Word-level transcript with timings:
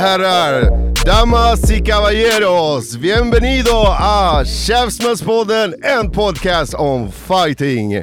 Herrar, 0.00 0.70
damas 1.04 1.70
y 1.70 1.80
caballeros, 1.82 2.96
bienvenido 2.96 3.84
a 3.86 4.44
Käftsmällspodden, 4.44 5.74
en 5.82 6.10
podcast 6.10 6.74
om 6.74 7.12
fighting. 7.12 8.02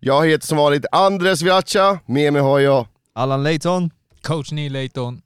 Jag 0.00 0.26
heter 0.26 0.46
som 0.46 0.58
vanligt 0.58 0.84
Andres 0.92 1.42
Viacha, 1.42 1.98
med 2.06 2.32
mig 2.32 2.42
har 2.42 2.58
jag 2.58 2.86
Allan 3.14 3.42
Layton. 3.42 3.90
Coach 4.22 4.52
Neil 4.52 4.72
Layton. 4.72 5.20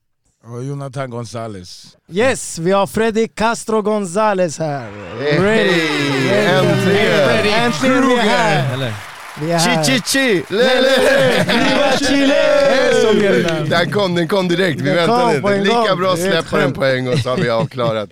Och 0.45 0.65
Jonathan 0.65 1.11
Gonzales. 1.11 1.97
Yes, 2.13 2.59
vi 2.59 2.71
har 2.73 2.87
Freddy 2.87 3.29
Castro 3.29 3.83
Gonzales 3.83 4.59
här. 4.59 4.91
Hej, 5.21 5.39
Ready. 5.39 6.29
äntligen! 6.29 7.55
Äntligen 7.65 7.97
är 8.03 8.07
vi 8.07 8.17
här. 8.17 9.10
Vi 9.41 9.51
är 9.51 9.59
här. 9.59 9.85
Chi 9.85 9.93
chi 9.93 10.01
chi, 10.01 10.45
le 10.49 10.59
le 10.59 10.81
le! 10.81 11.45
Viva 11.45 11.97
Chile! 11.99 13.67
Den 13.69 13.93
kom, 13.93 14.15
den 14.15 14.29
kom 14.29 14.49
direkt, 14.49 14.81
vi 14.81 14.91
väntade 14.91 15.37
inte. 15.37 15.61
Lika 15.61 15.97
bra 15.97 16.13
ett 16.15 16.21
släppa 16.21 16.57
den 16.59 16.73
på 16.73 16.85
en 16.85 17.05
gång 17.05 17.17
så 17.19 17.31
har 17.31 17.37
vi 17.37 17.51
avklarat. 17.51 18.11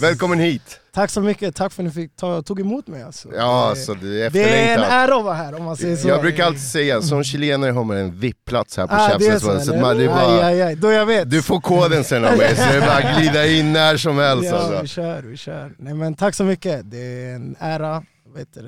Välkommen 0.00 0.38
hit! 0.38 0.80
Tack 0.94 1.10
så 1.10 1.20
mycket, 1.20 1.56
tack 1.56 1.72
för 1.72 1.82
att 1.82 1.86
ni 1.86 1.92
fick 1.92 2.16
ta, 2.16 2.42
tog 2.42 2.60
emot 2.60 2.86
mig 2.86 3.02
alltså. 3.02 3.28
Ja, 3.36 3.68
alltså 3.68 3.94
det 3.94 4.22
är 4.22 4.30
Det 4.30 4.42
är 4.42 4.78
en 4.78 4.82
ära 4.82 5.16
att 5.16 5.24
vara 5.24 5.34
här 5.34 5.54
om 5.54 5.64
man 5.64 5.76
säger 5.76 5.96
så. 5.96 6.08
Jag 6.08 6.20
brukar 6.20 6.44
alltid 6.44 6.62
säga, 6.62 7.02
som 7.02 7.24
chilenare 7.24 7.70
har 7.70 7.84
man 7.84 7.96
en 7.96 8.10
VIP-plats 8.10 8.76
här 8.76 8.86
på 8.86 8.94
ah, 8.94 9.08
är 9.08 9.38
så. 9.38 9.60
Så 9.60 9.74
att 9.74 9.80
man, 9.80 9.96
det 9.96 10.04
är 10.04 10.08
Aj, 10.08 10.14
bara... 10.14 10.46
aj, 10.46 10.62
aj. 10.62 10.76
Då 10.76 10.90
jag 10.90 11.06
vet. 11.06 11.30
Du 11.30 11.42
får 11.42 11.60
koden 11.60 12.04
sen 12.04 12.24
av 12.24 12.36
mig, 12.36 12.56
så 12.56 12.62
det 12.62 12.76
är 12.76 12.80
bara 12.80 13.08
att 13.08 13.18
glida 13.18 13.46
in 13.46 13.72
när 13.72 13.96
som 13.96 14.18
helst 14.18 14.50
Ja, 14.50 14.56
alltså. 14.56 14.82
vi 14.82 14.88
kör, 14.88 15.22
vi 15.22 15.36
kör. 15.36 15.72
Nej, 15.78 15.94
men 15.94 16.14
tack 16.14 16.34
så 16.34 16.44
mycket, 16.44 16.90
det 16.90 16.98
är 16.98 17.34
en 17.34 17.56
ära. 17.58 18.02
Vet 18.36 18.54
du, 18.54 18.60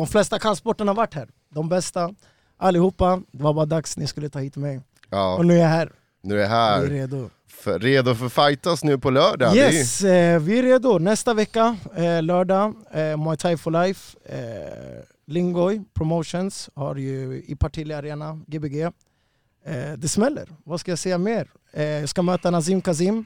de 0.00 0.06
flesta 0.06 0.38
kampsporten 0.38 0.88
har 0.88 0.94
varit 0.94 1.14
här, 1.14 1.28
de 1.48 1.68
bästa, 1.68 2.14
allihopa. 2.56 3.22
Det 3.32 3.42
var 3.42 3.52
bara 3.54 3.66
dags 3.66 3.96
ni 3.96 4.06
skulle 4.06 4.28
ta 4.28 4.38
hit 4.38 4.56
mig. 4.56 4.80
Ja, 5.10 5.36
Och 5.36 5.46
nu 5.46 5.54
är 5.54 5.58
jag 5.62 5.68
här, 5.68 5.92
nu 6.22 6.34
är 6.34 6.38
jag 6.40 6.48
vi 6.48 6.54
är 6.54 6.80
här. 6.80 6.86
redo. 6.86 7.30
För, 7.48 7.78
redo 7.78 8.14
för 8.14 8.28
fightas 8.28 8.84
nu 8.84 8.98
på 8.98 9.10
lördag. 9.10 9.52
Det 9.54 9.60
är 9.60 9.70
ju- 9.70 9.78
Yes, 9.78 10.02
eh, 10.04 10.40
vi 10.40 10.58
är 10.58 10.62
redo. 10.62 10.98
Nästa 10.98 11.34
vecka, 11.34 11.76
eh, 11.96 12.22
lördag, 12.22 12.74
eh, 12.90 13.16
Muay 13.16 13.36
Thai 13.36 13.56
for 13.56 13.70
Life. 13.70 14.16
Eh, 14.24 15.04
Lingoy 15.26 15.80
Promotions 15.94 16.70
har 16.74 16.96
ju 16.96 17.42
i 17.46 17.56
Partille 17.56 17.96
Arena, 17.96 18.40
Gbg. 18.46 18.80
Eh, 18.82 19.92
det 19.96 20.08
smäller, 20.08 20.48
vad 20.64 20.80
ska 20.80 20.90
jag 20.90 20.98
säga 20.98 21.18
mer? 21.18 21.48
Eh, 21.72 21.84
jag 21.84 22.08
ska 22.08 22.22
möta 22.22 22.50
Nazim 22.50 22.80
Kazim. 22.80 23.24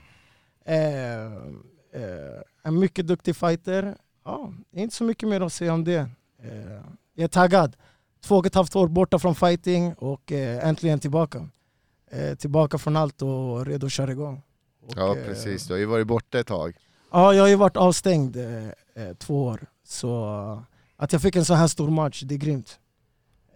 Eh, 0.66 1.24
eh, 1.24 2.40
en 2.62 2.78
mycket 2.78 3.06
duktig 3.06 3.36
fighter. 3.36 3.94
Ja, 4.24 4.52
inte 4.72 4.94
så 4.96 5.04
mycket 5.04 5.28
mer 5.28 5.40
att 5.40 5.52
säga 5.52 5.72
om 5.74 5.84
det. 5.84 6.08
Eh, 6.44 6.80
jag 7.14 7.24
är 7.24 7.28
taggad. 7.28 7.76
Två 8.24 8.36
och 8.36 8.46
ett 8.46 8.54
halvt 8.54 8.76
år 8.76 8.88
borta 8.88 9.18
från 9.18 9.34
fighting 9.34 9.94
och 9.94 10.32
eh, 10.32 10.68
äntligen 10.68 10.98
tillbaka. 10.98 11.48
Eh, 12.10 12.34
tillbaka 12.34 12.78
från 12.78 12.96
allt 12.96 13.22
och 13.22 13.66
redo 13.66 13.86
att 13.86 13.92
köra 13.92 14.10
igång. 14.10 14.42
Och, 14.86 14.92
Ja 14.96 15.16
precis, 15.26 15.66
du 15.66 15.72
har 15.72 15.78
ju 15.78 15.84
varit 15.84 16.06
borta 16.06 16.38
ett 16.38 16.46
tag. 16.46 16.76
Ja, 17.12 17.34
jag 17.34 17.42
har 17.42 17.48
ju 17.48 17.56
varit 17.56 17.76
avstängd 17.76 18.36
två 19.18 19.44
år. 19.44 19.66
Så 19.84 20.24
att 20.96 21.12
jag 21.12 21.22
fick 21.22 21.36
en 21.36 21.44
så 21.44 21.54
här 21.54 21.66
stor 21.66 21.90
match, 21.90 22.22
det 22.22 22.34
är 22.34 22.38
grymt. 22.38 22.78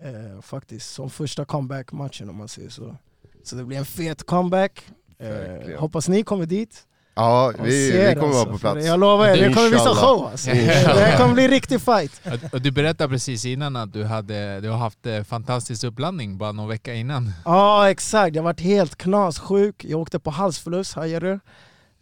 Eh, 0.03 0.41
faktiskt, 0.41 0.91
som 0.91 1.10
första 1.10 1.44
comeback-matchen 1.44 2.31
om 2.31 2.37
man 2.37 2.48
säger 2.48 2.69
så. 2.69 2.97
Så 3.44 3.56
det 3.56 3.65
blir 3.65 3.78
en 3.78 3.84
fet 3.84 4.22
comeback. 4.22 4.91
Eh, 5.19 5.81
hoppas 5.81 6.09
ni 6.09 6.22
kommer 6.22 6.47
dit. 6.47 6.87
Ja, 7.19 7.53
vi, 7.62 7.91
vi 7.91 8.15
kommer 8.15 8.33
vara 8.33 8.41
alltså, 8.41 8.47
på 8.47 8.59
för 8.59 8.73
plats. 8.73 8.87
Jag 8.87 9.01
lovar 9.01 9.29
er, 9.29 9.37
det 9.37 9.55
kommer 9.55 9.69
bli 9.69 9.79
så 9.79 9.95
show 9.95 10.27
alltså. 10.27 10.51
Det 10.55 10.56
här 10.56 11.17
kommer 11.17 11.34
bli 11.34 11.49
riktig 11.49 11.81
fight. 11.81 12.23
Du 12.53 12.71
berättade 12.71 13.09
precis 13.09 13.45
innan 13.45 13.77
att 13.77 13.93
du, 13.93 14.05
hade, 14.05 14.61
du 14.61 14.69
har 14.71 14.79
haft 14.79 15.06
eh, 15.06 15.23
fantastisk 15.23 15.84
uppladdning 15.84 16.39
bara 16.39 16.53
någon 16.53 16.69
vecka 16.69 16.95
innan. 16.95 17.33
Ja 17.45 17.91
exakt, 17.91 18.37
jag 18.37 18.43
varit 18.43 18.61
helt 18.61 18.97
knassjuk. 18.97 19.84
Jag 19.84 20.01
åkte 20.01 20.19
på 20.19 20.31
halsförlust, 20.31 20.95
hajar 20.95 21.21
du? 21.21 21.33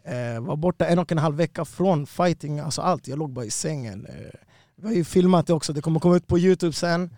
Eh, 0.06 0.40
var 0.40 0.56
borta 0.56 0.86
en 0.86 0.98
och 0.98 1.12
en 1.12 1.18
halv 1.18 1.36
vecka 1.36 1.64
från 1.64 2.06
fighting, 2.06 2.60
alltså 2.60 2.82
allt. 2.82 3.08
Jag 3.08 3.18
låg 3.18 3.32
bara 3.32 3.44
i 3.44 3.50
sängen. 3.50 4.06
Eh, 4.08 4.14
vi 4.76 4.86
har 4.86 4.94
ju 4.94 5.04
filmat 5.04 5.46
det 5.46 5.52
också, 5.52 5.72
det 5.72 5.80
kommer 5.80 6.00
komma 6.00 6.16
ut 6.16 6.26
på 6.26 6.38
youtube 6.38 6.72
sen. 6.72 7.10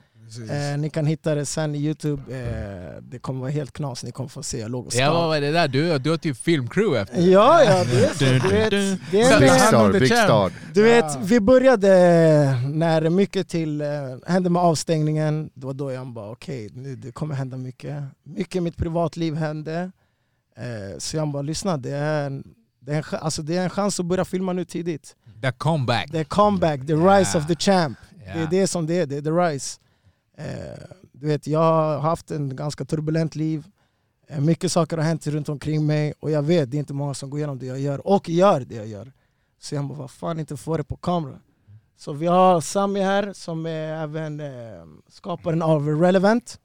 Eh, 0.50 0.78
ni 0.78 0.90
kan 0.90 1.06
hitta 1.06 1.34
det 1.34 1.46
sen 1.46 1.74
i 1.74 1.78
youtube. 1.78 2.22
Eh, 2.38 3.02
det 3.02 3.18
kommer 3.18 3.40
vara 3.40 3.50
helt 3.50 3.72
knas, 3.72 4.04
ni 4.04 4.12
kommer 4.12 4.28
få 4.28 4.42
se. 4.42 4.58
Jag 4.58 4.70
låg 4.70 4.86
och 4.86 4.94
Ja, 4.94 5.12
vad 5.12 5.28
var 5.28 5.40
det 5.40 5.50
där? 5.50 5.68
Du, 5.68 5.98
du 5.98 6.10
har 6.10 6.16
typ 6.16 6.36
filmcrew 6.36 7.00
efter. 7.02 7.20
Ja, 7.20 7.64
ja, 7.64 7.84
det 7.84 8.04
är 8.04 8.14
så. 8.14 8.24
Du 8.24 8.48
vet, 8.48 8.70
det 9.10 9.20
är 9.20 9.40
Big 9.40 9.50
star, 9.50 9.92
the 9.92 9.98
big 9.98 10.08
star. 10.12 10.52
Du 10.74 10.82
vet, 10.82 11.16
vi 11.22 11.40
började 11.40 11.88
när 12.68 13.10
mycket 13.10 13.48
till 13.48 13.80
eh, 13.80 13.86
hände 14.26 14.50
med 14.50 14.62
avstängningen. 14.62 15.50
Det 15.54 15.66
var 15.66 15.74
då 15.74 15.92
jag 15.92 16.06
bara 16.06 16.30
okej, 16.30 16.68
nu 16.72 16.96
det 16.96 17.12
kommer 17.12 17.34
hända 17.34 17.56
mycket. 17.56 18.04
Mycket 18.22 18.56
i 18.56 18.60
mitt 18.60 18.76
privatliv 18.76 19.34
hände. 19.34 19.92
Eh, 20.56 20.98
så 20.98 21.16
jag 21.16 21.28
bara 21.28 21.42
lyssna, 21.42 21.76
det 21.76 21.90
är, 21.90 22.26
en, 22.26 22.44
det, 22.80 22.92
är 22.92 22.96
en, 22.96 23.18
alltså, 23.20 23.42
det 23.42 23.56
är 23.56 23.62
en 23.64 23.70
chans 23.70 24.00
att 24.00 24.06
börja 24.06 24.24
filma 24.24 24.52
nu 24.52 24.64
tidigt. 24.64 25.16
The 25.42 25.52
comeback. 25.52 26.14
Är 26.14 26.24
comeback, 26.24 26.86
the 26.86 26.92
rise 26.94 27.30
Ja. 27.34 27.38
of 27.38 27.46
the 27.46 27.54
champ. 27.54 27.98
Det 28.34 28.40
är 28.42 28.46
det 28.50 28.66
som 28.66 28.86
det 28.86 28.98
är, 28.98 29.06
det 29.06 29.16
är 29.16 29.22
the 29.22 29.30
rise. 29.30 29.78
Eh, 30.38 30.78
du 31.12 31.26
vet, 31.26 31.46
jag 31.46 31.58
har 31.58 31.98
haft 31.98 32.30
en 32.30 32.56
ganska 32.56 32.84
turbulent 32.84 33.34
liv. 33.34 33.66
Eh, 34.28 34.40
mycket 34.40 34.72
saker 34.72 34.96
har 34.96 35.04
hänt 35.04 35.26
runt 35.26 35.48
omkring 35.48 35.86
mig 35.86 36.14
och 36.20 36.30
jag 36.30 36.42
vet 36.42 36.70
det 36.70 36.76
är 36.76 36.78
inte 36.78 36.94
många 36.94 37.14
som 37.14 37.30
går 37.30 37.38
igenom 37.38 37.58
det 37.58 37.66
jag 37.66 37.80
gör 37.80 38.06
och 38.06 38.28
gör 38.28 38.60
det 38.60 38.74
jag 38.74 38.86
gör. 38.86 39.12
Så 39.60 39.74
jag 39.74 39.84
bara, 39.84 39.98
vad 39.98 40.10
fan 40.10 40.40
inte 40.40 40.56
få 40.56 40.76
det 40.76 40.84
på 40.84 40.96
kamera. 40.96 41.38
Så 41.96 42.12
vi 42.12 42.26
har 42.26 42.60
Sami 42.60 43.00
här 43.00 43.32
som 43.32 43.66
är 43.66 44.02
även 44.02 44.40
eh, 44.40 44.84
skaparen 45.08 45.62
av 45.62 45.88
Relevant. 45.88 46.60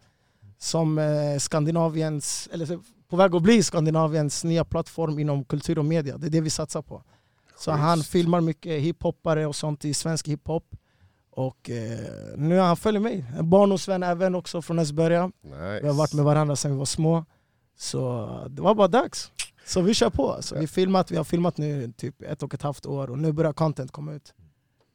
Som 0.57 0.99
Skandinaviens, 1.39 2.49
eller 2.51 2.79
på 3.09 3.15
väg 3.15 3.35
att 3.35 3.41
bli 3.41 3.63
Skandinaviens 3.63 4.43
nya 4.43 4.65
plattform 4.65 5.19
inom 5.19 5.45
kultur 5.45 5.79
och 5.79 5.85
media. 5.85 6.17
Det 6.17 6.27
är 6.27 6.31
det 6.31 6.41
vi 6.41 6.49
satsar 6.49 6.81
på. 6.81 7.03
Så 7.57 7.71
han 7.71 8.03
filmar 8.03 8.41
mycket 8.41 8.81
hiphoppare 8.81 9.47
och 9.47 9.55
sånt 9.55 9.85
i 9.85 9.93
svensk 9.93 10.27
hiphop. 10.27 10.75
Och 11.35 11.69
eh, 11.69 11.99
nu 12.37 12.59
han 12.59 12.77
följer 12.77 13.01
mig. 13.01 13.25
En 13.37 13.49
barndomsvän 13.49 14.03
även 14.03 14.35
också 14.35 14.61
från 14.61 14.79
Esberga. 14.79 15.31
Vi 15.81 15.87
har 15.87 15.93
varit 15.93 16.13
med 16.13 16.25
varandra 16.25 16.55
sedan 16.55 16.71
vi 16.71 16.77
var 16.77 16.85
små. 16.85 17.25
Så 17.77 18.27
det 18.49 18.61
var 18.61 18.75
bara 18.75 18.87
dags. 18.87 19.31
Så 19.65 19.81
vi 19.81 19.93
kör 19.93 20.09
på. 20.09 20.37
Så 20.41 20.59
vi, 20.59 20.67
filmat, 20.67 21.11
vi 21.11 21.17
har 21.17 21.23
filmat 21.23 21.57
nu 21.57 21.93
typ 21.97 22.21
ett 22.21 22.43
och 22.43 22.53
ett 22.53 22.61
halvt 22.61 22.85
år 22.85 23.09
och 23.09 23.17
nu 23.19 23.31
börjar 23.31 23.53
content 23.53 23.91
komma 23.91 24.13
ut. 24.13 24.33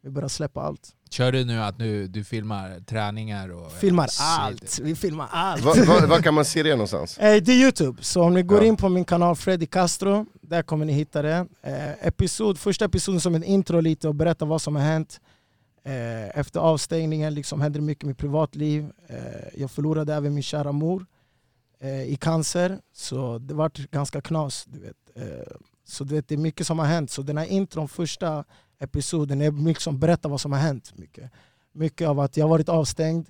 Vi 0.02 0.10
börjar 0.10 0.28
släppa 0.28 0.60
allt. 0.60 0.88
Kör 1.10 1.32
du 1.32 1.44
nu 1.44 1.62
att 1.62 1.78
nu, 1.78 2.06
du 2.06 2.24
filmar 2.24 2.80
träningar 2.80 3.48
och... 3.48 3.72
Filmar 3.72 4.08
allt. 4.20 4.78
Vi 4.82 4.94
filmar 4.94 5.28
allt. 5.30 5.62
Var, 5.64 5.86
var, 6.00 6.06
var 6.06 6.18
kan 6.22 6.34
man 6.34 6.44
se 6.44 6.62
det 6.62 6.70
någonstans? 6.70 7.18
Eh, 7.18 7.42
det 7.42 7.52
är 7.52 7.56
Youtube, 7.56 8.02
så 8.02 8.22
om 8.22 8.34
ni 8.34 8.42
går 8.42 8.58
Ja. 8.58 8.64
in 8.64 8.76
på 8.76 8.88
min 8.88 9.04
kanal 9.04 9.36
Freddy 9.36 9.66
Castro, 9.66 10.26
där 10.42 10.62
kommer 10.62 10.84
ni 10.84 10.92
hitta 10.92 11.22
det. 11.22 11.46
Eh, 11.62 12.06
episod, 12.06 12.58
första 12.58 12.84
episoden 12.84 13.20
som 13.20 13.34
en 13.34 13.44
intro 13.44 13.80
lite 13.80 14.08
och 14.08 14.14
berätta 14.14 14.44
vad 14.44 14.62
som 14.62 14.76
har 14.76 14.82
hänt. 14.82 15.20
Eh, 15.82 16.38
efter 16.38 16.60
avstängningen 16.60 17.34
liksom 17.34 17.60
hände 17.60 17.78
det 17.78 17.84
mycket 17.84 18.04
i 18.04 18.06
mitt 18.06 18.18
privatliv. 18.18 18.92
Eh, 19.06 19.60
jag 19.60 19.70
förlorade 19.70 20.14
även 20.14 20.34
min 20.34 20.42
kära 20.42 20.72
mor 20.72 21.06
eh, 21.80 22.02
i 22.02 22.16
cancer, 22.16 22.80
så 22.92 23.38
det 23.38 23.54
var 23.54 23.70
ganska 23.90 24.20
knas. 24.20 24.64
Du 24.68 24.80
vet. 24.80 24.96
Så 25.84 26.04
du 26.04 26.14
vet, 26.14 26.28
det 26.28 26.34
är 26.34 26.38
mycket 26.38 26.66
som 26.66 26.78
har 26.78 26.86
hänt. 26.86 27.10
Så 27.10 27.22
den 27.22 27.38
här 27.38 27.46
intron, 27.46 27.88
första 27.88 28.44
episoden, 28.78 29.40
är 29.40 29.50
mycket 29.50 29.82
som 29.82 29.98
berättar 29.98 30.28
vad 30.28 30.40
som 30.40 30.52
har 30.52 30.58
hänt. 30.58 30.98
Mycket, 30.98 31.30
mycket 31.72 32.08
av 32.08 32.20
att 32.20 32.36
jag 32.36 32.44
har 32.44 32.50
varit 32.50 32.68
avstängd, 32.68 33.28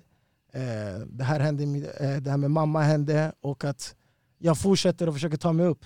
det, 1.07 1.25
här 1.25 1.41
hände, 1.41 1.65
det 2.21 2.31
här 2.31 2.37
med 2.37 2.51
mamma 2.51 2.83
hände 2.83 3.33
och 3.41 3.65
att 3.65 3.97
jag 4.39 4.59
fortsätter 4.59 5.09
och 5.09 5.15
försöker 5.15 5.37
ta 5.37 5.53
mig 5.53 5.67
upp. 5.67 5.85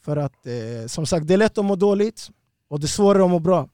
För 0.00 0.16
att 0.16 0.46
som 0.86 1.06
sagt, 1.06 1.26
det 1.26 1.34
är 1.34 1.38
lätt 1.38 1.58
att 1.58 1.64
må 1.64 1.76
dåligt 1.76 2.30
och 2.68 2.80
det 2.80 2.86
är 2.86 2.88
svårare 2.88 3.24
att 3.24 3.30
må 3.30 3.38
bra. 3.38 3.68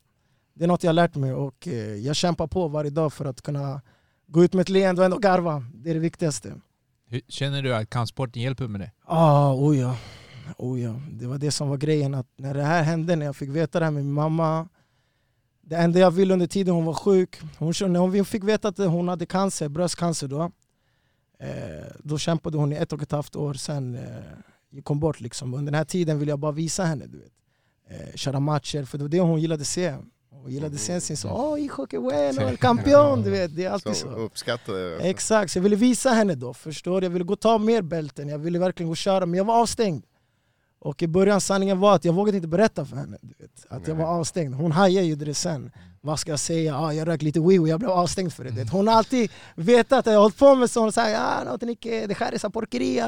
Det 0.55 0.65
är 0.65 0.69
något 0.69 0.83
jag 0.83 0.89
har 0.89 0.95
lärt 0.95 1.15
mig 1.15 1.33
och 1.33 1.69
eh, 1.69 1.75
jag 1.95 2.17
kämpar 2.17 2.47
på 2.47 2.69
varje 2.69 2.91
dag 2.91 3.13
för 3.13 3.25
att 3.25 3.43
kunna 3.43 3.81
gå 4.27 4.45
ut 4.45 4.53
med 4.53 4.61
ett 4.63 4.69
leende 4.69 5.01
och 5.01 5.05
ändå 5.05 5.19
garva. 5.19 5.65
Det 5.75 5.91
är 5.91 5.95
det 5.95 6.01
viktigaste. 6.01 6.61
Känner 7.29 7.63
du 7.63 7.75
att 7.75 7.91
kampsporten 7.91 8.43
hjälper 8.43 8.69
med 8.69 8.81
det? 8.81 8.91
Ah, 9.05 9.53
oh 9.53 9.79
ja. 9.79 9.97
Oh 10.59 10.81
ja, 10.81 11.01
det 11.11 11.27
var 11.27 11.39
det 11.39 11.51
som 11.51 11.69
var 11.69 11.77
grejen. 11.77 12.15
Att 12.15 12.27
när 12.37 12.55
det 12.55 12.63
här 12.63 12.83
hände, 12.83 13.17
när 13.17 13.27
jag 13.27 13.37
fick 13.37 13.51
veta 13.51 13.79
det 13.79 13.85
här 13.85 13.93
med 13.93 14.05
min 14.05 14.13
mamma. 14.13 14.69
Det 15.63 15.77
enda 15.77 15.99
jag 15.99 16.11
ville 16.11 16.33
under 16.33 16.47
tiden 16.47 16.75
hon 16.75 16.85
var 16.85 16.95
sjuk, 16.95 17.41
hon, 17.59 17.75
när 17.93 18.01
hon 18.01 18.25
fick 18.25 18.45
veta 18.45 18.69
att 18.69 18.79
hon 18.79 19.09
hade 19.09 19.27
cancer, 19.27 19.69
bröstcancer 19.69 20.29
då. 20.29 20.51
Eh, 21.39 21.87
då 21.99 22.19
kämpade 22.19 22.59
hon 22.59 22.73
i 22.73 22.77
ett 22.77 22.93
och 22.93 23.03
ett 23.03 23.13
halvt 23.13 23.37
år, 23.37 23.55
sen 23.55 23.95
eh, 23.95 24.83
hon 24.85 25.01
bort. 25.01 25.21
Liksom. 25.21 25.55
Under 25.55 25.73
den 25.73 25.79
här 25.79 25.85
tiden 25.85 26.19
ville 26.19 26.33
jag 26.33 26.39
bara 26.39 26.53
visa 26.53 26.85
henne. 26.85 27.07
Du 27.07 27.19
vet. 27.19 27.33
Eh, 27.89 28.15
köra 28.15 28.41
matcher, 28.41 28.85
för 28.85 28.99
det 28.99 29.05
var 29.05 29.09
det 29.09 29.21
hon 29.21 29.41
gillade 29.41 29.65
se. 29.65 29.97
Hon 30.43 30.53
gillade 30.53 30.79
se 30.79 31.01
sin 31.01 31.17
så 31.17 31.29
åh, 31.29 31.87
que 31.87 31.99
bueno, 31.99 32.57
campeón! 32.61 33.23
Du 33.23 33.31
vet, 33.31 33.57
det 33.57 33.65
är 33.65 33.71
alltid 33.71 33.97
Så 33.97 34.09
så. 34.11 34.17
uppskattade. 34.17 34.97
Exakt, 35.01 35.53
så 35.53 35.59
jag 35.59 35.63
ville 35.63 35.77
visa 35.77 36.11
henne 36.11 36.35
då. 36.35 36.55
Förstår 36.55 37.01
du? 37.01 37.05
Jag 37.05 37.11
ville 37.11 37.25
gå 37.25 37.33
och 37.33 37.41
ta 37.41 37.59
mer 37.59 37.83
bälten, 37.83 38.29
jag 38.29 38.39
ville 38.39 38.59
verkligen 38.59 38.89
gå 38.89 38.91
och 38.91 38.97
köra, 38.97 39.27
men 39.27 39.39
jag 39.39 39.45
var 39.45 39.61
avstängd. 39.63 40.05
Och 40.85 41.03
i 41.03 41.07
början 41.07 41.41
sanningen 41.41 41.81
var 41.81 41.95
att 41.95 42.05
jag 42.05 42.13
vågade 42.13 42.37
inte 42.37 42.49
berätta 42.49 42.85
för 42.85 42.97
henne 42.97 43.19
du 43.23 43.35
vet, 43.39 43.67
att 43.69 43.89
jag 43.89 43.95
var 43.95 44.05
avstängd. 44.05 44.55
Hon 44.55 44.73
hajade 44.73 45.07
ju 45.07 45.17
det 45.17 45.35
sen. 45.35 45.71
Vad 46.01 46.19
ska 46.19 46.31
jag 46.31 46.41
säga? 46.41 46.79
Ah, 46.79 46.93
jag 46.93 47.09
rök 47.09 47.23
lite 47.23 47.41
wee 47.41 47.59
och 47.59 47.69
jag 47.69 47.81
blev 47.81 47.91
avstängd 47.91 48.33
för 48.33 48.45
det. 48.45 48.51
du 48.51 48.57
Vet. 48.57 48.71
Hon 48.71 48.89
har 48.89 48.95
alltid 48.95 49.31
vetat 49.55 49.99
att 49.99 50.07
jag 50.07 50.13
har 50.13 50.21
hållit 50.21 50.39
på 50.39 50.55
med 50.55 50.71
sånt. 50.71 50.95
Så 50.95 51.01
här, 51.01 51.17
ah, 51.21 51.53
no, 51.53 51.59
tenés 51.59 51.79
det 51.81 52.19
här 52.19 52.33
är 52.33 52.39
så. 52.39 52.49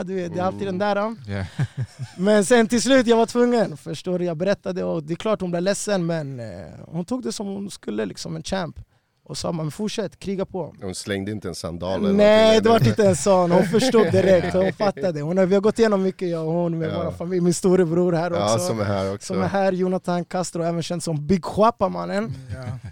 Du 0.04 0.14
vet. 0.14 0.34
Det 0.34 0.40
är 0.40 0.42
alltid 0.42 0.68
den 0.68 0.78
där. 0.78 0.96
ah. 0.96 1.14
Ja. 1.26 1.44
Men 2.16 2.44
sen 2.44 2.68
till 2.68 2.82
slut 2.82 3.06
jag 3.06 3.16
var 3.16 3.26
tvungen. 3.26 3.76
Förstår 3.76 4.18
du? 4.18 4.24
Jag 4.24 4.36
berättade 4.36 4.84
och 4.84 5.02
det 5.02 5.12
är 5.12 5.16
klart 5.16 5.40
hon 5.40 5.50
blev 5.50 5.62
ledsen 5.62 6.06
men 6.06 6.40
eh, 6.40 6.46
hon 6.86 7.04
tog 7.04 7.22
det 7.22 7.32
som 7.32 7.46
hon 7.46 7.70
skulle, 7.70 8.04
liksom 8.06 8.36
en 8.36 8.42
champ. 8.42 8.80
Och 9.28 9.38
sa 9.38 9.52
men 9.52 9.70
fortsätt, 9.70 10.18
kriga 10.18 10.46
på. 10.46 10.74
Hon 10.82 10.94
slängde 10.94 11.30
inte 11.32 11.48
en 11.48 11.54
sandal 11.54 12.04
eller 12.04 12.12
Nej 12.14 12.60
det 12.60 12.68
var 12.68 12.88
inte 12.88 13.06
en 13.06 13.16
sån, 13.16 13.50
hon 13.50 13.64
förstod 13.64 14.02
direkt, 14.12 14.52
hon 14.54 14.72
fattade. 14.72 15.20
Hon 15.20 15.38
har, 15.38 15.46
vi 15.46 15.54
har 15.54 15.62
gått 15.62 15.78
igenom 15.78 16.02
mycket 16.02 16.28
jag 16.28 16.46
och 16.46 16.52
hon 16.52 16.78
med 16.78 16.90
Ja. 16.90 17.04
vår 17.04 17.10
familj, 17.12 17.40
min 17.40 17.54
storebror 17.54 18.12
här 18.12 18.30
också. 18.32 18.42
Ja, 18.42 18.58
som 18.58 18.80
är 18.80 18.84
här 18.84 19.14
också. 19.14 19.26
som 19.34 19.42
är 19.42 19.48
här, 19.48 19.72
Jonathan 19.72 20.24
Castro, 20.24 20.62
även 20.62 20.82
känd 20.82 21.02
som 21.02 21.26
Big 21.26 21.44
Chapa 21.44 21.88
mannen. 21.88 22.34
Ja. 22.54 22.90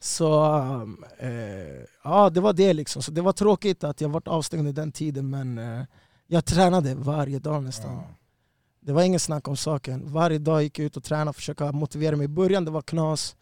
Så 0.00 0.52
um, 0.54 1.04
eh, 1.18 1.28
ja, 2.04 2.30
det 2.30 2.40
var 2.40 2.52
det 2.52 2.72
liksom. 2.72 3.02
Så 3.02 3.10
det 3.10 3.20
var 3.20 3.32
tråkigt 3.32 3.84
att 3.84 4.00
jag 4.00 4.08
varit 4.08 4.28
avstängd 4.28 4.60
under 4.60 4.82
den 4.82 4.92
tiden 4.92 5.30
men 5.30 5.58
eh, 5.58 5.84
jag 6.26 6.44
tränade 6.44 6.94
varje 6.94 7.38
dag 7.38 7.62
nästan. 7.62 7.92
Ja. 7.92 8.04
Det 8.80 8.92
var 8.92 9.02
ingen 9.02 9.20
snack 9.20 9.48
om 9.48 9.56
saken. 9.56 10.02
Varje 10.12 10.38
dag 10.38 10.62
gick 10.62 10.78
jag 10.78 10.86
ut 10.86 10.96
och 10.96 11.04
tränade, 11.04 11.32
försöka 11.32 11.72
motivera 11.72 12.16
mig. 12.16 12.24
I 12.24 12.28
början 12.28 12.64
det 12.64 12.70
var 12.70 12.82
knas. 12.82 13.36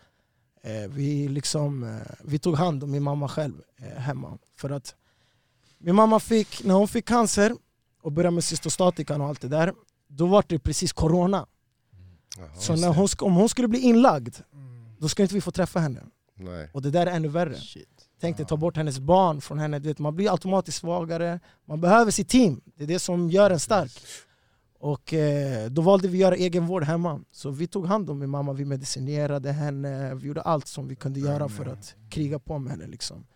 Eh, 0.67 0.89
vi, 0.91 1.29
liksom, 1.29 1.83
eh, 1.83 2.15
vi 2.25 2.39
tog 2.39 2.57
hand 2.57 2.85
om 2.85 2.91
min 2.91 3.03
mamma 3.03 3.29
själv 3.29 3.55
eh, 3.79 3.99
hemma. 3.99 4.39
För 4.57 4.71
att 4.71 4.95
min 5.79 5.95
mamma 5.95 6.21
fick, 6.21 6.65
när 6.65 6.75
hon 6.75 6.89
fick 6.89 7.05
cancer 7.09 7.53
och 8.03 8.13
började 8.13 8.35
med 8.35 8.45
cystostatikan 8.45 9.21
och 9.21 9.27
allt 9.27 9.41
det 9.41 9.49
där, 9.49 9.73
då 10.09 10.27
var 10.27 10.45
det 10.49 10.59
precis 10.59 10.93
corona. 10.93 11.47
Jaha, 12.39 12.49
Så 12.59 12.77
när 12.77 12.89
hon, 12.89 13.09
om 13.19 13.35
hon 13.35 13.49
skulle 13.49 13.69
bli 13.69 13.79
inlagd, 13.79 14.37
Mm. 14.53 14.97
då 14.99 15.09
skulle 15.09 15.25
inte 15.25 15.35
vi 15.35 15.41
få 15.41 15.51
träffa 15.51 15.81
henne. 15.81 16.03
Nej. 16.35 16.71
Och 16.73 16.83
det 16.83 16.91
där 16.91 17.07
är 17.07 17.11
ännu 17.11 17.29
värre. 17.29 17.57
Tänk 18.21 18.37
dig 18.37 18.47
ta 18.47 18.57
bort 18.57 18.77
hennes 18.77 18.99
barn 18.99 19.41
från 19.41 19.59
henne, 19.59 19.79
du 19.79 19.89
vet, 19.89 19.99
man 19.99 20.17
blir 20.17 20.31
automatiskt 20.33 20.79
svagare. 20.79 21.41
Man 21.65 21.81
behöver 21.81 22.11
sitt 22.11 22.29
team, 22.29 22.61
det 22.77 22.85
är 22.85 22.89
det 22.89 22.99
som 22.99 23.31
gör 23.31 23.51
en 23.51 23.61
stark. 23.61 23.93
Och 24.87 25.15
eh, 25.15 25.71
då 25.71 25.83
valde 25.83 26.09
vi 26.09 26.19
att 26.19 26.21
göra 26.21 26.37
egenvård 26.37 26.85
hemma. 26.85 27.21
Så 27.31 27.50
vi 27.50 27.67
tog 27.67 27.87
hand 27.87 28.11
om 28.11 28.19
min 28.19 28.31
mamma, 28.31 28.53
vi 28.53 28.65
medicinerade 28.65 29.53
henne, 29.53 30.15
vi 30.15 30.27
gjorde 30.27 30.43
allt 30.43 30.67
som 30.67 30.88
vi 30.88 30.97
kunde 30.97 31.21
göra 31.21 31.49
för 31.49 31.67
att 31.67 31.94
kriga 32.11 32.38
på 32.38 32.59
med 32.59 32.71
henne. 32.73 32.87
Liksom. 32.87 33.27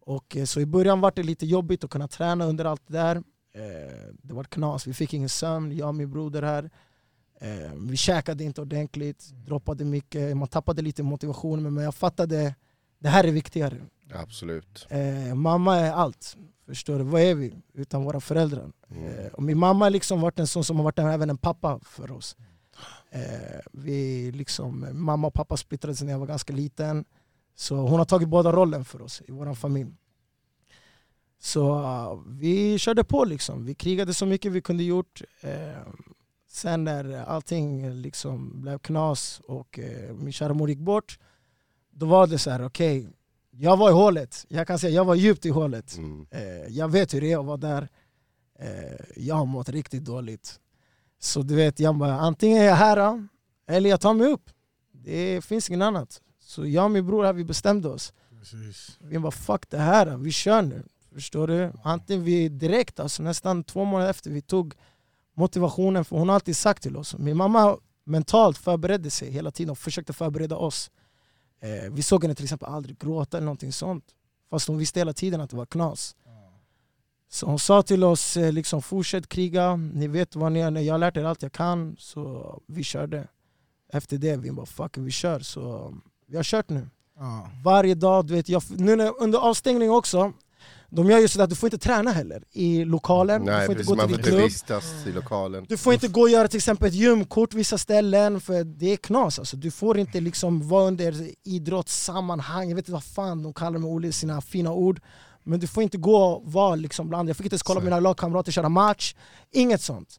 Och, 0.00 0.36
eh, 0.36 0.44
så 0.44 0.60
i 0.60 0.66
början 0.66 1.00
var 1.00 1.12
det 1.16 1.22
lite 1.22 1.46
jobbigt 1.46 1.84
att 1.84 1.90
kunna 1.90 2.08
träna 2.08 2.44
under 2.44 2.64
allt 2.64 2.82
det 2.86 2.92
där. 2.92 3.16
Eh, 3.16 4.14
det 4.22 4.34
var 4.34 4.44
knas, 4.44 4.86
vi 4.86 4.94
fick 4.94 5.14
ingen 5.14 5.28
sömn, 5.28 5.76
jag 5.76 5.88
och 5.88 5.94
min 5.94 6.10
broder 6.10 6.42
här. 6.42 6.70
Eh, 7.40 7.72
vi 7.74 7.96
käkade 7.96 8.44
inte 8.44 8.60
ordentligt, 8.60 9.30
droppade 9.46 9.84
mycket, 9.84 10.36
man 10.36 10.48
tappade 10.48 10.82
lite 10.82 11.02
motivation 11.02 11.74
men 11.74 11.84
jag 11.84 11.94
fattade 11.94 12.54
det 12.98 13.08
här 13.08 13.24
är 13.24 13.32
viktigare. 13.32 13.76
Absolut. 14.14 14.86
Eh, 14.88 15.34
mamma 15.34 15.76
är 15.76 15.92
allt. 15.92 16.36
Förstår 16.70 16.98
du? 16.98 17.04
Vad 17.04 17.20
är 17.20 17.34
vi 17.34 17.54
utan 17.74 18.04
våra 18.04 18.20
föräldrar? 18.20 18.72
Mm. 18.90 19.04
Eh, 19.04 19.26
och 19.32 19.42
min 19.42 19.58
mamma 19.58 19.84
har 19.84 19.90
liksom 19.90 20.20
varit 20.20 20.38
en 20.38 20.46
sån 20.46 20.64
som 20.64 20.76
har 20.76 20.84
varit 20.84 20.98
även 20.98 21.30
en 21.30 21.38
pappa 21.38 21.80
för 21.82 22.10
oss. 22.10 22.36
Eh, 23.10 23.60
vi 23.72 24.30
liksom, 24.32 24.86
mamma 24.92 25.26
och 25.26 25.34
pappa 25.34 25.56
splittrades 25.56 26.02
när 26.02 26.12
jag 26.12 26.18
var 26.18 26.26
ganska 26.26 26.52
liten. 26.52 27.04
Så 27.54 27.76
hon 27.76 27.98
har 27.98 28.04
tagit 28.04 28.28
båda 28.28 28.52
rollen 28.52 28.84
för 28.84 29.02
oss 29.02 29.22
i 29.28 29.32
vår 29.32 29.54
familj. 29.54 29.94
Så 31.38 31.78
uh, 31.78 32.22
vi 32.26 32.78
körde 32.78 33.04
på 33.04 33.24
liksom. 33.24 33.64
Vi 33.64 33.74
krigade 33.74 34.14
så 34.14 34.26
mycket 34.26 34.52
vi 34.52 34.60
kunde 34.60 34.84
gjort. 34.84 35.22
Eh, 35.40 35.82
sen 36.48 36.84
när 36.84 37.24
allting 37.24 37.90
liksom 37.90 38.62
blev 38.62 38.78
knas 38.78 39.40
och 39.46 39.78
eh, 39.78 40.14
min 40.14 40.32
kära 40.32 40.54
mor 40.54 40.68
gick 40.68 40.78
bort, 40.78 41.18
då 41.90 42.06
var 42.06 42.26
det 42.26 42.38
så 42.38 42.50
här: 42.50 42.64
okej, 42.64 43.08
jag 43.60 43.76
var 43.76 43.90
i 43.90 43.92
hålet. 43.92 44.46
Jag 44.48 44.66
kan 44.66 44.78
säga 44.78 44.94
jag 44.94 45.04
var 45.04 45.14
djupt 45.14 45.46
i 45.46 45.50
hålet. 45.50 45.96
Mm. 45.96 46.26
Eh, 46.30 46.68
jag 46.68 46.88
vet 46.88 47.14
hur 47.14 47.20
det 47.20 47.32
är 47.32 47.38
att 47.38 47.46
vara 47.46 47.56
där. 47.56 47.88
Eh, 48.58 49.06
jag 49.16 49.34
har 49.34 49.46
mått 49.46 49.68
riktigt 49.68 50.04
dåligt. 50.04 50.60
Så 51.18 51.42
du 51.42 51.54
vet, 51.54 51.80
jag 51.80 51.96
bara, 51.96 52.14
antingen 52.14 52.58
är 52.58 52.64
jag 52.64 52.74
här 52.74 53.28
eller 53.68 53.90
jag 53.90 54.00
tar 54.00 54.14
mig 54.14 54.26
upp. 54.26 54.50
Det 54.92 55.44
finns 55.44 55.70
inget 55.70 55.82
annat. 55.82 56.20
Så 56.40 56.66
jag 56.66 56.84
och 56.84 56.90
min 56.90 57.06
bror 57.06 57.24
här, 57.24 57.32
vi 57.32 57.44
bestämde 57.44 57.88
oss. 57.88 58.12
Precis. 58.38 58.98
Vi 59.00 59.18
bara 59.18 59.32
fuck 59.32 59.70
det 59.70 59.78
här, 59.78 60.16
vi 60.16 60.32
kör 60.32 60.62
nu. 60.62 60.82
Förstår 61.14 61.46
du? 61.46 61.72
Antingen 61.82 62.24
vi 62.24 62.48
direkt, 62.48 63.00
alltså 63.00 63.22
nästan 63.22 63.64
två 63.64 63.84
månader 63.84 64.10
efter 64.10 64.30
vi 64.30 64.42
tog 64.42 64.74
motivationen, 65.34 66.04
för 66.04 66.16
hon 66.16 66.28
har 66.28 66.34
alltid 66.34 66.56
sagt 66.56 66.82
till 66.82 66.96
oss, 66.96 67.18
min 67.18 67.36
mamma 67.36 67.78
mentalt 68.04 68.58
förberedde 68.58 69.10
sig 69.10 69.30
hela 69.30 69.50
tiden 69.50 69.70
och 69.70 69.78
försökte 69.78 70.12
förbereda 70.12 70.56
oss. 70.56 70.90
Eh, 71.60 71.90
vi 71.90 72.02
såg 72.02 72.24
henne 72.24 72.34
till 72.34 72.44
exempel 72.44 72.68
aldrig 72.68 72.98
gråta 72.98 73.36
eller 73.36 73.44
någonting 73.44 73.72
sånt. 73.72 74.04
Fast 74.50 74.68
hon 74.68 74.78
visste 74.78 75.00
hela 75.00 75.12
tiden 75.12 75.40
att 75.40 75.50
det 75.50 75.56
var 75.56 75.66
knas. 75.66 76.16
Så 77.32 77.46
hon 77.46 77.58
sa 77.58 77.82
till 77.82 78.04
oss, 78.04 78.36
eh, 78.36 78.52
liksom, 78.52 78.82
fortsätt 78.82 79.28
kriga, 79.28 79.76
ni 79.76 80.08
vet 80.08 80.36
vad 80.36 80.52
ni 80.52 80.60
gör, 80.60 80.78
jag 80.78 80.94
har 80.94 80.98
lärt 80.98 81.16
er 81.16 81.24
allt 81.24 81.42
jag 81.42 81.52
kan. 81.52 81.96
Så 81.98 82.62
vi 82.66 82.84
körde. 82.84 83.28
Efter 83.92 84.18
det 84.18 84.36
vi 84.36 84.52
bara 84.52 84.66
fuck 84.66 84.98
vi 84.98 85.10
kör. 85.10 85.40
Så 85.40 85.94
vi 86.26 86.36
har 86.36 86.44
kört 86.44 86.68
nu. 86.68 86.88
Ja. 87.16 87.50
Varje 87.64 87.94
dag, 87.94 88.26
du 88.26 88.34
vet, 88.34 88.48
jag, 88.48 88.62
nu 88.70 88.96
när, 88.96 89.22
under 89.22 89.38
avstängning 89.38 89.90
också, 89.90 90.32
de 90.88 91.10
gör 91.10 91.18
ju 91.18 91.28
så 91.28 91.42
att 91.42 91.50
du 91.50 91.56
får 91.56 91.66
inte 91.66 91.78
träna 91.78 92.10
heller 92.12 92.44
i 92.52 92.84
lokalen, 92.84 93.42
Nej, 93.42 93.60
du 93.60 93.66
får 93.66 93.74
precis. 93.74 93.90
inte 93.90 94.02
gå 94.02 94.06
till 94.06 94.16
din 94.16 94.24
klubb. 94.24 94.40
vistas 94.42 95.06
i 95.06 95.12
lokalen. 95.12 95.66
Du 95.68 95.76
får 95.76 95.92
inte 95.94 96.08
gå 96.08 96.20
och 96.20 96.30
göra 96.30 96.48
till 96.48 96.56
exempel 96.56 96.88
ett 96.88 96.94
gymkort 96.94 97.54
vissa 97.54 97.78
ställen, 97.78 98.40
för 98.40 98.64
det 98.64 98.92
är 98.92 98.96
knas 98.96 99.38
alltså. 99.38 99.56
Du 99.56 99.70
får 99.70 99.98
inte 99.98 100.20
liksom 100.20 100.68
vara 100.68 100.84
under 100.84 101.30
idrottssammanhang, 101.44 102.68
jag 102.68 102.76
vet 102.76 102.82
inte 102.82 102.92
vad 102.92 103.04
fan 103.04 103.42
de 103.42 103.52
kallar 103.54 103.72
det 103.72 103.78
med 103.78 103.90
olika 103.90 104.12
sina 104.12 104.40
fina 104.40 104.72
ord. 104.72 105.00
Men 105.44 105.60
du 105.60 105.66
får 105.66 105.82
inte 105.82 105.98
gå 105.98 106.16
och 106.16 106.52
vara 106.52 106.74
liksom 106.74 107.08
bland 107.08 107.28
Jag 107.28 107.36
fick 107.36 107.46
inte 107.46 107.54
ens 107.54 107.62
kolla 107.62 107.80
mina 107.80 108.00
lagkamrater 108.00 108.52
köra 108.52 108.68
match, 108.68 109.14
inget 109.50 109.80
sånt. 109.82 110.16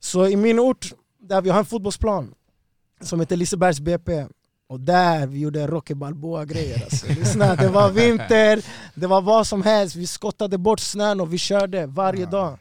Så 0.00 0.26
i 0.26 0.36
min 0.36 0.58
ort, 0.58 0.92
där 1.20 1.42
vi 1.42 1.50
har 1.50 1.58
en 1.58 1.64
fotbollsplan 1.64 2.34
som 3.00 3.20
heter 3.20 3.36
Lisebergs 3.36 3.80
BP, 3.80 4.26
och 4.68 4.80
där 4.80 5.26
vi 5.26 5.38
gjorde 5.38 5.66
Rocky 5.66 5.94
Balboa-grejer 5.94 6.82
alltså. 6.84 7.06
Lyssna, 7.06 7.56
Det 7.56 7.68
var 7.68 7.90
vinter, 7.90 8.64
det 8.94 9.06
var 9.06 9.20
vad 9.20 9.46
som 9.46 9.62
helst, 9.62 9.96
vi 9.96 10.06
skottade 10.06 10.58
bort 10.58 10.80
snön 10.80 11.20
och 11.20 11.32
vi 11.32 11.38
körde 11.38 11.86
varje 11.86 12.26
dag. 12.26 12.58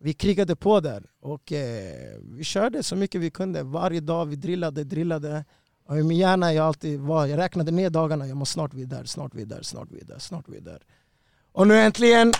Vi 0.00 0.12
krigade 0.12 0.56
på 0.56 0.80
där 0.80 1.02
och 1.22 1.52
eh, 1.52 2.18
vi 2.22 2.44
körde 2.44 2.82
så 2.82 2.96
mycket 2.96 3.20
vi 3.20 3.30
kunde. 3.30 3.62
Varje 3.62 4.00
dag 4.00 4.26
vi 4.26 4.36
drillade, 4.36 4.84
drillade. 4.84 5.44
Och 5.88 5.98
i 5.98 6.02
min 6.02 6.18
hjärna 6.18 6.52
jag 6.52 6.66
alltid 6.66 7.00
var, 7.00 7.26
jag 7.26 7.38
räknade 7.38 7.70
ner 7.70 7.90
dagarna, 7.90 8.26
jag 8.26 8.36
måste 8.36 8.52
snart 8.52 8.74
vi 8.74 8.82
är 8.82 8.86
där, 8.86 9.04
snart 9.04 9.34
vi 9.34 9.42
är 9.42 9.46
där, 9.46 9.62
snart 9.62 9.88
vi 9.90 10.00
är 10.00 10.04
där, 10.04 10.18
snart 10.18 10.44
vi 10.48 10.56
är 10.56 10.60
där. 10.60 10.82
Och 11.52 11.66
nu 11.68 11.78
äntligen, 11.80 12.32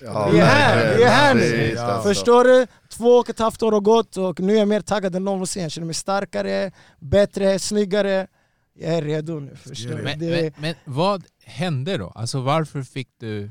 Ja, 0.00 0.28
vi 0.32 0.38
är 0.38 0.44
här, 0.46 0.96
vi 0.96 1.02
är 1.02 1.08
här 1.08 1.34
nu. 1.34 1.40
Precis, 1.40 1.78
alltså. 1.78 2.08
Förstår 2.08 2.44
du? 2.44 2.66
Två 2.88 3.08
och 3.08 3.30
ett 3.30 3.38
halvt 3.38 3.62
år 3.62 3.72
har 3.72 3.80
gått 3.80 4.16
och 4.16 4.40
nu 4.40 4.54
är 4.54 4.58
jag 4.58 4.68
mer 4.68 4.80
taggad 4.80 5.16
än 5.16 5.24
någonsin. 5.24 5.62
Jag 5.62 5.72
känner 5.72 5.86
mig 5.86 5.94
starkare, 5.94 6.72
bättre, 6.98 7.58
snyggare. 7.58 8.26
Jag 8.74 8.94
är 8.94 9.02
redo 9.02 9.40
nu. 9.40 9.56
Förstår? 9.56 10.02
Men, 10.02 10.18
Det, 10.18 10.30
men, 10.30 10.52
men 10.56 10.74
vad 10.84 11.24
hände 11.44 11.96
då? 11.98 12.08
Alltså 12.08 12.40
varför 12.40 12.82
fick 12.82 13.08
du... 13.18 13.50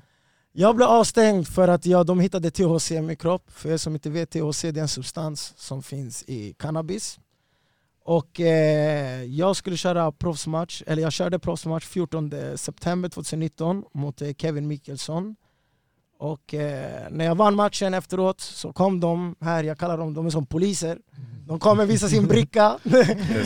Jag 0.52 0.76
blev 0.76 0.88
avstängd 0.88 1.48
för 1.48 1.68
att 1.68 1.86
jag, 1.86 2.06
de 2.06 2.20
hittade 2.20 2.52
THC 2.52 2.92
i 2.92 3.02
min 3.02 3.16
kropp. 3.16 3.52
För 3.52 3.70
er 3.70 3.78
som 3.78 3.94
inte 3.94 4.10
vet, 4.10 4.30
THC 4.30 4.64
är 4.64 4.78
en 4.78 4.88
substans 4.88 5.54
som 5.58 5.84
finns 5.84 6.24
i 6.28 6.54
cannabis. 6.54 7.20
Och 8.06 8.40
eh, 8.40 9.24
jag 9.24 9.56
skulle 9.56 9.78
köra 9.78 10.12
proffsmatch, 10.12 10.84
eller 10.88 11.02
jag 11.02 11.14
körde 11.14 11.40
proffsmatch 11.40 11.86
14 11.86 12.32
september 12.56 13.10
2019 13.10 13.84
mot 13.94 14.22
eh, 14.22 14.34
Kevin 14.34 14.68
Mikkelsson. 14.68 15.36
Och 16.20 16.54
eh, 16.54 17.08
när 17.12 17.26
jag 17.26 17.36
vann 17.36 17.56
matchen 17.56 17.94
efteråt 17.94 18.42
så 18.42 18.74
kom 18.74 19.00
de 19.00 19.36
här, 19.40 19.64
jag 19.64 19.78
kallar 19.80 19.98
dem, 19.98 20.14
de 20.14 20.26
är 20.26 20.30
som 20.30 20.46
poliser. 20.46 21.00
De 21.48 21.60
kommer 21.60 21.86
visa 21.86 22.10
sin 22.10 22.28
bricka. 22.28 22.78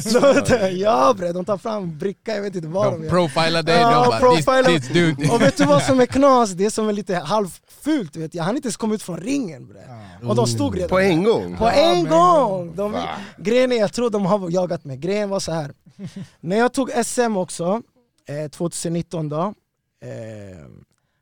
Så, 0.03 0.19
ja 0.71 1.13
bre, 1.17 1.31
de 1.31 1.45
tar 1.45 1.57
fram 1.57 1.97
bricka, 1.97 2.35
jag 2.35 2.41
vet 2.41 2.55
inte 2.55 2.67
vad 2.67 2.85
de 2.85 2.97
De 2.97 3.03
gör. 3.03 3.09
profilar 3.11 3.63
dig, 3.63 3.75
Ja, 3.81 3.89
de 4.03 4.07
bara 4.09 4.19
profilar. 4.19 4.63
this, 4.63 4.81
this 4.87 4.93
dude. 4.93 5.29
Och 5.33 5.41
vet 5.41 5.57
du 5.57 5.65
vad 5.65 5.83
som 5.83 5.99
är 5.99 6.05
knas? 6.05 6.51
Det 6.51 6.71
som 6.71 6.89
är 6.89 6.93
lite 6.93 7.15
halvfult, 7.15 8.15
vet 8.15 8.33
jag. 8.35 8.43
han 8.43 8.55
inte 8.55 8.65
ens 8.65 8.77
kom 8.77 8.91
ut 8.91 9.03
från 9.03 9.17
ringen 9.17 9.67
bre. 9.67 9.79
Och 10.23 10.35
de 10.35 10.47
stod 10.47 10.75
redan 10.75 10.89
På 10.89 10.99
en 10.99 11.23
gång? 11.23 11.57
På 11.57 11.67
en 11.69 12.07
gång! 12.09 12.75
De, 12.75 12.95
grejen 13.37 13.71
är, 13.71 13.75
jag 13.75 13.93
tror 13.93 14.09
de 14.09 14.25
har 14.25 14.49
jagat 14.49 14.85
mig. 14.85 14.97
Grejen 14.97 15.29
var 15.29 15.39
så 15.39 15.51
här. 15.51 15.73
När 16.39 16.57
jag 16.57 16.73
tog 16.73 16.91
SM 17.05 17.37
också, 17.37 17.81
eh, 18.29 18.49
2019 18.51 19.29
då, 19.29 19.53
eh, 20.03 20.67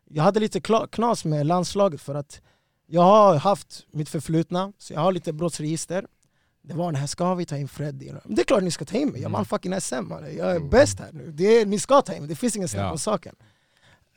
jag 0.09 0.23
hade 0.23 0.39
lite 0.39 0.61
knas 0.91 1.25
med 1.25 1.45
landslaget 1.45 2.01
för 2.01 2.15
att 2.15 2.41
jag 2.87 3.01
har 3.01 3.35
haft 3.35 3.85
mitt 3.93 4.09
förflutna, 4.09 4.71
så 4.77 4.93
jag 4.93 4.99
har 5.01 5.11
lite 5.11 5.33
brottsregister. 5.33 6.05
Det 6.67 6.73
var 6.73 6.85
den 6.91 6.95
här, 6.95 7.07
ska 7.07 7.35
vi 7.35 7.45
ta 7.45 7.57
in 7.57 7.67
Freddy? 7.67 8.11
Det 8.25 8.41
är 8.41 8.45
klart 8.45 8.63
ni 8.63 8.71
ska 8.71 8.85
ta 8.85 8.97
in 8.97 9.09
mig, 9.09 9.21
jag 9.21 9.29
vann 9.29 9.45
fucking 9.45 9.81
SM. 9.81 10.11
Jag 10.37 10.55
är 10.55 10.59
bäst 10.59 10.99
här 10.99 11.09
nu. 11.13 11.31
Det 11.31 11.43
är, 11.61 11.65
ni 11.65 11.79
ska 11.79 12.01
ta 12.01 12.13
in 12.13 12.19
mig, 12.19 12.29
det 12.29 12.35
finns 12.35 12.55
ingen 12.55 12.67
snack 12.67 12.83
Ja. 12.83 12.91
om 12.91 12.97
saken. 12.97 13.35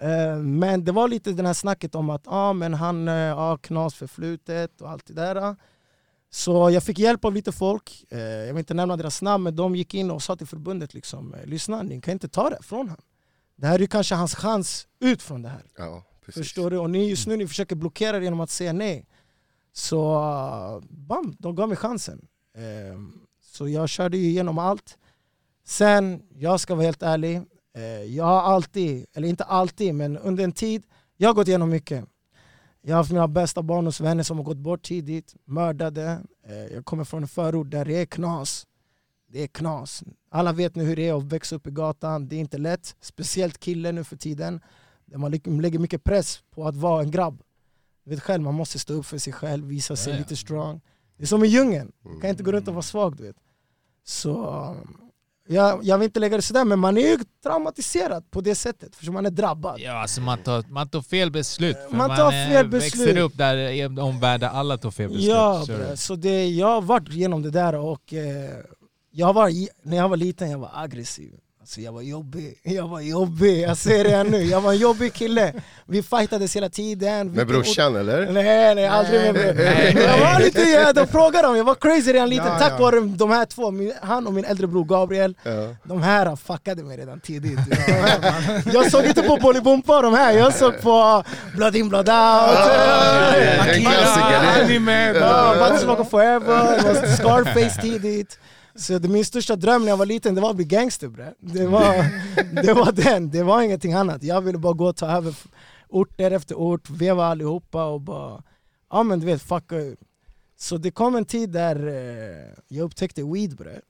Eh, 0.01 0.37
men 0.37 0.85
det 0.85 0.93
var 0.93 1.09
lite 1.09 1.33
det 1.33 1.47
här 1.47 1.55
snacket 1.55 1.95
om 1.95 2.11
att 2.11 2.23
ah, 2.27 2.53
men 2.53 2.75
han 2.75 3.09
har 3.09 3.53
uh, 3.53 3.59
knas 3.59 3.95
förflutet 3.95 4.81
och 4.81 4.91
allt 4.91 5.07
det 5.07 5.15
där. 5.15 5.57
Så 6.31 6.71
jag 6.71 6.83
fick 6.83 6.99
hjälp 6.99 7.25
av 7.25 7.35
lite 7.35 7.53
folk, 7.53 8.05
eh, 8.11 8.19
jag 8.19 8.47
vill 8.55 8.59
inte 8.59 8.75
nämna 8.75 8.97
deras 8.97 9.23
namn, 9.23 9.45
men 9.45 9.57
de 9.57 9.77
gick 9.77 9.95
in 9.95 10.11
och 10.11 10.23
sa 10.23 10.37
till 10.37 10.47
förbundet 10.47 10.95
liksom, 10.95 11.35
eh, 11.35 11.47
lyssna 11.47 11.83
ni 11.83 12.01
kan 12.01 12.13
inte 12.13 12.29
ta 12.29 12.51
det 12.51 12.59
från 12.63 12.89
honom. 12.89 13.05
Det 13.57 13.67
här 13.67 13.83
är 13.83 13.87
kanske 13.87 14.15
hans 14.15 14.35
chans 14.35 14.87
ut 15.01 15.23
från 15.23 15.43
det 15.43 15.49
här. 15.49 15.63
Ja. 15.79 16.05
Förstår 16.29 16.71
du? 16.71 16.79
Och 16.79 16.91
ni 16.91 17.09
just 17.11 17.27
nu 17.27 17.37
ni 17.37 17.47
försöker 17.49 17.77
blockera 17.77 18.19
det 18.19 18.25
genom 18.25 18.41
att 18.41 18.51
säga 18.51 18.73
nej. 18.73 19.07
Så 19.73 20.83
bam, 20.91 21.37
de 21.39 21.55
gav 21.55 21.69
mig 21.69 21.77
chansen. 21.77 22.27
Ehm, 22.59 23.21
så 23.41 23.69
jag 23.69 23.89
körde 23.89 24.17
ju 24.17 24.25
igenom 24.29 24.59
allt. 24.59 24.99
Sen, 25.65 26.23
jag 26.39 26.61
ska 26.61 26.75
vara 26.75 26.85
helt 26.85 27.03
ärlig, 27.03 27.37
eh, 27.77 27.83
jag 27.85 28.25
har 28.25 28.43
alltid, 28.43 29.07
eller 29.15 29.29
inte 29.29 29.45
alltid, 29.45 29.95
men 29.95 30.19
under 30.19 30.45
en 30.45 30.53
tid, 30.53 30.83
jag 31.17 31.29
har 31.29 31.35
gått 31.35 31.49
igenom 31.49 31.71
mycket. 31.71 32.05
Jag 32.83 32.95
har 32.95 32.97
haft 32.97 33.11
mina 33.11 33.29
bästa 33.29 33.63
barndomsvänner 33.63 34.23
som 34.23 34.37
har 34.37 34.45
gått 34.45 34.57
bort 34.57 34.83
tidigt, 34.83 35.35
mördade. 35.45 36.21
Eh, 36.47 36.55
jag 36.75 36.85
kommer 36.85 37.05
från 37.05 37.23
en 37.23 37.29
förort 37.29 37.71
där 37.71 37.85
det 37.85 37.97
är 38.01 38.07
knas. 38.07 38.67
Det 39.31 39.43
är 39.43 39.47
knas. 39.47 40.03
Alla 40.31 40.53
vet 40.53 40.75
nu 40.75 40.85
hur 40.85 40.97
det 40.97 41.09
är 41.09 41.19
att 41.19 41.25
växa 41.33 41.57
upp 41.57 41.67
i 41.67 41.71
gatan, 41.71 42.29
det 42.29 42.37
är 42.37 42.41
inte 42.41 42.59
lätt. 42.59 42.97
Speciellt 43.01 43.59
killen 43.59 43.95
nu 43.95 44.05
för 44.05 44.17
tiden. 44.17 44.61
Där 45.07 45.19
man 45.19 45.31
liksom 45.31 45.61
lägger 45.61 45.79
mycket 45.79 46.05
press 46.05 46.43
på 46.51 46.67
att 46.69 46.77
vara 46.77 47.03
en 47.03 47.11
grabb. 47.11 47.43
Du 48.05 48.11
vet 48.11 48.23
själv, 48.23 48.43
man 48.43 48.55
måste 48.55 48.79
stå 48.79 48.95
upp 48.95 49.07
för 49.07 49.19
sig 49.19 49.33
själv, 49.33 49.67
visa 49.67 49.97
sig 49.97 50.13
Ja, 50.13 50.17
ja. 50.17 50.19
lite 50.19 50.37
strong. 50.37 50.81
Det 51.19 51.25
är 51.25 51.27
som 51.27 51.45
i 51.45 51.47
djungeln, 51.47 51.93
man 52.05 52.21
kan 52.21 52.31
inte 52.31 52.43
gå 52.43 52.53
runt 52.53 52.69
och 52.69 52.75
vara 52.75 52.83
svag 52.83 53.17
du 53.17 53.23
vet. 53.23 53.37
Så 54.05 54.47
um, 54.71 54.97
jag, 55.49 55.85
jag 55.85 55.99
vill 55.99 56.05
inte 56.05 56.21
lägga 56.21 56.37
det 56.37 56.43
sådär, 56.43 56.65
men 56.65 56.79
man 56.79 56.99
är 56.99 57.01
ju 57.09 57.19
traumatiserad 57.43 58.31
på 58.31 58.41
det 58.41 58.55
sättet, 58.55 58.97
för 58.97 59.13
man 59.13 59.27
är 59.27 59.31
drabbad. 59.31 59.81
Ja, 59.81 59.93
alltså 59.93 60.21
man 60.21 60.39
tar, 60.39 60.65
man 60.69 60.89
tar 60.89 61.03
fel 61.03 61.31
beslut. 61.31 61.77
För 61.91 61.97
Man 61.97 62.17
tar 62.17 62.27
eh, 62.33 62.49
fel 62.49 62.69
beslut. 62.69 63.01
växer 63.07 63.17
upp 63.21 63.37
där 63.37 63.57
i 63.57 63.81
en 63.81 63.99
omvärld 63.99 64.41
där 64.41 64.49
alla 64.49 64.79
tar 64.79 64.91
fel 64.91 65.09
beslut. 65.09 65.29
Ja, 65.29 65.65
Så- 65.67 65.97
så 65.97 66.15
det, 66.17 66.47
jag 66.49 66.67
har 66.67 66.81
varit 66.83 67.09
igenom 67.09 67.43
det 67.43 67.51
där 67.51 67.75
och 67.75 68.13
eh, 68.15 68.51
jag 69.11 69.33
var, 69.33 69.51
när 69.89 69.97
jag 69.97 70.09
var 70.09 70.17
liten 70.17 70.51
jag 70.51 70.59
var 70.59 70.71
aggressiv. 70.75 71.35
Alltså 71.69 71.81
jag 71.81 71.93
var 71.93 72.03
jobbig, 72.03 72.55
jag 72.63 72.89
var 72.89 73.01
jobbig, 73.01 73.61
jag 73.61 73.77
ser 73.77 74.05
det 74.05 74.11
här 74.11 74.25
nu. 74.25 74.43
Jag 74.43 74.61
var 74.61 74.73
en 74.73 74.79
jobbig 74.79 75.13
kille. 75.15 75.53
Vi 75.87 76.03
fightades 76.03 76.57
hela 76.57 76.69
tiden. 76.69 77.33
Med 77.33 77.47
brorsan 77.47 77.97
eller? 77.97 78.33
Nej 78.33 78.75
nej, 78.75 78.87
aldrig 78.87 79.21
med 79.21 79.35
bror. 79.35 79.53
Nej, 79.65 79.93
nej. 79.95 80.05
Jag 80.05 80.19
var 80.19 80.41
lite, 80.41 80.61
jag, 80.61 80.95
de 80.95 81.07
frågade 81.07 81.49
dem, 81.49 81.57
jag 81.57 81.65
var 81.65 81.75
crazy 81.75 82.13
redan 82.13 82.29
liten. 82.29 82.47
Ja, 82.47 82.59
Tack 82.59 82.73
ja. 82.73 82.83
vare 82.83 83.01
de 83.01 83.31
här 83.31 83.45
två, 83.45 83.71
min, 83.71 83.93
han 84.03 84.27
och 84.27 84.33
min 84.33 84.45
äldre 84.45 84.67
bror 84.67 84.85
Gabriel. 84.85 85.35
Ja. 85.43 85.75
De 85.85 86.03
här 86.03 86.37
fuckade 86.37 86.83
mig 86.85 86.97
redan 86.97 87.21
tidigt. 87.21 87.59
Jag 88.75 88.91
såg 88.91 89.05
inte 89.05 89.23
på 89.23 89.37
Bolibompa 89.37 90.03
de 90.03 90.15
här, 90.15 90.33
jag 90.33 90.55
såg 90.55 90.81
på 90.81 91.25
Blood 91.57 91.77
in 91.77 91.89
blood 91.89 92.09
out. 92.09 92.59
Klassiker. 93.75 94.43
det- 94.43 94.65
Anime, 94.65 95.13
Battleslocker 95.59 96.05
Forever, 96.05 96.77
det 96.77 97.01
var 97.01 97.17
Scarface 97.17 97.81
tidigt. 97.83 98.39
Så 98.79 98.99
det, 98.99 99.09
min 99.09 99.25
största 99.25 99.57
dröm 99.57 99.83
när 99.83 99.89
jag 99.89 99.97
var 99.97 100.07
liten 100.07 100.35
det 100.35 100.41
var 100.41 100.51
att 100.51 100.57
bli 100.57 100.65
gangster 100.65 101.09
bre. 101.09 101.35
Det 101.41 101.67
var, 101.67 101.95
det 102.63 102.73
var 102.73 102.93
den, 102.93 103.31
det 103.31 103.43
var 103.43 103.63
ingenting 103.63 103.93
annat. 103.93 104.23
Jag 104.23 104.41
ville 104.41 104.59
bara 104.59 104.73
gå 104.73 104.87
och 104.87 104.97
ta 104.97 105.07
över 105.07 105.35
orter 105.89 106.31
efter 106.31 106.55
ort, 106.55 106.91
veva 106.91 107.27
allihopa 107.27 107.85
och 107.85 108.01
bara, 108.01 108.43
ja 108.91 109.03
men 109.03 109.21
du 109.21 109.27
vet, 109.27 109.43
fucka 109.43 109.77
ur. 109.77 109.97
Så 110.57 110.77
det 110.77 110.91
kom 110.91 111.17
en 111.17 111.25
tid 111.25 111.51
där 111.51 111.87
eh, 111.87 112.55
jag 112.69 112.85
upptäckte 112.85 113.23
weed 113.23 113.57
bre. 113.57 113.81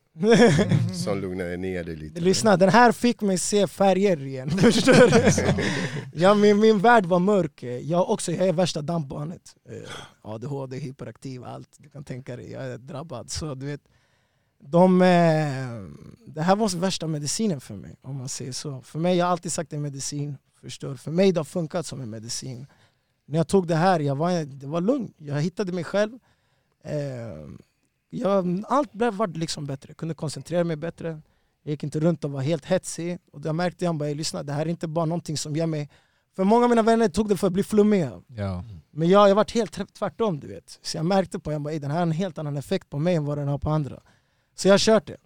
Som 0.92 1.21
lugnade 1.21 1.57
ner 1.57 1.85
dig 1.85 1.97
lite. 1.97 2.21
Lyssna, 2.21 2.57
den 2.57 2.68
här 2.68 2.92
fick 2.92 3.21
mig 3.21 3.38
se 3.38 3.66
färger 3.66 4.23
igen. 4.23 4.50
Förstår 4.59 5.11
du? 5.11 5.62
ja, 6.23 6.35
min, 6.35 6.61
min 6.61 6.78
värld 6.78 7.07
var 7.07 7.18
mörk. 7.18 7.62
Jag, 7.62 8.11
också, 8.11 8.33
jag 8.33 8.49
är 8.49 8.52
värsta 8.52 8.83
dampbarnet. 8.83 9.42
Eh, 9.68 9.90
ADHD, 10.23 10.76
hyperaktiv, 10.76 11.45
allt 11.45 11.76
du 11.78 11.88
kan 11.88 12.04
tänka 12.04 12.37
dig. 12.37 12.50
Jag 12.50 12.64
är 12.64 12.78
drabbad. 12.78 13.30
Så 13.30 13.54
du 13.54 13.66
vet, 13.66 13.80
de, 14.60 15.02
eh, 15.02 15.08
det 16.26 16.42
här 16.42 16.56
var 16.56 16.76
värsta 16.78 17.06
medicinen 17.06 17.60
för 17.60 17.74
mig, 17.74 17.96
om 18.02 18.16
man 18.16 18.28
säger 18.28 18.52
så. 18.52 18.82
För 18.82 18.98
mig, 18.98 19.16
jag 19.16 19.24
har 19.26 19.32
alltid 19.32 19.52
sagt 19.52 19.70
det 19.70 19.76
är 19.76 19.80
medicin. 19.80 20.36
Förstår? 20.60 20.94
För 20.94 21.10
mig 21.10 21.32
det 21.32 21.40
har 21.40 21.44
funkat 21.44 21.86
som 21.86 22.00
en 22.00 22.10
medicin. 22.10 22.66
När 23.26 23.36
jag 23.38 23.48
tog 23.48 23.66
det 23.66 23.74
här, 23.76 24.00
jag 24.00 24.16
var, 24.16 24.44
det 24.44 24.66
var 24.66 24.80
lugn. 24.80 25.12
Jag 25.16 25.42
hittade 25.42 25.72
mig 25.72 25.84
själv. 25.84 26.18
Eh, 26.84 27.48
jag, 28.10 28.62
allt 28.68 28.92
blev 28.92 29.36
liksom 29.36 29.66
bättre, 29.66 29.90
jag 29.90 29.96
kunde 29.96 30.14
koncentrera 30.14 30.64
mig 30.64 30.76
bättre. 30.76 31.20
Jag 31.62 31.70
gick 31.70 31.82
inte 31.82 32.00
runt 32.00 32.24
och 32.24 32.30
var 32.30 32.40
helt 32.40 32.64
hetsig. 32.64 33.18
Och 33.32 33.40
jag 33.44 33.54
märkte 33.54 33.84
jag 33.84 33.94
bara, 33.94 34.08
lyssna, 34.08 34.42
det 34.42 34.52
här 34.52 34.66
är 34.66 34.70
inte 34.70 34.88
bara 34.88 35.04
någonting 35.04 35.36
som 35.36 35.56
ger 35.56 35.66
mig... 35.66 35.90
För 36.36 36.44
många 36.44 36.64
av 36.64 36.70
mina 36.70 36.82
vänner 36.82 37.08
tog 37.08 37.28
det 37.28 37.36
för 37.36 37.46
att 37.46 37.52
bli 37.52 37.62
flummiga. 37.62 38.22
Ja. 38.26 38.64
Men 38.90 39.08
jag, 39.08 39.28
jag 39.28 39.34
varit 39.34 39.50
helt 39.50 39.72
tvärt- 39.72 39.92
tvärtom 39.94 40.40
du 40.40 40.46
vet. 40.48 40.78
Så 40.82 40.96
jag 40.96 41.06
märkte 41.06 41.38
på, 41.38 41.52
jag 41.52 41.60
bara, 41.60 41.72
"Ey, 41.72 41.78
den 41.78 41.90
här 41.90 41.98
har 41.98 42.02
en 42.02 42.12
helt 42.12 42.38
annan 42.38 42.56
effekt 42.56 42.90
på 42.90 42.98
mig 42.98 43.14
än 43.14 43.24
vad 43.24 43.38
den 43.38 43.48
har 43.48 43.58
på 43.58 43.70
andra. 43.70 44.00
Så 44.58 44.68
jag 44.68 44.72
har 44.72 44.78
kört 44.78 45.06
det. 45.06 45.16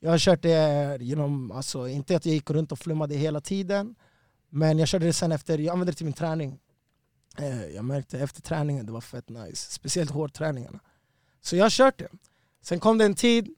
Jag 0.00 0.10
har 0.10 0.18
kört 0.18 0.42
det 0.42 0.98
genom, 1.00 1.50
alltså 1.50 1.88
inte 1.88 2.16
att 2.16 2.26
jag 2.26 2.34
gick 2.34 2.50
runt 2.50 2.72
och 2.72 2.78
flummade 2.78 3.14
hela 3.14 3.40
tiden. 3.40 3.94
Men 4.50 4.78
jag 4.78 4.88
körde 4.88 5.06
det 5.06 5.12
sen 5.12 5.32
efter, 5.32 5.58
jag 5.58 5.72
använde 5.72 5.92
det 5.92 5.96
till 5.96 6.06
min 6.06 6.12
träning. 6.12 6.58
Eh, 7.38 7.64
Jag 7.66 7.84
märkte 7.84 8.18
efter 8.18 8.42
träningen, 8.42 8.86
det 8.86 8.92
var 8.92 9.00
fett 9.00 9.28
nice. 9.28 9.72
Speciellt 9.72 10.10
hårdträningarna. 10.10 10.80
Så 11.40 11.56
jag 11.56 11.64
har 11.64 11.70
kört 11.70 11.98
det. 11.98 12.08
Sen 12.62 12.80
kom 12.80 12.98
det 12.98 13.04
en 13.04 13.14
tid, 13.14 13.48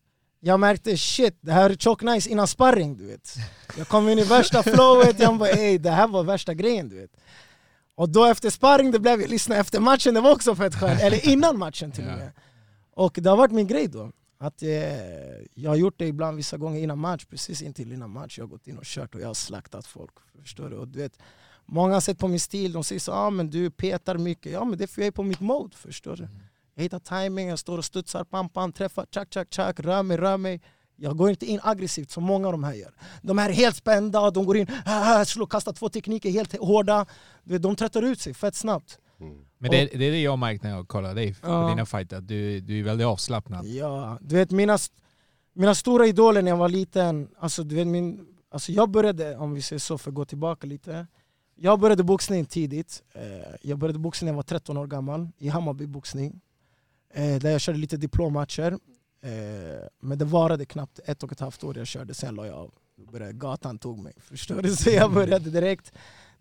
jag 0.40 0.60
märkte 0.60 0.96
shit, 0.96 1.38
det 1.40 1.52
här 1.52 1.70
är 1.70 1.74
tjock 1.74 2.02
nice 2.02 2.30
innan 2.30 2.46
sparring 2.48 2.96
du 2.96 3.06
vet. 3.06 3.34
Jag 3.78 3.88
kom 3.88 4.08
in 4.08 4.18
i 4.18 4.24
värsta 4.24 4.62
flowet, 4.62 5.20
jag 5.20 5.38
bara 5.38 5.48
ey 5.50 5.78
det 5.78 5.90
här 5.90 6.08
var 6.08 6.24
värsta 6.24 6.54
grejen 6.54 6.88
du 6.88 6.96
vet. 7.00 7.10
Och 7.94 8.08
då 8.08 8.24
efter 8.24 8.50
sparring, 8.50 8.90
det 8.90 8.98
blev, 9.00 9.18
lyssna 9.28 9.56
efter 9.56 9.80
matchen, 9.80 10.14
det 10.14 10.20
var 10.20 10.32
också 10.32 10.54
fett 10.54 10.74
skönt. 10.74 11.00
Eller 11.00 11.28
innan 11.28 11.58
matchen 11.58 11.92
till 11.92 12.04
och 12.04 12.10
med. 12.18 12.32
Och 12.94 13.18
det 13.22 13.30
har 13.30 13.36
varit 13.36 13.52
min 13.52 13.66
grej 13.66 13.88
då. 13.88 14.12
Att 14.38 14.62
eh, 14.62 14.68
jag 15.54 15.70
har 15.70 15.76
gjort 15.76 15.98
det 15.98 16.06
ibland 16.06 16.36
vissa 16.36 16.56
gånger 16.56 16.80
innan 16.80 16.98
match, 16.98 17.24
precis 17.24 17.62
intill 17.62 17.92
innan 17.92 18.10
match. 18.10 18.38
Jag 18.38 18.44
har 18.44 18.48
gått 18.48 18.66
in 18.66 18.78
och 18.78 18.84
kört 18.84 19.14
och 19.14 19.20
jag 19.20 19.26
har 19.26 19.34
slaktat 19.34 19.86
folk. 19.86 20.14
Förstår 20.42 20.70
du? 20.70 20.76
Och 20.76 20.88
du 20.88 20.98
vet, 20.98 21.18
många 21.66 21.94
har 21.94 22.00
sett 22.00 22.18
på 22.18 22.28
min 22.28 22.40
stil, 22.40 22.72
de 22.72 22.84
säger 22.84 23.00
så 23.00 23.12
ah, 23.12 23.30
men 23.30 23.50
du 23.50 23.70
petar 23.70 24.18
mycket. 24.18 24.52
Ja 24.52 24.64
men 24.64 24.78
det 24.78 24.84
är 24.84 24.88
för 24.88 25.00
jag 25.00 25.06
är 25.06 25.12
på 25.12 25.22
mitt 25.22 25.40
mode, 25.40 25.76
förstår 25.76 26.16
du? 26.16 26.28
Jag 26.74 26.82
hittar 26.82 26.98
timing, 26.98 27.48
jag 27.48 27.58
står 27.58 27.78
och 27.78 27.84
studsar, 27.84 28.24
pam 28.24 28.48
pam, 28.48 28.72
träffar, 28.72 29.06
tjack 29.10 29.32
tjack 29.32 29.52
tjack, 29.52 29.80
rör 29.80 30.02
mig, 30.02 30.16
rör 30.16 30.36
mig. 30.36 30.62
Jag 30.96 31.16
går 31.16 31.30
inte 31.30 31.46
in 31.46 31.60
aggressivt 31.62 32.10
som 32.10 32.24
många 32.24 32.46
av 32.48 32.52
de 32.52 32.64
här 32.64 32.74
gör. 32.74 32.94
De 33.22 33.38
här 33.38 33.50
är 33.50 33.54
helt 33.54 33.76
spända, 33.76 34.30
de 34.30 34.46
går 34.46 34.56
in, 34.56 34.66
ah, 34.84 35.24
slår, 35.24 35.46
kastar 35.46 35.72
två 35.72 35.88
tekniker 35.88 36.30
helt 36.30 36.58
hårda. 36.58 37.06
De 37.44 37.76
tröttar 37.76 38.02
ut 38.02 38.20
sig 38.20 38.34
fett 38.34 38.54
snabbt. 38.54 38.98
Men 39.58 39.70
det, 39.70 39.86
det 39.86 40.04
är 40.04 40.10
det 40.10 40.22
jag 40.22 40.38
märkt 40.38 40.62
när 40.62 40.70
jag 40.70 40.88
kollar 40.88 41.14
dig 41.14 41.34
på 41.34 41.48
Ja. 41.48 41.68
dina 41.68 41.86
fighter, 41.86 42.16
att 42.16 42.28
du, 42.28 42.60
du 42.60 42.78
är 42.78 42.82
väldigt 42.84 43.06
avslappnad. 43.06 43.66
Ja, 43.66 44.18
du 44.20 44.34
vet 44.36 44.50
mina, 44.50 44.78
mina 45.52 45.74
stora 45.74 46.06
idoler 46.06 46.42
när 46.42 46.50
jag 46.50 46.56
var 46.58 46.68
liten, 46.68 47.28
alltså, 47.38 47.62
du 47.62 47.74
vet, 47.74 47.86
min, 47.86 48.26
alltså 48.50 48.72
jag 48.72 48.90
började, 48.90 49.36
om 49.36 49.54
vi 49.54 49.62
säger 49.62 49.80
så 49.80 49.98
för 49.98 50.10
att 50.10 50.14
gå 50.14 50.24
tillbaka 50.24 50.66
lite. 50.66 51.06
Jag 51.58 51.80
började 51.80 52.02
boxning 52.04 52.44
tidigt. 52.44 53.02
Eh, 53.12 53.22
Jag 53.62 53.78
började 53.78 53.98
boxning 53.98 54.26
när 54.26 54.32
jag 54.32 54.36
var 54.36 54.42
13 54.42 54.76
år 54.76 54.86
gammal, 54.86 55.28
i 55.38 55.48
Hammarby 55.48 55.86
boxning. 55.86 56.40
Eh, 57.14 57.36
Där 57.36 57.50
jag 57.50 57.60
körde 57.60 57.78
lite 57.78 57.96
diplommatcher. 57.96 58.72
Eh, 59.22 59.86
Men 60.00 60.18
det 60.18 60.24
varade 60.24 60.66
knappt 60.66 61.00
ett 61.04 61.22
och 61.22 61.32
ett 61.32 61.40
halvt 61.40 61.64
år 61.64 61.78
jag 61.78 61.86
körde, 61.86 62.14
sen 62.14 62.34
la 62.34 62.46
jag 62.46 62.56
av. 62.56 62.70
Gatan 63.32 63.78
tog 63.78 63.98
mig, 63.98 64.12
förstår 64.20 64.62
du? 64.62 64.76
Så 64.76 64.90
jag 64.90 65.12
började 65.12 65.50
direkt 65.50 65.92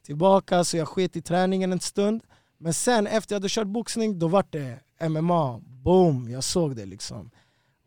tillbaka, 0.02 0.64
så 0.64 0.78
jag 0.78 0.88
sket 0.88 1.16
i 1.16 1.22
träningen 1.22 1.72
en 1.72 1.80
stund. 1.80 2.22
Men 2.58 2.74
sen 2.74 3.08
efter 3.08 3.36
jag 3.36 3.40
hade 3.40 3.50
kört 3.50 3.68
boxning, 3.68 4.20
då 4.20 4.28
var 4.28 4.46
det 4.50 4.80
MMA. 5.10 5.60
Boom, 5.60 6.30
jag 6.30 6.44
såg 6.44 6.76
det 6.76 6.86
liksom. 6.86 7.32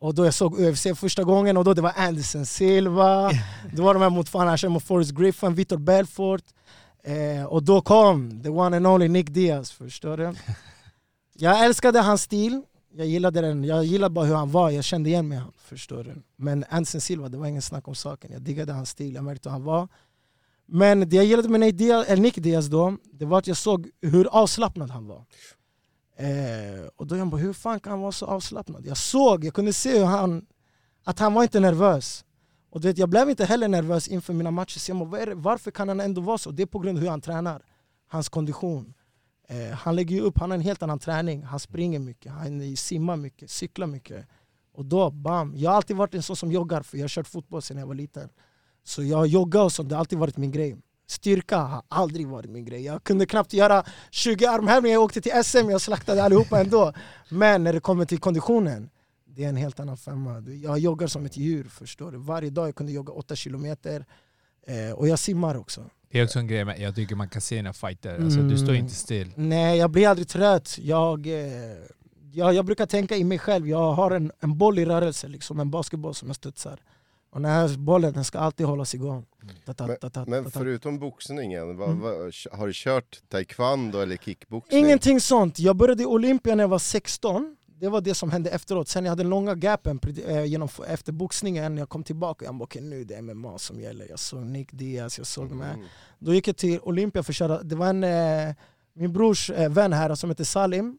Och 0.01 0.15
då 0.15 0.25
jag 0.25 0.35
såg 0.35 0.61
UFC 0.61 0.87
första 0.97 1.25
gången 1.25 1.57
och 1.57 1.65
då 1.65 1.75
det 1.75 1.83
var 1.83 1.93
Anderson 1.97 2.47
Silva, 2.47 3.31
det 3.73 3.83
var 3.83 3.95
de 3.95 4.03
här 4.03 4.11
mot, 4.11 4.29
fan, 4.29 4.59
körde 4.59 4.73
mot 4.73 4.85
Forrest 4.85 5.11
Griffin, 5.11 5.55
Vitor 5.55 5.77
Belfort. 5.77 6.45
Eh, 7.03 7.45
och 7.45 7.63
då 7.63 7.81
kom 7.81 8.43
the 8.43 8.49
one 8.49 8.77
and 8.77 8.87
only 8.87 9.09
Nick 9.09 9.29
Diaz, 9.29 9.71
förstår 9.73 10.17
du? 10.17 10.35
Jag 11.41 11.65
älskade 11.65 12.01
hans 12.01 12.23
stil, 12.23 12.63
Jag 12.95 13.07
gillade 13.07 13.41
den, 13.41 13.65
jag 13.65 13.85
gillade 13.85 14.15
bara 14.15 14.25
hur 14.25 14.35
han 14.35 14.51
var, 14.51 14.71
jag 14.71 14.85
kände 14.85 15.11
igen 15.11 15.29
mig 15.29 15.39
han, 15.39 15.53
förstår 15.59 16.05
du. 16.05 16.23
Men 16.37 16.65
Anderson 16.69 17.01
Silva, 17.01 17.29
det 17.29 17.39
var 17.39 17.47
ingen 17.47 17.63
snack 17.63 17.89
om 17.89 17.95
saken. 17.95 18.33
Jag 18.33 18.43
diggade 18.43 18.73
hans 18.73 18.91
stil, 18.91 19.15
jag 19.15 19.25
märkte 19.25 19.49
hur 19.49 19.53
han 19.53 19.65
var. 19.65 19.89
Men 20.71 21.09
det 21.09 21.17
jag 21.17 21.25
gillade 21.25 21.49
med 21.49 21.61
Nate 21.61 22.17
Nick 22.17 22.35
Diaz 22.35 22.67
då, 22.67 22.97
det 23.13 23.25
var 23.25 23.39
att 23.39 23.47
jag 23.47 23.57
såg 23.57 23.91
hur 24.01 24.27
avslappnad 24.27 24.91
han 24.91 25.07
var. 25.07 25.25
Eh, 26.17 26.87
och 26.97 27.07
då 27.07 27.17
jag 27.17 27.29
bara, 27.29 27.41
hur 27.41 27.53
fan 27.53 27.81
kan 27.81 27.91
han 27.91 28.01
vara 28.01 28.13
så 28.13 28.27
avslappnad? 28.27 28.87
Jag 28.87 28.97
såg, 28.97 29.45
jag 29.45 29.55
kunde 29.55 29.73
se 29.73 29.99
hur 29.99 30.05
han, 30.05 30.47
att 31.05 31.19
han 31.19 31.35
var 31.35 31.43
inte 31.43 31.61
nervös. 31.61 32.25
Och 32.71 32.81
du 32.81 32.89
vet, 32.89 32.99
jag 32.99 33.09
blev 33.09 33.31
inte 33.31 33.45
heller 33.45 33.69
nervös 33.69 34.09
inför 34.09 34.33
mina 34.33 34.51
matcher. 34.51 34.79
Så 34.79 34.91
jag 34.91 34.99
bara, 34.99 35.09
var 35.09 35.27
det, 35.27 35.35
varför 35.35 35.71
kan 35.71 35.89
han 35.89 36.01
ändå 36.01 36.21
vara 36.21 36.39
så? 36.39 36.51
Det 36.51 36.63
är 36.63 36.67
på 36.67 36.79
grund 36.79 36.99
av 36.99 37.03
hur 37.03 37.11
han 37.11 37.21
tränar. 37.21 37.63
Hans 38.09 38.29
kondition. 38.29 38.95
Eh, 39.49 39.71
han 39.71 39.97
lägger 39.97 40.17
ju 40.17 40.23
upp, 40.23 40.39
han 40.39 40.51
har 40.51 40.59
en 40.59 40.65
helt 40.65 40.83
annan 40.83 40.99
träning. 40.99 41.43
Han 41.43 41.61
springer 41.61 41.99
mycket, 41.99 42.33
han 42.33 42.77
simmar 42.77 43.17
mycket, 43.17 43.51
cyklar 43.51 43.87
mycket. 43.87 44.27
Och 44.73 44.85
då, 44.85 45.11
bam! 45.11 45.57
Jag 45.57 45.71
har 45.71 45.77
alltid 45.77 45.97
varit 45.97 46.15
en 46.15 46.23
sån 46.23 46.37
som 46.37 46.53
joggar, 46.53 46.83
för 46.83 46.97
jag 46.97 47.05
har 47.05 47.09
kört 47.09 47.27
fotboll 47.27 47.63
sedan 47.63 47.79
jag 47.79 47.87
var 47.87 47.95
liten. 47.95 48.29
Så 48.89 49.03
jag 49.05 49.27
joggar 49.27 49.63
och 49.63 49.73
sånt, 49.73 49.89
det 49.89 49.95
har 49.95 50.01
alltid 50.01 50.19
varit 50.19 50.37
min 50.37 50.51
grej. 50.53 50.77
Styrka 51.07 51.57
har 51.59 51.83
aldrig 51.89 52.29
varit 52.29 52.51
min 52.51 52.65
grej. 52.65 52.85
Jag 52.85 53.05
kunde 53.05 53.27
knappt 53.27 53.53
göra 53.53 53.85
20 54.11 54.47
armhävningar, 54.47 54.95
jag 54.95 55.03
åkte 55.03 55.21
till 55.21 55.33
SM, 55.45 55.71
jag 55.71 55.81
slaktade 55.81 56.23
allihopa 56.23 56.61
ändå. 56.61 56.93
Men 57.29 57.65
när 57.65 57.73
det 57.73 57.81
kommer 57.81 58.05
till 58.05 58.19
konditionen, 58.19 58.91
det 59.27 59.45
är 59.45 59.49
en 59.49 59.57
helt 59.57 59.81
annan 59.81 59.97
femma. 59.97 60.41
Jag 60.63 60.79
joggar 60.79 61.07
som 61.07 61.27
ett 61.27 61.37
djur, 61.37 61.65
förstår 61.65 62.13
du. 62.13 62.19
Varje 62.19 62.51
dag 62.51 62.69
jag 62.69 62.75
kunde 62.75 62.93
jogga 62.93 63.13
8 63.13 63.37
kilometer. 63.37 64.05
Eh, 64.67 64.93
och 64.95 65.09
jag 65.09 65.19
simmar 65.19 65.55
också. 65.57 65.85
Det 66.11 66.21
är 66.21 66.25
också 66.25 66.39
en 66.39 66.47
grej 66.47 66.65
med, 66.65 66.81
jag 66.81 66.95
tycker 66.95 67.15
man 67.17 67.29
kan 67.29 67.43
se 67.43 67.57
dina 67.57 67.73
fighter, 67.73 68.23
alltså, 68.25 68.41
du 68.41 68.57
står 68.59 68.69
Mm. 68.69 68.77
inte 68.83 68.95
still. 68.95 69.33
Nej, 69.37 69.79
jag 69.79 69.91
blir 69.91 70.09
aldrig 70.09 70.29
trött. 70.29 70.79
Jag, 70.83 71.27
eh, 71.27 71.77
jag, 72.33 72.55
jag 72.55 72.65
brukar 72.65 72.87
tänka 72.87 73.17
i 73.17 73.25
mig 73.25 73.39
själv, 73.39 73.69
jag 73.69 73.93
har 73.93 74.11
en, 74.11 74.33
en 74.41 74.59
boll 74.59 74.79
i 74.79 74.85
rörelse, 74.85 75.29
liksom 75.29 75.61
en 75.61 75.71
basketboll 75.71 76.15
som 76.15 76.29
jag 76.29 76.37
studsar. 76.37 76.81
Och 77.31 77.41
den 77.41 77.51
här 77.51 77.77
bollen 77.79 78.13
den 78.13 78.25
ska 78.25 78.39
alltid 78.39 78.67
hållas 78.67 78.95
igång. 78.95 79.27
Ta, 79.67 79.75
ta, 79.75 79.87
ta, 80.01 80.11
ta, 80.11 80.25
Men 80.27 80.45
ta. 80.45 80.51
förutom 80.51 80.99
boxningen, 80.99 81.77
vad, 81.77 81.89
Mm. 81.89 82.01
vad, 82.01 82.15
har 82.53 82.67
du 82.67 82.73
kört 82.75 83.23
taekwondo 83.29 84.01
eller 84.01 84.17
kickboxning? 84.17 84.85
Ingenting 84.85 85.21
sånt. 85.21 85.59
Jag 85.59 85.77
började 85.77 86.03
i 86.03 86.07
Olympia 86.07 86.55
när 86.55 86.65
jag 86.65 86.69
var 86.69 86.79
16. 86.79 87.57
Det 87.81 87.89
var 87.89 88.01
det 88.01 88.15
som 88.15 88.31
hände 88.31 88.51
efteråt. 88.51 88.89
Sen 88.89 89.05
jag 89.05 89.13
hade 89.13 89.23
den 89.23 89.31
långa 89.31 89.55
gapen 89.55 90.01
eh, 90.27 90.45
genom, 90.45 90.69
efter 90.89 91.13
boxningen, 91.13 91.75
när 91.75 91.83
jag 91.83 91.89
kom 91.89 92.05
tillbaka, 92.05 92.45
jag 92.45 92.55
bara 92.55 92.65
okej 92.65 92.83
nu 92.83 93.05
det 93.05 93.15
är 93.15 93.23
MMA 93.23 93.59
som 93.59 93.81
gäller. 93.81 94.07
Jag 94.11 94.19
såg 94.19 94.43
Nick 94.47 94.73
Diaz, 94.73 95.19
jag 95.19 95.27
såg 95.27 95.49
de 95.49 95.61
här. 95.61 95.75
Mm. 95.75 95.87
Då 96.19 96.35
gick 96.35 96.49
jag 96.49 96.57
till 96.57 96.81
Olympia 96.83 97.23
för 97.23 97.33
att 97.33 97.37
köra, 97.37 97.63
det 97.63 97.77
var 97.77 97.87
en, 97.87 98.05
eh, 98.05 98.55
min 98.95 99.13
brors 99.13 99.51
eh, 99.51 99.71
vän 99.71 99.93
här 99.93 100.15
som 100.15 100.31
heter 100.31 100.45
Salim 100.45 100.99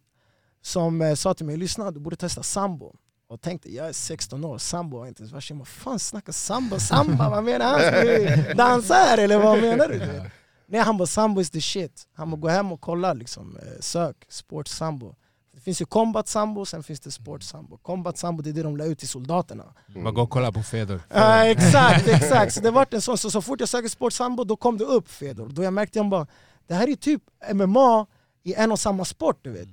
som 0.62 1.16
sa 1.18 1.34
till 1.34 1.46
mig, 1.46 1.58
lyssna 1.58 1.92
du 1.92 2.00
borde 2.00 2.16
testa 2.16 2.44
sambo. 2.44 2.96
Och 3.30 3.42
tänkte, 3.42 3.76
jag 3.76 3.88
är 3.88 3.94
16 3.94 4.46
år, 4.46 4.58
sambo 4.58 4.98
var 4.98 5.08
inte 5.08 5.24
ens. 5.24 5.50
Jag 5.50 5.58
bara, 5.58 5.66
fan 5.66 6.00
snackar 6.00 6.34
sambo, 6.34 6.80
samba, 6.80 7.30
vad 7.30 7.44
menar 7.44 7.66
han? 7.66 7.80
Ska 7.80 8.02
vi 8.02 8.54
dansa 8.54 8.94
här 8.94 9.18
eller 9.18 9.38
vad 9.38 9.62
menar 9.62 9.88
du? 9.88 10.22
Nej 10.68 10.82
han 10.82 10.98
bara, 10.98 11.06
sambo 11.06 11.42
is 11.42 11.50
the 11.50 11.62
shit. 11.62 12.08
Han 12.14 12.30
bara, 12.32 12.38
gå 12.38 12.48
hem 12.48 12.72
och 12.72 12.82
kolla, 12.82 13.14
liksom, 13.14 13.58
eh, 13.58 13.80
sök 13.80 14.26
sport 14.30 14.68
sambo. 14.68 15.16
Det 15.54 15.60
finns 15.62 15.82
ju 15.82 15.86
combat 15.86 16.28
sambo, 16.28 16.66
sen 16.66 16.84
finns 16.84 17.00
det 17.00 17.12
sport 17.12 17.44
sambo. 17.44 17.78
Combat 17.78 18.18
sambo 18.18 18.44
det 18.44 18.50
är 18.50 18.54
det 18.54 18.64
de 18.64 18.78
lär 18.78 18.86
ut 18.86 19.00
till 19.00 19.08
soldaterna. 19.08 19.64
Bara 19.96 20.12
gå 20.12 20.22
och 20.22 20.30
kolla 20.30 20.52
på 20.52 20.64
Fedor. 20.64 21.02
Ja 21.10 21.46
exakt, 21.46 22.08
exakt. 22.08 22.54
Så 22.54 22.62
det 22.62 22.72
var 22.72 22.88
en 22.92 23.02
sån, 23.02 23.18
så, 23.18 23.32
så 23.32 23.42
fort 23.42 23.60
jag 23.60 23.70
sökte 23.70 23.90
sportsambo 23.90 24.44
då 24.44 24.56
kom 24.56 24.78
det 24.78 24.84
upp 24.86 25.10
Fedor. 25.10 25.50
Då 25.50 25.64
jag 25.64 25.74
märkte 25.74 26.00
jag 26.00 26.10
bara, 26.10 26.28
det 26.68 26.74
här 26.74 26.90
är 26.90 26.96
typ 26.96 27.22
MMA 27.54 28.06
i 28.44 28.54
en 28.54 28.72
och 28.72 28.80
samma 28.80 29.06
sport 29.06 29.40
du 29.42 29.50
vet. 29.52 29.70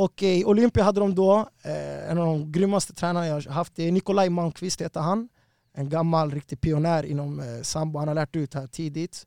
Och 0.00 0.22
i 0.22 0.44
Olympia 0.44 0.84
hade 0.84 1.00
de 1.00 1.14
då, 1.14 1.48
eh, 1.62 2.10
en 2.10 2.18
av 2.18 2.26
de 2.26 2.52
grymmaste 2.52 2.94
tränarna 2.94 3.26
jag 3.26 3.34
har 3.34 3.52
haft, 3.52 3.76
det 3.76 3.82
är 3.88 3.92
Nikolaj 3.92 4.30
Malmqvist 4.30 4.80
heter 4.80 5.00
han. 5.00 5.28
En 5.72 5.88
gammal 5.88 6.30
riktig 6.30 6.60
pionjär 6.60 7.04
inom 7.04 7.40
eh, 7.40 7.62
sambo, 7.62 7.98
han 7.98 8.08
har 8.08 8.14
lärt 8.14 8.36
ut 8.36 8.54
här 8.54 8.66
tidigt. 8.66 9.26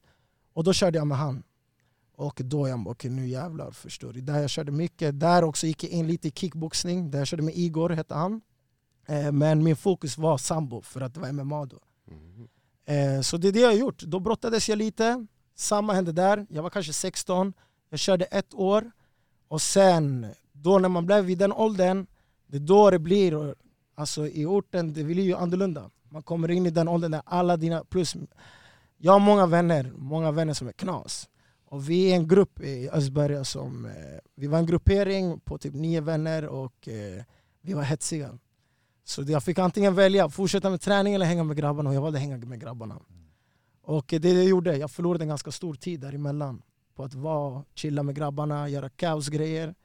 Och 0.53 0.63
då 0.63 0.73
körde 0.73 0.97
jag 0.97 1.07
med 1.07 1.17
han. 1.17 1.43
Och 2.15 2.41
då 2.43 2.67
jag 2.67 2.83
bara, 2.83 2.91
okej 2.91 3.11
nu 3.11 3.27
jävlar 3.27 3.71
förstår 3.71 4.13
du. 4.13 4.21
Där 4.21 4.39
jag 4.39 4.49
körde 4.49 4.71
mycket, 4.71 5.19
där 5.19 5.43
också 5.43 5.67
gick 5.67 5.83
jag 5.83 5.91
in 5.91 6.07
lite 6.07 6.27
i 6.27 6.31
kickboxning, 6.31 7.11
där 7.11 7.19
jag 7.19 7.27
körde 7.27 7.43
med 7.43 7.55
Igor 7.55 7.89
hette 7.89 8.13
han. 8.13 8.41
Eh, 9.07 9.31
men 9.31 9.63
min 9.63 9.75
fokus 9.75 10.17
var 10.17 10.37
sambo 10.37 10.81
för 10.81 11.01
att 11.01 11.13
det 11.13 11.19
var 11.19 11.31
MMA 11.31 11.65
då. 11.65 11.79
Mm. 12.11 12.47
Eh, 12.85 13.21
så 13.21 13.37
det 13.37 13.47
är 13.47 13.51
det 13.51 13.59
jag 13.59 13.69
har 13.69 13.75
gjort. 13.75 14.01
Då 14.01 14.19
brottades 14.19 14.69
jag 14.69 14.77
lite, 14.77 15.27
samma 15.55 15.93
hände 15.93 16.11
där. 16.11 16.45
Jag 16.49 16.63
var 16.63 16.69
kanske 16.69 16.93
16, 16.93 17.53
jag 17.89 17.99
körde 17.99 18.25
ett 18.25 18.53
år. 18.53 18.91
Och 19.47 19.61
sen, 19.61 20.27
då 20.63 20.79
när 20.79 20.89
man 20.89 21.05
blev 21.05 21.25
vid 21.25 21.37
den 21.37 21.53
åldern, 21.53 22.07
det 22.47 22.57
är 22.57 22.61
då 22.61 22.89
det 22.89 22.99
blir, 22.99 23.55
alltså 23.95 24.27
i 24.27 24.45
orten, 24.45 24.93
det 24.93 25.03
blir 25.03 25.23
ju 25.23 25.35
annorlunda. 25.35 25.89
Man 26.09 26.23
kommer 26.23 26.51
in 26.51 26.65
i 26.65 26.69
den 26.69 26.87
åldern 26.87 27.11
där 27.11 27.21
alla 27.25 27.57
dina, 27.57 27.83
plus 27.83 28.15
jag 28.97 29.11
har 29.11 29.19
många 29.19 29.45
vänner, 29.45 29.91
många 29.97 30.31
vänner 30.31 30.53
som 30.53 30.67
är 30.67 30.71
knas. 30.71 31.29
Och 31.65 31.89
vi 31.89 32.11
är 32.11 32.15
en 32.15 32.27
grupp 32.27 32.61
i 32.61 32.89
Östberga 32.89 33.43
som, 33.43 33.85
eh, 33.85 33.91
vi 34.35 34.47
var 34.47 34.59
en 34.59 34.65
gruppering 34.65 35.39
på 35.39 35.57
typ 35.57 35.73
nio 35.73 36.01
vänner 36.01 36.45
och 36.45 36.87
eh, 36.87 37.23
vi 37.61 37.73
var 37.73 37.83
hetsiga. 37.83 38.39
Så 39.03 39.21
jag 39.21 39.43
fick 39.43 39.59
antingen 39.59 39.95
välja 39.95 40.29
fortsätta 40.29 40.69
med 40.69 40.81
träning 40.81 41.13
eller 41.13 41.25
hänga 41.25 41.43
med 41.43 41.57
grabbarna 41.57 41.89
och 41.89 41.95
jag 41.95 42.01
valde 42.01 42.17
att 42.17 42.21
hänga 42.21 42.37
med 42.37 42.61
grabbarna. 42.61 42.99
Och 43.81 44.05
det 44.07 44.19
det 44.19 44.33
jag 44.33 44.45
gjorde, 44.45 44.77
jag 44.77 44.91
förlorade 44.91 45.23
en 45.23 45.27
ganska 45.27 45.51
stor 45.51 45.73
tid 45.73 45.99
däremellan 45.99 46.61
på 46.95 47.03
att 47.03 47.13
vara, 47.13 47.63
chilla 47.73 48.03
med 48.03 48.15
grabbarna, 48.15 48.69
göra 48.69 48.89
kaosgrejer. 48.89 49.75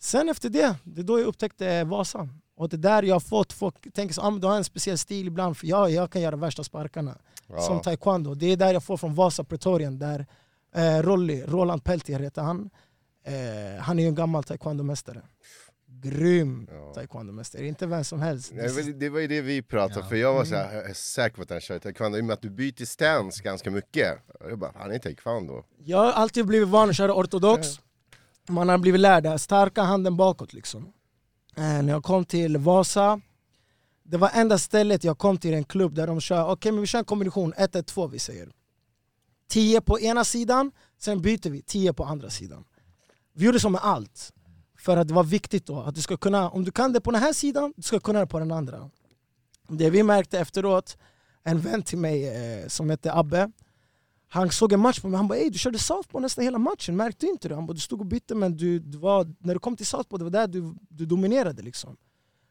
Sen 0.00 0.28
efter 0.28 0.48
det, 0.48 0.76
det 0.84 1.00
är 1.00 1.04
då 1.04 1.18
jag 1.18 1.26
upptäckte 1.26 1.84
Vasa. 1.84 2.28
Och 2.56 2.68
det 2.68 2.76
är 2.76 2.78
där 2.78 3.02
jag 3.02 3.14
har 3.14 3.20
fått 3.20 3.52
folk 3.52 3.92
tänker 3.94 4.14
så, 4.14 4.20
ah, 4.20 4.30
men 4.30 4.40
du 4.40 4.46
har 4.46 4.56
en 4.56 4.64
speciell 4.64 4.98
stil 4.98 5.26
ibland 5.26 5.56
för 5.56 5.66
jag, 5.66 5.90
jag 5.90 6.10
kan 6.10 6.22
göra 6.22 6.36
värsta 6.36 6.64
sparkarna. 6.64 7.18
Ja. 7.48 7.60
Som 7.60 7.80
taekwondo. 7.80 8.34
Det 8.34 8.46
är 8.46 8.56
där 8.56 8.72
jag 8.72 8.84
får 8.84 8.96
från 8.96 9.14
Vasa 9.14 9.44
Pretorian 9.44 9.98
där 9.98 10.26
eh, 10.74 11.02
Rolly, 11.02 11.42
Roland 11.46 11.84
Peltier 11.84 12.20
heter 12.20 12.42
han. 12.42 12.70
Eh, 13.26 13.80
han 13.82 13.98
är 13.98 14.02
ju 14.02 14.08
en 14.08 14.14
gammal 14.14 14.44
taekwondomästare. 14.44 15.22
Grym 16.02 16.68
Ja. 16.72 16.92
taekwondomästare, 16.94 17.66
inte 17.66 17.86
vem 17.86 18.04
som 18.04 18.20
helst. 18.20 18.52
Nej, 18.54 18.92
det 18.92 19.08
var 19.08 19.20
ju 19.20 19.26
det 19.26 19.40
vi 19.40 19.62
pratade 19.62 20.00
Ja. 20.00 20.06
för 20.08 20.16
jag 20.16 20.34
var 20.34 20.44
så 20.44 20.54
här, 20.54 20.74
jag 20.74 20.90
är 20.90 20.94
säker 20.94 21.36
på 21.36 21.42
att 21.42 21.50
han 21.50 21.60
kör 21.60 21.78
taekwondo 21.78 22.18
i 22.18 22.20
och 22.20 22.24
med 22.24 22.34
att 22.34 22.42
du 22.42 22.50
byter 22.50 22.84
stance 22.84 23.42
ganska 23.42 23.70
mycket. 23.70 24.18
Jag 24.40 24.58
bara, 24.58 24.72
han 24.74 24.92
är 24.92 24.98
taekwondo. 24.98 25.64
Jag 25.84 25.98
har 25.98 26.12
alltid 26.12 26.46
blivit 26.46 26.68
van 26.68 26.90
att 26.90 26.96
köra 26.96 27.14
ortodox. 27.14 27.80
Man 28.50 28.68
har 28.68 28.78
blivit 28.78 29.00
lärd 29.00 29.22
där, 29.22 29.36
starka 29.36 29.82
handen 29.82 30.16
bakåt 30.16 30.52
liksom. 30.52 30.92
Eh, 31.56 31.62
när 31.62 31.88
jag 31.88 32.04
kom 32.04 32.24
till 32.24 32.56
Vasa, 32.56 33.20
det 34.02 34.16
var 34.16 34.30
enda 34.34 34.58
stället 34.58 35.04
jag 35.04 35.18
kom 35.18 35.38
till 35.38 35.54
en 35.54 35.64
klubb 35.64 35.94
där 35.94 36.06
de 36.06 36.20
kör, 36.20 36.50
okej 36.50 36.72
men 36.72 36.80
vi 36.80 36.86
kör 36.86 36.98
en 36.98 37.04
kombination 37.04 37.52
1-1-2 37.54 38.08
vi 38.10 38.18
säger. 38.18 38.52
10 39.48 39.80
på 39.80 40.00
ena 40.00 40.24
sidan, 40.24 40.72
sen 40.98 41.22
byter 41.22 41.50
vi 41.50 41.62
10 41.62 41.92
på 41.92 42.04
andra 42.04 42.30
sidan. 42.30 42.64
Vi 43.32 43.46
gjorde 43.46 43.60
så 43.60 43.68
med 43.68 43.80
allt. 43.84 44.32
För 44.78 44.96
att 44.96 45.08
det 45.08 45.14
var 45.14 45.24
viktigt 45.24 45.66
då, 45.66 45.80
att 45.80 45.94
du 45.94 46.02
ska 46.02 46.16
kunna, 46.16 46.50
om 46.50 46.64
du 46.64 46.72
kan 46.72 46.92
det 46.92 47.00
på 47.00 47.10
den 47.10 47.22
här 47.22 47.32
sidan, 47.32 47.72
du 47.76 47.82
ska 47.82 48.00
kunna 48.00 48.20
det 48.20 48.26
på 48.26 48.38
den 48.38 48.52
andra. 48.52 48.90
Det 49.68 49.90
vi 49.90 50.02
märkte 50.02 50.38
efteråt, 50.38 50.96
en 51.42 51.60
vän 51.60 51.82
till 51.82 51.98
mig 51.98 52.28
eh, 52.28 52.68
som 52.68 52.90
hette 52.90 53.12
Abbe, 53.12 53.50
han 54.32 54.50
såg 54.50 54.72
en 54.72 54.80
match 54.80 55.00
på 55.00 55.08
mig, 55.08 55.16
han 55.16 55.28
bara 55.28 55.38
ey 55.38 55.50
du 55.50 55.58
körde 55.58 55.78
southpaw 55.78 56.20
nästan 56.22 56.44
hela 56.44 56.58
matchen, 56.58 56.96
märkte 56.96 57.26
du 57.26 57.32
inte 57.32 57.48
det? 57.48 57.54
Han 57.54 57.66
bara 57.66 57.72
du 57.72 57.80
stod 57.80 58.00
och 58.00 58.06
bytte 58.06 58.34
men 58.34 58.56
du, 58.56 58.78
du 58.78 58.98
var, 58.98 59.26
när 59.38 59.54
du 59.54 59.60
kom 59.60 59.76
till 59.76 59.86
southpaw 59.86 60.18
det 60.18 60.24
var 60.24 60.30
där 60.40 60.46
du, 60.48 60.74
du 60.88 61.06
dominerade 61.06 61.62
liksom. 61.62 61.96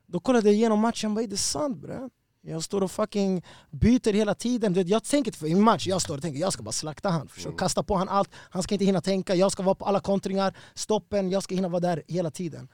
Då 0.08 0.20
kollade 0.20 0.48
jag 0.50 0.56
igenom 0.56 0.80
matchen, 0.80 1.10
jag 1.10 1.16
bara 1.16 1.22
ey 1.22 1.28
det 1.28 1.36
är 1.36 1.38
sant 1.38 1.78
bre. 1.78 2.10
Jag 2.42 2.64
står 2.64 2.84
och 2.84 2.92
fucking 2.92 3.44
byter 3.72 4.14
hela 4.14 4.36
tiden. 4.36 4.74
Du 4.74 4.80
vet, 4.80 4.88
Jag 4.90 5.04
tänker 5.04 5.32
för 5.32 5.48
i 5.48 5.52
en 5.52 5.62
match, 5.62 5.88
jag 5.88 6.02
står 6.02 6.16
och 6.16 6.22
tänker 6.22 6.40
jag 6.40 6.54
ska 6.54 6.64
bara 6.64 6.72
slakta 6.72 7.10
han. 7.10 7.28
Försöka 7.28 7.58
kasta 7.58 7.84
på 7.84 7.96
han 7.96 8.10
allt, 8.10 8.30
han 8.50 8.64
ska 8.64 8.76
inte 8.76 8.86
hinna 8.86 9.02
tänka, 9.02 9.36
jag 9.36 9.52
ska 9.52 9.64
vara 9.64 9.76
på 9.76 9.86
alla 9.86 10.00
kontringar, 10.00 10.58
stoppen, 10.74 11.30
jag 11.30 11.44
ska 11.44 11.56
hinna 11.56 11.68
vara 11.68 11.80
där 11.80 12.04
hela 12.08 12.32
tiden. 12.32 12.68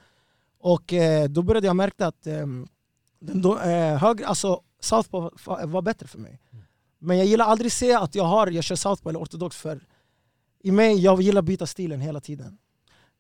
Och 0.60 0.94
eh, 0.94 1.30
då 1.30 1.42
började 1.42 1.68
jag 1.68 1.76
märka 1.76 2.08
att 2.08 2.28
eh, 2.28 2.34
den 3.20 3.42
då, 3.42 3.60
eh, 3.60 3.98
högre, 3.98 4.28
alltså, 4.28 4.62
southpaw 4.80 5.36
var- 5.46 5.66
var 5.68 5.82
bättre 5.82 6.08
för 6.08 6.20
mig. 6.20 6.40
Men 7.06 7.18
jag 7.18 7.28
gillar 7.28 7.46
aldrig 7.46 7.72
säga 7.72 8.00
att 8.00 8.16
jag 8.16 8.24
har, 8.24 8.48
jag 8.48 8.64
kör 8.64 8.76
southpaw 8.76 9.10
eller 9.10 9.26
ortodox 9.26 9.58
för 9.58 9.88
i 10.64 10.72
mig, 10.72 11.00
jag 11.00 11.22
gillar 11.22 11.40
att 11.40 11.46
byta 11.46 11.68
stilen 11.68 12.02
hela 12.02 12.20
tiden. 12.20 12.58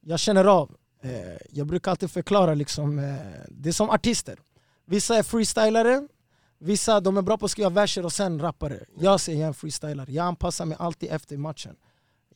Jag 0.02 0.19
känner 0.19 0.45
av. 0.45 0.76
Eh, 1.02 1.12
jag 1.50 1.67
brukar 1.67 1.91
alltid 1.91 2.12
förklara 2.12 2.54
liksom, 2.54 3.00
eh, 3.00 3.15
det 3.50 3.69
är 3.69 3.74
som 3.74 3.89
artister. 3.89 4.39
Vissa 4.86 5.17
är 5.17 5.24
freestylare, 5.24 6.08
vissa 6.60 7.00
de 7.00 7.17
är 7.17 7.21
bra 7.21 7.38
på 7.38 7.45
att 7.45 7.52
skriva 7.52 7.69
verser 7.69 8.06
och 8.06 8.13
sen 8.13 8.39
rappare. 8.39 8.86
Jag 9.00 9.19
säger 9.19 9.39
jag 9.39 9.43
är 9.43 9.48
en 9.48 9.54
freestylare, 9.54 10.12
jag 10.12 10.26
anpassar 10.26 10.65
mig 10.65 10.78
alltid 10.80 11.12
efter 11.12 11.38
matchen. 11.38 11.76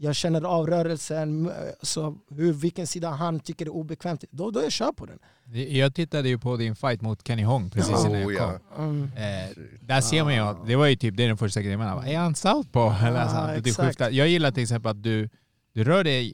Jag 0.01 0.15
känner 0.15 0.41
av 0.41 0.67
rörelsen, 0.67 1.51
så 1.81 2.17
hur, 2.29 2.53
vilken 2.53 2.87
sida 2.87 3.09
han 3.09 3.39
tycker 3.39 3.65
är 3.65 3.69
obekvämt. 3.69 4.23
Då, 4.31 4.51
då 4.51 4.61
jag 4.63 4.71
kör 4.71 4.91
på 4.91 5.05
den. 5.05 5.19
Jag 5.67 5.95
tittade 5.95 6.29
ju 6.29 6.37
på 6.39 6.57
din 6.57 6.75
fight 6.75 7.01
mot 7.01 7.27
Kenny 7.27 7.43
Hong 7.43 7.69
precis 7.69 8.05
innan 8.05 8.25
Oh, 8.25 8.33
jag 8.33 8.39
kom. 8.41 8.59
ja. 8.77 8.83
Mm. 8.83 9.03
Eh, 9.03 9.49
där 9.81 10.01
ser 10.01 10.23
man 10.23 10.33
ju 10.33 10.39
att 10.39 10.67
det 10.67 10.75
var 10.75 10.85
ju 10.85 10.95
typ 10.95 11.17
det 11.17 11.23
är 11.23 11.27
den 11.27 11.37
första 11.37 11.61
grejen 11.61 11.79
man 11.79 11.95
bara, 11.97 12.07
är 12.07 12.17
han 12.17 12.35
southpaw? 12.35 13.07
Eller 13.07 13.19
alltså, 13.19 13.37
Ja, 13.37 13.57
att 13.57 13.63
du 13.63 13.73
skiftar. 13.73 14.09
Jag 14.09 14.27
gillar 14.27 14.51
till 14.51 14.63
exempel 14.63 14.91
att 14.91 15.03
du, 15.03 15.29
du 15.73 15.83
rör 15.83 16.03
dig 16.03 16.33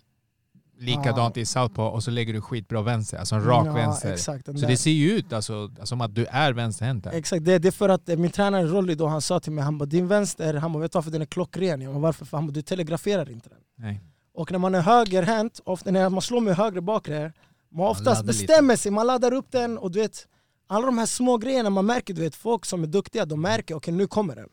likadant 0.78 1.38
i 1.38 1.46
southpaw 1.46 1.96
och 1.96 2.04
så 2.04 2.12
lägger 2.12 2.34
du 2.34 2.42
skitbra 2.42 2.82
vänster, 2.82 3.18
alltså 3.18 3.36
en 3.36 3.44
rak 3.44 3.68
Ja, 3.68 3.74
vänster. 3.74 4.14
Exakt, 4.14 4.46
Så 4.46 4.52
där. 4.52 4.68
det 4.68 4.78
ser 4.78 4.92
ju 4.92 5.12
ut 5.12 5.34
alltså, 5.34 5.72
som 5.84 6.02
att 6.02 6.16
du 6.16 6.26
är 6.26 6.54
vänsterhänt. 6.54 7.06
Exakt, 7.08 7.46
det, 7.46 7.60
det 7.60 7.68
är 7.68 7.72
för 7.72 7.90
att 7.90 8.10
eh, 8.10 8.18
min 8.18 8.32
tränare 8.32 8.66
Rolly 8.68 8.96
då, 8.96 9.08
han 9.08 9.22
sa 9.22 9.40
till 9.40 9.52
mig, 9.52 9.64
han 9.64 9.78
bara 9.78 9.86
din 9.86 10.08
vänster, 10.08 10.54
han 10.54 10.74
bara 10.74 10.80
vet 10.82 10.92
du 10.92 10.98
varför 10.98 11.12
den 11.12 11.22
är 11.22 11.26
klockren? 11.26 11.82
Jag 11.82 11.94
bara, 11.94 12.00
varför? 12.02 12.26
För 12.26 12.38
han 12.38 12.48
bara, 12.48 12.52
du 12.54 12.62
telegraferar 12.62 13.32
inte 13.32 13.50
den. 13.50 13.60
Nej. 13.78 14.02
Och 14.34 14.52
när 14.52 14.60
man 14.60 14.76
är 14.76 14.82
högerhänt, 14.82 15.60
ofta 15.66 15.92
när 15.92 16.10
man 16.10 16.22
slår 16.22 16.42
med 16.42 16.56
höger 16.56 16.82
bakre, 16.82 17.34
man 17.72 17.88
oftast 17.88 18.06
laddar 18.06 18.24
bestämmer 18.24 18.76
sig, 18.76 18.92
man 18.92 19.08
laddar 19.08 19.34
upp 19.34 19.52
den 19.52 19.78
och 19.78 19.92
du 19.92 20.00
vet 20.00 20.28
alla 20.68 20.86
de 20.86 20.98
här 20.98 21.06
små 21.06 21.38
grejerna 21.38 21.70
man 21.70 21.86
märker, 21.86 22.14
du 22.14 22.22
vet 22.22 22.36
folk 22.36 22.66
som 22.66 22.84
är 22.84 22.88
duktiga, 22.88 23.26
de 23.26 23.42
märker 23.42 23.76
okej 23.76 23.94
nu 23.94 24.08
kommer 24.08 24.36
den. 24.36 24.50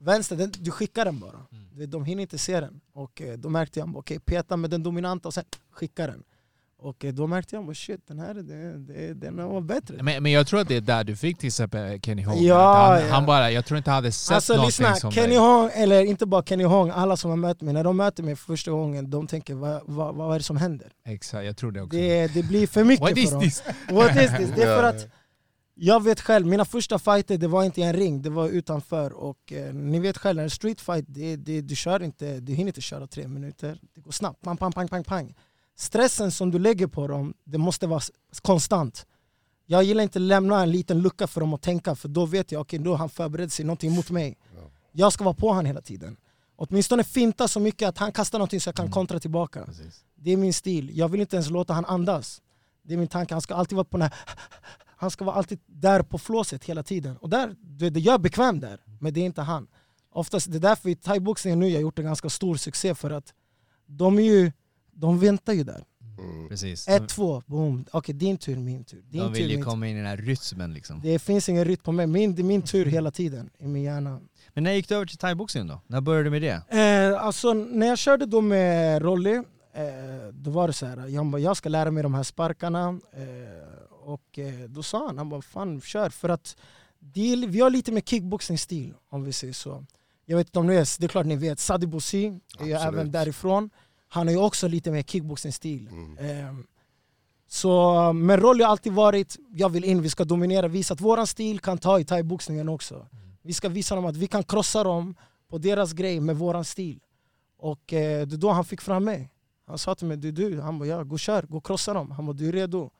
Vänster, 0.00 0.36
den, 0.36 0.52
du 0.58 0.70
skickar 0.70 1.04
den 1.04 1.18
bara. 1.20 1.32
Vet, 1.32 1.59
de 1.86 2.04
hinner 2.04 2.22
inte 2.22 2.38
se 2.38 2.60
den. 2.60 2.80
Och 2.92 3.22
eh, 3.22 3.38
då 3.38 3.48
märkte 3.48 3.78
jag, 3.78 3.96
okej 3.96 4.20
peta 4.20 4.56
med 4.56 4.70
den 4.70 4.82
dominanta 4.82 5.28
och 5.28 5.34
sen 5.34 5.44
skicka 5.70 6.06
den. 6.06 6.22
Och 6.82 7.04
eh, 7.04 7.12
då 7.12 7.26
märkte 7.26 7.56
jag, 7.56 7.76
shit 7.76 8.00
den 8.06 8.18
här 8.18 8.34
det, 8.34 8.78
det, 8.78 9.14
den 9.14 9.36
var 9.36 9.60
bättre. 9.60 10.02
Men, 10.02 10.22
men 10.22 10.32
jag 10.32 10.46
tror 10.46 10.60
att 10.60 10.68
det 10.68 10.76
är 10.76 10.80
där 10.80 11.04
du 11.04 11.16
fick 11.16 11.38
till 11.38 11.46
exempel 11.46 12.00
Kenny 12.00 12.22
Hogan. 12.22 12.44
Ja, 12.44 12.86
han, 12.86 13.00
ja. 13.00 13.12
han 13.14 13.26
bara, 13.26 13.50
jag 13.50 13.64
tror 13.64 13.78
inte 13.78 13.90
han 13.90 13.96
hade 13.96 14.12
sett 14.12 14.34
Alltså 14.34 14.52
någonting 14.52 14.86
lyssna, 14.86 14.94
som 14.94 15.12
Kenny 15.12 15.28
dig. 15.28 15.36
Hong, 15.38 15.70
eller 15.74 16.04
inte 16.04 16.26
bara 16.26 16.42
Kenny 16.42 16.64
Hong, 16.64 16.90
alla 16.90 17.16
som 17.16 17.30
har 17.30 17.36
mött 17.36 17.60
mig, 17.60 17.74
när 17.74 17.84
de 17.84 17.96
möter 17.96 18.22
mig 18.22 18.36
första 18.36 18.70
gången, 18.70 19.10
de 19.10 19.26
tänker 19.26 19.54
vad, 19.54 19.82
vad, 19.86 20.14
vad 20.14 20.34
är 20.34 20.38
det 20.38 20.44
som 20.44 20.56
händer? 20.56 20.92
Exakt, 21.04 21.44
jag 21.44 21.56
tror 21.56 21.72
det 21.72 21.82
också. 21.82 21.96
Det, 21.96 22.34
det 22.34 22.42
blir 22.42 22.66
för 22.66 22.84
mycket 22.84 23.02
What 23.02 23.10
för 23.10 23.18
is 23.18 23.30
dem. 23.30 23.40
this? 23.40 23.62
What 23.90 24.16
is 24.16 24.36
this? 24.36 24.50
Det 24.56 24.62
är 24.62 24.76
för 24.76 24.82
att 24.82 25.08
jag 25.82 26.04
vet 26.04 26.20
själv, 26.20 26.46
mina 26.46 26.64
första 26.64 26.98
fighter 26.98 27.38
det 27.38 27.48
var 27.48 27.64
inte 27.64 27.80
i 27.80 27.84
en 27.84 27.92
ring, 27.92 28.22
det 28.22 28.30
var 28.30 28.48
utanför. 28.48 29.12
Och 29.12 29.52
eh, 29.52 29.74
ni 29.74 30.00
vet 30.00 30.18
själv, 30.18 30.40
en 30.40 30.50
street 30.50 30.80
fight, 30.80 31.04
det, 31.08 31.36
det, 31.36 31.60
du, 31.60 31.76
kör 31.76 32.02
inte, 32.02 32.40
du 32.40 32.54
hinner 32.54 32.68
inte 32.68 32.80
köra 32.80 33.06
tre 33.06 33.28
minuter. 33.28 33.78
Det 33.94 34.00
går 34.00 34.12
snabbt, 34.12 34.42
pang, 34.42 34.56
pang, 34.56 34.72
pang, 34.72 34.88
pang, 34.88 35.04
pang. 35.04 35.34
Stressen 35.76 36.30
som 36.30 36.50
du 36.50 36.58
lägger 36.58 36.86
på 36.86 37.06
dem, 37.06 37.34
det 37.44 37.58
måste 37.58 37.86
vara 37.86 38.00
konstant. 38.42 39.06
Jag 39.66 39.84
gillar 39.84 40.02
inte 40.02 40.18
att 40.18 40.22
lämna 40.22 40.62
en 40.62 40.70
liten 40.70 41.00
lucka 41.00 41.26
för 41.26 41.40
dem 41.40 41.54
att 41.54 41.62
tänka, 41.62 41.94
för 41.94 42.08
då 42.08 42.26
vet 42.26 42.52
jag, 42.52 42.60
okej 42.60 42.78
då 42.78 42.90
har 42.90 42.98
han 42.98 43.10
förberett 43.10 43.52
sig 43.52 43.64
någonting 43.64 43.92
mot 43.92 44.10
mig. 44.10 44.38
Jag 44.92 45.12
ska 45.12 45.24
vara 45.24 45.34
på 45.34 45.52
han 45.52 45.66
hela 45.66 45.80
tiden. 45.80 46.16
Åtminstone 46.56 47.04
finta 47.04 47.48
så 47.48 47.60
mycket 47.60 47.88
att 47.88 47.98
han 47.98 48.12
kastar 48.12 48.38
någonting 48.38 48.60
så 48.60 48.68
jag 48.68 48.74
kan 48.74 48.90
kontra 48.90 49.20
tillbaka. 49.20 49.66
Det 50.14 50.30
är 50.30 50.36
min 50.36 50.52
stil. 50.52 50.98
Jag 50.98 51.08
vill 51.08 51.20
inte 51.20 51.36
ens 51.36 51.50
låta 51.50 51.72
han 51.72 51.84
andas. 51.84 52.42
Det 52.82 52.94
är 52.94 52.98
min 52.98 53.08
tanke. 53.08 53.34
Han 53.34 53.42
ska 53.42 53.54
alltid 53.54 53.76
vara 53.76 53.84
på 53.84 53.96
den 53.96 54.02
här... 54.02 54.14
Han 55.00 55.10
ska 55.10 55.24
vara 55.24 55.36
alltid 55.36 55.58
där 55.66 56.02
på 56.02 56.18
flåset 56.18 56.64
hela 56.64 56.82
tiden. 56.82 57.16
Och 57.16 57.30
där, 57.30 57.54
det, 57.60 57.90
det, 57.90 58.00
jag 58.00 58.14
är 58.14 58.18
bekväm 58.18 58.60
där, 58.60 58.80
men 59.00 59.14
det 59.14 59.20
är 59.20 59.24
inte 59.24 59.42
han. 59.42 59.66
Oftast, 60.12 60.52
det 60.52 60.58
är 60.58 60.60
därför 60.60 60.88
i 60.88 60.94
thaiboxningen 60.94 61.58
nu 61.58 61.68
jag 61.68 61.76
har 61.76 61.82
gjort 61.82 61.98
en 61.98 62.04
ganska 62.04 62.28
stor 62.28 62.56
succé 62.56 62.94
för 62.94 63.10
att 63.10 63.34
de 63.86 64.18
är 64.18 64.22
ju... 64.22 64.52
De 64.92 65.18
väntar 65.18 65.52
ju 65.52 65.64
där. 65.64 65.84
Precis. 66.48 66.88
Ett, 66.88 67.08
två, 67.08 67.42
boom. 67.46 67.84
Okej, 67.92 68.14
din 68.14 68.38
tur, 68.38 68.56
min 68.56 68.84
tur. 68.84 69.02
Din 69.02 69.20
De 69.20 69.26
tur, 69.26 69.34
vill 69.34 69.50
ju 69.50 69.56
min 69.56 69.64
komma 69.64 69.86
in 69.86 69.94
i 69.96 69.98
den 69.98 70.06
här 70.06 70.16
rytmen 70.16 70.74
liksom. 70.74 71.02
tur. 71.02 71.12
Det 71.12 71.18
finns 71.18 71.48
ingen 71.48 71.64
rytm 71.64 71.82
på 71.82 71.92
mig. 71.92 72.06
Min, 72.06 72.34
det 72.34 72.42
är 72.42 72.44
min 72.44 72.62
tur 72.62 72.86
hela 72.86 73.10
tiden 73.10 73.50
i 73.58 73.66
min 73.66 73.82
hjärna. 73.82 74.20
Men 74.54 74.64
när 74.64 74.72
gick 74.72 74.88
du 74.88 74.94
över 74.94 75.06
till 75.06 75.18
thaiboxning 75.18 75.66
då? 75.66 75.80
När 75.86 76.00
började 76.00 76.24
du 76.24 76.30
med 76.30 76.42
det? 76.42 76.78
Eh, 76.78 77.22
alltså 77.22 77.52
när 77.52 77.86
jag 77.86 77.98
körde 77.98 78.26
då 78.26 78.40
med 78.40 79.02
Rolly, 79.02 79.34
eh, 79.34 79.42
då 80.32 80.50
var 80.50 80.66
det 80.66 80.72
så 80.72 80.86
här, 80.86 81.08
jag, 81.08 81.40
jag 81.40 81.56
ska 81.56 81.68
lära 81.68 81.90
mig 81.90 82.02
de 82.02 82.14
här 82.14 82.22
sparkarna. 82.22 82.88
Eh, 83.12 83.79
och 84.10 84.38
eh, 84.38 84.68
då 84.68 84.82
sa 84.82 85.06
han, 85.06 85.18
han 85.18 85.28
bara 85.28 85.42
fan 85.42 85.80
kör. 85.80 86.10
För 86.10 86.28
att 86.28 86.56
det 86.98 87.32
är, 87.32 87.46
vi 87.46 87.60
har 87.60 87.70
lite 87.70 87.92
med 87.92 88.08
kickboxing-stil 88.08 88.94
om 89.08 89.24
vi 89.24 89.32
säger 89.32 89.52
så. 89.52 89.84
Jag 90.24 90.36
vet 90.36 90.46
inte 90.46 90.58
om 90.58 90.66
ni 90.66 90.76
vet, 90.76 90.96
det 91.00 91.06
är 91.06 91.08
klart 91.08 91.26
ni 91.26 91.36
vet, 91.36 91.58
Sadi 91.58 91.86
Bosi 91.86 92.40
är 92.58 92.64
ju 92.66 92.72
även 92.72 93.12
därifrån. 93.12 93.70
Han 94.08 94.26
har 94.26 94.32
ju 94.32 94.40
också 94.40 94.68
lite 94.68 94.90
mer 94.90 95.02
kickboxing-stil. 95.02 95.88
Eh, 96.18 96.54
så, 97.48 98.12
men 98.12 98.40
Rolly 98.40 98.64
har 98.64 98.70
alltid 98.70 98.92
varit, 98.92 99.36
jag 99.50 99.68
vill 99.68 99.84
in, 99.84 100.02
vi 100.02 100.10
ska 100.10 100.24
dominera, 100.24 100.68
visa 100.68 100.94
att 100.94 101.00
våran 101.00 101.26
stil 101.26 101.60
kan 101.60 101.78
ta 101.78 102.00
i 102.00 102.04
thaiboxningen 102.04 102.68
också. 102.68 103.06
Vi 103.42 103.52
ska 103.52 103.68
visa 103.68 103.94
dem 103.94 104.06
att 104.06 104.16
vi 104.16 104.26
kan 104.26 104.44
krossa 104.44 104.84
dem 104.84 105.14
på 105.48 105.58
deras 105.58 105.92
grej 105.92 106.20
med 106.20 106.36
våran 106.36 106.64
stil. 106.64 107.00
Och 107.58 107.92
eh, 107.92 108.26
det 108.26 108.34
är 108.34 108.38
då 108.38 108.50
han 108.50 108.64
fick 108.64 108.80
fram 108.80 109.04
mig. 109.04 109.30
Han 109.66 109.78
sa 109.78 109.94
till 109.94 110.06
mig, 110.06 110.16
du, 110.16 110.32
du, 110.32 110.60
han 110.60 110.78
bara, 110.78 110.88
ja, 110.88 111.02
gå 111.04 111.18
kör, 111.18 111.42
gå 111.42 111.56
och 111.56 111.66
krossa 111.66 111.94
dem. 111.94 112.10
Han 112.10 112.26
bara, 112.26 112.32
du 112.32 112.48
är 112.48 112.52
redo. 112.52 112.90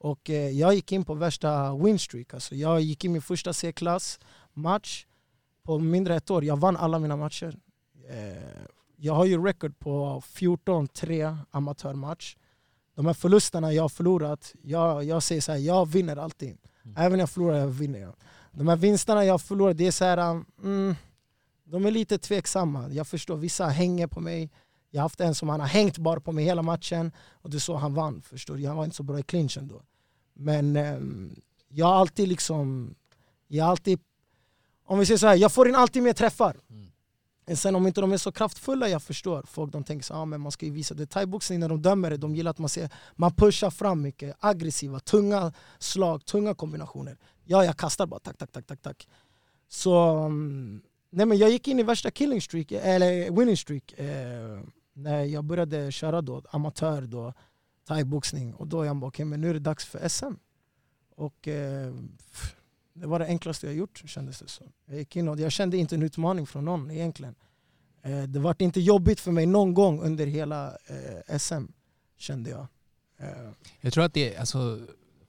Och 0.00 0.30
eh, 0.30 0.50
jag 0.50 0.74
gick 0.74 0.92
in 0.92 1.04
på 1.04 1.14
värsta 1.14 1.74
winstreak. 1.74 2.34
Alltså, 2.34 2.54
jag 2.54 2.80
gick 2.80 3.04
in 3.04 3.12
min 3.12 3.22
första 3.22 3.52
C-klass 3.52 4.20
match 4.52 5.06
på 5.62 5.78
mindre 5.78 6.14
än 6.14 6.18
ett 6.18 6.30
år. 6.30 6.44
Jag 6.44 6.56
vann 6.56 6.76
alla 6.76 6.98
mina 6.98 7.16
matcher. 7.16 7.56
Eh, 8.08 8.62
jag 8.96 9.14
har 9.14 9.24
ju 9.24 9.44
record 9.44 9.78
på 9.78 10.22
14-3 10.26 11.36
amatörmatch. 11.50 12.36
De 12.94 13.06
här 13.06 13.14
förlusterna 13.14 13.72
jag 13.72 13.82
har 13.82 13.88
förlorat, 13.88 14.54
jag, 14.62 15.04
jag 15.04 15.22
säger 15.22 15.40
så 15.40 15.52
här, 15.52 15.58
jag 15.58 15.86
vinner 15.86 16.16
alltid. 16.16 16.58
Även 16.96 17.12
när 17.12 17.18
jag 17.18 17.30
förlorar, 17.30 17.58
jag 17.58 17.66
vinner 17.66 17.98
jag. 17.98 18.14
De 18.52 18.68
här 18.68 18.76
vinsterna 18.76 19.24
jag 19.24 19.34
har 19.34 19.38
förlorat, 19.38 19.76
det 19.76 19.86
är 19.86 19.90
så 19.90 20.04
här, 20.04 20.44
mm, 20.62 20.94
de 21.64 21.86
är 21.86 21.90
lite 21.90 22.18
tveksamma. 22.18 22.88
Jag 22.88 23.06
förstår, 23.06 23.36
vissa 23.36 23.66
hänger 23.66 24.06
på 24.06 24.20
mig. 24.20 24.50
Jag 24.90 25.00
har 25.00 25.04
haft 25.04 25.20
en 25.20 25.34
som 25.34 25.48
han 25.48 25.60
har 25.60 25.66
hängt 25.66 25.98
bara 25.98 26.20
på 26.20 26.32
mig 26.32 26.44
hela 26.44 26.62
matchen 26.62 27.12
och 27.32 27.50
det 27.50 27.56
är 27.56 27.58
så 27.58 27.76
han 27.76 27.94
vann. 27.94 28.22
Förstår 28.22 28.54
du? 28.54 28.62
Jag 28.62 28.74
var 28.74 28.84
inte 28.84 28.96
så 28.96 29.02
bra 29.02 29.18
i 29.18 29.22
clinchen 29.22 29.68
då. 29.68 29.82
Men 30.40 30.76
ehm, 30.76 31.40
jag 31.68 31.86
har 31.86 31.94
alltid 31.94 32.28
liksom, 32.28 32.94
jag 33.48 33.64
har 33.64 33.70
alltid, 33.70 34.00
om 34.84 34.98
vi 34.98 35.06
säger 35.06 35.18
så 35.18 35.26
här, 35.26 35.36
jag 35.36 35.52
får 35.52 35.68
in 35.68 35.74
alltid 35.74 36.02
mer 36.02 36.12
träffar. 36.12 36.56
Men 37.46 37.56
Sen 37.56 37.76
om 37.76 37.86
inte 37.86 38.00
de 38.00 38.12
är 38.12 38.16
så 38.16 38.32
kraftfulla, 38.32 38.88
jag 38.88 39.02
förstår. 39.02 39.42
Folk 39.46 39.72
de 39.72 39.84
tänker 39.84 40.04
så 40.04 40.14
ah, 40.14 40.24
men 40.24 40.40
man 40.40 40.52
ska 40.52 40.66
ju 40.66 40.72
visa 40.72 40.94
det. 40.94 41.06
Thaiboxning 41.06 41.60
när 41.60 41.68
de 41.68 41.82
dömer 41.82 42.10
det, 42.10 42.16
de 42.16 42.36
gillar 42.36 42.50
att 42.50 42.58
man 42.58 42.68
ser, 42.68 42.90
man 43.16 43.32
pushar 43.34 43.70
fram 43.70 44.02
mycket. 44.02 44.36
Aggressiva, 44.40 45.00
tunga 45.00 45.52
slag, 45.78 46.24
tunga 46.24 46.54
kombinationer. 46.54 47.18
Ja, 47.44 47.64
jag 47.64 47.76
kastar 47.76 48.06
bara 48.06 48.20
tack, 48.20 48.38
tack, 48.38 48.52
tack, 48.52 48.66
tack, 48.66 48.82
tack. 48.82 49.08
Så, 49.68 49.98
mm, 49.98 50.82
nej 51.10 51.26
men 51.26 51.38
jag 51.38 51.50
gick 51.50 51.68
in 51.68 51.78
i 51.78 51.82
värsta 51.82 52.10
killing 52.10 52.40
streak, 52.40 52.72
eller 52.72 53.30
winning 53.30 53.56
streak. 53.56 53.92
Eh, 53.92 54.60
när 54.92 55.24
jag 55.24 55.44
började 55.44 55.92
köra 55.92 56.22
då, 56.22 56.42
amatör 56.50 57.02
då, 57.02 57.32
thaiboxning. 57.94 58.54
Och 58.54 58.66
då 58.66 58.84
jag 58.84 58.96
bara, 58.96 59.06
okej 59.06 59.24
men 59.24 59.40
nu 59.40 59.50
är 59.50 59.54
det 59.54 59.60
dags 59.60 59.84
för 59.84 60.08
SM. 60.08 60.34
Och 61.16 61.48
eh, 61.48 61.94
det 62.92 63.06
var 63.06 63.18
det 63.18 63.26
enklaste 63.26 63.66
jag 63.66 63.74
gjort 63.76 64.02
kändes 64.06 64.38
det 64.38 64.48
som. 64.48 64.66
Jag 64.86 64.98
gick 64.98 65.16
in 65.16 65.28
och 65.28 65.40
jag 65.40 65.52
kände 65.52 65.76
inte 65.76 65.94
en 65.94 66.02
utmaning 66.02 66.46
från 66.46 66.64
någon 66.64 66.90
egentligen. 66.90 67.34
Eh, 68.02 68.22
det 68.22 68.38
var 68.38 68.56
inte 68.58 68.80
jobbigt 68.80 69.20
för 69.20 69.32
mig 69.32 69.46
någon 69.46 69.74
gång 69.74 70.00
under 70.00 70.26
hela 70.26 70.76
eh, 71.28 71.38
SM, 71.38 71.64
kände 72.18 72.50
jag. 72.50 72.66
Eh, 73.18 73.50
Jag 73.80 73.92
tror 73.92 74.04
att 74.04 74.14
det 74.14 74.34
är, 74.34 74.40
alltså, 74.40 74.78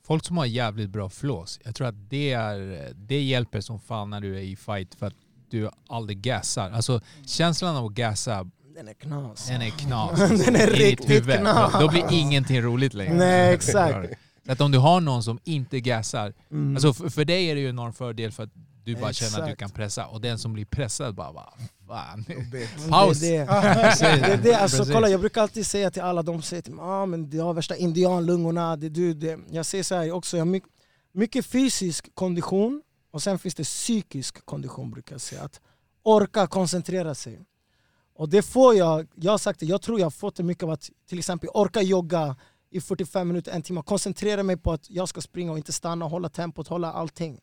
folk 0.04 0.26
som 0.26 0.38
har 0.38 0.46
jävligt 0.46 0.90
bra 0.90 1.10
flås, 1.10 1.60
jag 1.64 1.76
tror 1.76 1.88
att 1.88 2.10
det, 2.10 2.32
är, 2.32 2.92
det 2.96 3.22
hjälper 3.22 3.62
som 3.62 3.80
fan 3.80 4.10
när 4.10 4.22
du 4.22 4.38
är 4.38 4.42
i 4.42 4.56
fight 4.56 4.96
för 4.96 5.06
att 5.06 5.16
du 5.50 5.70
aldrig 5.88 6.22
gassar. 6.22 6.72
Alltså 6.72 7.02
känslan 7.26 7.76
av 7.76 7.86
att 7.86 7.92
gassa, 7.92 8.50
den 8.82 8.90
är 8.90 8.94
knas. 8.94 9.48
den 9.48 9.62
är 9.62 9.70
knas. 9.70 10.20
Den 10.46 10.56
är 10.56 10.68
i 10.82 10.92
riktigt 10.92 11.24
knas. 11.24 11.74
Då, 11.74 11.80
då 11.80 11.88
blir 11.88 12.06
ingenting 12.12 12.62
roligt 12.62 12.94
längre. 12.94 13.14
Nej, 13.14 13.54
exakt. 13.54 14.10
Så 14.46 14.52
att 14.52 14.62
om 14.62 14.72
du 14.72 14.78
har 14.78 15.02
någon 15.02 15.24
som 15.24 15.40
inte 15.44 15.80
gassar, 15.80 16.34
Mm. 16.52 16.76
alltså 16.76 16.94
för, 16.94 17.10
för 17.10 17.26
dig 17.26 17.46
är 17.50 17.56
det 17.56 17.62
ju 17.62 17.70
en 17.70 17.76
enorm 17.76 17.94
fördel 17.94 18.32
för 18.32 18.44
att 18.44 18.50
du 18.84 18.96
bara 18.96 19.14
känner 19.14 19.32
att 19.40 19.46
du 19.46 19.52
Exakt. 19.52 19.60
kan 19.60 19.70
pressa 19.70 20.06
och 20.08 20.22
den 20.22 20.40
som 20.40 20.54
blir 20.54 20.66
pressad 20.66 21.16
bara, 21.16 21.34
bara 21.34 21.54
fan. 21.88 22.26
Paus. 22.90 23.20
Det 23.20 23.36
är 23.36 23.46
det. 23.46 24.20
Det, 24.28 24.34
är 24.34 24.38
det. 24.38 24.54
Alltså, 24.54 24.86
kolla, 24.86 25.10
jag 25.10 25.20
brukar 25.20 25.42
alltid 25.42 25.66
säga 25.66 25.92
till 25.92 26.02
alla, 26.02 26.22
de 26.24 26.42
säger 26.42 26.62
till 26.62 26.74
mig 26.74 26.84
ah, 26.86 27.06
men 27.06 27.30
du 27.30 27.40
har 27.42 27.54
värsta 27.54 27.76
indianlungorna, 27.76 28.76
det 28.76 28.86
är 28.88 28.90
du. 28.90 29.14
Det. 29.14 29.40
Jag 29.50 29.66
säger 29.66 29.84
så 29.84 29.96
här 29.96 30.12
också, 30.12 30.38
jag 30.38 30.42
har 30.42 30.52
mycket, 30.52 30.70
mycket 31.14 31.46
fysisk 31.46 32.16
kondition 32.16 32.82
och 33.12 33.24
sen 33.24 33.40
finns 33.40 33.56
det 33.56 33.64
psykisk 33.64 34.46
kondition 34.46 34.92
brukar 34.92 35.14
jag 35.14 35.22
säga. 35.22 35.44
Att 35.44 35.60
orka 36.04 36.48
koncentrera 36.48 37.16
sig. 37.16 37.40
Och 38.22 38.30
det 38.30 38.42
får 38.42 38.76
jag, 38.76 39.08
jag 39.16 39.32
har 39.32 39.38
sagt 39.38 39.60
det, 39.60 39.66
jag 39.66 39.82
tror 39.82 40.00
jag 40.00 40.06
har 40.06 40.12
fått 40.12 40.36
det 40.36 40.44
mycket 40.44 40.64
av 40.64 40.70
att 40.70 40.90
till 41.10 41.20
exempel 41.20 41.50
orka 41.54 41.82
jogga 41.82 42.36
i 42.70 42.82
45 42.82 43.28
minuter, 43.28 43.52
en 43.52 43.62
timme, 43.62 43.84
koncentrera 43.84 44.44
mig 44.44 44.58
på 44.58 44.72
att 44.72 44.90
jag 44.90 45.10
ska 45.10 45.22
springa 45.22 45.52
och 45.52 45.58
inte 45.58 45.72
stanna, 45.72 46.06
hålla 46.06 46.30
tempot, 46.30 46.68
hålla 46.68 46.94
allting. 46.94 47.40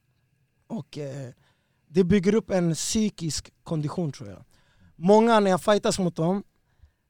Och 0.66 0.98
eh, 0.98 1.30
det 1.88 2.04
bygger 2.04 2.34
upp 2.34 2.50
en 2.50 2.74
psykisk 2.74 3.52
kondition 3.62 4.12
tror 4.12 4.28
jag. 4.28 4.44
Många 4.96 5.40
när 5.40 5.50
jag 5.50 5.62
fightas 5.62 5.98
mot 5.98 6.16
dem, 6.16 6.42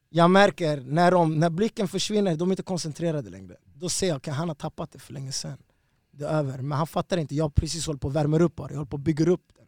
jag 0.09 0.29
märker 0.29 0.81
när, 0.81 1.11
de, 1.11 1.39
när 1.39 1.49
blicken 1.49 1.87
försvinner, 1.87 2.35
de 2.35 2.49
är 2.49 2.53
inte 2.53 2.63
koncentrerade 2.63 3.29
längre. 3.29 3.55
Då 3.73 3.89
ser 3.89 4.07
jag 4.07 4.15
att 4.17 4.35
han 4.35 4.47
har 4.47 4.55
tappat 4.55 4.91
det 4.91 4.99
för 4.99 5.13
länge 5.13 5.31
sedan. 5.31 5.57
Det 6.11 6.25
är 6.25 6.29
över. 6.29 6.57
Men 6.57 6.77
han 6.77 6.87
fattar 6.87 7.17
inte, 7.17 7.35
jag 7.35 7.43
har 7.43 7.49
precis 7.49 7.87
håller 7.87 7.99
på 7.99 8.07
att 8.07 8.13
värma 8.13 8.39
upp 8.39 8.55
bara, 8.55 8.69
jag 8.69 8.77
håller 8.77 8.89
på 8.89 8.97
att 8.97 9.03
bygga 9.03 9.25
upp 9.29 9.51
den. 9.55 9.67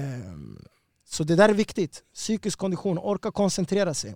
Ehm, 0.00 0.58
så 1.06 1.24
det 1.24 1.36
där 1.36 1.48
är 1.48 1.54
viktigt. 1.54 2.02
Psykisk 2.14 2.58
kondition, 2.58 2.98
orka 2.98 3.30
koncentrera 3.30 3.94
sig. 3.94 4.14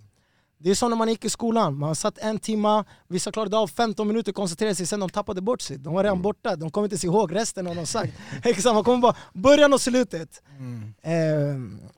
Det 0.61 0.69
är 0.69 0.75
som 0.75 0.89
när 0.89 0.97
man 0.97 1.09
gick 1.09 1.25
i 1.25 1.29
skolan, 1.29 1.77
man 1.77 1.95
satt 1.95 2.17
en 2.17 2.39
timme, 2.39 2.83
vissa 3.07 3.31
klarade 3.31 3.57
av 3.57 3.67
15 3.67 4.07
minuter, 4.07 4.31
koncentrerade 4.31 4.75
sig, 4.75 4.85
sen 4.85 4.99
de 4.99 5.09
tappade 5.09 5.41
bort 5.41 5.61
sig. 5.61 5.77
De 5.77 5.93
var 5.93 6.03
redan 6.03 6.21
borta, 6.21 6.55
de 6.55 6.71
kommer 6.71 6.85
inte 6.85 6.93
ens 6.93 7.05
ihåg 7.05 7.35
resten 7.35 7.67
av 7.67 7.75
vad 7.75 7.83
de 7.83 7.87
sagt. 7.87 8.13
Exakt, 8.43 8.73
man 8.73 8.83
kommer 8.83 8.97
bara 8.97 9.15
början 9.33 9.73
och 9.73 9.81
slutet. 9.81 10.41
Eh, 11.01 11.11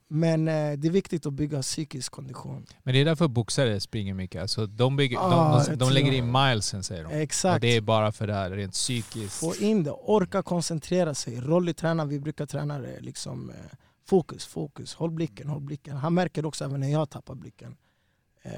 men 0.08 0.47
eh, 0.47 0.77
det 0.77 0.88
är 0.88 0.91
viktigt 0.91 1.25
att 1.25 1.34
bygga 1.34 1.62
psykisk 1.62 2.12
kondition. 2.12 2.65
Men 2.84 2.93
det 2.93 3.01
är 3.01 3.06
därför 3.06 3.27
boxare 3.27 3.80
springer 3.80 4.13
mycket. 4.13 4.41
Alltså, 4.41 4.65
de, 4.65 4.95
bygger, 4.95 5.17
Ah, 5.21 5.63
de, 5.65 5.69
de, 5.69 5.75
de 5.75 5.91
lägger 5.91 6.12
in 6.12 6.32
milesen 6.32 6.84
säger 6.84 7.04
de. 7.04 7.13
Exakt. 7.13 7.56
Och 7.56 7.62
det 7.62 7.75
är 7.75 7.82
bara 7.82 8.12
för 8.12 8.27
det 8.27 8.34
här 8.34 8.51
rent 8.51 8.73
psykiskt. 8.73 9.34
Få 9.34 9.56
in 9.56 9.84
det, 9.84 9.91
orka 9.91 10.43
koncentrera 10.43 11.13
sig. 11.13 11.39
Rolly 11.41 11.73
tränar, 11.73 12.06
vi 12.06 12.19
brukar 12.19 12.45
träna 12.45 12.80
det 12.80 12.99
liksom, 12.99 13.49
eh, 13.49 13.56
fokus, 14.12 14.45
fokus, 14.45 14.93
håll 14.93 15.12
blicken, 15.12 15.47
håll 15.50 15.62
blicken. 15.62 15.97
Han 15.97 16.13
märker 16.13 16.41
det 16.41 16.47
också 16.47 16.65
även 16.65 16.80
när 16.80 16.91
jag 16.91 17.10
tappar 17.10 17.36
blicken. 17.36 17.78
Eh, 18.41 18.52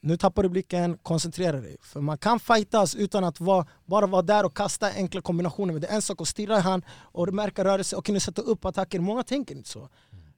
nu 0.00 0.16
tappar 0.16 0.42
du 0.42 0.48
blicken, 0.48 0.98
koncentrera 0.98 1.60
dig. 1.60 1.76
För 1.82 2.00
man 2.00 2.18
kan 2.18 2.40
fightas 2.40 2.94
utan 2.94 3.24
att 3.24 3.40
vara, 3.40 3.66
bara 3.86 4.06
vara 4.06 4.22
där 4.22 4.44
och 4.44 4.56
kasta 4.56 4.86
enkla 4.92 5.20
kombinationer. 5.20 5.72
Men 5.72 5.82
det 5.82 5.88
är 5.88 5.94
en 5.94 6.02
sak 6.02 6.20
att 6.20 6.28
stirra 6.28 6.58
i 6.58 6.60
han 6.60 6.82
och 6.90 7.34
märka 7.34 7.64
rörelse 7.64 7.96
och 7.96 8.04
kunna 8.06 8.20
sätta 8.20 8.42
upp 8.42 8.64
attacker. 8.64 9.00
Många 9.00 9.22
tänker 9.22 9.54
inte 9.54 9.68
så. 9.68 9.88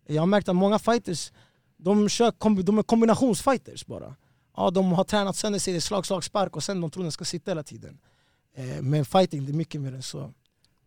Jag 0.07 0.23
har 0.23 0.27
märkt 0.27 0.49
att 0.49 0.57
många 0.57 0.79
fighters, 0.79 1.33
de, 1.77 2.09
kör, 2.09 2.31
kombi- 2.31 2.63
de 2.63 2.79
är 2.79 2.83
kombinationsfighters 2.83 3.87
bara. 3.87 4.17
Ja, 4.57 4.71
de 4.71 4.93
har 4.93 5.05
tränat 5.05 5.37
sönder 5.37 5.59
sig 5.59 5.75
i 5.75 5.81
slag, 5.81 6.07
slag, 6.07 6.25
spark 6.25 6.57
och 6.57 6.63
sen 6.65 6.81
de 6.81 6.91
tror 6.91 7.05
de 7.05 7.13
ska 7.13 7.25
sitta 7.25 7.51
hela 7.51 7.63
tiden. 7.63 7.99
Eh, 8.57 8.83
men 8.83 9.05
fighting, 9.05 9.45
det 9.47 9.53
är 9.53 9.55
mycket 9.55 9.81
mer 9.81 9.95
än 9.95 10.03
så. 10.03 10.33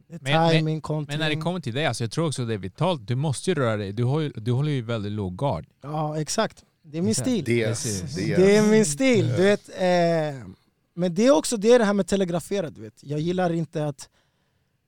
Men- 0.07 0.19
men- 0.21 0.51
timing. 0.51 0.81
Men 1.07 1.19
när 1.19 1.29
det 1.29 1.35
kommer 1.35 1.59
till 1.59 1.73
dig, 1.73 1.85
alltså 1.85 2.03
jag 2.03 2.11
tror 2.11 2.27
också 2.27 2.45
det 2.45 2.53
är 2.53 2.57
vitalt. 2.57 3.07
Du 3.07 3.15
måste 3.15 3.49
ju 3.51 3.55
röra 3.55 3.77
dig. 3.77 3.91
Du, 3.93 4.03
har 4.03 4.19
ju, 4.19 4.29
du 4.29 4.51
håller 4.51 4.71
ju 4.71 4.81
väldigt 4.81 5.11
låg 5.11 5.37
gard. 5.37 5.65
Ja, 5.81 6.19
exakt. 6.21 6.63
Det 6.83 6.97
är 6.97 7.01
min 7.01 7.15
stil. 7.15 7.43
Det, 7.43 7.65
Precis. 7.67 8.15
det, 8.15 8.35
Det 8.35 8.55
är 8.57 8.63
min 8.71 8.85
stil. 8.85 9.27
Du 9.27 9.43
vet, 9.43 9.69
eh, 9.69 10.47
men 10.95 11.15
det 11.15 11.25
är 11.25 11.31
också 11.31 11.57
det, 11.57 11.71
är 11.73 11.79
det 11.79 11.85
här 11.85 11.93
med 11.93 12.07
telegrafera. 12.07 12.69
Du 12.69 12.81
vet. 12.81 12.93
Jag 13.03 13.19
gillar 13.19 13.53
inte 13.53 13.85
att... 13.87 14.09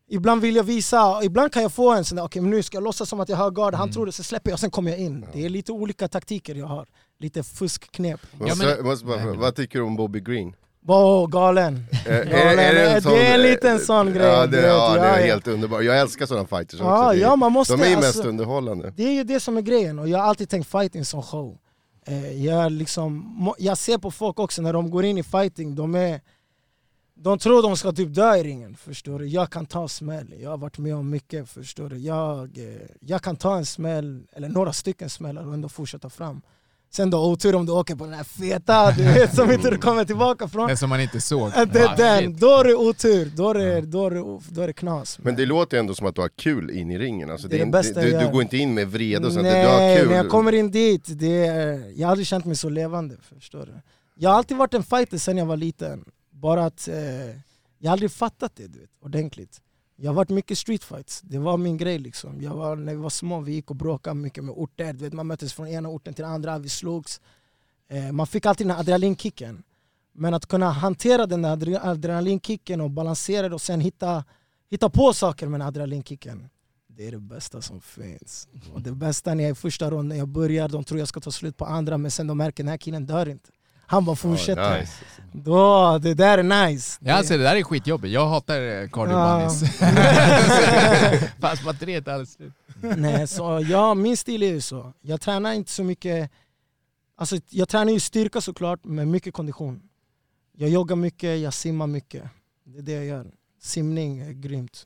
Ibland 0.10 0.42
vill 0.42 0.56
jag 0.56 0.64
visa, 0.64 1.24
ibland 1.24 1.52
kan 1.52 1.62
jag 1.62 1.72
få 1.74 1.94
en 1.94 2.06
sån 2.06 2.16
där, 2.16 2.24
okej 2.24 2.42
men 2.42 2.52
nu 2.52 2.64
ska 2.64 2.78
jag 2.78 2.84
låtsas 2.84 3.10
som 3.10 3.20
att 3.20 3.30
jag 3.30 3.38
har 3.38 3.52
gard, 3.52 3.74
han 3.74 3.84
Mm. 3.84 3.94
tror 3.94 4.06
det, 4.06 4.12
så 4.12 4.24
släpper 4.24 4.50
jag, 4.50 4.60
sen 4.60 4.72
kommer 4.72 4.92
jag 4.92 5.00
in. 5.00 5.26
Det 5.34 5.46
är 5.46 5.50
lite 5.50 5.72
olika 5.72 6.08
taktiker 6.08 6.56
jag 6.56 6.66
har. 6.68 6.88
Lite 7.20 7.44
fuskknep. 7.44 8.20
Måste, 8.40 8.66
men- 8.66 8.78
Nej, 9.08 9.26
men- 9.26 9.40
vad 9.40 9.56
tycker 9.56 9.80
du 9.80 9.86
om 9.86 9.96
Bobby 9.96 10.20
Green? 10.20 10.56
Wow, 10.88 11.28
galen. 11.28 11.86
Är, 12.06 12.12
är, 12.12 12.26
Galen. 12.26 12.60
är 12.60 12.74
det, 12.74 12.90
en 12.92 13.02
sån, 13.02 13.12
Det 13.12 13.28
är 13.28 13.34
en 13.36 13.42
liten 13.42 13.80
sån 13.80 14.14
grej, 14.14 14.26
Ja, 14.28 14.48
det, 14.48 14.62
ja, 14.62 14.94
det 14.94 15.00
är 15.00 15.26
helt 15.28 15.48
underbart. 15.48 15.84
Jag 15.84 16.00
älskar 16.00 16.26
sådana 16.26 16.48
fighters 16.48 16.80
också. 16.80 16.84
Ja, 16.92 17.12
det 17.12 17.18
är, 17.18 17.22
ja, 17.22 17.36
man 17.36 17.52
måste, 17.52 17.74
de 17.74 17.82
är 17.82 17.90
ju 17.90 17.96
mest 17.96 18.08
alltså- 18.08 18.30
underhållande. 18.30 18.94
Det 18.96 19.04
är 19.04 19.12
ju 19.12 19.24
det 19.24 19.40
som 19.40 19.58
är 19.58 19.62
grejen, 19.62 20.00
och 20.00 20.10
jag 20.10 20.18
har 20.20 20.26
alltid 20.26 20.50
tänkt 20.50 20.72
fighting 20.72 21.06
som 21.06 21.24
show. 21.24 21.58
Eh, 22.06 22.46
jag, 22.46 22.72
liksom, 22.72 23.54
jag 23.58 23.78
ser 23.78 23.98
på 23.98 24.12
folk 24.12 24.40
också 24.40 24.62
när 24.62 24.74
de 24.74 24.90
går 24.90 25.06
in 25.06 25.18
i 25.18 25.24
fighting, 25.24 25.76
de, 25.76 25.96
är, 25.96 26.22
de 27.16 27.40
tror 27.40 27.62
de 27.64 27.78
ska 27.78 27.92
typ 27.92 28.14
dö 28.16 28.36
i 28.36 28.44
ringen. 28.44 28.76
Förstår 28.76 29.20
du? 29.20 29.28
Jag 29.28 29.50
kan 29.50 29.66
ta 29.66 29.88
smäll, 29.88 30.34
jag 30.40 30.50
har 30.50 30.58
varit 30.58 30.78
med 30.78 30.96
om 30.96 31.10
mycket. 31.10 31.50
Förstår 31.50 31.90
du? 31.90 31.98
Jag, 31.98 32.58
eh, 32.58 32.88
jag 33.00 33.22
kan 33.22 33.36
ta 33.36 33.58
en 33.58 33.66
smäll, 33.66 34.28
eller 34.34 34.50
några 34.50 34.74
stycken 34.74 35.10
smällar 35.10 35.48
och 35.48 35.54
ändå 35.54 35.70
fortsätta 35.70 36.10
fram. 36.10 36.42
Sen 36.90 37.10
då 37.10 37.32
otur 37.32 37.56
om 37.56 37.66
du 37.66 37.72
åker 37.72 37.96
på 37.96 38.06
den 38.06 38.14
här 38.14 38.24
feta, 38.24 38.92
du 38.92 39.04
vet, 39.04 39.36
som 39.36 39.52
inte 39.52 39.70
du 39.70 39.78
kommer 39.88 40.06
tillbaka 40.06 40.48
från. 40.48 40.68
Den 40.68 40.78
som 40.78 40.90
man 40.90 41.02
inte 41.02 41.22
såg. 41.22 41.52
Det 41.52 41.80
är 41.80 41.98
den, 41.98 42.38
då 42.38 42.48
är 42.60 42.64
det 42.64 42.76
otur, 42.76 43.32
då 43.36 43.50
är 43.50 43.54
det, 43.54 43.82
då 43.82 44.06
är 44.06 44.12
det, 44.12 44.40
då 44.50 44.62
är 44.62 44.68
det 44.68 44.74
knas. 44.74 45.20
Men 45.22 45.36
det 45.36 45.46
låter 45.46 45.78
ändå 45.80 45.96
som 45.96 46.08
att 46.08 46.16
du 46.16 46.22
har 46.22 46.30
kul 46.30 46.70
in 46.72 46.92
i 46.92 46.98
ringen. 47.00 47.32
Alltså, 47.32 47.48
Det 47.48 47.56
är 47.56 47.66
det 47.66 47.72
bästa 47.72 48.02
du, 48.02 48.12
du 48.12 48.32
går 48.32 48.42
inte 48.42 48.58
in 48.58 48.74
med 48.74 48.92
vrede 48.92 49.28
och 49.28 49.34
sånt, 49.34 49.44
Nej, 49.44 49.64
du 49.64 49.70
har 49.70 49.98
kul. 49.98 50.10
när 50.10 50.18
jag 50.18 50.30
kommer 50.30 50.52
in 50.54 50.72
dit, 50.72 51.04
det 51.08 51.46
är, 51.46 51.94
jag 51.96 52.08
har 52.08 52.12
aldrig 52.12 52.28
känt 52.28 52.46
mig 52.46 52.56
så 52.56 52.70
levande. 52.70 53.16
Förstår 53.36 53.66
du? 53.66 53.74
Jag 54.16 54.30
har 54.30 54.38
alltid 54.38 54.58
varit 54.58 54.74
en 54.74 54.84
fighter 54.84 55.18
sen 55.18 55.38
jag 55.38 55.46
var 55.46 55.58
liten. 55.58 56.06
Bara 56.32 56.66
att 56.66 56.88
eh, 56.88 56.96
jag 57.80 57.90
har 57.90 57.92
aldrig 57.92 58.12
fattat 58.12 58.52
det 58.56 58.68
du 58.68 58.80
vet, 58.80 58.90
ordentligt. 59.04 59.62
Jag 60.00 60.10
har 60.10 60.16
varit 60.16 60.30
mycket 60.30 60.58
streetfights, 60.58 61.22
det 61.22 61.40
var 61.40 61.58
min 61.58 61.78
grej. 61.78 62.00
liksom. 62.00 62.42
Jag 62.42 62.56
var, 62.56 62.76
när 62.76 62.94
vi 62.94 63.00
var 63.00 63.10
små 63.10 63.42
vi 63.42 63.52
gick 63.52 63.70
och 63.70 63.76
bråkade 63.76 64.16
mycket 64.16 64.44
med 64.44 64.56
orter. 64.58 64.94
Du 64.94 65.04
vet, 65.04 65.14
man 65.14 65.28
möttes 65.28 65.54
från 65.54 65.68
ena 65.68 65.90
orten 65.90 66.14
till 66.14 66.24
den 66.24 66.34
andra, 66.34 66.60
vi 66.60 66.70
slogs. 66.70 67.22
Eh, 67.90 68.12
man 68.12 68.28
fick 68.28 68.46
alltid 68.46 68.68
den 68.68 68.72
här 68.72 68.80
adrenalinkicken. 68.80 69.64
Men 70.14 70.34
att 70.34 70.46
kunna 70.46 70.72
hantera 70.72 71.26
den 71.26 71.42
där 71.42 71.90
adrenalinkicken 71.90 72.82
och 72.82 72.92
balansera 72.92 73.50
det 73.50 73.56
och 73.56 73.62
sen 73.62 73.82
hitta, 73.82 74.24
hitta 74.70 74.90
på 74.90 75.14
saker 75.14 75.48
med 75.48 75.60
den 75.60 75.68
adrenalinkicken. 75.68 76.50
Det 76.88 77.08
är 77.08 77.12
det 77.12 77.20
bästa 77.20 77.62
som 77.62 77.82
finns. 77.82 78.48
Och 78.74 78.82
det 78.82 78.92
bästa 78.92 79.34
när 79.34 79.44
jag 79.44 79.50
är 79.50 79.54
i 79.54 79.56
första 79.56 79.92
ronden, 79.92 80.18
jag 80.18 80.28
börjar, 80.28 80.70
de 80.70 80.84
tror 80.84 81.00
jag 81.00 81.08
ska 81.08 81.20
ta 81.20 81.32
slut 81.32 81.58
på 81.58 81.66
andra 81.66 81.98
men 81.98 82.12
sen 82.12 82.28
de 82.28 82.38
märker 82.38 82.64
den 82.64 82.70
här 82.70 82.78
killen 82.78 83.06
dör 83.06 83.30
inte. 83.30 83.50
Han 83.90 84.06
bara 84.06 84.16
fortsätter. 84.16 84.72
Ja, 84.74 84.80
nice. 84.80 84.94
Då, 85.32 85.98
det 85.98 86.14
där 86.14 86.38
är 86.38 86.68
nice. 86.68 87.00
Ja, 87.02 87.14
alltså, 87.14 87.38
det 87.38 87.44
där 87.44 87.56
är 87.56 87.64
skitjobbigt. 87.64 88.14
Jag 88.14 88.28
hatar 88.28 88.62
eh, 88.62 88.90
cardio 88.90 89.14
Ja. 89.14 89.38
bunnies. 89.38 89.80
Fast 91.40 91.64
batteriet 91.66 92.08
är 92.08 92.12
alldeles 92.12 92.34
slut. 92.34 92.54
Nej, 92.98 93.28
så 93.28 93.66
ja, 93.70 93.94
min 93.94 94.18
stil 94.18 94.44
är 94.44 94.48
ju 94.48 94.62
så. 94.62 94.94
Jag 95.02 95.22
tränar 95.22 95.54
inte 95.54 95.72
så 95.72 95.84
mycket, 95.84 96.32
alltså 97.18 97.38
jag 97.50 97.70
tränar 97.70 97.92
ju 97.92 98.00
styrka 98.00 98.42
såklart, 98.42 98.80
men 98.84 99.12
mycket 99.12 99.34
kondition. 99.34 99.82
Jag 100.58 100.70
joggar 100.70 100.96
mycket, 100.96 101.40
jag 101.40 101.54
simmar 101.54 101.88
mycket. 101.88 102.24
Det 102.66 102.78
är 102.78 102.82
det 102.82 102.92
jag 102.92 103.06
gör. 103.06 103.32
Simning 103.62 104.20
är 104.20 104.32
grymt. 104.32 104.84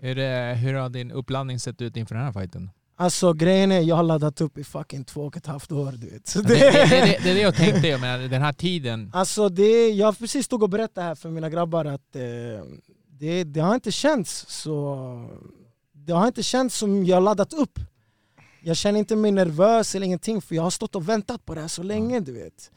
Hur, 0.00 0.18
eh, 0.18 0.52
hur 0.54 0.74
har 0.74 0.88
din 0.88 1.10
uppladdning 1.10 1.60
sett 1.60 1.80
ut 1.82 1.96
inför 1.96 2.14
den 2.14 2.24
här 2.24 2.32
fighten? 2.32 2.70
Alltså 2.96 3.32
grejen 3.32 3.72
är, 3.72 3.80
jag 3.80 3.96
har 3.96 4.02
laddat 4.02 4.40
upp 4.40 4.58
i 4.58 4.64
fucking 4.64 5.04
två 5.04 5.20
och 5.20 5.36
ett 5.36 5.46
halvt 5.46 5.72
år 5.72 5.92
du 5.92 6.10
vet. 6.10 6.34
Det, 6.34 6.42
det, 6.42 6.54
det, 6.70 7.18
det, 7.22 7.30
är 7.30 7.34
det 7.34 7.40
jag 7.40 7.54
tänkte, 7.54 7.88
jag 7.88 8.00
menar, 8.00 8.28
den 8.28 8.42
här 8.42 8.52
tiden. 8.52 9.10
Alltså 9.14 9.48
det, 9.48 9.88
jag 9.88 10.18
precis 10.18 10.46
stod 10.46 10.62
och 10.62 10.68
berättade 10.68 11.06
här 11.06 11.14
för 11.14 11.30
mina 11.30 11.50
grabbar 11.50 11.84
att 11.84 12.16
eh, 12.16 12.22
det, 13.18 13.44
det 13.44 13.60
har 13.60 13.74
inte 13.74 13.92
känts 13.92 14.46
så... 14.48 15.28
Det 15.92 16.12
har 16.12 16.26
inte 16.26 16.42
känts 16.42 16.78
som 16.78 17.04
jag 17.04 17.22
laddat 17.22 17.52
upp. 17.52 17.78
Jag 18.62 18.76
känner 18.76 18.98
inte 18.98 19.16
mig 19.16 19.30
nervös 19.30 19.94
eller 19.94 20.06
ingenting 20.06 20.42
för 20.42 20.54
jag 20.54 20.62
har 20.62 20.70
stått 20.70 20.94
och 20.94 21.08
väntat 21.08 21.44
på 21.44 21.54
det 21.54 21.60
här 21.60 21.68
så 21.68 21.82
länge 21.82 22.20
du 22.20 22.32
vet. 22.32 22.70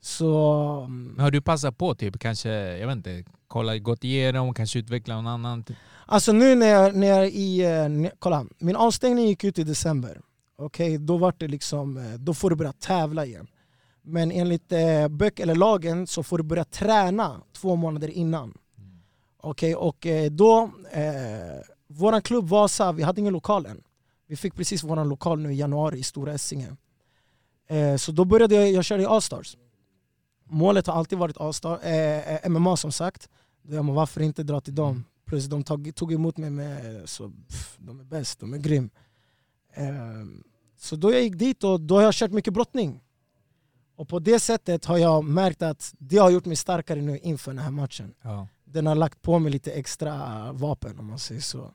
Så... 0.00 0.86
Men 0.90 1.20
har 1.20 1.30
du 1.30 1.40
passat 1.40 1.78
på 1.78 1.94
typ 1.94 2.18
kanske, 2.18 2.50
jag 2.50 2.86
vet 2.86 2.96
inte, 2.96 3.24
kolla, 3.48 3.78
gått 3.78 4.04
igenom, 4.04 4.54
kanske 4.54 4.78
utveckla 4.78 5.14
någon 5.14 5.26
annan? 5.26 5.64
Typ. 5.64 5.76
Alltså 6.06 6.32
nu 6.32 6.54
när 6.54 6.66
jag, 6.66 6.96
när 6.96 7.06
jag 7.06 7.28
i... 7.30 7.60
eh, 7.64 7.88
när- 7.88 8.12
Kolla, 8.18 8.46
min 8.58 8.76
avstängning 8.76 9.26
gick 9.26 9.44
ut 9.44 9.58
i 9.58 9.64
december. 9.64 10.20
Okej, 10.58 10.98
då 10.98 11.16
var 11.16 11.34
det 11.38 11.48
liksom... 11.48 11.96
eh, 11.96 12.14
Då 12.14 12.34
får 12.34 12.50
du 12.50 12.56
börja 12.56 12.72
tävla 12.72 13.24
igen. 13.26 13.46
Men 14.02 14.30
enligt 14.30 14.72
eh, 14.72 15.08
böcker 15.08 15.42
eller 15.42 15.54
lagen 15.54 16.06
så 16.06 16.22
får 16.22 16.38
du 16.38 16.44
börja 16.44 16.64
träna 16.64 17.40
två 17.52 17.76
månader 17.76 18.08
innan. 18.08 18.54
Okej, 19.40 19.74
och 19.76 20.06
eh, 20.06 20.30
då... 20.30 20.70
Eh, 20.92 21.02
våran 21.88 22.22
klubb 22.22 22.48
Vasa, 22.48 22.92
vi 22.92 23.02
hade 23.02 23.20
ingen 23.20 23.32
lokal 23.32 23.66
än. 23.66 23.82
Vi 24.28 24.36
fick 24.36 24.54
precis 24.54 24.84
våran 24.84 25.08
lokal 25.08 25.40
nu 25.40 25.52
i 25.52 25.56
januari 25.56 25.98
i 25.98 26.02
Stora 26.02 26.32
Essingen. 26.32 26.76
Eh, 27.68 27.96
så 27.96 28.12
då 28.12 28.24
började 28.24 28.54
jag, 28.54 28.72
jag 28.72 28.84
körde 28.84 29.02
i 29.02 29.06
Allstars. 29.06 29.56
Målet 30.48 30.86
har 30.86 30.94
alltid 30.94 31.18
varit 31.18 31.40
Allstar, 31.40 31.80
eh, 31.82 32.34
eh, 32.34 32.48
MMA 32.48 32.76
som 32.76 32.92
sagt. 32.92 33.28
Då 33.62 33.82
men 33.82 33.94
varför 33.94 34.20
inte 34.20 34.42
dra 34.42 34.60
till 34.60 34.74
dem? 34.74 35.04
Plus 35.26 35.46
de 35.46 35.64
tog, 35.64 35.94
tog 35.94 36.12
emot 36.12 36.36
mig 36.36 36.50
med, 36.50 37.02
så 37.08 37.32
pff, 37.48 37.76
de 37.78 38.00
är 38.00 38.04
bäst, 38.04 38.40
de 38.40 38.54
är 38.54 38.58
grym. 38.58 38.90
Ehm, 39.74 40.44
så 40.78 40.96
då 40.96 41.12
jag 41.12 41.22
gick 41.22 41.38
dit 41.38 41.64
och 41.64 41.80
då 41.80 41.94
har 41.94 42.02
jag 42.02 42.14
kört 42.14 42.30
mycket 42.30 42.54
brottning. 42.54 43.00
Och 43.96 44.08
på 44.08 44.18
det 44.18 44.40
sättet 44.40 44.84
har 44.84 44.98
jag 44.98 45.24
märkt 45.24 45.62
att 45.62 45.94
det 45.98 46.16
har 46.16 46.30
gjort 46.30 46.44
mig 46.44 46.56
starkare 46.56 47.00
nu 47.00 47.18
inför 47.18 47.50
den 47.50 47.58
här 47.58 47.70
matchen. 47.70 48.14
Ja. 48.22 48.48
Den 48.64 48.86
har 48.86 48.94
lagt 48.94 49.22
på 49.22 49.38
mig 49.38 49.52
lite 49.52 49.72
extra 49.72 50.52
vapen 50.52 50.98
om 50.98 51.06
man 51.06 51.18
säger 51.18 51.40
så. 51.40 51.70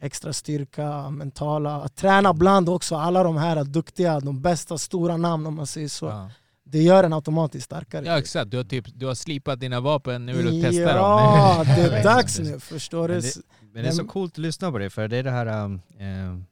Extra 0.00 0.32
styrka, 0.32 1.10
mentala, 1.10 1.82
att 1.82 1.96
träna 1.96 2.32
bland 2.32 2.68
också 2.68 2.96
alla 2.96 3.22
de 3.22 3.36
här 3.36 3.64
duktiga, 3.64 4.20
de 4.20 4.42
bästa 4.42 4.78
stora 4.78 5.16
namn 5.16 5.46
om 5.46 5.54
man 5.54 5.66
säger 5.66 5.88
så. 5.88 6.06
Ja. 6.06 6.30
Det 6.68 6.82
gör 6.82 7.04
en 7.04 7.12
automatiskt 7.12 7.64
starkare. 7.64 8.06
ja 8.06 8.18
exakt, 8.18 8.50
du 8.50 8.56
har, 8.56 8.64
typ, 8.64 8.84
du 8.94 9.06
har 9.06 9.14
slipat 9.14 9.60
dina 9.60 9.80
vapen, 9.80 10.26
nu 10.26 10.32
vill 10.32 10.46
du 10.46 10.62
testa 10.62 10.82
ja, 10.82 11.54
dem. 11.56 11.74
det 11.76 11.98
är 11.98 12.04
dags 12.14 12.38
nu, 12.38 12.60
förstår 12.60 13.08
du? 13.08 13.14
Men 13.14 13.22
det, 13.22 13.32
men 13.72 13.82
det 13.82 13.88
är 13.88 13.92
så 13.92 14.04
coolt 14.04 14.32
att 14.32 14.38
lyssna 14.38 14.72
på 14.72 14.78
det, 14.78 14.90
för 14.90 15.08
det 15.08 15.16
är 15.16 15.22
det 15.22 15.30
här... 15.30 15.64
um, 15.64 15.80
eh, 15.98 16.42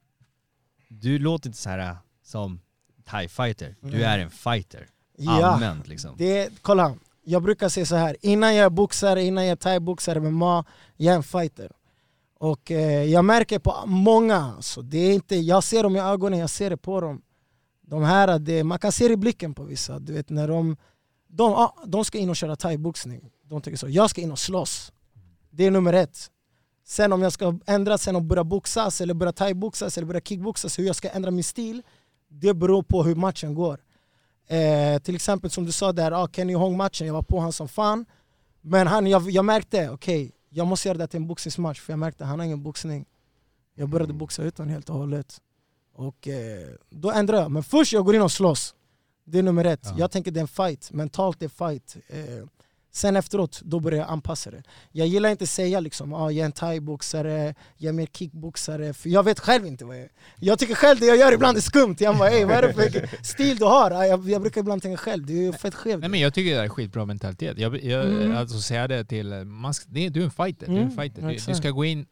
du 0.88 1.18
låter 1.18 1.48
inte 1.48 1.58
så 1.58 1.70
här 1.70 1.90
uh, 1.90 1.96
som 2.22 2.60
thai 3.04 3.28
fighter. 3.28 3.76
Du 3.80 3.90
Nej. 3.90 4.02
är 4.02 4.18
en 4.18 4.30
fighter. 4.30 4.86
Ja. 5.18 5.44
Allmänt 5.44 5.88
liksom. 5.88 6.14
Det, 6.16 6.50
kolla, 6.62 6.94
jag 7.24 7.42
brukar 7.42 7.68
säga 7.68 7.86
så 7.86 7.96
här. 7.96 8.16
innan 8.20 8.54
jag 8.54 8.66
är 8.66 8.70
boxare, 8.70 9.22
innan 9.22 9.44
jag 9.44 9.52
är 9.52 9.56
thai-boxare 9.56 10.20
med 10.20 10.32
Ma, 10.32 10.64
jag 10.96 11.12
är 11.12 11.16
en 11.16 11.22
fighter. 11.22 11.72
Och 12.38 12.70
eh, 12.70 13.04
jag 13.04 13.24
märker 13.24 13.58
på 13.58 13.74
många, 13.86 14.54
så 14.60 14.82
det 14.82 14.98
är 14.98 15.14
inte, 15.14 15.36
jag 15.36 15.64
ser 15.64 15.82
dem 15.82 15.96
i 15.96 16.00
ögonen, 16.00 16.38
jag 16.38 16.50
ser 16.50 16.70
det 16.70 16.76
på 16.76 17.00
dem. 17.00 17.22
De 17.86 18.02
här, 18.02 18.38
det, 18.38 18.64
man 18.64 18.78
kan 18.78 18.92
se 18.92 19.08
det 19.08 19.14
i 19.14 19.16
blicken 19.16 19.54
på 19.54 19.62
vissa. 19.62 19.98
Du 19.98 20.12
vet, 20.12 20.30
när 20.30 20.48
de, 20.48 20.76
de, 21.28 21.52
ah, 21.52 21.76
de 21.86 22.04
ska 22.04 22.18
in 22.18 22.30
och 22.30 22.36
köra 22.36 22.56
thai-boxning. 22.56 23.30
De 23.42 23.62
tycker 23.62 23.78
så, 23.78 23.88
jag 23.88 24.10
ska 24.10 24.20
in 24.20 24.32
och 24.32 24.38
slåss. 24.38 24.92
Det 25.50 25.64
är 25.64 25.70
nummer 25.70 25.92
ett. 25.92 26.30
Sen 26.86 27.12
om 27.12 27.22
jag 27.22 27.32
ska 27.32 27.58
ändra 27.66 27.98
sen 27.98 28.16
och 28.16 28.22
börja 28.22 28.44
boxas, 28.44 29.00
eller 29.00 29.14
börja 29.14 29.32
thai-boxas 29.32 29.98
eller 29.98 30.06
börja 30.06 30.20
kickboxas, 30.20 30.78
hur 30.78 30.84
jag 30.84 30.96
ska 30.96 31.08
ändra 31.08 31.30
min 31.30 31.44
stil, 31.44 31.82
det 32.28 32.54
beror 32.54 32.82
på 32.82 33.02
hur 33.02 33.14
matchen 33.14 33.54
går. 33.54 33.80
Eh, 34.46 34.98
till 35.02 35.14
exempel 35.14 35.50
som 35.50 35.64
du 35.64 35.72
sa 35.72 35.92
där, 35.92 36.12
ah, 36.12 36.28
Kenny 36.32 36.54
Hong-matchen, 36.54 37.06
jag 37.06 37.14
var 37.14 37.22
på 37.22 37.40
han 37.40 37.52
som 37.52 37.68
fan. 37.68 38.06
Men 38.60 38.86
han, 38.86 39.06
jag, 39.06 39.30
jag 39.30 39.44
märkte, 39.44 39.90
okej, 39.90 40.32
jag 40.48 40.66
måste 40.66 40.88
göra 40.88 40.98
det 40.98 41.06
till 41.06 41.16
en 41.16 41.26
boxningsmatch 41.26 41.80
för 41.80 41.92
jag 41.92 41.98
märkte 41.98 42.24
han 42.24 42.38
har 42.38 42.46
ingen 42.46 42.62
boxning. 42.62 43.06
Jag 43.74 43.88
började 43.88 44.12
boxa 44.12 44.42
utan 44.42 44.68
helt 44.68 44.90
och 44.90 44.96
hållet. 44.96 45.40
Och 45.94 46.28
eh, 46.28 46.68
då 46.90 47.10
ändrade 47.10 47.42
jag. 47.42 47.50
Men 47.50 47.62
först 47.62 47.92
jag 47.92 48.04
går 48.04 48.14
in 48.14 48.22
och 48.22 48.32
slåss. 48.32 48.74
Det 49.26 49.38
är 49.38 49.42
nummer 49.42 49.64
ett. 49.64 49.80
Ja. 49.82 49.94
Jag 49.98 50.10
tänker 50.10 50.30
det 50.30 50.40
är 50.40 50.42
en 50.42 50.48
fight, 50.48 50.90
mentalt 50.92 51.38
det 51.40 51.44
är 51.44 51.70
fight. 51.70 51.96
Eh, 52.08 52.46
sen 52.92 53.16
efteråt, 53.16 53.60
då 53.64 53.80
börjar 53.80 53.98
jag 54.00 54.08
anpassa 54.10 54.50
det. 54.50 54.62
Jag 54.92 55.06
gillar 55.06 55.28
inte 55.30 55.44
att 55.44 55.50
säga 55.50 55.80
liksom, 55.80 56.12
ah, 56.12 56.30
jag 56.30 56.40
är 56.42 56.44
en 56.44 56.52
thaiboxare, 56.52 57.54
jag 57.76 57.88
är 57.88 57.92
mer 57.92 58.06
kickboxare, 58.06 58.92
för 58.94 59.08
jag 59.08 59.22
vet 59.22 59.40
själv 59.40 59.66
inte 59.66 59.84
vad 59.84 59.96
jag 59.96 60.02
är. 60.04 60.10
Jag 60.40 60.58
tycker 60.58 60.74
själv 60.74 61.00
det 61.00 61.06
jag 61.06 61.16
gör 61.16 61.32
ibland 61.32 61.56
är 61.56 61.60
skumt. 61.60 61.96
Jag 61.98 62.18
bara, 62.18 62.30
"Ey, 62.30 62.44
vad 62.44 62.56
är 62.56 62.62
det 62.62 62.72
för 62.74 63.22
stil 63.24 63.56
du 63.56 63.64
har? 63.64 63.90
Ah, 63.90 64.06
Jag, 64.06 64.28
jag 64.30 64.40
brukar 64.42 64.60
ibland 64.60 64.82
tänka 64.82 64.96
själv, 64.96 65.26
du 65.26 65.48
är 65.48 65.52
fett 65.52 65.74
skev. 65.74 66.00
Nej 66.00 66.08
men 66.08 66.20
jag 66.20 66.34
tycker 66.34 66.56
det 66.56 66.64
är 66.64 66.68
skitbra 66.68 67.04
mentalitet. 67.04 67.58
Jag, 67.58 67.84
jag, 67.84 68.04
Mm. 68.06 68.36
Alltså 68.36 68.60
säga 68.60 68.88
det 68.88 69.04
till, 69.04 69.44
man, 69.44 69.74
ska- 69.74 69.86
det, 69.90 70.08
du 70.08 70.20
är 70.20 70.24
en 70.24 70.30
fighter. 70.30 70.66
Du, 70.66 70.72
är 70.72 70.76
en 70.76 70.82
Mm, 70.82 70.96
fighter. 70.96 71.22
Du, 71.22 71.34
du 71.46 71.54
ska 71.54 71.70
gå 71.70 71.84
in, 71.84 72.06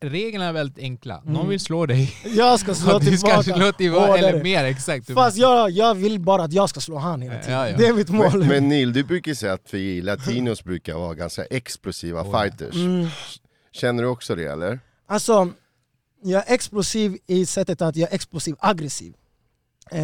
reglerna 0.00 0.44
är 0.44 0.52
väldigt 0.52 0.78
enkla. 0.78 1.22
Någon 1.24 1.34
Mm. 1.36 1.48
vill 1.48 1.60
slå 1.60 1.86
dig. 1.86 2.14
Jag 2.24 2.60
ska 2.60 2.74
slå 2.74 2.94
och 2.94 3.04
du 3.04 3.18
ska 3.18 3.42
tillbaka. 3.42 3.60
slå 3.60 3.72
tillbaka, 3.72 4.16
eller 4.18 4.42
mer 4.42 4.64
exakt. 4.64 5.10
Fast 5.14 5.36
jag, 5.36 5.70
jag 5.70 5.94
vill 5.94 6.20
bara 6.20 6.42
att 6.44 6.52
jag 6.52 6.68
ska 6.70 6.80
slå 6.80 6.96
han 6.96 7.22
hela 7.22 7.38
tiden. 7.38 7.58
Ja, 7.58 7.68
ja. 7.68 7.76
Det 7.76 7.86
är 7.86 7.92
mitt 7.92 8.08
mål. 8.08 8.38
Men, 8.38 8.48
men 8.48 8.68
Neil, 8.68 8.92
du 8.92 9.04
brukar 9.04 9.34
säga 9.34 9.52
att 9.52 9.74
vi 9.74 10.02
latinos 10.02 10.64
brukar 10.64 10.94
vara 10.94 11.14
ganska 11.14 11.44
explosiva 11.44 12.22
Oh, 12.22 12.28
ja. 12.32 12.42
fighters. 12.42 12.74
Mm. 12.74 13.06
Känner 13.72 14.02
du 14.02 14.08
också 14.08 14.34
det 14.34 14.44
eller? 14.46 14.80
Alltså, 15.06 15.48
jag 16.22 16.48
är 16.50 16.54
explosiv 16.54 17.18
i 17.26 17.46
sättet 17.46 17.82
att 17.82 17.96
jag 17.96 18.10
är 18.10 18.14
explosiv 18.14 18.56
aggressiv. 18.58 19.14
Eh, 19.90 20.00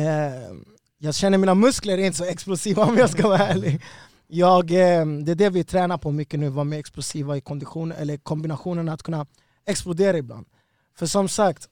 jag 0.99 1.15
känner 1.15 1.39
mina 1.39 1.55
muskler 1.55 1.99
är 1.99 2.03
inte 2.07 2.19
så 2.19 2.25
explosiva 2.25 2.85
om 2.85 2.97
jag 2.99 3.11
ska 3.11 3.29
vara 3.29 3.39
ärlig. 3.39 3.81
Jag, 4.29 4.71
eh, 4.71 5.07
det 5.07 5.33
är 5.33 5.35
det 5.35 5.51
vi 5.51 5.65
tränar 5.65 5.99
på 5.99 6.11
mycket 6.11 6.41
nu, 6.41 6.49
vara 6.49 6.65
mer 6.65 6.79
explosiva 6.79 7.37
i 7.37 7.41
kondition, 7.41 7.93
eller 7.93 8.17
kombinationen 8.17 8.89
att 8.89 9.03
kunna 9.03 9.27
explodera 9.67 10.19
ibland. 10.19 10.47
För 10.95 11.07
som 11.07 11.29
sagt, 11.29 11.69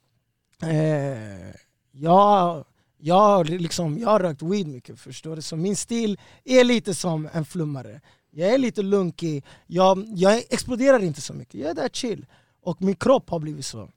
eh, 0.63 1.51
jag, 1.93 2.65
jag, 2.99 3.15
har 3.21 3.45
liksom, 3.45 3.99
jag 3.99 4.09
har 4.09 4.21
rökt 4.21 4.43
weed 4.43 4.67
mycket 4.67 5.01
förstår 5.01 5.37
du? 5.37 5.43
Så 5.43 5.57
min 5.57 5.77
stil 5.77 6.21
är 6.45 6.65
lite 6.65 6.95
som 6.95 7.29
en 7.33 7.45
flummare. 7.45 8.01
Jag 8.31 8.55
är 8.55 8.59
lite 8.59 8.83
lunkig, 8.83 9.45
jag, 9.67 10.05
jag 10.09 10.43
exploderar 10.51 11.03
inte 11.03 11.21
så 11.21 11.33
mycket, 11.33 11.61
jag 11.61 11.71
är 11.71 11.75
där 11.75 11.89
chill. 11.89 12.27
Och 12.63 12.83
min 12.83 12.97
kropp 12.97 13.31
har 13.31 13.39
blivit 13.39 13.67
så. 13.67 13.89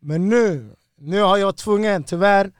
Men 0.00 0.28
nu, 0.28 0.76
nu 0.96 1.20
har 1.20 1.36
jag 1.36 1.46
varit 1.46 1.56
tvungen 1.56 2.04
tyvärr, 2.04 2.52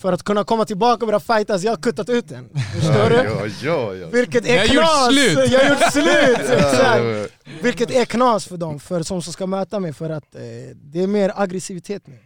för 0.00 0.12
att 0.12 0.22
kunna 0.22 0.44
komma 0.44 0.64
tillbaka 0.64 1.04
och 1.04 1.06
börja 1.06 1.20
fightas, 1.20 1.62
jag 1.62 1.72
har 1.72 1.76
kuttat 1.76 2.08
ut 2.08 2.28
den. 2.28 2.48
Förstår 2.74 3.10
du? 3.10 3.16
Ja, 3.16 3.46
ja, 3.62 3.94
ja. 3.94 4.06
Vilket 4.06 4.46
är 4.46 4.56
Jag 4.56 4.66
gjort 4.66 4.84
knas! 4.84 5.06
slut. 5.12 5.50
Jag 5.52 5.60
har 5.60 5.68
gjort 5.70 5.92
slut! 5.92 6.38
Exakt. 6.58 7.02
Ja, 7.04 7.26
Vilket 7.62 7.90
är 7.90 8.04
knas 8.04 8.46
för 8.46 8.56
dem, 8.56 8.80
för 8.80 9.02
som 9.02 9.22
ska 9.22 9.46
möta 9.46 9.80
mig, 9.80 9.92
för 9.92 10.10
att 10.10 10.34
eh, 10.34 10.40
det 10.74 11.02
är 11.02 11.06
mer 11.06 11.32
aggressivitet 11.36 12.06
nu. 12.06 12.18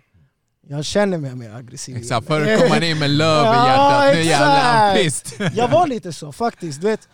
Jag 0.68 0.84
känner 0.84 1.18
mig 1.18 1.34
mer 1.34 1.54
aggressiv. 1.54 1.96
Exakt, 1.96 2.26
förr 2.26 2.58
kom 2.58 2.68
man 2.68 2.82
in 2.82 2.98
med 2.98 3.10
löv 3.10 3.44
i 3.44 3.48
hjärtat, 3.68 4.14
nu 4.14 4.22
jävlar 4.22 4.94
pissed. 4.96 5.50
Jag 5.54 5.68
var 5.68 5.86
lite 5.86 6.12
så 6.12 6.32
faktiskt. 6.32 6.80
Du 6.80 6.86
vet, 6.86 7.08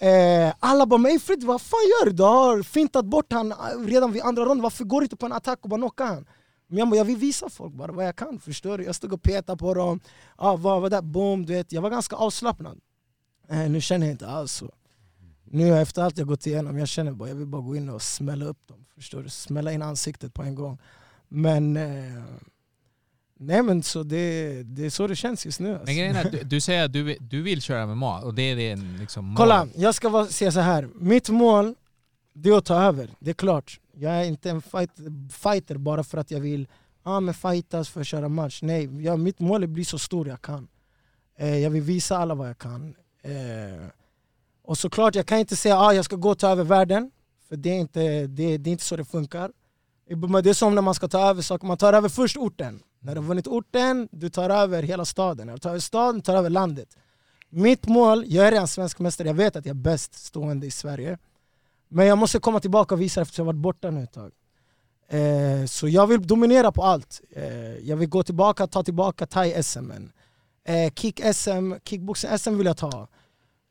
eh, 0.00 0.54
alla 0.60 0.86
bara 0.86 0.98
“men 0.98 1.20
Fred, 1.20 1.42
vad 1.44 1.60
fan 1.60 1.80
gör 1.80 2.06
du? 2.06 2.12
Du 2.12 2.22
har 2.22 2.62
fintat 2.62 3.04
bort 3.04 3.32
han 3.32 3.54
redan 3.86 4.12
vid 4.12 4.22
andra 4.22 4.42
ronden, 4.44 4.62
varför 4.62 4.84
går 4.84 5.00
du 5.00 5.04
inte 5.04 5.16
på 5.16 5.26
en 5.26 5.32
attack 5.32 5.58
och 5.62 5.68
bara 5.68 5.76
knockar 5.80 6.06
han?” 6.06 6.26
Men 6.72 6.78
jag, 6.78 6.88
bara, 6.88 6.96
jag 6.96 7.04
vill 7.04 7.16
visa 7.16 7.48
folk 7.48 7.74
bara 7.74 7.92
vad 7.92 8.06
jag 8.06 8.16
kan, 8.16 8.38
förstår 8.38 8.78
du? 8.78 8.84
Jag 8.84 8.94
stod 8.94 9.12
och 9.12 9.22
petade 9.22 9.58
på 9.58 9.74
dem, 9.74 10.00
ah, 10.36 10.56
vad 10.56 10.82
var 10.82 10.90
det? 10.90 11.02
Boom, 11.02 11.46
du 11.46 11.52
vet. 11.52 11.72
Jag 11.72 11.82
var 11.82 11.90
ganska 11.90 12.16
avslappnad. 12.16 12.80
Eh, 13.48 13.70
nu 13.70 13.80
känner 13.80 14.06
jag 14.06 14.14
inte 14.14 14.28
alls 14.28 14.52
så. 14.52 14.72
Nu 15.44 15.78
efter 15.78 16.02
allt 16.02 16.18
jag 16.18 16.26
gått 16.26 16.46
igenom, 16.46 16.78
jag 16.78 16.88
känner 16.88 17.12
bara 17.12 17.28
jag 17.28 17.36
vill 17.36 17.46
bara 17.46 17.62
gå 17.62 17.76
in 17.76 17.88
och 17.88 18.02
smälla 18.02 18.44
upp 18.44 18.66
dem. 18.66 18.84
Förstår 18.94 19.22
du? 19.22 19.28
Smälla 19.28 19.72
in 19.72 19.82
ansiktet 19.82 20.34
på 20.34 20.42
en 20.42 20.54
gång. 20.54 20.78
Men... 21.28 21.76
Eh, 21.76 22.22
nej 23.38 23.62
men 23.62 23.82
så 23.82 24.02
det, 24.02 24.62
det 24.62 24.86
är 24.86 24.90
så 24.90 25.06
det 25.06 25.16
känns 25.16 25.46
just 25.46 25.60
nu. 25.60 25.70
Alltså. 25.70 25.86
Men 25.86 25.96
grejen 25.96 26.16
är, 26.16 26.24
att 26.26 26.32
du, 26.32 26.42
du 26.42 26.60
säger 26.60 26.84
att 26.84 26.92
du, 26.92 27.16
du 27.20 27.42
vill 27.42 27.62
köra 27.62 27.86
MMA 27.86 28.20
och 28.20 28.34
det 28.34 28.42
är 28.42 28.56
det 28.56 28.76
liksom 28.76 29.24
mål. 29.24 29.36
Kolla, 29.36 29.68
jag 29.76 29.94
ska 29.94 30.08
vara- 30.08 30.26
säga 30.26 30.52
så 30.52 30.60
här. 30.60 30.88
mitt 30.94 31.28
mål 31.28 31.74
det 32.34 32.48
är 32.48 32.58
att 32.58 32.64
ta 32.64 32.82
över, 32.82 33.10
det 33.18 33.30
är 33.30 33.34
klart. 33.34 33.80
Jag 33.94 34.12
är 34.12 34.24
inte 34.24 34.50
en 34.50 34.62
fight, 34.62 34.90
fighter 35.30 35.76
bara 35.76 36.04
för 36.04 36.18
att 36.18 36.30
jag 36.30 36.40
vill 36.40 36.68
ah, 37.02 37.20
men 37.20 37.34
fightas 37.34 37.88
för 37.88 38.00
att 38.00 38.06
köra 38.06 38.28
match. 38.28 38.62
Nej, 38.62 39.04
jag, 39.04 39.18
mitt 39.18 39.40
mål 39.40 39.62
är 39.62 39.66
att 39.66 39.70
bli 39.70 39.84
så 39.84 39.98
stor 39.98 40.28
jag 40.28 40.42
kan. 40.42 40.68
Eh, 41.38 41.58
jag 41.58 41.70
vill 41.70 41.82
visa 41.82 42.16
alla 42.16 42.34
vad 42.34 42.48
jag 42.48 42.58
kan. 42.58 42.94
Eh, 43.22 43.86
och 44.64 44.78
såklart, 44.78 45.14
jag 45.14 45.26
kan 45.26 45.38
inte 45.38 45.56
säga 45.56 45.76
att 45.76 45.82
ah, 45.82 45.92
jag 45.92 46.04
ska 46.04 46.16
gå 46.16 46.30
och 46.30 46.38
ta 46.38 46.48
över 46.48 46.64
världen, 46.64 47.10
för 47.48 47.56
det 47.56 47.70
är 47.70 47.78
inte, 47.78 48.26
det, 48.26 48.58
det 48.58 48.70
är 48.70 48.72
inte 48.72 48.84
så 48.84 48.96
det 48.96 49.04
funkar. 49.04 49.52
Eh, 50.10 50.16
men 50.16 50.44
Det 50.44 50.50
är 50.50 50.54
som 50.54 50.74
när 50.74 50.82
man 50.82 50.94
ska 50.94 51.08
ta 51.08 51.28
över 51.28 51.42
saker, 51.42 51.66
man 51.66 51.76
tar 51.76 51.92
över 51.92 52.08
först 52.08 52.36
orten. 52.36 52.82
När 53.00 53.14
du 53.14 53.20
har 53.20 53.28
vunnit 53.28 53.46
orten, 53.46 54.08
du 54.12 54.30
tar 54.30 54.50
över 54.50 54.82
hela 54.82 55.04
staden. 55.04 55.46
När 55.46 55.54
du 55.54 55.58
tar 55.58 55.70
över 55.70 55.80
staden, 55.80 56.14
du 56.14 56.20
tar 56.20 56.36
över 56.36 56.50
landet. 56.50 56.96
Mitt 57.50 57.86
mål, 57.86 58.24
jag 58.26 58.46
är 58.46 58.50
redan 58.50 58.68
svensk 58.68 58.98
mästare, 58.98 59.28
jag 59.28 59.34
vet 59.34 59.56
att 59.56 59.66
jag 59.66 59.76
är 59.76 59.80
bäst 59.80 60.14
stående 60.14 60.66
i 60.66 60.70
Sverige. 60.70 61.18
Men 61.92 62.06
jag 62.06 62.18
måste 62.18 62.38
komma 62.38 62.60
tillbaka 62.60 62.94
och 62.94 63.00
visa 63.00 63.20
eftersom 63.20 63.46
jag 63.46 63.52
varit 63.52 63.62
borta 63.62 63.90
nu 63.90 64.02
ett 64.02 64.12
tag. 64.12 64.32
Eh, 65.08 65.66
så 65.66 65.88
jag 65.88 66.06
vill 66.06 66.26
dominera 66.26 66.72
på 66.72 66.82
allt. 66.82 67.20
Eh, 67.30 67.78
jag 67.88 67.96
vill 67.96 68.08
gå 68.08 68.22
tillbaka, 68.22 68.66
ta 68.66 68.82
tillbaka 68.82 69.26
thai-SM. 69.26 70.10
Eh, 70.64 70.92
Kick-SM, 70.92 71.78
kickboxing-SM 71.84 72.56
vill 72.56 72.66
jag 72.66 72.76
ta. 72.76 73.08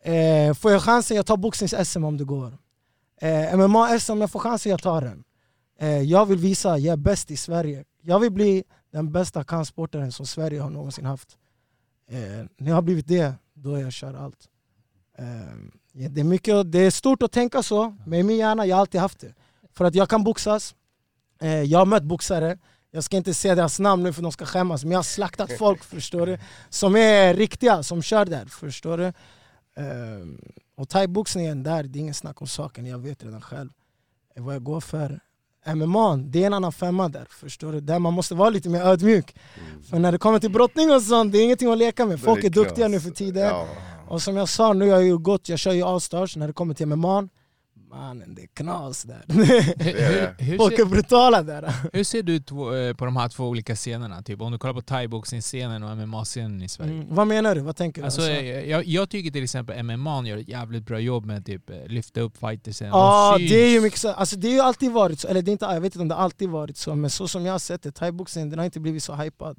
Eh, 0.03 0.53
får 0.53 0.71
jag 0.71 0.81
chansen, 0.81 1.17
jag 1.17 1.25
tar 1.25 1.37
boxnings-SM 1.37 2.05
om 2.05 2.17
det 2.17 2.23
går. 2.23 2.57
Eh, 3.21 3.57
MMA-SM, 3.57 4.11
om 4.11 4.21
jag 4.21 4.31
får 4.31 4.39
chansen, 4.39 4.69
jag 4.69 4.81
tar 4.81 5.01
den. 5.01 5.23
Eh, 5.79 6.01
jag 6.01 6.25
vill 6.25 6.37
visa, 6.37 6.77
jag 6.77 6.93
är 6.93 6.97
bäst 6.97 7.31
i 7.31 7.37
Sverige. 7.37 7.83
Jag 8.01 8.19
vill 8.19 8.31
bli 8.31 8.63
den 8.91 9.11
bästa 9.11 9.43
kampsportaren 9.43 10.11
som 10.11 10.25
Sverige 10.25 10.61
har 10.61 10.69
någonsin 10.69 11.05
haft. 11.05 11.37
Eh, 12.09 12.45
när 12.57 12.67
jag 12.67 12.75
har 12.75 12.81
blivit 12.81 13.07
det, 13.07 13.33
då 13.53 13.75
är 13.75 13.81
jag 13.81 13.93
kör 13.93 14.13
allt. 14.13 14.49
Eh, 15.17 15.80
Ja, 15.93 16.09
det, 16.09 16.21
är 16.21 16.25
mycket, 16.25 16.71
det 16.71 16.79
är 16.79 16.91
stort 16.91 17.23
att 17.23 17.31
tänka 17.31 17.63
så, 17.63 17.95
men 18.05 18.19
i 18.19 18.23
min 18.23 18.37
hjärna 18.37 18.65
jag 18.65 18.75
har 18.75 18.81
alltid 18.81 19.01
haft 19.01 19.19
det. 19.19 19.33
För 19.73 19.85
att 19.85 19.95
jag 19.95 20.09
kan 20.09 20.23
boxas, 20.23 20.75
eh, 21.41 21.61
jag 21.61 21.79
har 21.79 21.85
mött 21.85 22.03
boxare, 22.03 22.57
jag 22.91 23.03
ska 23.03 23.17
inte 23.17 23.33
säga 23.33 23.55
deras 23.55 23.79
namn 23.79 24.03
nu 24.03 24.13
för 24.13 24.21
de 24.21 24.31
ska 24.31 24.45
skämmas, 24.45 24.83
men 24.83 24.91
jag 24.91 24.97
har 24.97 25.03
slaktat 25.03 25.51
folk 25.57 25.83
förstår 25.83 26.25
du, 26.25 26.37
som 26.69 26.95
är 26.95 27.33
riktiga, 27.33 27.83
som 27.83 28.01
kör 28.01 28.25
där. 28.25 28.45
Förstår 28.45 28.97
du? 28.97 29.05
Eh, 29.05 30.25
och 30.75 30.89
thaiboxningen 30.89 31.63
där, 31.63 31.83
det 31.83 31.99
är 31.99 32.01
ingen 32.01 32.13
snack 32.13 32.41
om 32.41 32.47
saken, 32.47 32.85
jag 32.85 32.99
vet 32.99 33.23
redan 33.23 33.41
själv 33.41 33.69
vad 34.35 34.55
jag 34.55 34.63
går 34.63 34.81
för. 34.81 35.19
MMA, 35.75 36.17
det 36.17 36.43
är 36.43 36.47
en 36.47 36.53
annan 36.53 36.71
femma 36.71 37.09
där, 37.09 37.27
förstår 37.29 37.71
du? 37.71 37.79
Där 37.79 37.99
man 37.99 38.13
måste 38.13 38.35
vara 38.35 38.49
lite 38.49 38.69
mer 38.69 38.81
ödmjuk. 38.81 39.35
För 39.89 39.99
när 39.99 40.11
det 40.11 40.17
kommer 40.17 40.39
till 40.39 40.51
brottning 40.51 40.91
och 40.91 41.01
sånt, 41.01 41.31
det 41.31 41.37
är 41.37 41.43
ingenting 41.43 41.71
att 41.71 41.77
leka 41.77 42.05
med. 42.05 42.21
Folk 42.21 42.43
är 42.43 42.49
duktiga 42.49 42.87
nu 42.87 42.99
för 42.99 43.09
tiden. 43.09 43.43
Ja. 43.43 43.67
Och 44.11 44.21
som 44.21 44.37
jag 44.37 44.49
sa, 44.49 44.73
nu 44.73 44.89
har 44.89 44.91
jag 44.91 45.03
ju 45.03 45.17
gått, 45.17 45.49
jag 45.49 45.59
kör 45.59 45.71
ju 45.71 45.83
Allstars 45.83 46.35
när 46.35 46.47
det 46.47 46.53
kommer 46.53 46.73
till 46.73 46.87
MMA. 46.87 47.27
Mannen, 47.89 48.35
det 48.35 48.41
är 48.41 48.47
knas 48.47 49.03
där. 49.03 49.23
Folk 50.57 50.79
är 50.79 50.85
brutala 50.85 51.43
där. 51.43 51.73
hur 51.93 52.03
ser 52.03 52.23
du 52.23 52.35
eh, 52.35 52.95
på 52.95 53.05
de 53.05 53.15
här 53.17 53.29
två 53.29 53.43
olika 53.47 53.75
scenerna? 53.75 54.21
Typ, 54.21 54.41
om 54.41 54.51
du 54.51 54.57
kollar 54.57 54.73
på 54.73 54.81
thaiboxningsscenen 54.81 55.83
och 55.83 55.97
MMA-scenen 55.97 56.61
i 56.61 56.69
Sverige. 56.69 56.91
Mm. 56.91 57.07
Vad 57.09 57.27
menar 57.27 57.55
du? 57.55 57.61
Vad 57.61 57.75
tänker 57.75 58.01
du? 58.01 58.05
Alltså, 58.05 58.21
Alltså, 58.21 58.33
jag, 58.33 58.67
jag, 58.67 58.85
jag 58.85 59.09
tycker 59.09 59.31
till 59.31 59.43
exempel 59.43 59.83
MMA 59.83 60.27
gör 60.27 60.37
ett 60.37 60.49
jävligt 60.49 60.85
bra 60.85 60.99
jobb 60.99 61.25
med 61.25 61.37
att 61.37 61.45
typ, 61.45 61.69
eh, 61.69 61.75
lyfta 61.87 62.21
upp 62.21 62.37
fightersen. 62.37 62.87
Ja, 62.87 63.35
De 63.37 63.47
det 63.47 63.55
är 63.55 63.69
ju 63.69 63.81
mycket 63.81 63.99
så. 63.99 64.09
Alltså, 64.09 64.35
det 64.35 64.47
har 64.47 64.55
ju 64.55 64.61
alltid 64.61 64.91
varit 64.91 65.19
så, 65.19 65.27
eller 65.27 65.41
det 65.41 65.51
är 65.51 65.53
inte, 65.53 65.65
jag 65.65 65.81
vet 65.81 65.95
inte 65.95 66.01
om 66.01 66.07
det 66.07 66.15
alltid 66.15 66.49
varit 66.49 66.77
så, 66.77 66.95
men 66.95 67.09
så 67.09 67.27
som 67.27 67.45
jag 67.45 67.53
har 67.53 67.59
sett 67.59 67.83
det, 67.83 67.91
thaiboxning 67.91 68.49
den 68.49 68.59
har 68.59 68.65
inte 68.65 68.79
blivit 68.79 69.03
så 69.03 69.15
hypad. 69.15 69.57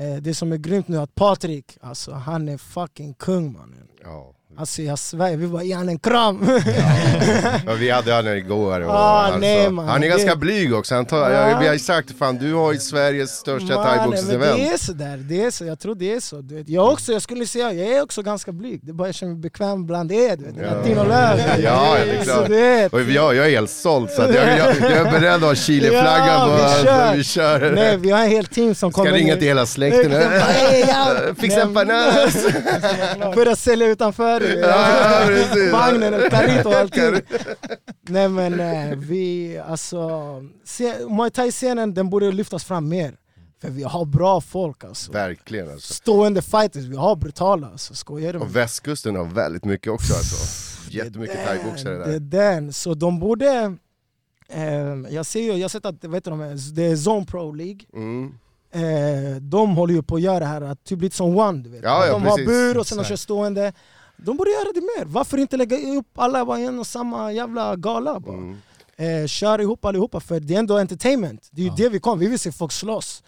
Eh, 0.00 0.16
det 0.16 0.34
som 0.34 0.52
är 0.52 0.56
grymt 0.56 0.88
nu 0.88 0.96
är 0.96 1.00
att 1.00 1.14
Patrik, 1.14 1.78
alltså, 1.80 2.12
han 2.12 2.48
är 2.48 2.58
fucking 2.58 3.14
kung 3.14 3.52
mannen. 3.52 3.88
Ja. 4.02 4.34
Alltså 4.58 4.82
jag 4.82 4.98
svär, 4.98 5.36
vi 5.36 5.46
bara 5.46 5.62
ge 5.62 5.74
han 5.74 5.88
en 5.88 5.98
kram! 5.98 6.60
Ja, 7.66 7.72
vi 7.78 7.90
hade 7.90 8.12
han 8.14 8.28
igår 8.28 8.80
och 8.80 8.90
Ah, 8.94 9.20
alltså, 9.22 9.38
nej, 9.40 9.70
man, 9.70 9.88
Han 9.88 9.96
är 9.96 10.00
det- 10.00 10.08
ganska 10.08 10.36
blyg 10.36 10.74
också, 10.74 10.94
han 10.94 11.06
tar, 11.06 11.30
Ja. 11.30 11.50
jag, 11.50 11.58
vi 11.60 11.66
har 11.66 11.72
ju 11.72 11.78
sagt 11.78 12.18
fan 12.18 12.36
du 12.38 12.54
har 12.54 12.72
ju 12.72 12.78
Sveriges 12.78 13.30
största 13.30 13.84
thaiboxningsevent. 13.84 14.56
det 14.56 14.68
är 14.68 14.76
så 14.78 14.92
där, 14.92 15.16
det 15.16 15.42
är 15.44 15.50
så, 15.50 15.64
jag 15.64 15.78
tror 15.80 15.94
det 15.94 16.12
är 16.14 16.20
så. 16.20 16.36
Du 16.40 16.54
vet. 16.54 16.68
Jag, 16.68 16.92
också, 16.92 17.12
jag 17.12 17.22
skulle 17.22 17.46
säga, 17.46 17.72
jag 17.72 17.96
är 17.96 18.02
också 18.02 18.22
ganska 18.22 18.52
blyg, 18.52 18.80
det 18.82 18.90
är 18.90 18.94
bara 18.94 19.08
jag 19.08 19.14
känner 19.14 19.32
mig 19.32 19.40
bekväm 19.42 19.86
bland 19.86 20.12
er. 20.12 20.36
Du 20.36 20.44
vet. 20.44 20.54
Ja. 20.62 20.74
Latinolöv. 20.74 21.38
Ja, 21.64 21.96
det 22.04 22.10
är 22.16 22.24
klart. 22.24 22.48
Vet. 22.48 22.92
Och 22.92 23.00
jag, 23.02 23.34
jag 23.34 23.46
är 23.46 23.50
helt 23.50 23.70
såld 23.70 24.10
så 24.10 24.22
att 24.22 24.34
jag, 24.34 24.58
jag, 24.58 24.76
jag 24.80 24.92
är 24.92 25.10
beredd 25.10 25.34
att 25.34 25.40
ha 25.42 25.54
Chileflaggan 25.54 26.48
på, 26.50 26.56
vi 26.56 26.62
alltså, 26.62 26.84
kör. 26.84 27.14
vi 27.16 27.24
kör. 27.24 27.72
Nej, 27.74 27.96
vi 27.96 28.10
har 28.10 28.22
en 28.24 28.30
hel 28.30 28.46
team 28.46 28.74
som 28.74 28.92
Ska 28.92 29.00
kommer 29.02 29.12
ringa 29.16 29.34
ner. 29.34 29.38
till 29.38 29.48
hela 29.48 29.66
släkten. 29.66 30.12
Fixa 31.40 31.60
en 31.62 31.72
Nej, 31.72 31.86
panas! 31.86 32.36
Börja 33.34 33.56
sälja 33.56 33.86
utanför 33.86 34.39
Ja, 34.40 35.22
precis. 35.26 35.72
vagnen, 35.72 36.14
och 36.14 36.30
carrito 36.30 36.68
och 36.68 36.74
allting. 36.74 37.20
Nej 38.08 38.28
men 38.28 38.60
eh, 38.60 38.98
vi, 38.98 39.58
alltså, 39.58 40.20
se- 40.64 41.06
Muay 41.08 41.30
Thai-scenen 41.30 41.94
den 41.94 42.10
borde 42.10 42.32
lyftas 42.32 42.64
fram 42.64 42.88
mer. 42.88 43.16
För 43.60 43.70
vi 43.70 43.82
har 43.82 44.04
bra 44.04 44.40
folk 44.40 44.84
alltså. 44.84 45.12
Verkligen 45.12 45.70
alltså. 45.70 45.94
Stående 45.94 46.42
fighters, 46.42 46.84
vi 46.84 46.96
har 46.96 47.16
brutala 47.16 47.66
alltså. 47.66 47.94
Skojar 47.94 48.32
du 48.32 48.38
Och 48.38 48.56
västkusten 48.56 49.16
har 49.16 49.24
väldigt 49.24 49.64
mycket 49.64 49.92
också 49.92 50.14
alltså. 50.14 50.36
Jättemycket 50.90 51.46
thaiboxare 51.46 51.98
där. 51.98 52.06
Det 52.06 52.14
är 52.14 52.20
den, 52.20 52.72
så 52.72 52.94
de 52.94 53.18
borde... 53.18 53.76
Eh, 54.48 55.14
jag 55.14 55.26
ser 55.26 55.40
ju, 55.40 55.52
jag 55.52 55.64
har 55.64 55.68
sett 55.68 55.86
att 55.86 56.04
vet 56.04 56.24
du, 56.24 56.30
det 56.74 56.84
är 56.84 56.96
Zone 57.08 57.26
Pro 57.26 57.52
League. 57.52 57.80
Mm. 57.94 58.32
Eh, 58.72 59.36
de 59.40 59.76
håller 59.76 59.94
ju 59.94 60.02
på 60.02 60.14
att 60.16 60.22
göra 60.22 60.38
det 60.38 60.46
här, 60.46 60.60
att 60.60 60.84
typ 60.84 61.02
lite 61.02 61.16
som 61.16 61.36
One 61.38 61.62
du 61.62 61.70
vet. 61.70 61.82
Ja, 61.82 62.06
ja, 62.06 62.12
de 62.12 62.22
har 62.22 62.30
precis. 62.36 62.46
bur 62.46 62.78
och 62.78 62.86
sen 62.86 62.98
de 62.98 63.04
kör 63.04 63.16
stående. 63.16 63.72
De 64.24 64.36
borde 64.36 64.50
göra 64.50 64.72
det 64.74 64.80
mer. 64.80 65.04
Varför 65.04 65.38
inte 65.38 65.56
lägga 65.56 65.76
upp 65.98 66.18
alla 66.18 66.58
i 66.60 66.64
en 66.64 66.78
och 66.78 66.86
samma 66.86 67.32
jävla 67.32 67.76
gala? 67.76 68.20
Bara. 68.20 68.36
Mm. 68.36 68.56
Eh, 68.96 69.26
kör 69.26 69.60
ihop 69.60 69.84
allihopa, 69.84 70.20
för 70.20 70.40
det 70.40 70.54
är 70.54 70.58
ändå 70.58 70.78
entertainment. 70.78 71.48
Det 71.50 71.60
är 71.62 71.64
ju 71.64 71.68
Ja. 71.70 71.74
det 71.76 71.88
vi 71.88 72.00
kom, 72.00 72.18
vi 72.18 72.26
vill 72.26 72.38
se 72.38 72.52
folk 72.52 72.72
slåss. 72.72 73.22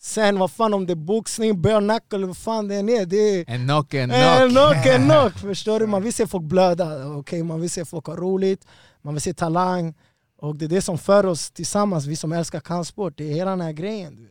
Sen 0.00 0.38
vad 0.38 0.50
fan 0.50 0.74
om 0.74 0.86
det 0.86 0.92
är 0.92 0.94
boxning, 0.94 1.62
bare 1.62 1.80
knuckle 1.80 2.16
eller 2.18 2.26
vad 2.26 2.36
fan 2.36 2.68
det 2.68 2.74
än 2.74 2.88
är. 2.88 3.06
Det 3.06 3.16
är 3.16 3.44
En 3.48 3.64
knock, 3.64 3.94
en 3.94 4.10
en 4.10 4.50
knock. 4.50 4.72
knock, 4.74 4.86
en 4.86 5.02
knock. 5.08 5.32
Förstår 5.38 5.80
du? 5.80 5.86
Man 5.86 6.02
vill 6.02 6.12
se 6.14 6.26
folk 6.26 6.44
blöda, 6.44 7.06
okay? 7.08 7.42
man 7.42 7.60
vill 7.60 7.70
se 7.70 7.84
folk 7.84 8.06
ha 8.06 8.16
roligt, 8.16 8.66
man 9.02 9.14
vill 9.14 9.20
se 9.22 9.34
talang. 9.34 9.94
Och 10.38 10.56
det 10.56 10.64
är 10.64 10.68
det 10.68 10.82
som 10.82 10.98
för 10.98 11.26
oss 11.26 11.50
tillsammans, 11.50 12.06
vi 12.06 12.16
som 12.16 12.32
älskar 12.32 12.60
kampsport. 12.60 13.14
Det 13.16 13.24
är 13.30 13.34
hela 13.34 13.50
den 13.50 13.60
här 13.60 13.72
grejen. 13.72 14.16
Du 14.16 14.22
vet. 14.22 14.30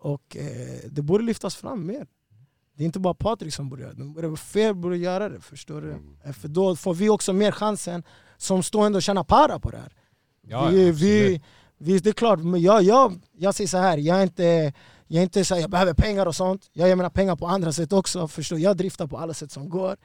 Och 0.00 0.36
eh, 0.36 0.90
det 0.90 1.02
borde 1.02 1.24
lyftas 1.24 1.56
fram 1.56 1.86
mer. 1.86 2.06
Det 2.76 2.82
är 2.82 2.86
inte 2.86 3.00
bara 3.00 3.14
Patrik 3.14 3.54
som 3.54 3.68
borde 3.68 3.82
göra 3.82 4.28
det, 4.30 4.36
fler 4.36 4.72
borde 4.72 4.96
göra 4.96 5.28
det. 5.28 5.40
Förstår 5.40 5.80
du? 5.82 5.96
Eh, 6.24 6.32
För 6.32 6.48
då 6.48 6.76
får 6.76 6.94
vi 6.94 7.08
också 7.08 7.32
mer 7.32 7.52
chansen 7.52 8.02
som 8.36 8.62
stående 8.62 8.96
och 8.96 9.02
tjäna 9.02 9.24
para 9.24 9.58
på 9.60 9.70
det 9.70 9.76
här. 9.78 9.92
Ja, 10.46 10.66
vi, 10.66 10.90
vi, 10.90 11.42
vi, 11.78 11.98
det 11.98 12.08
är 12.10 12.12
klart, 12.12 12.38
men 12.38 12.62
jag, 12.62 12.82
jag, 12.82 13.20
jag 13.32 13.54
säger 13.54 13.68
så 13.68 13.78
här, 13.78 13.98
jag 13.98 14.18
är 14.18 14.22
inte, 14.22 14.72
jag 15.06 15.18
är 15.18 15.22
inte 15.22 15.44
så 15.44 15.54
här, 15.54 15.60
jag 15.60 15.70
behöver 15.70 15.94
pengar 15.94 16.26
och 16.26 16.34
sånt. 16.34 16.68
Jag 16.72 16.88
ger 16.88 16.96
mina 16.96 17.10
pengar 17.10 17.36
på 17.36 17.46
andra 17.46 17.72
sätt 17.72 17.92
också, 17.92 18.28
förstår 18.28 18.58
Jag 18.58 18.76
driftar 18.76 19.06
på 19.06 19.18
alla 19.18 19.34
sätt 19.34 19.52
som 19.52 19.68
går. 19.68 19.96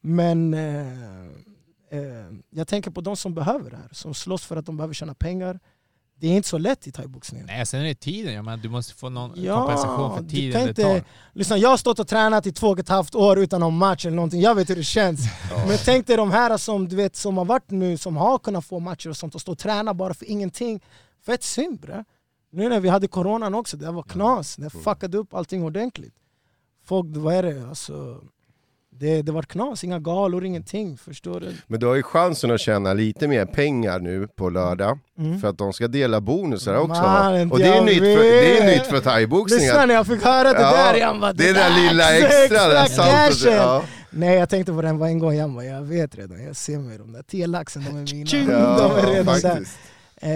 Men 0.00 0.54
eh, 0.54 1.22
eh, 1.90 2.26
jag 2.50 2.68
tänker 2.68 2.90
på 2.90 3.00
de 3.00 3.16
som 3.16 3.34
behöver 3.34 3.70
det 3.70 3.76
här, 3.76 3.88
som 3.92 4.14
slåss 4.14 4.44
för 4.44 4.56
att 4.56 4.66
de 4.66 4.76
behöver 4.76 4.94
tjäna 4.94 5.14
pengar. 5.14 5.60
Det 6.20 6.26
är 6.28 6.32
inte 6.32 6.48
så 6.48 6.58
lätt 6.58 6.86
i 6.86 6.92
thaiboxningen. 6.92 7.46
Nej, 7.46 7.66
sen 7.66 7.80
är 7.80 7.84
det 7.84 7.94
tiden. 7.94 8.34
Jag 8.34 8.44
menar, 8.44 8.56
du 8.58 8.68
måste 8.68 8.94
få 8.94 9.08
någon 9.08 9.32
Ja, 9.42 9.56
kompensation 9.60 10.16
för 10.16 10.22
du 10.22 10.28
tiden 10.30 10.52
kan 10.52 10.62
det 10.62 10.68
inte- 10.68 10.82
tar. 10.82 11.02
Lyssna, 11.32 11.56
jag 11.58 11.68
har 11.68 11.76
stått 11.76 11.98
och 11.98 12.08
tränat 12.08 12.46
i 12.46 12.52
två 12.52 12.68
och 12.68 12.78
ett 12.78 12.88
halvt 12.88 13.14
år 13.14 13.38
utan 13.38 13.60
någon 13.60 13.76
match 13.78 14.06
eller 14.06 14.16
någonting, 14.16 14.40
jag 14.40 14.54
vet 14.54 14.70
hur 14.70 14.76
det 14.76 14.84
känns. 14.84 15.20
Men 15.68 15.78
tänk 15.84 16.06
dig 16.06 16.16
de 16.16 16.30
här 16.30 16.56
som, 16.56 16.88
du 16.88 16.96
vet, 16.96 17.16
som 17.16 17.38
har 17.38 17.44
varit 17.44 17.70
nu, 17.70 17.96
som 17.96 18.16
har 18.16 18.38
kunnat 18.38 18.64
få 18.64 18.78
matcher 18.78 19.08
och 19.10 19.16
sånt 19.16 19.34
och 19.34 19.40
stå 19.40 19.52
och 19.52 19.58
träna 19.58 19.94
bara 19.94 20.14
för 20.14 20.30
ingenting. 20.30 20.80
Fett 21.26 21.42
synd 21.42 21.80
bre. 21.80 22.04
Nu 22.50 22.68
när 22.68 22.80
vi 22.80 22.88
hade 22.88 23.08
coronan 23.08 23.54
också, 23.54 23.76
det 23.76 23.90
var 23.90 24.02
knas. 24.02 24.56
Det 24.56 24.70
fuckade 24.70 25.18
upp 25.18 25.34
allting 25.34 25.62
ordentligt. 25.62 26.14
Folk, 26.84 27.06
vad 27.10 27.34
är 27.34 27.42
det? 27.42 27.68
Alltså, 27.68 28.20
det, 29.00 29.22
det 29.22 29.32
var 29.32 29.42
knas, 29.42 29.84
inga 29.84 29.98
galor, 29.98 30.44
ingenting. 30.44 30.96
Förstår 30.98 31.40
du? 31.40 31.46
Men 31.66 31.80
du 31.80 31.86
har 31.86 31.94
ju 31.94 32.02
chansen 32.02 32.50
att 32.50 32.60
tjäna 32.60 32.92
lite 32.94 33.28
mer 33.28 33.46
pengar 33.46 33.98
nu 33.98 34.28
på 34.36 34.50
lördag. 34.50 34.98
Mm. 35.18 35.40
För 35.40 35.48
att 35.48 35.58
de 35.58 35.72
ska 35.72 35.88
dela 35.88 36.20
bonusar 36.20 36.74
också. 36.76 37.02
Man, 37.02 37.52
och 37.52 37.58
det 37.58 37.64
är, 37.68 37.82
nytt 37.84 37.98
för, 37.98 38.22
det 38.22 38.58
är 38.58 38.66
nytt 38.66 38.86
för 38.86 39.00
thaiboxning. 39.00 39.60
Lyssna 39.60 39.86
när 39.86 39.94
jag 39.94 40.06
fick 40.06 40.22
höra 40.24 40.52
det 40.52 40.60
Ja, 40.60 40.70
där, 40.92 40.94
jag 40.94 41.20
bara, 41.20 41.32
Det 41.32 41.48
är 41.48 41.54
den 41.54 41.86
lilla 41.86 42.16
extra, 42.16 42.68
den 42.68 42.88
saltet. 42.88 43.42
cashen. 43.42 43.52
Ja. 43.56 43.82
Nej 44.10 44.38
jag 44.38 44.48
tänkte 44.48 44.72
på 44.72 44.82
den 44.82 44.98
var 44.98 45.06
en 45.06 45.18
gång, 45.18 45.34
jag 45.34 45.50
bara, 45.50 45.64
jag 45.64 45.82
vet 45.82 46.14
redan, 46.18 46.44
jag 46.44 46.56
ser 46.56 46.78
mig 46.78 46.98
de 46.98 47.12
där 47.12 47.22
10 47.22 47.46
laxen, 47.46 47.84
de 47.84 47.90
är 47.96 48.14
mina. 48.40 48.52
Ja, 48.52 48.98
de 49.02 49.06
är 49.08 49.12
redan 49.14 49.40
där. 49.40 49.62
Eh, 50.22 50.28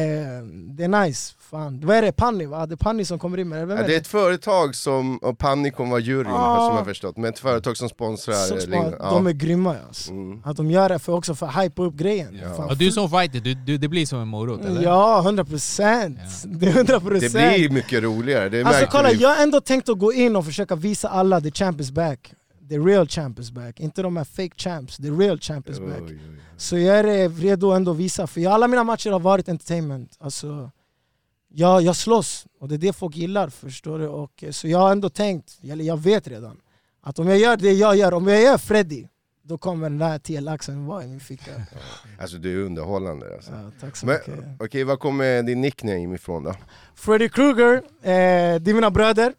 det 0.76 0.84
är 0.84 1.04
nice, 1.04 1.34
fan. 1.50 1.80
Vad 1.84 1.96
är 1.96 2.02
det? 2.02 2.12
Panni 2.12 2.46
va? 2.46 2.66
Det 2.66 2.74
är 2.74 2.76
Panni 2.76 3.04
som 3.04 3.18
kommer 3.18 3.38
in 3.38 3.48
med 3.48 3.58
det? 3.58 3.66
Vem 3.66 3.76
Ja, 3.76 3.82
är 3.84 3.88
det 3.88 3.94
är 3.94 4.00
ett 4.00 4.06
företag 4.06 4.74
som, 4.74 5.18
och 5.18 5.38
Panni 5.38 5.70
kommer 5.70 5.90
vara 5.90 6.00
juryn 6.00 6.32
Ah. 6.32 6.56
som 6.56 6.64
jag 6.76 6.80
har 6.80 6.84
förstått, 6.84 7.16
men 7.16 7.30
ett 7.32 7.38
företag 7.38 7.76
som 7.76 7.88
sponsrar 7.88 8.34
Som 8.34 8.70
Lingard. 8.70 8.94
Ja. 8.98 9.10
De 9.10 9.26
är 9.26 9.32
grymma 9.32 9.76
alltså. 9.88 10.10
Mm. 10.10 10.42
Att 10.44 10.56
de 10.56 10.70
gör 10.70 10.88
det 10.88 10.98
för 10.98 11.12
också 11.12 11.34
för 11.34 11.46
att 11.46 11.64
hypa 11.64 11.82
upp 11.82 11.94
grejen. 11.94 12.38
Ja. 12.42 12.54
Fan, 12.56 12.76
du 12.78 12.90
som 12.92 13.10
fighter, 13.10 13.40
du, 13.40 13.54
du, 13.54 13.78
det 13.78 13.88
blir 13.88 14.06
som 14.06 14.18
en 14.20 14.28
morot 14.28 14.64
eller? 14.64 14.82
Ja, 14.82 15.20
100 15.20 15.44
procent! 15.44 16.18
Det 16.44 16.66
är 16.66 16.70
100 16.70 16.94
Det 16.94 17.00
procent! 17.00 17.32
blir 17.32 17.70
mycket 17.70 18.02
roligare, 18.02 18.48
det 18.48 18.58
Alltså 18.62 18.72
märker 18.80 18.92
kolla, 18.92 19.10
jag 19.12 19.28
har 19.28 19.42
ändå 19.42 19.60
tänkt 19.60 19.88
att 19.88 19.98
gå 19.98 20.12
in 20.12 20.36
och 20.36 20.44
försöka 20.44 20.74
visa 20.74 21.08
alla 21.08 21.40
the 21.40 21.50
champ 21.50 21.80
is 21.80 21.90
back. 21.90 22.32
The 22.72 22.78
real 22.78 23.06
champ 23.06 23.38
is 23.38 23.50
back. 23.50 23.80
Inte 23.80 24.02
de 24.02 24.16
här 24.16 24.24
fake 24.24 24.54
champs, 24.56 24.96
the 24.96 25.10
real 25.10 25.38
champ 25.38 25.68
is 25.68 25.80
back. 25.80 26.00
Oj, 26.00 26.02
oj, 26.10 26.20
oj. 26.30 26.40
Så 26.56 26.78
jag 26.78 26.98
är 26.98 27.28
redo 27.28 27.70
ändå 27.70 27.90
att 27.90 27.96
visa, 27.96 28.26
för 28.26 28.40
jag, 28.40 28.52
alla 28.52 28.68
mina 28.68 28.84
matcher 28.84 29.10
har 29.10 29.20
varit 29.20 29.48
entertainment. 29.48 30.16
Alltså, 30.20 30.70
jag, 31.48 31.82
jag 31.82 31.96
slåss, 31.96 32.46
och 32.60 32.68
det 32.68 32.74
är 32.74 32.78
det 32.78 32.92
folk 32.92 33.16
gillar. 33.16 33.48
förstår 33.48 33.98
du? 33.98 34.08
Och, 34.08 34.44
eh, 34.44 34.50
så 34.50 34.68
jag 34.68 34.78
har 34.78 34.92
ändå 34.92 35.08
tänkt, 35.08 35.58
eller 35.62 35.84
jag 35.84 35.96
vet 36.00 36.28
redan, 36.28 36.56
att 37.00 37.18
om 37.18 37.28
jag 37.28 37.38
gör 37.38 37.56
det 37.56 37.72
jag 37.72 37.96
gör, 37.96 38.14
om 38.14 38.28
jag 38.28 38.42
gör 38.42 38.58
Freddy, 38.58 39.06
då 39.42 39.58
kommer 39.58 39.90
den 39.90 39.98
där 39.98 40.18
t-laxen 40.18 40.86
vara 40.86 41.04
i 41.04 41.06
min 41.08 41.20
ficka. 41.20 41.50
Alltså 42.20 42.36
du 42.36 42.60
är 42.60 42.66
underhållande 42.66 43.34
alltså. 43.34 43.52
Ja, 43.52 43.70
tack 43.80 43.96
så 43.96 44.06
Men 44.06 44.14
mycket. 44.14 44.44
okej, 44.60 44.84
var 44.84 44.96
kommer 44.96 45.42
din 45.42 45.60
nickname 45.60 46.14
ifrån 46.14 46.44
då? 46.44 46.54
Freddy 46.94 47.28
Krueger, 47.28 47.74
eh, 48.02 48.60
det 48.60 48.70
är 48.70 48.74
mina 48.74 48.90
bröder 48.90 49.34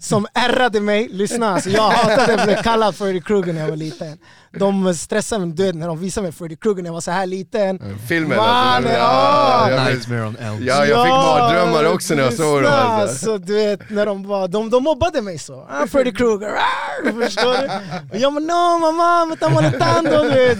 som 0.00 0.26
ärrade 0.34 0.80
mig. 0.80 1.08
Lyssna, 1.10 1.54
alltså, 1.54 1.70
jag 1.70 1.90
hatade 1.90 2.34
att 2.34 2.44
bli 2.44 2.56
kallad 2.62 2.94
Freddy 2.94 3.20
Krueger 3.20 3.52
när 3.52 3.60
jag 3.60 3.68
var 3.68 3.76
liten. 3.76 4.18
De 4.58 4.94
stressade 4.94 5.46
mig, 5.46 5.54
du 5.56 5.62
vet 5.62 5.74
när 5.74 5.86
de 5.88 6.00
visade 6.00 6.24
mig 6.24 6.32
Freddy 6.32 6.56
Krueger 6.56 6.82
när 6.82 6.88
jag 6.88 6.94
var 6.94 7.00
så 7.00 7.10
här 7.10 7.26
liten. 7.26 7.98
Filmen 8.08 8.38
Man, 8.38 8.48
alltså? 8.48 8.92
ja! 8.92 9.70
jag, 9.70 9.84
Nightmare 9.84 10.26
on 10.26 10.36
Elm 10.36 10.64
ja, 10.64 10.86
jag 10.86 11.06
fick 11.06 11.12
mardrömmar 11.12 11.92
också 11.94 12.14
när 12.14 12.22
jag 12.22 12.32
såg 12.32 12.62
dem. 12.62 12.72
Alltså. 12.72 13.38
Du 13.38 13.54
vet, 13.54 13.90
när 13.90 14.06
de, 14.06 14.26
var, 14.26 14.48
de, 14.48 14.70
de 14.70 14.82
mobbade 14.82 15.22
mig 15.22 15.38
så. 15.38 15.66
Ah, 15.70 15.86
Freddy 15.86 16.12
Krueger, 16.12 16.48
ah, 16.48 17.12
förstår 17.20 17.52
du? 17.52 17.68
Och 18.12 18.16
jag 18.16 18.34
bara 18.34 18.40
no 18.40 18.78
mamma, 18.78 19.24
me 19.26 19.34
está 19.34 19.48
molestando, 19.48 20.24
du 20.24 20.56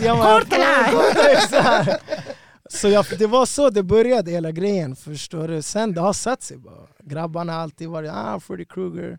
Så 2.68 2.88
jag, 2.88 3.06
det 3.18 3.26
var 3.26 3.46
så 3.46 3.70
det 3.70 3.82
började 3.82 4.30
hela 4.30 4.50
grejen, 4.50 4.96
förstår 4.96 5.48
du? 5.48 5.62
Sen 5.62 5.92
det 5.94 6.00
har 6.00 6.12
satt 6.12 6.42
sig 6.42 6.56
bara. 6.56 6.86
Grabbarna 7.02 7.52
har 7.52 7.60
alltid 7.60 7.88
varit 7.88 8.10
ah, 8.14 8.40
Freddy 8.40 8.64
Krueger. 8.64 9.18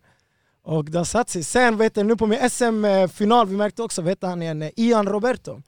Och 0.63 0.85
det 0.85 0.97
har 0.97 1.05
satt 1.05 1.29
sig. 1.29 1.43
Sen 1.43 1.77
vet 1.77 1.95
du, 1.95 2.03
nu 2.03 2.15
på 2.15 2.27
min 2.27 2.49
SM-final, 2.49 3.47
vi 3.47 3.55
märkte 3.55 3.83
också, 3.83 4.01
vet 4.01 4.21
han 4.21 4.41
är 4.41 4.51
en 4.51 4.61
eh, 4.61 4.69
Ian 4.75 5.07
Roberto. 5.07 5.61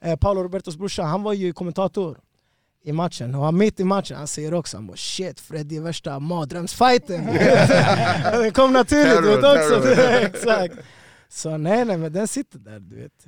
Eh, 0.00 0.16
Paolo 0.16 0.42
Robertos 0.42 0.76
brorsa, 0.76 1.02
han 1.02 1.22
var 1.22 1.32
ju 1.32 1.52
kommentator 1.52 2.18
i 2.84 2.92
matchen. 2.92 3.34
Och 3.34 3.44
han 3.44 3.58
mitt 3.58 3.80
i 3.80 3.84
matchen, 3.84 4.16
han 4.16 4.26
säger 4.26 4.54
också 4.54 4.76
han 4.76 4.86
bara 4.86 4.96
shit 4.96 5.40
Freddy 5.40 5.76
är 5.76 5.80
värsta 5.80 6.18
mardrömsfighten. 6.20 7.26
det 8.42 8.50
kom 8.54 8.72
naturligt 8.72 9.22
du 9.22 9.28
vet 9.28 9.40
Terror, 9.40 9.78
också. 9.78 9.94
terror. 9.94 10.26
Exakt. 10.26 10.74
Så 11.28 11.56
nej 11.56 11.84
nej 11.84 11.96
men 11.96 12.12
den 12.12 12.28
sitter 12.28 12.58
där 12.58 12.80
du 12.80 12.96
vet. 12.96 13.26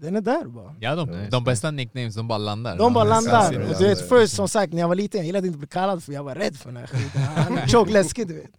Den 0.00 0.16
är 0.16 0.20
där 0.20 0.44
bara. 0.44 0.74
Ja, 0.80 0.94
de, 0.94 1.28
de 1.30 1.44
bästa 1.44 1.70
nicknames 1.70 2.14
de 2.14 2.28
bara 2.28 2.38
landar. 2.38 2.76
De 2.78 2.92
bara 2.92 3.04
landar. 3.04 3.60
Och 3.60 3.78
du 3.78 3.88
vet, 3.88 4.08
först 4.08 4.34
som 4.34 4.48
sagt, 4.48 4.72
när 4.72 4.80
jag 4.80 4.88
var 4.88 4.94
liten, 4.94 5.18
jag 5.18 5.26
gillade 5.26 5.46
inte 5.46 5.56
att 5.56 5.60
bli 5.60 5.68
kallad 5.68 6.02
för 6.04 6.12
jag 6.12 6.24
var 6.24 6.34
rädd 6.34 6.56
för 6.56 6.68
den 6.68 6.76
här 6.76 6.86
skiten. 6.86 7.22
Han 7.22 7.58
är 7.58 7.66
tjock 7.68 7.90
läskig 7.90 8.28
du 8.28 8.34
vet. 8.34 8.50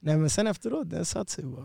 Nej 0.00 0.16
men 0.16 0.30
sen 0.30 0.46
efteråt, 0.46 0.90
den 0.90 1.04
satt 1.04 1.30
sig 1.30 1.44
bara. 1.44 1.64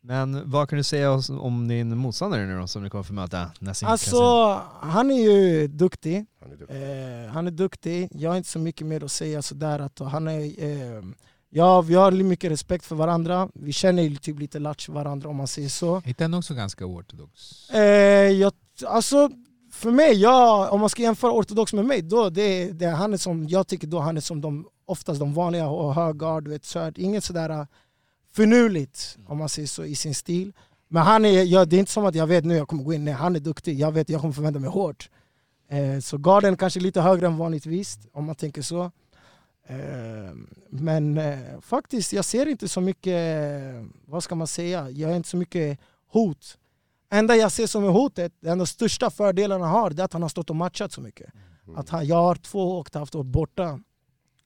Men 0.00 0.50
vad 0.50 0.68
kan 0.68 0.76
du 0.76 0.82
säga 0.82 1.20
om 1.40 1.68
din 1.68 1.96
motståndare 1.96 2.46
nu 2.46 2.58
då, 2.60 2.66
som 2.66 2.82
du 2.82 2.90
kommer 2.90 3.04
få 3.04 3.12
möta 3.12 3.50
Nassim 3.58 3.88
Alltså, 3.88 4.52
han 4.80 5.10
är 5.10 5.22
ju 5.22 5.66
duktig. 5.66 6.26
Han 6.40 6.52
är 6.52 6.56
duktig. 6.56 6.76
Eh, 6.76 7.32
han 7.32 7.46
är 7.46 7.50
duktig, 7.50 8.08
jag 8.12 8.30
har 8.30 8.36
inte 8.36 8.48
så 8.48 8.58
mycket 8.58 8.86
mer 8.86 9.04
att 9.04 9.12
säga 9.12 9.42
sådär. 9.42 9.78
Att 9.78 9.98
han 9.98 10.28
är, 10.28 10.64
eh, 10.64 11.02
ja, 11.56 11.80
vi 11.80 11.94
har 11.94 12.10
mycket 12.10 12.50
respekt 12.50 12.84
för 12.84 12.96
varandra. 12.96 13.48
Vi 13.54 13.72
känner 13.72 14.02
ju 14.02 14.16
typ 14.16 14.38
lite 14.38 14.58
latch 14.58 14.88
varandra 14.88 15.28
om 15.28 15.36
man 15.36 15.46
säger 15.46 15.68
så. 15.68 16.02
Inte 16.04 16.24
han 16.24 16.34
också 16.34 16.54
ganska 16.54 16.86
oortodox? 16.86 17.70
Eh, 17.70 17.80
jag, 18.30 18.52
alltså, 18.86 19.30
för 19.72 19.90
mig, 19.90 20.12
jag, 20.12 20.72
om 20.72 20.80
man 20.80 20.88
ska 20.88 21.02
jämföra 21.02 21.32
ortodox 21.32 21.72
med 21.72 21.84
mig, 21.84 22.02
då 22.02 22.30
det, 22.30 22.72
det, 22.72 22.86
han 22.86 23.12
är 23.12 23.16
som, 23.16 23.48
jag 23.48 23.66
tycker 23.66 23.86
då 23.86 23.98
han 23.98 24.16
är 24.16 24.20
som 24.20 24.40
de, 24.40 24.66
oftast 24.86 25.20
de 25.20 25.34
vanliga 25.34 25.68
och 25.68 25.94
hög 25.94 26.16
guard, 26.16 26.44
du 26.44 26.50
vet, 26.50 26.64
så 26.64 26.78
här, 26.78 26.92
inget 26.96 27.24
sådär 27.24 27.50
äh, 27.50 27.66
finurligt 28.34 29.18
om 29.26 29.38
man 29.38 29.48
säger 29.48 29.68
så 29.68 29.84
i 29.84 29.94
sin 29.94 30.14
stil. 30.14 30.52
Men 30.88 31.02
han 31.02 31.24
är, 31.24 31.42
ja, 31.42 31.64
det 31.64 31.76
är 31.76 31.80
inte 31.80 31.92
som 31.92 32.06
att 32.06 32.14
jag 32.14 32.26
vet 32.26 32.44
nu 32.44 32.56
jag 32.56 32.68
kommer 32.68 32.84
gå 32.84 32.92
in, 32.92 33.04
nej 33.04 33.14
han 33.14 33.36
är 33.36 33.40
duktig, 33.40 33.78
jag 33.78 33.92
vet 33.92 34.08
jag 34.08 34.20
kommer 34.20 34.34
förvänta 34.34 34.60
mig 34.60 34.70
hårt. 34.70 35.10
Eh, 35.70 36.00
så 36.00 36.18
garden 36.18 36.56
kanske 36.56 36.80
lite 36.80 37.00
högre 37.00 37.26
än 37.26 37.36
vanligtvis 37.36 37.98
om 38.12 38.24
man 38.24 38.34
tänker 38.34 38.62
så. 38.62 38.90
Eh, 39.66 40.34
men 40.70 41.18
eh, 41.18 41.60
faktiskt, 41.60 42.12
jag 42.12 42.24
ser 42.24 42.46
inte 42.46 42.68
så 42.68 42.80
mycket, 42.80 43.74
vad 44.06 44.22
ska 44.22 44.34
man 44.34 44.46
säga, 44.46 44.90
jag 44.90 45.08
har 45.08 45.16
inte 45.16 45.28
så 45.28 45.36
mycket 45.36 45.78
hot. 46.12 46.58
Enda 47.10 47.36
jag 47.36 47.52
ser 47.52 47.66
som 47.66 47.84
är 47.84 47.88
hotet, 47.88 48.32
den 48.40 48.66
största 48.66 49.10
fördelen 49.10 49.60
han 49.60 49.70
har, 49.70 49.90
det 49.90 50.02
är 50.02 50.04
att 50.04 50.12
han 50.12 50.22
har 50.22 50.28
stått 50.28 50.50
och 50.50 50.56
matchat 50.56 50.92
så 50.92 51.00
mycket. 51.00 51.32
Att 51.76 51.88
han, 51.88 52.06
jag 52.06 52.16
har 52.16 52.34
två 52.34 52.78
och 52.78 52.86
ett 52.86 52.94
halvt 52.94 53.14
år 53.14 53.24
borta 53.24 53.80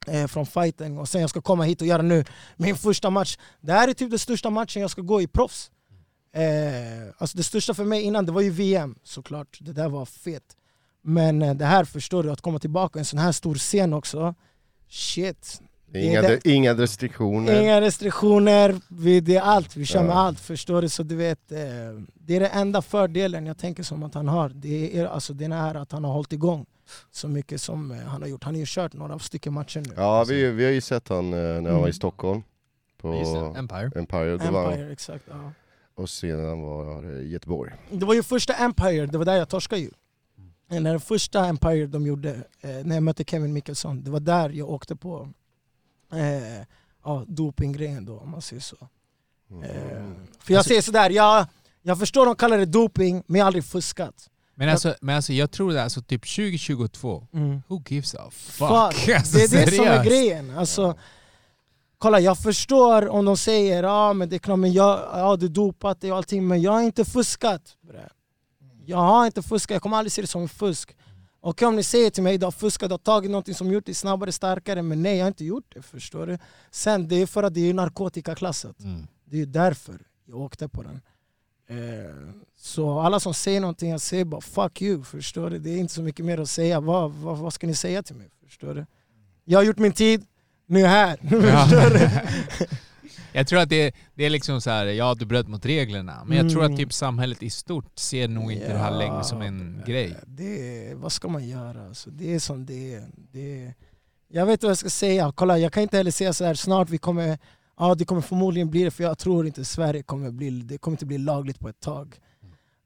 eh, 0.07 0.27
från 0.27 0.47
fighten 0.47 0.99
och 0.99 1.09
sen 1.09 1.21
jag 1.21 1.31
ska 1.31 1.41
komma 1.41 1.65
hit 1.65 1.81
och 1.81 1.87
göra 1.87 2.03
nu 2.03 2.25
min 2.57 2.77
första 2.77 3.11
match. 3.11 3.39
Det 3.61 3.73
här 3.73 3.89
är 3.89 3.93
typ 3.93 4.11
den 4.11 4.19
största 4.19 4.51
matchen 4.51 4.83
jag 4.83 4.91
ska 4.91 5.03
gå 5.03 5.23
i 5.23 5.27
proffs. 5.27 5.71
Eh, 6.33 7.15
alltså 7.19 7.37
det 7.37 7.43
största 7.43 7.75
för 7.75 7.85
mig 7.85 8.03
innan 8.03 8.27
det 8.27 8.33
var 8.33 8.41
ju 8.41 8.51
VM 8.51 8.99
såklart, 9.03 9.59
det 9.61 9.73
där 9.73 9.89
var 9.89 10.05
fett. 10.05 10.57
Men 11.03 11.43
eh, 11.43 11.55
det 11.55 11.65
här 11.65 11.85
förstår 11.85 12.23
du, 12.23 12.31
att 12.31 12.41
komma 12.41 12.59
tillbaka 12.59 12.99
i 12.99 13.01
en 13.01 13.05
sån 13.05 13.19
här 13.19 13.33
stor 13.33 13.55
scen 13.55 13.93
också, 13.93 14.35
shit. 14.91 15.61
Inga, 15.95 16.23
det- 16.23 16.47
inga 16.49 16.75
restriktioner. 16.75 17.61
Inga 17.63 17.81
restriktioner, 17.81 18.75
vi, 18.89 19.21
det 19.21 19.37
är 19.37 19.41
allt, 19.41 19.77
vi 19.77 19.85
kör 19.87 20.03
med 20.03 20.11
Ja. 20.11 20.15
allt. 20.21 20.41
Förstår 20.41 20.83
du? 20.83 20.89
Så 20.89 21.03
du 21.03 21.17
vet, 21.17 21.53
eh, 21.53 21.59
det 22.15 22.37
är 22.37 22.41
den 22.41 22.51
enda 22.53 22.83
fördelen 22.83 23.47
jag 23.47 23.59
tänker 23.59 23.83
som 23.83 24.03
att 24.03 24.15
han 24.15 24.29
har. 24.29 24.49
Det 24.49 24.99
är 24.99 25.07
alltså 25.07 25.33
den 25.33 25.53
här 25.53 25.75
att 25.75 25.93
han 25.93 26.05
har 26.05 26.13
hållit 26.13 26.33
igång 26.33 26.67
så 27.11 27.29
mycket 27.29 27.61
som 27.61 27.91
eh, 27.91 27.99
han 27.99 28.23
har 28.23 28.29
gjort. 28.29 28.45
Han 28.45 28.55
har 28.55 28.59
ju 28.59 28.65
kört 28.69 28.93
några 28.93 29.19
stycken 29.19 29.53
matcher 29.53 29.81
nu. 29.87 29.93
Ja, 29.97 30.25
vi, 30.29 30.51
vi 30.51 30.65
har 30.65 30.73
ju 30.73 30.81
sett 30.81 31.09
han 31.09 31.33
eh, 31.33 31.39
när 31.41 31.55
han 31.55 31.65
var 31.65 31.71
Mm. 31.79 31.89
i 31.91 31.93
Stockholm. 31.93 32.43
På 33.01 33.09
Empire. 33.57 33.91
Empire. 33.97 34.37
Det 34.37 34.51
var, 34.51 34.73
Empire, 34.73 34.93
exakt. 34.93 35.25
Ja. 35.31 35.53
och 35.95 36.09
sedan 36.11 36.61
var 36.63 37.03
det 37.03 37.21
i 37.21 37.29
Göteborg. 37.31 37.73
Det 37.91 38.05
var 38.05 38.15
ju 38.15 38.23
första 38.23 38.55
Empire, 38.55 39.07
det 39.07 39.19
var 39.19 39.25
där 39.25 39.37
jag 39.37 39.49
torskade 39.49 39.81
ju. 39.83 39.91
Den 40.71 40.83
där 40.83 40.99
första 40.99 41.47
Empire 41.47 41.87
de 41.87 42.07
gjorde, 42.07 42.31
eh, 42.61 42.71
när 42.85 42.95
jag 42.97 43.03
mötte 43.03 43.25
Kevin 43.25 43.53
Mickelson, 43.53 44.03
det 44.05 44.11
var 44.11 44.21
där 44.21 44.51
jag 44.51 44.71
åkte 44.71 44.97
på 44.97 45.29
eh, 46.13 46.67
ja, 47.05 47.25
dopinggrejen 47.27 48.05
då 48.05 48.19
om 48.19 48.31
man 48.31 48.43
säger 48.43 48.63
så. 48.63 48.77
Eh, 49.65 50.05
för 50.41 50.55
jag 50.55 50.65
säger 50.65 50.83
sådär, 50.83 51.11
jag, 51.11 51.47
jag 51.83 51.99
förstår 51.99 52.27
de 52.27 52.37
kallar 52.37 52.59
det 52.59 52.67
doping, 52.67 53.23
men 53.27 53.39
jag 53.39 53.45
har 53.45 53.47
aldrig 53.47 53.65
fuskat. 53.65 54.31
Men 54.55 54.69
alltså, 54.69 54.95
men 55.01 55.17
alltså 55.17 55.33
jag 55.33 55.51
tror 55.51 55.73
det 55.73 55.83
alltså 55.83 56.03
typ 56.03 56.23
2022, 56.37 57.27
Mm. 57.33 57.63
who 57.69 57.83
gives 57.89 58.15
a 58.15 58.31
fuck? 58.31 58.69
Fuck. 58.69 59.09
Alltså, 59.17 59.39
det 59.39 59.45
är 59.45 59.49
det 59.49 59.49
som 59.49 59.59
är 59.59 59.67
seriöst. 59.89 60.09
grejen. 60.09 60.59
Alltså, 60.59 60.99
kolla, 61.99 62.21
jag 62.21 62.39
förstår 62.39 63.09
om 63.09 63.25
de 63.25 63.37
säger 63.37 63.83
ja 63.83 64.13
men 64.13 64.29
det 64.29 64.37
är 64.37 64.39
klart, 64.39 64.59
men 64.59 64.73
jag, 64.73 64.99
ja, 65.13 65.37
du 65.37 65.49
dopat 65.49 66.01
dig 66.01 66.11
och 66.13 66.17
allting, 66.19 66.49
men 66.49 66.63
jag 66.63 66.73
har 66.73 66.83
inte 66.83 67.05
fuskat. 67.05 67.63
bre. 67.81 68.09
Jag 68.91 68.99
har 68.99 69.27
inte 69.27 69.43
fuskat, 69.43 69.75
jag 69.75 69.83
kommer 69.83 69.97
aldrig 69.97 70.13
se 70.13 70.23
det 70.23 70.29
som 70.29 70.49
fusk. 70.49 70.97
Och 71.41 71.63
om 71.63 71.77
ni 71.77 71.83
säger 71.83 72.11
till 72.11 72.23
mig 72.23 72.39
du 72.39 72.47
har 72.47 72.51
fuskat, 72.51 72.89
du 72.89 72.93
har 72.93 72.99
tagit 72.99 73.31
något 73.31 73.57
som 73.57 73.73
gjort 73.73 73.87
dig 73.87 73.95
snabbare, 73.95 74.33
starkare, 74.33 74.83
men 74.83 75.03
nej 75.03 75.17
jag 75.17 75.25
har 75.25 75.29
inte 75.29 75.45
gjort 75.45 75.75
det. 75.75 75.83
Förstår 75.83 76.27
du? 76.27 76.39
Sen 76.71 77.09
det 77.09 77.17
är 77.23 77.27
för 77.27 77.43
att 77.43 77.55
det 77.55 77.71
är 77.71 77.75
narkotikaklassat. 77.75 78.81
Mm. 78.81 79.07
Det 79.25 79.41
är 79.41 79.47
därför 79.47 79.99
jag 80.25 80.41
åkte 80.41 80.69
på 80.69 80.83
den. 80.83 81.01
Eh, 81.69 82.35
så 82.57 83.01
alla 83.01 83.21
som 83.21 83.35
säger 83.35 83.61
någonting, 83.61 83.91
jag 83.91 84.01
säger 84.01 84.25
bara 84.25 84.41
fuck 84.41 84.83
you. 84.83 85.05
Förstår 85.05 85.51
du? 85.51 85.59
Det 85.59 85.71
är 85.71 85.79
inte 85.79 85.95
så 85.95 86.03
mycket 86.03 86.25
mer 86.27 86.39
att 86.39 86.51
säga. 86.51 86.81
Vad, 86.81 87.13
vad, 87.13 87.39
vad 87.39 87.53
ska 87.53 87.67
ni 87.67 87.75
säga 87.75 88.03
till 88.03 88.17
mig? 88.17 88.31
Förstår 88.47 88.75
du? 88.75 88.87
Jag 89.45 89.59
har 89.59 89.65
gjort 89.65 89.79
min 89.79 89.93
tid, 89.93 90.27
nu 90.67 90.79
är 90.79 90.83
jag 90.83 90.91
här. 90.91 91.17
Förstår 91.67 91.99
du? 91.99 92.11
Jag 93.33 93.47
tror 93.47 93.61
att 93.61 93.69
det, 93.69 93.95
det 94.15 94.25
är 94.25 94.31
liksom 94.31 94.61
så 94.61 94.71
här, 94.71 94.87
ja 94.87 95.15
du 95.15 95.27
bröt 95.27 95.49
mot 95.49 95.67
reglerna, 95.67 96.25
men 96.27 96.37
jag 96.37 96.51
tror 96.51 96.63
Mm. 96.65 96.73
att 96.73 96.79
typ 96.79 96.93
samhället 96.93 97.43
i 97.43 97.51
stort 97.51 97.99
ser 97.99 98.29
nog 98.29 98.53
inte 98.53 98.73
det 98.73 98.79
här 98.79 98.99
längre 98.99 99.25
som 99.25 99.43
en 99.43 99.83
grej. 99.87 100.17
Det, 100.27 100.95
vad 100.95 101.13
ska 101.13 101.29
man 101.29 101.49
göra? 101.49 101.87
Alltså, 101.87 102.11
det 102.11 102.35
är 102.35 102.39
som 102.39 102.67
det 102.67 102.95
är. 102.95 103.03
Det. 103.33 103.75
Jag 104.29 104.47
vet 104.47 104.63
vad 104.63 104.71
jag 104.71 104.79
ska 104.79 104.91
säga. 104.91 105.33
Kolla, 105.37 105.59
jag 105.59 105.73
kan 105.73 105.83
inte 105.83 105.97
heller 105.97 106.11
säga 106.11 106.33
så 106.33 106.45
här 106.45 106.55
snart 106.55 106.91
vi 106.91 106.99
kommer, 106.99 107.39
ja 107.79 107.95
det 107.95 108.05
kommer 108.05 108.21
förmodligen 108.23 108.71
bli 108.71 108.83
det, 108.85 108.91
för 108.91 109.05
jag 109.05 109.19
tror 109.19 109.47
inte 109.47 109.65
Sverige 109.65 110.03
kommer 110.03 110.31
bli, 110.31 110.51
det 110.51 110.79
kommer 110.79 110.95
inte 110.95 111.07
bli 111.07 111.19
lagligt 111.19 111.59
på 111.61 111.69
ett 111.69 111.81
tag. 111.81 112.17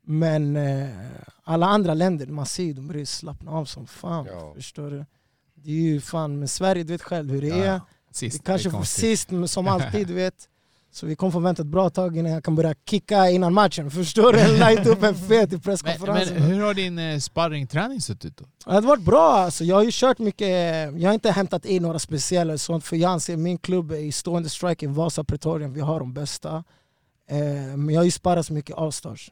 Men 0.07 0.57
eh, 0.57 0.89
alla 1.45 1.67
andra 1.67 1.95
länder, 1.95 2.27
man 2.27 2.47
ser 2.47 2.65
ju, 2.65 2.73
de 2.73 2.89
börjar 2.89 3.05
slappna 3.05 3.51
av 3.51 3.65
som 3.65 3.87
fan. 3.87 4.27
Ja. 4.31 4.53
Förstår 4.57 4.91
du? 4.91 5.05
Det 5.55 5.71
är 5.71 5.75
ju 5.75 6.01
fan, 6.01 6.39
men 6.39 6.49
Sverige, 6.49 6.85
du 6.85 6.93
vet 6.93 7.03
själv 7.03 7.31
hur 7.31 7.41
det 7.41 7.47
Ja, 7.49 7.57
är. 7.57 7.81
Sist, 8.15 8.39
det 8.39 8.47
kanske 8.47 8.69
är 8.69 8.83
sist, 8.83 9.31
men 9.31 9.49
som 9.49 9.69
alltid 9.69 10.07
du 10.09 10.15
vet. 10.15 10.49
Så 10.93 11.07
vi 11.07 11.17
kommer 11.17 11.31
få 11.31 11.39
vänta 11.39 11.63
ett 11.63 11.69
bra 11.69 11.91
tag 11.91 12.17
innan 12.17 12.33
jag 12.33 12.45
kan 12.45 12.55
börja 12.55 12.75
kicka 12.91 13.31
innan 13.31 13.55
matchen. 13.55 13.91
Förstår 13.91 14.33
du? 14.33 14.39
Light 14.59 14.87
upp 14.87 15.03
en 15.03 15.15
fet 15.15 15.49
i 15.49 15.53
Men, 15.53 15.61
presskonferensen. 15.61 16.35
men 16.35 16.43
hur 16.43 16.61
har 16.63 16.75
din 16.75 16.99
eh, 16.99 17.19
sparringträning 17.19 18.01
sett 18.01 18.25
ut 18.25 18.37
då? 18.37 18.45
Det 18.65 18.73
har 18.73 18.83
varit 18.83 19.03
bra 19.03 19.33
alltså. 19.33 19.65
Jag 19.65 19.77
har 19.77 19.83
ju 19.83 19.91
kört 19.93 20.19
mycket, 20.19 20.49
jag 20.97 21.09
har 21.09 21.15
inte 21.15 21.31
hämtat 21.31 21.65
in 21.65 21.83
några 21.83 21.99
speciella 21.99 22.59
sånt 22.59 22.85
för 22.85 22.97
jag 22.97 23.11
anser 23.11 23.37
min 23.37 23.59
klubb 23.59 23.93
i 23.93 24.13
stående 24.13 24.49
strike 24.49 24.85
i 24.85 24.89
Vasa 24.89 25.25
Pretorium, 25.25 25.73
vi 25.73 25.81
har 25.81 25.99
de 26.01 26.13
bästa. 26.15 26.65
Eh, 27.31 27.37
men 27.77 27.89
jag 27.89 28.01
har 28.01 28.05
ju 28.05 28.11
sparat 28.11 28.47
så 28.47 28.53
mycket 28.53 28.77
avstars. 28.77 29.31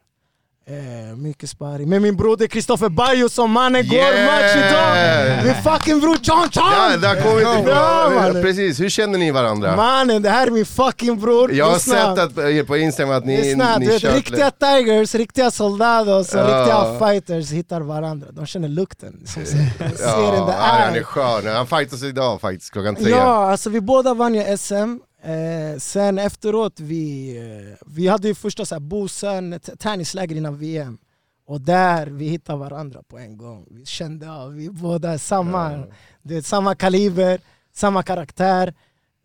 Eh, 0.67 1.15
mycket 1.17 1.49
sparring. 1.49 1.89
Med 1.89 2.01
min 2.01 2.15
broder 2.17 2.47
Kristoffer 2.47 2.89
Bajo 2.89 3.29
som 3.29 3.51
mannen 3.51 3.87
går 3.87 3.97
Yeah! 3.97 4.25
match 4.25 4.55
idag! 4.55 5.45
Min 5.45 5.63
fucking 5.63 5.99
bror 5.99 6.17
John 6.23 6.49
Ja, 6.53 6.91
John! 6.91 7.01
där 7.01 7.21
kom 7.21 7.35
vi 7.37 7.45
till 7.63 7.71
Ja. 7.73 8.41
Precis, 8.41 8.79
hur 8.79 8.89
känner 8.89 9.19
ni 9.19 9.31
varandra? 9.31 9.75
Mannen 9.75 10.21
det 10.21 10.29
här 10.29 10.47
är 10.47 10.51
min 10.51 10.65
fucking 10.65 11.19
bror! 11.19 11.53
Jag 11.53 11.65
har 11.65 11.77
sett 11.79 12.19
att, 12.19 12.37
eh, 12.37 12.63
på 12.67 12.77
Instagram 12.77 13.17
att 13.17 13.25
ni, 13.25 13.37
Lyssna, 13.41 13.77
ni 13.77 13.87
vet, 13.87 14.03
riktiga 14.03 14.51
tigers, 14.51 15.15
riktiga 15.15 15.51
soldados 15.51 16.33
och 16.33 16.39
Ja. 16.39 16.43
riktiga 16.59 16.99
fighters 17.07 17.51
hittar 17.51 17.81
varandra. 17.81 18.27
De 18.31 18.45
känner 18.45 18.67
lukten. 18.67 19.13
Som 19.25 19.45
ser, 19.45 19.57
de 19.89 19.97
ser 19.97 20.03
Ja, 20.05 20.17
den 20.31 20.45
där 20.45 20.53
ja, 20.53 20.59
han 20.59 20.93
är. 20.93 20.97
är 20.99 21.03
skön. 21.03 21.55
Han 21.55 21.67
fightas 21.67 22.03
idag 22.03 22.41
faktiskt 22.41 22.71
klockan 22.71 22.95
tre. 22.95 23.09
Ja, 23.09 23.51
alltså 23.51 23.69
vi 23.69 23.81
båda 23.81 24.13
vann 24.13 24.35
ju 24.35 24.57
SM. 24.57 24.97
Eh, 25.23 25.77
sen 25.77 26.19
efteråt, 26.19 26.79
vi, 26.79 27.37
eh, 27.37 27.77
vi 27.87 28.07
hade 28.07 28.27
ju 28.27 28.35
första 28.35 28.65
så 28.65 28.75
här, 28.75 28.79
Bosön, 28.79 29.59
träningsläger 29.79 30.35
innan 30.35 30.57
VM. 30.57 30.97
Och 31.45 31.61
där 31.61 32.07
vi 32.07 32.27
hittade 32.27 32.59
varandra 32.59 33.03
på 33.07 33.17
en 33.17 33.37
gång. 33.37 33.67
Vi 33.71 33.85
kände 33.85 34.31
av, 34.31 34.53
vi 34.53 34.69
båda 34.69 35.11
är 35.11 35.17
samma, 35.17 35.83
du 36.21 36.35
vet, 36.35 36.45
samma 36.45 36.75
kaliber, 36.75 37.39
samma 37.73 38.03
karaktär, 38.03 38.73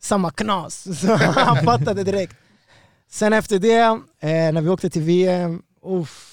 samma 0.01 0.31
knas. 0.31 1.01
Så 1.01 1.15
han 1.17 1.65
fattade 1.65 2.05
direkt. 2.05 2.37
Sen 3.11 3.33
efter 3.33 3.59
det, 3.59 3.81
eh, 4.21 4.53
när 4.53 4.61
vi 4.61 4.69
åkte 4.69 4.91
till 4.91 5.03
VM, 5.03 5.63
uff, 5.83 6.28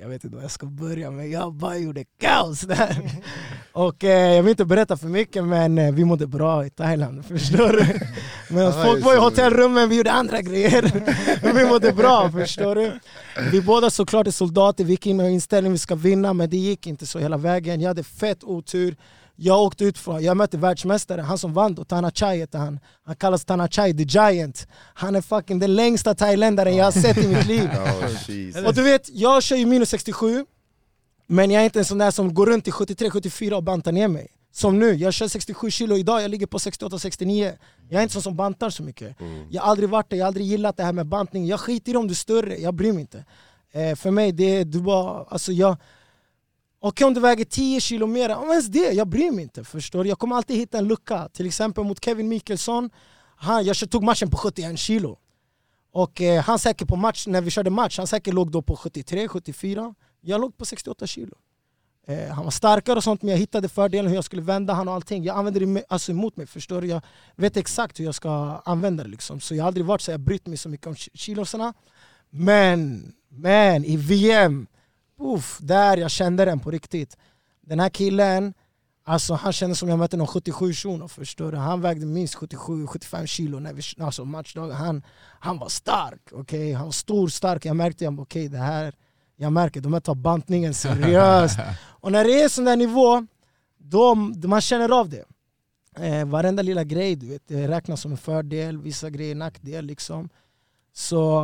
jag 0.00 0.08
vet 0.08 0.24
inte 0.24 0.36
var 0.36 0.42
jag 0.42 0.50
ska 0.50 0.66
börja 0.66 1.10
men 1.10 1.30
jag 1.30 1.54
bara 1.54 1.76
gjorde 1.76 2.04
kaos 2.20 2.60
där. 2.60 3.10
Och 3.72 4.04
eh, 4.04 4.34
jag 4.34 4.42
vill 4.42 4.50
inte 4.50 4.64
berätta 4.64 4.96
för 4.96 5.06
mycket 5.06 5.44
men 5.44 5.78
eh, 5.78 5.92
vi 5.92 6.04
mådde 6.04 6.26
bra 6.26 6.66
i 6.66 6.70
Thailand, 6.70 7.24
förstår 7.28 7.68
du? 7.68 8.00
Men 8.54 8.72
folk 8.72 9.04
var 9.04 9.14
i 9.14 9.18
hotellrummen, 9.18 9.88
vi 9.88 9.96
gjorde 9.96 10.12
andra 10.12 10.42
grejer. 10.42 10.92
Vi 11.54 11.64
mådde 11.64 11.92
bra, 11.92 12.30
förstår 12.32 12.74
du? 12.74 12.92
Vi 13.52 13.60
båda 13.60 13.90
såklart 13.90 14.26
är 14.26 14.30
soldater, 14.30 14.84
vi 14.84 14.90
gick 14.90 15.06
in 15.06 15.16
med 15.16 15.32
inställningen 15.32 15.72
vi 15.72 15.78
ska 15.78 15.94
vinna 15.94 16.32
men 16.32 16.50
det 16.50 16.56
gick 16.56 16.86
inte 16.86 17.06
så 17.06 17.18
hela 17.18 17.36
vägen. 17.36 17.80
Jag 17.80 17.88
hade 17.88 18.04
fett 18.04 18.44
otur. 18.44 18.96
Jag 19.42 19.62
åkte 19.62 19.84
ut 19.84 19.98
från, 19.98 20.22
jag 20.22 20.36
mötte 20.36 20.56
världsmästare, 20.56 21.20
han 21.20 21.38
som 21.38 21.52
vann 21.52 21.74
då, 21.74 21.84
Tana 21.84 22.10
Chai 22.10 22.38
heter 22.38 22.58
han. 22.58 22.80
Han 23.04 23.16
kallas 23.16 23.44
Tana 23.44 23.68
Chai, 23.68 23.96
the 23.96 24.02
giant. 24.02 24.66
Han 24.94 25.16
är 25.16 25.20
fucking 25.20 25.58
den 25.58 25.74
längsta 25.74 26.14
thailändaren 26.14 26.76
jag 26.76 26.84
har 26.84 26.92
sett 26.92 27.18
i 27.18 27.28
mitt 27.28 27.46
liv. 27.46 27.70
Jeez. 28.28 28.66
Och 28.66 28.74
du 28.74 28.82
vet, 28.82 29.08
jag 29.08 29.42
kör 29.42 29.56
ju 29.56 29.66
minus 29.66 29.88
67 29.88 30.46
Men 31.26 31.50
jag 31.50 31.60
är 31.60 31.64
inte 31.64 31.78
en 31.78 31.84
sån 31.84 31.98
där 31.98 32.10
som 32.10 32.34
går 32.34 32.46
runt 32.46 32.68
i 32.68 32.70
73-74 32.70 33.52
och 33.52 33.62
bantar 33.62 33.92
ner 33.92 34.08
mig 34.08 34.28
Som 34.52 34.78
nu, 34.78 34.94
jag 34.94 35.14
kör 35.14 35.28
67 35.28 35.70
kilo 35.70 35.96
idag, 35.96 36.22
jag 36.22 36.30
ligger 36.30 36.46
på 36.46 36.58
68-69 36.58 37.52
Jag 37.88 37.98
är 37.98 38.02
inte 38.02 38.12
sån 38.12 38.22
som 38.22 38.36
bantar 38.36 38.70
så 38.70 38.82
mycket 38.82 39.20
Mm. 39.20 39.46
Jag 39.50 39.62
har 39.62 39.70
aldrig 39.70 39.88
varit 39.88 40.10
det, 40.10 40.16
jag 40.16 40.24
har 40.24 40.28
aldrig 40.28 40.46
gillat 40.46 40.76
det 40.76 40.84
här 40.84 40.92
med 40.92 41.06
bantning 41.06 41.46
Jag 41.46 41.60
skiter 41.60 41.92
i 41.92 41.96
om 41.96 42.06
du 42.06 42.12
är 42.12 42.16
större, 42.16 42.56
jag 42.56 42.74
bryr 42.74 42.92
mig 42.92 43.00
inte 43.00 43.24
eh, 43.72 43.96
För 43.96 44.10
mig, 44.10 44.32
det 44.32 44.56
är 44.56 44.64
du 44.64 44.80
bara, 44.80 45.24
alltså 45.24 45.52
jag 45.52 45.76
Okej 46.82 47.06
om 47.06 47.14
du 47.14 47.20
väger 47.20 47.44
10 47.44 47.80
kilo 47.80 48.06
mer, 48.06 48.36
om 48.36 48.50
ens 48.50 48.66
det, 48.66 48.92
jag 48.92 49.08
bryr 49.08 49.30
mig 49.30 49.42
inte. 49.42 49.64
Förstår 49.64 50.04
du? 50.04 50.08
Jag 50.08 50.18
kommer 50.18 50.36
alltid 50.36 50.56
hitta 50.56 50.78
en 50.78 50.88
lucka. 50.88 51.28
Till 51.32 51.46
exempel 51.46 51.84
mot 51.84 52.04
Kevin 52.04 52.28
Mikkelsson, 52.28 52.90
han, 53.36 53.64
jag 53.64 53.90
tog 53.90 54.02
matchen 54.02 54.30
på 54.30 54.36
71 54.36 54.78
kilo. 54.78 55.18
Och 55.92 56.20
eh, 56.20 56.42
han 56.42 56.58
säkert 56.58 56.88
på 56.88 56.96
match, 56.96 57.26
när 57.26 57.40
vi 57.40 57.50
körde 57.50 57.70
match, 57.70 57.98
han 57.98 58.06
säkert 58.06 58.34
låg 58.34 58.50
då 58.50 58.62
på 58.62 58.76
73, 58.76 59.28
74. 59.28 59.94
Jag 60.20 60.40
låg 60.40 60.56
på 60.56 60.64
68 60.64 61.06
kilo. 61.06 61.34
Eh, 62.06 62.28
han 62.28 62.44
var 62.44 62.50
starkare 62.50 62.96
och 62.96 63.04
sånt 63.04 63.22
men 63.22 63.30
jag 63.30 63.38
hittade 63.38 63.68
fördelen 63.68 64.08
hur 64.08 64.14
jag 64.14 64.24
skulle 64.24 64.42
vända 64.42 64.72
han 64.72 64.88
och 64.88 64.94
allting. 64.94 65.24
Jag 65.24 65.36
använde 65.36 65.60
det 65.60 65.84
alltså 65.88 66.12
emot 66.12 66.36
mig, 66.36 66.46
förstår 66.46 66.80
du? 66.80 66.88
Jag 66.88 67.02
vet 67.36 67.56
exakt 67.56 68.00
hur 68.00 68.04
jag 68.04 68.14
ska 68.14 68.62
använda 68.64 69.04
det 69.04 69.10
liksom. 69.10 69.40
Så 69.40 69.54
jag 69.54 69.62
har 69.62 69.68
aldrig 69.68 69.86
varit 69.86 70.00
så 70.00 70.10
jag 70.10 70.20
brytt 70.20 70.46
mig 70.46 70.56
så 70.56 70.68
mycket 70.68 70.86
om 70.86 70.94
kilosarna. 70.94 71.74
Men, 72.30 73.12
men 73.28 73.84
i 73.84 73.96
VM, 73.96 74.66
uff, 75.20 75.58
där 75.60 75.96
jag 75.96 76.10
kände 76.10 76.44
den 76.44 76.60
på 76.60 76.70
riktigt. 76.70 77.16
Den 77.60 77.80
här 77.80 77.88
killen, 77.88 78.54
alltså 79.04 79.34
han 79.34 79.52
kändes 79.52 79.78
som 79.78 79.88
jag 79.88 79.98
mötte 79.98 80.16
någon 80.16 80.26
77 80.26 80.72
shuno 80.72 81.08
förstår 81.08 81.52
du? 81.52 81.58
Han 81.58 81.80
vägde 81.80 82.06
minst 82.06 82.36
77-75 82.36 83.26
kilo 83.26 83.58
när 83.58 83.72
vi, 83.72 83.82
alltså 83.98 84.24
matchdagen. 84.24 84.76
Han, 84.76 85.02
han 85.40 85.58
var 85.58 85.68
stark, 85.68 86.32
okej? 86.32 86.72
Han 86.72 86.84
var 86.84 86.92
stor, 86.92 87.28
stark. 87.28 87.64
Jag 87.64 87.76
märkte, 87.76 88.08
okej 88.08 88.48
det 88.48 88.58
här, 88.58 88.94
jag 89.36 89.52
märker, 89.52 89.80
de 89.80 89.92
här 89.92 90.00
tar 90.00 90.14
bantningen 90.14 90.74
seriöst. 90.74 91.58
Och 92.00 92.12
när 92.12 92.24
det 92.24 92.42
är 92.42 92.48
sån 92.48 92.64
där 92.64 92.76
nivå, 92.76 93.26
då, 93.78 94.14
man 94.44 94.60
känner 94.60 95.00
av 95.00 95.08
det. 95.08 95.24
Eh, 95.96 96.24
varenda 96.24 96.62
lilla 96.62 96.84
grej 96.84 97.16
du 97.16 97.26
vet, 97.28 97.48
det 97.48 97.68
räknas 97.68 98.00
som 98.00 98.10
en 98.10 98.18
fördel, 98.18 98.78
vissa 98.78 99.10
grejer 99.10 99.34
nackdel 99.34 99.84
liksom. 99.84 100.28
Så, 100.92 101.42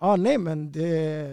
ja 0.00 0.16
nej 0.16 0.38
men 0.38 0.72
det, 0.72 1.28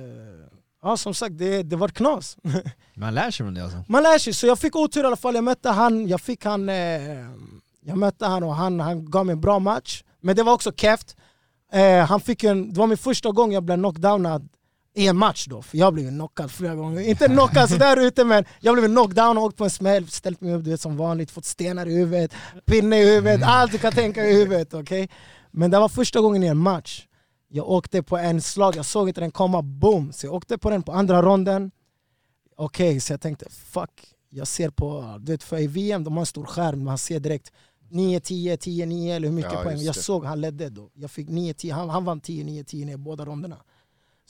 ja 0.82 0.98
som 0.98 1.14
sagt 1.14 1.38
det, 1.38 1.64
det 1.64 1.76
var 1.76 1.88
knas. 1.88 2.38
Man 2.94 3.14
lär 3.16 3.32
sig 3.32 3.46
från 3.46 3.54
det 3.54 3.64
alltså. 3.64 3.84
Man 3.88 4.04
lär 4.04 4.18
sig, 4.18 4.34
så 4.34 4.48
jag 4.48 4.60
fick 4.60 4.76
otur 4.76 5.04
i 5.04 5.06
alla 5.06 5.16
fall. 5.16 5.36
Jag 5.36 5.44
mötte 5.44 5.70
han, 5.70 6.08
jag 6.08 6.22
fick 6.22 6.46
han, 6.46 6.70
eh, 6.70 6.76
jag 7.86 7.98
mötte 7.98 8.26
han 8.26 8.44
och 8.44 8.56
han, 8.56 8.80
han 8.80 9.12
gav 9.12 9.26
mig 9.26 9.34
en 9.34 9.42
bra 9.42 9.60
match. 9.60 10.04
Men 10.22 10.36
det 10.36 10.44
var 10.44 10.54
också 10.54 10.72
keft. 10.72 11.16
Eh, 11.72 12.06
han 12.06 12.22
fick 12.22 12.44
en, 12.44 12.74
det 12.74 12.80
var 12.80 12.88
min 12.88 12.98
första 12.98 13.32
gång 13.32 13.54
jag 13.54 13.64
blev 13.64 13.78
knockdownad 13.78 14.50
I 14.94 15.08
en 15.08 15.18
match 15.18 15.46
då, 15.50 15.62
för 15.62 15.78
jag 15.78 15.94
blev 15.94 16.10
knockad 16.10 16.52
flera 16.52 16.76
gånger. 16.76 17.02
Inte 17.02 17.28
knockad 17.28 17.70
sådär 17.70 17.98
ute 17.98 18.24
men 18.24 18.46
jag 18.60 18.76
blev 18.76 18.88
knockdown 18.88 19.38
och 19.38 19.44
åkt 19.44 19.58
på 19.58 19.64
en 19.64 19.70
smäll, 19.70 20.08
ställt 20.08 20.42
mig 20.42 20.54
upp 20.54 20.64
du 20.64 20.70
vet, 20.70 20.82
som 20.82 20.98
vanligt, 20.98 21.32
fått 21.32 21.46
stenar 21.46 21.86
i 21.86 21.96
huvudet, 21.96 22.34
pinne 22.66 23.02
i 23.02 23.06
huvudet, 23.06 23.42
allt 23.44 23.72
du 23.72 23.78
kan 23.78 23.92
tänka 23.94 24.26
i 24.26 24.34
huvudet. 24.34 24.74
okej? 24.74 25.10
Men 25.52 25.72
det 25.72 25.80
var 25.80 25.90
första 25.90 26.22
gången 26.22 26.44
i 26.44 26.48
en 26.48 26.58
match. 26.58 27.08
Jag 27.54 27.70
åkte 27.70 28.04
på 28.04 28.18
en 28.18 28.42
slag, 28.42 28.76
jag 28.76 28.86
såg 28.86 29.08
inte 29.08 29.22
den 29.22 29.32
komma, 29.32 29.62
boom! 29.62 30.12
Så 30.14 30.26
jag 30.26 30.34
åkte 30.34 30.58
på 30.58 30.70
den 30.70 30.84
på 30.84 30.92
andra 30.92 31.22
ronden. 31.22 31.72
Okej, 32.56 33.00
så 33.00 33.14
jag 33.14 33.22
tänkte 33.22 33.50
fuck, 33.50 34.16
jag 34.30 34.48
ser 34.48 34.70
på, 34.70 35.18
du 35.20 35.32
vet 35.32 35.44
för 35.44 35.58
i 35.58 35.68
VM 35.68 36.04
de 36.04 36.14
har 36.14 36.20
en 36.20 36.26
stor 36.26 36.46
skärm, 36.46 36.84
man 36.84 36.98
ser 36.98 37.20
direkt 37.20 37.52
9, 37.90 38.20
10, 38.20 38.58
10, 38.58 38.86
9 38.86 39.16
eller 39.16 39.28
hur 39.28 39.36
mycket 39.36 39.54
Ja, 39.54 39.64
poäng. 39.64 39.78
Jag 39.78 39.96
såg 39.96 40.26
han 40.26 40.42
ledde 40.42 40.70
då. 40.70 40.90
Jag 40.94 41.12
fick 41.12 41.30
9, 41.30 41.54
10, 41.54 41.74
han, 41.74 41.90
han 41.90 42.06
vann 42.06 42.22
10, 42.22 42.44
9, 42.44 42.64
10 42.64 42.86
ner 42.86 42.98
båda 42.98 43.26
ronderna. 43.26 43.58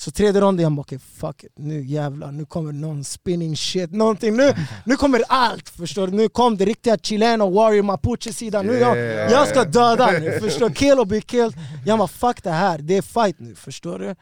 Så 0.02 0.12
tredje 0.12 0.41
ronden 0.41 0.64
jag 0.64 0.72
bara 0.72 0.82
okej 0.82 0.99
fuck 0.99 1.43
it, 1.43 1.52
nu 1.56 1.84
jävlar, 1.86 2.32
nu 2.32 2.45
kommer 2.45 2.72
någon 2.72 3.04
spinning 3.04 3.58
shit, 3.58 3.91
någonting. 3.91 4.36
Nu, 4.38 4.54
nu 4.86 4.95
kommer 4.95 5.22
allt! 5.28 5.70
Förstår 5.70 6.08
du? 6.08 6.14
Nu 6.18 6.30
kom 6.30 6.58
det 6.58 6.66
riktiga 6.66 6.97
chilen 6.97 7.41
och 7.41 7.52
warrior 7.54 7.84
mapuche-sidan. 7.84 8.66
Nu 8.66 8.74
jag, 8.74 8.97
jag 9.32 9.47
ska 9.47 9.64
döda 9.64 10.12
nu, 10.12 10.39
förstår 10.39 10.70
du? 10.70 10.76
Kill 10.76 10.99
och 10.99 11.08
be 11.08 11.22
killed. 11.22 11.54
Jag 11.86 11.99
bara 11.99 12.08
fuck 12.08 12.43
det 12.43 12.49
här, 12.52 12.78
det 12.80 12.97
är 12.97 13.02
fight 13.02 13.39
nu, 13.39 13.56
förstår 13.56 13.99
du? 13.99 14.16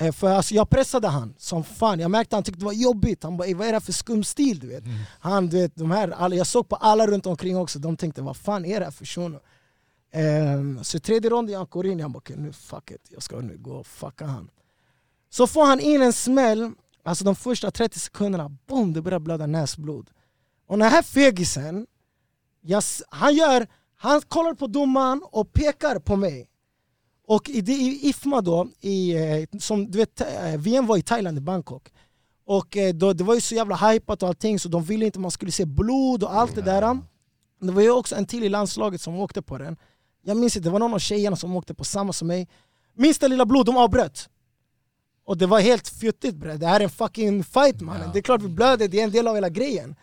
Eh, 0.00 0.12
För 0.12 0.28
alltså, 0.30 0.54
jag 0.54 0.70
pressade 0.70 1.08
han 1.08 1.34
som 1.38 1.64
fan, 1.64 2.00
jag 2.00 2.10
märkte 2.10 2.36
att 2.36 2.36
han 2.36 2.42
tyckte 2.44 2.58
det 2.60 2.64
var 2.64 2.72
jobbigt. 2.72 3.22
Han 3.22 3.36
bara 3.36 3.48
"Ey, 3.48 3.54
vad 3.54 3.66
är 3.66 3.70
det 3.72 3.76
här 3.76 3.80
för 3.80 3.92
skum 3.92 4.24
stil? 4.24 4.58
Du 4.58 4.66
vet? 4.66 4.84
Han, 5.20 5.46
du 5.46 5.56
vet 5.60 5.76
de 5.76 5.90
här, 5.90 6.08
alla, 6.08 6.34
jag 6.36 6.46
såg 6.46 6.68
på 6.68 6.76
alla 6.76 7.06
runt 7.06 7.26
omkring 7.26 7.56
också, 7.56 7.78
de 7.78 7.96
tänkte 7.96 8.22
vad 8.22 8.36
fan 8.36 8.64
är 8.64 8.78
det 8.78 8.84
här 8.84 8.92
för 8.92 9.04
shuno? 9.04 9.40
Um, 10.56 10.84
så 10.84 10.98
tredje 10.98 11.30
ronden 11.30 11.52
jag 11.54 11.68
går 11.68 11.86
in, 11.86 11.98
jag 11.98 12.10
bara 12.10 12.18
okej 12.18 12.36
nu 12.38 12.52
fuck 12.52 12.90
it, 12.90 13.06
jag 13.10 13.22
ska 13.22 13.40
nu 13.40 13.56
gå 13.58 13.70
och 13.72 13.86
fucka 13.86 14.26
han. 14.26 14.48
Så 15.30 15.46
får 15.46 15.64
han 15.64 15.80
in 15.80 16.02
en 16.02 16.12
smäll, 16.12 16.70
alltså 17.02 17.24
de 17.24 17.36
första 17.36 17.70
30 17.70 17.98
sekunderna, 17.98 18.48
boom 18.66 18.92
det 18.92 19.02
börjar 19.02 19.18
blöda 19.18 19.46
näsblod. 19.46 20.10
Och 20.68 20.78
den 20.78 20.90
här 20.90 21.02
fegisen, 21.02 21.86
jag, 22.60 22.82
han, 23.08 23.34
gör, 23.34 23.66
han 23.96 24.20
kollar 24.20 24.54
på 24.54 24.66
domaren 24.66 25.22
och 25.24 25.52
pekar 25.52 25.98
på 25.98 26.16
mig. 26.16 26.48
Och 27.26 27.48
i, 27.50 27.58
i 27.58 28.08
IFMA 28.08 28.40
då, 28.40 28.68
i, 28.80 29.16
eh, 29.16 29.58
som 29.58 29.90
du 29.90 29.98
vet, 29.98 30.20
eh, 30.20 30.56
VM 30.58 30.86
var 30.86 30.96
i 30.96 31.02
Thailand, 31.02 31.38
i 31.38 31.40
Bangkok. 31.40 31.92
Och 32.46 32.76
eh, 32.76 32.94
då, 32.94 33.12
det 33.12 33.24
var 33.24 33.34
ju 33.34 33.40
så 33.40 33.54
jävla 33.54 33.76
hypat 33.76 34.22
och 34.22 34.28
allting 34.28 34.58
så 34.58 34.68
de 34.68 34.84
ville 34.84 35.06
inte 35.06 35.18
man 35.18 35.30
skulle 35.30 35.52
se 35.52 35.64
blod 35.64 36.22
och 36.22 36.34
allt 36.34 36.54
det 36.54 36.62
där. 36.62 36.98
Det 37.60 37.72
var 37.72 37.82
ju 37.82 37.90
också 37.90 38.16
en 38.16 38.26
till 38.26 38.44
i 38.44 38.48
landslaget 38.48 39.00
som 39.00 39.20
åkte 39.20 39.42
på 39.42 39.58
den. 39.58 39.76
Jag 40.22 40.36
minns 40.36 40.56
inte, 40.56 40.68
det 40.68 40.72
var 40.72 40.78
någon 40.78 40.94
av 40.94 40.98
tjejerna 40.98 41.36
som 41.36 41.56
åkte 41.56 41.74
på 41.74 41.84
samma 41.84 42.12
som 42.12 42.28
mig. 42.28 42.48
Minsta 42.94 43.28
lilla 43.28 43.46
blod, 43.46 43.66
de 43.66 43.76
avbröt. 43.76 44.28
Och 45.28 45.38
det 45.38 45.46
var 45.46 45.60
helt 45.60 45.88
fjuttigt 45.88 46.36
bre, 46.36 46.56
det 46.56 46.66
här 46.66 46.80
är 46.80 46.84
en 46.84 46.90
fucking 46.90 47.44
fight 47.44 47.80
mannen. 47.80 48.10
Det 48.12 48.18
är 48.18 48.22
klart 48.22 48.42
vi 48.42 48.48
blöder, 48.48 48.88
det 48.88 49.00
är 49.00 49.04
en 49.04 49.10
del 49.10 49.28
av 49.28 49.34
hela 49.34 49.48
grejen. 49.48 49.94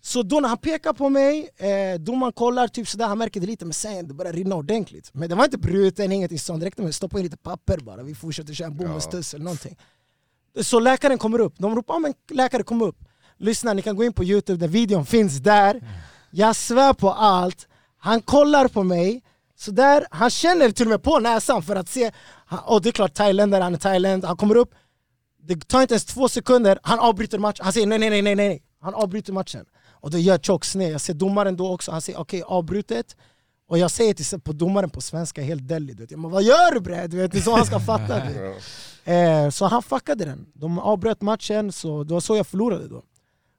Så 0.00 0.22
då 0.22 0.40
när 0.40 0.48
han 0.48 0.58
pekar 0.58 0.92
på 0.92 1.08
mig, 1.08 1.48
eh, 1.56 2.00
domaren 2.00 2.32
kollar, 2.32 2.68
typ 2.68 2.88
sådär, 2.88 3.06
han 3.06 3.18
märker 3.18 3.40
det 3.40 3.46
lite 3.46 3.64
men 3.64 3.74
sen 3.74 4.08
det 4.08 4.14
börjar 4.14 4.32
rinna 4.32 4.54
ordentligt. 4.54 5.10
Men 5.14 5.28
det 5.28 5.34
var 5.34 5.44
inte 5.44 5.58
bruten, 5.58 6.12
ingenting 6.12 6.38
sånt, 6.38 6.62
räckte 6.62 6.82
med 6.82 6.94
stoppa 6.94 7.18
in 7.18 7.24
lite 7.24 7.36
papper 7.36 7.78
bara, 7.78 8.02
vi 8.02 8.14
fortsätter 8.14 8.54
köra 8.54 8.68
en 8.68 8.76
bomullstuss 8.76 9.34
eller 9.34 9.44
någonting. 9.44 9.76
Så 10.60 10.80
läkaren 10.80 11.18
kommer 11.18 11.38
upp, 11.38 11.54
de 11.58 11.76
ropar 11.76 11.94
ja, 11.94 11.98
men 11.98 12.14
läkare 12.30 12.62
kom 12.62 12.82
upp. 12.82 12.98
Lyssna, 13.36 13.72
ni 13.72 13.82
kan 13.82 13.96
gå 13.96 14.04
in 14.04 14.12
på 14.12 14.24
youtube, 14.24 14.58
där 14.58 14.68
videon 14.68 15.06
finns 15.06 15.38
där. 15.38 15.80
Jag 16.30 16.56
svär 16.56 16.92
på 16.92 17.12
allt, 17.12 17.68
han 17.98 18.20
kollar 18.20 18.68
på 18.68 18.82
mig, 18.82 19.22
så 19.56 19.70
där, 19.70 20.06
han 20.10 20.30
känner 20.30 20.70
till 20.70 20.86
och 20.86 20.90
med 20.90 21.02
på 21.02 21.18
näsan 21.18 21.62
för 21.62 21.76
att 21.76 21.88
se, 21.88 22.12
och 22.64 22.82
det 22.82 22.88
är 22.88 22.92
klart 22.92 23.14
thailändare, 23.14 23.62
han 23.62 23.74
är 23.74 23.78
thailänd, 23.78 24.24
han 24.24 24.36
kommer 24.36 24.56
upp, 24.56 24.74
det 25.42 25.68
tar 25.68 25.82
inte 25.82 25.94
ens 25.94 26.04
två 26.04 26.28
sekunder, 26.28 26.78
han 26.82 26.98
avbryter 26.98 27.38
matchen, 27.38 27.64
han 27.64 27.72
säger 27.72 27.86
nej 27.86 27.98
nej 27.98 28.10
nej 28.10 28.22
nej 28.22 28.34
nej, 28.34 28.62
han 28.80 28.94
avbryter 28.94 29.32
matchen. 29.32 29.64
Och 30.00 30.10
det 30.10 30.20
gör 30.20 30.62
sned, 30.62 30.92
jag 30.92 31.00
ser 31.00 31.14
domaren 31.14 31.56
då 31.56 31.72
också, 31.72 31.92
han 31.92 32.00
säger 32.00 32.20
okej 32.20 32.42
avbrutet, 32.42 33.16
och 33.68 33.78
jag 33.78 33.90
säger 33.90 34.14
till 34.14 34.40
på 34.40 34.52
domaren 34.52 34.90
på 34.90 35.00
svenska 35.00 35.42
helt 35.42 35.68
dellig, 35.68 35.96
du 35.96 36.02
vet. 36.02 36.10
Jag 36.10 36.20
bara, 36.20 36.32
vad 36.32 36.42
gör 36.42 36.74
du 36.74 36.80
bre? 36.80 37.06
Du 37.06 37.16
vet, 37.16 37.32
det 37.32 37.38
är 37.38 37.42
så 37.42 37.56
han 37.56 37.66
ska 37.66 37.80
fatta 37.80 38.14
det. 38.14 38.54
Eh, 39.04 39.50
så 39.50 39.66
han 39.66 39.82
fuckade 39.82 40.24
den. 40.24 40.46
De 40.54 40.78
avbröt 40.78 41.22
matchen, 41.22 41.72
så 41.72 42.04
det 42.04 42.14
var 42.14 42.20
så 42.20 42.36
jag 42.36 42.46
förlorade 42.46 42.88
då. 42.88 43.02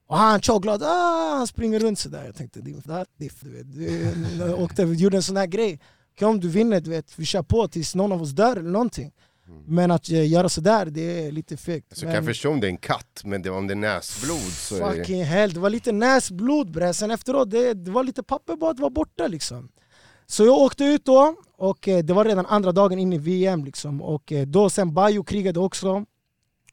Och 0.08 0.18
han 0.18 0.40
tjockglad, 0.40 0.82
ah, 0.82 1.34
han 1.36 1.46
springer 1.46 1.78
runt 1.80 1.98
sådär. 1.98 2.24
Jag 2.24 2.34
tänkte, 2.34 2.60
din 2.60 2.82
diff, 3.18 3.40
du 3.40 3.50
vet. 3.50 3.74
Du, 3.74 4.52
åkte, 4.52 4.82
gjorde 4.82 5.16
en 5.16 5.22
sån 5.22 5.36
här 5.36 5.46
grej. 5.46 5.80
Om 6.20 6.40
du 6.40 6.48
vinner, 6.48 6.80
du 6.80 6.90
vet, 6.90 7.18
vi 7.18 7.24
kör 7.24 7.42
på 7.42 7.68
tills 7.68 7.94
någon 7.94 8.12
av 8.12 8.22
oss 8.22 8.30
dör 8.30 8.56
eller 8.56 8.70
någonting. 8.70 9.12
Men 9.66 9.90
att 9.90 10.10
eh, 10.10 10.30
göra 10.30 10.48
sådär, 10.48 10.86
det 10.86 11.26
är 11.26 11.32
lite 11.32 11.56
fegt. 11.56 11.96
Så 11.96 12.04
kan 12.04 12.14
jag 12.14 12.24
förstå 12.24 12.50
om 12.50 12.60
det 12.60 12.66
är 12.66 12.68
en 12.68 12.76
katt, 12.76 13.22
men 13.24 13.42
det, 13.42 13.50
om 13.50 13.66
det 13.66 13.74
är 13.74 13.76
näsblod 13.76 14.52
så 14.52 14.76
är 14.76 14.90
det... 14.90 14.96
Fucking 14.96 15.24
hell, 15.24 15.52
det 15.52 15.60
var 15.60 15.70
lite 15.70 15.92
näsblod 15.92 16.70
bre. 16.70 16.94
Sen 16.94 17.10
efteråt, 17.10 17.50
det, 17.50 17.74
det 17.74 17.90
var 17.90 18.04
lite 18.04 18.22
papper 18.22 18.56
bara, 18.56 18.72
det 18.72 18.82
var 18.82 18.90
borta 18.90 19.26
liksom. 19.26 19.68
Så 20.26 20.44
jag 20.44 20.58
åkte 20.58 20.84
ut 20.84 21.04
då, 21.04 21.34
och 21.56 21.88
eh, 21.88 22.04
det 22.04 22.12
var 22.12 22.24
redan 22.24 22.46
andra 22.46 22.72
dagen 22.72 22.98
in 22.98 23.12
i 23.12 23.18
VM 23.18 23.64
liksom. 23.64 24.02
Och 24.02 24.32
eh, 24.32 24.46
då 24.46 24.70
sen 24.70 24.94
Bayo 24.94 25.24
krigade 25.24 25.60
också. 25.60 26.04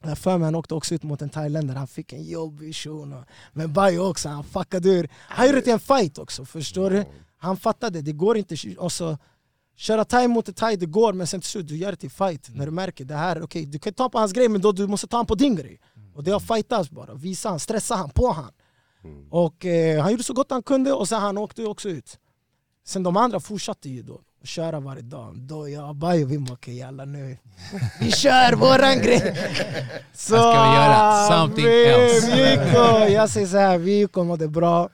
Jag 0.02 0.18
för 0.18 0.38
mig 0.38 0.46
han 0.46 0.56
åkte 0.56 0.74
också 0.74 0.96
ut 0.96 1.04
mot 1.04 1.22
en 1.22 1.30
thailändare, 1.30 1.78
han 1.78 1.88
fick 1.88 2.14
en 2.14 2.24
jobbig 2.24 2.76
shuno. 2.76 3.24
Men 3.54 3.74
Bayo 3.74 4.00
också, 4.00 4.30
han 4.30 4.44
fuckade 4.44 4.90
ur. 4.90 5.10
Han 5.14 5.46
gjorde 5.46 5.58
det 5.58 5.62
till 5.62 5.74
en 5.74 5.80
fight 5.80 6.18
också, 6.18 6.46
förstår 6.46 6.90
du? 6.90 7.06
Han 7.38 7.58
fattade, 7.58 8.02
det 8.02 8.12
går 8.12 8.38
inte 8.38 8.56
alltså, 8.80 9.18
Köra 9.78 10.06
thai 10.06 10.28
mot 10.28 10.48
en 10.48 10.54
thai, 10.54 10.76
det 10.76 10.86
går 10.86 11.14
men 11.14 11.28
sen 11.28 11.42
till 11.42 11.50
slut 11.50 11.68
du 11.68 11.78
gör 11.78 11.92
det 11.92 11.98
till 11.98 12.12
fight 12.12 12.50
när 12.56 12.66
du 12.66 12.72
märker 12.72 13.06
det 13.06 13.16
här, 13.16 13.42
okej 13.42 13.66
du 13.66 13.80
kan 13.80 13.94
ta 13.94 14.10
på 14.10 14.20
hans 14.20 14.34
grej 14.34 14.50
men 14.50 14.62
då 14.62 14.72
du 14.72 14.88
måste 14.88 15.08
ta 15.08 15.18
han 15.18 15.26
på 15.26 15.36
din 15.36 15.56
grej. 15.56 15.80
Och 16.14 16.24
det 16.24 16.32
har 16.32 16.40
fightats 16.40 16.90
bara, 16.90 17.14
visa 17.14 17.50
han, 17.50 17.60
stressa 17.60 17.96
han, 17.96 18.10
på 18.10 18.32
han. 18.32 18.52
Och 19.30 19.66
eh, 19.66 20.02
han 20.02 20.12
gjorde 20.12 20.24
så 20.24 20.34
gott 20.34 20.52
han 20.52 20.64
kunde 20.64 20.94
och 20.94 21.10
sen 21.10 21.22
han 21.22 21.38
åkte 21.38 21.64
också 21.64 21.90
ut. 21.90 22.20
Sen 22.86 23.04
de 23.04 23.18
andra 23.18 23.40
fortsatte 23.40 23.90
ju 23.90 24.04
då 24.04 24.22
att 24.46 24.50
köra 24.50 24.80
varje 24.80 25.02
dag. 25.02 25.36
Då 25.38 25.70
jag 25.70 25.90
och 25.90 25.96
Bayo 25.96 26.26
vi 26.26 26.38
bara 26.38 26.54
okej 26.54 26.78
jalla 26.78 27.06
nu, 27.06 27.38
vi 28.00 28.12
kör 28.12 28.54
våran 28.56 28.98
grej! 29.02 29.20
Så 30.14 30.36
Vad 30.36 30.54
ska 30.54 30.70
vi 30.70 30.76
göra? 30.76 31.28
Something 31.28 31.66
vi, 31.66 31.86
else. 31.86 32.36
vi 32.36 32.50
gick 32.50 32.60
och, 32.60 33.10
jag 33.12 33.30
säger 33.30 33.48
så 33.48 33.58
här, 33.58 33.78
vi 33.78 34.00
gick 34.00 34.18
och 34.18 34.26
mådde 34.26 34.48
bra. 34.48 34.90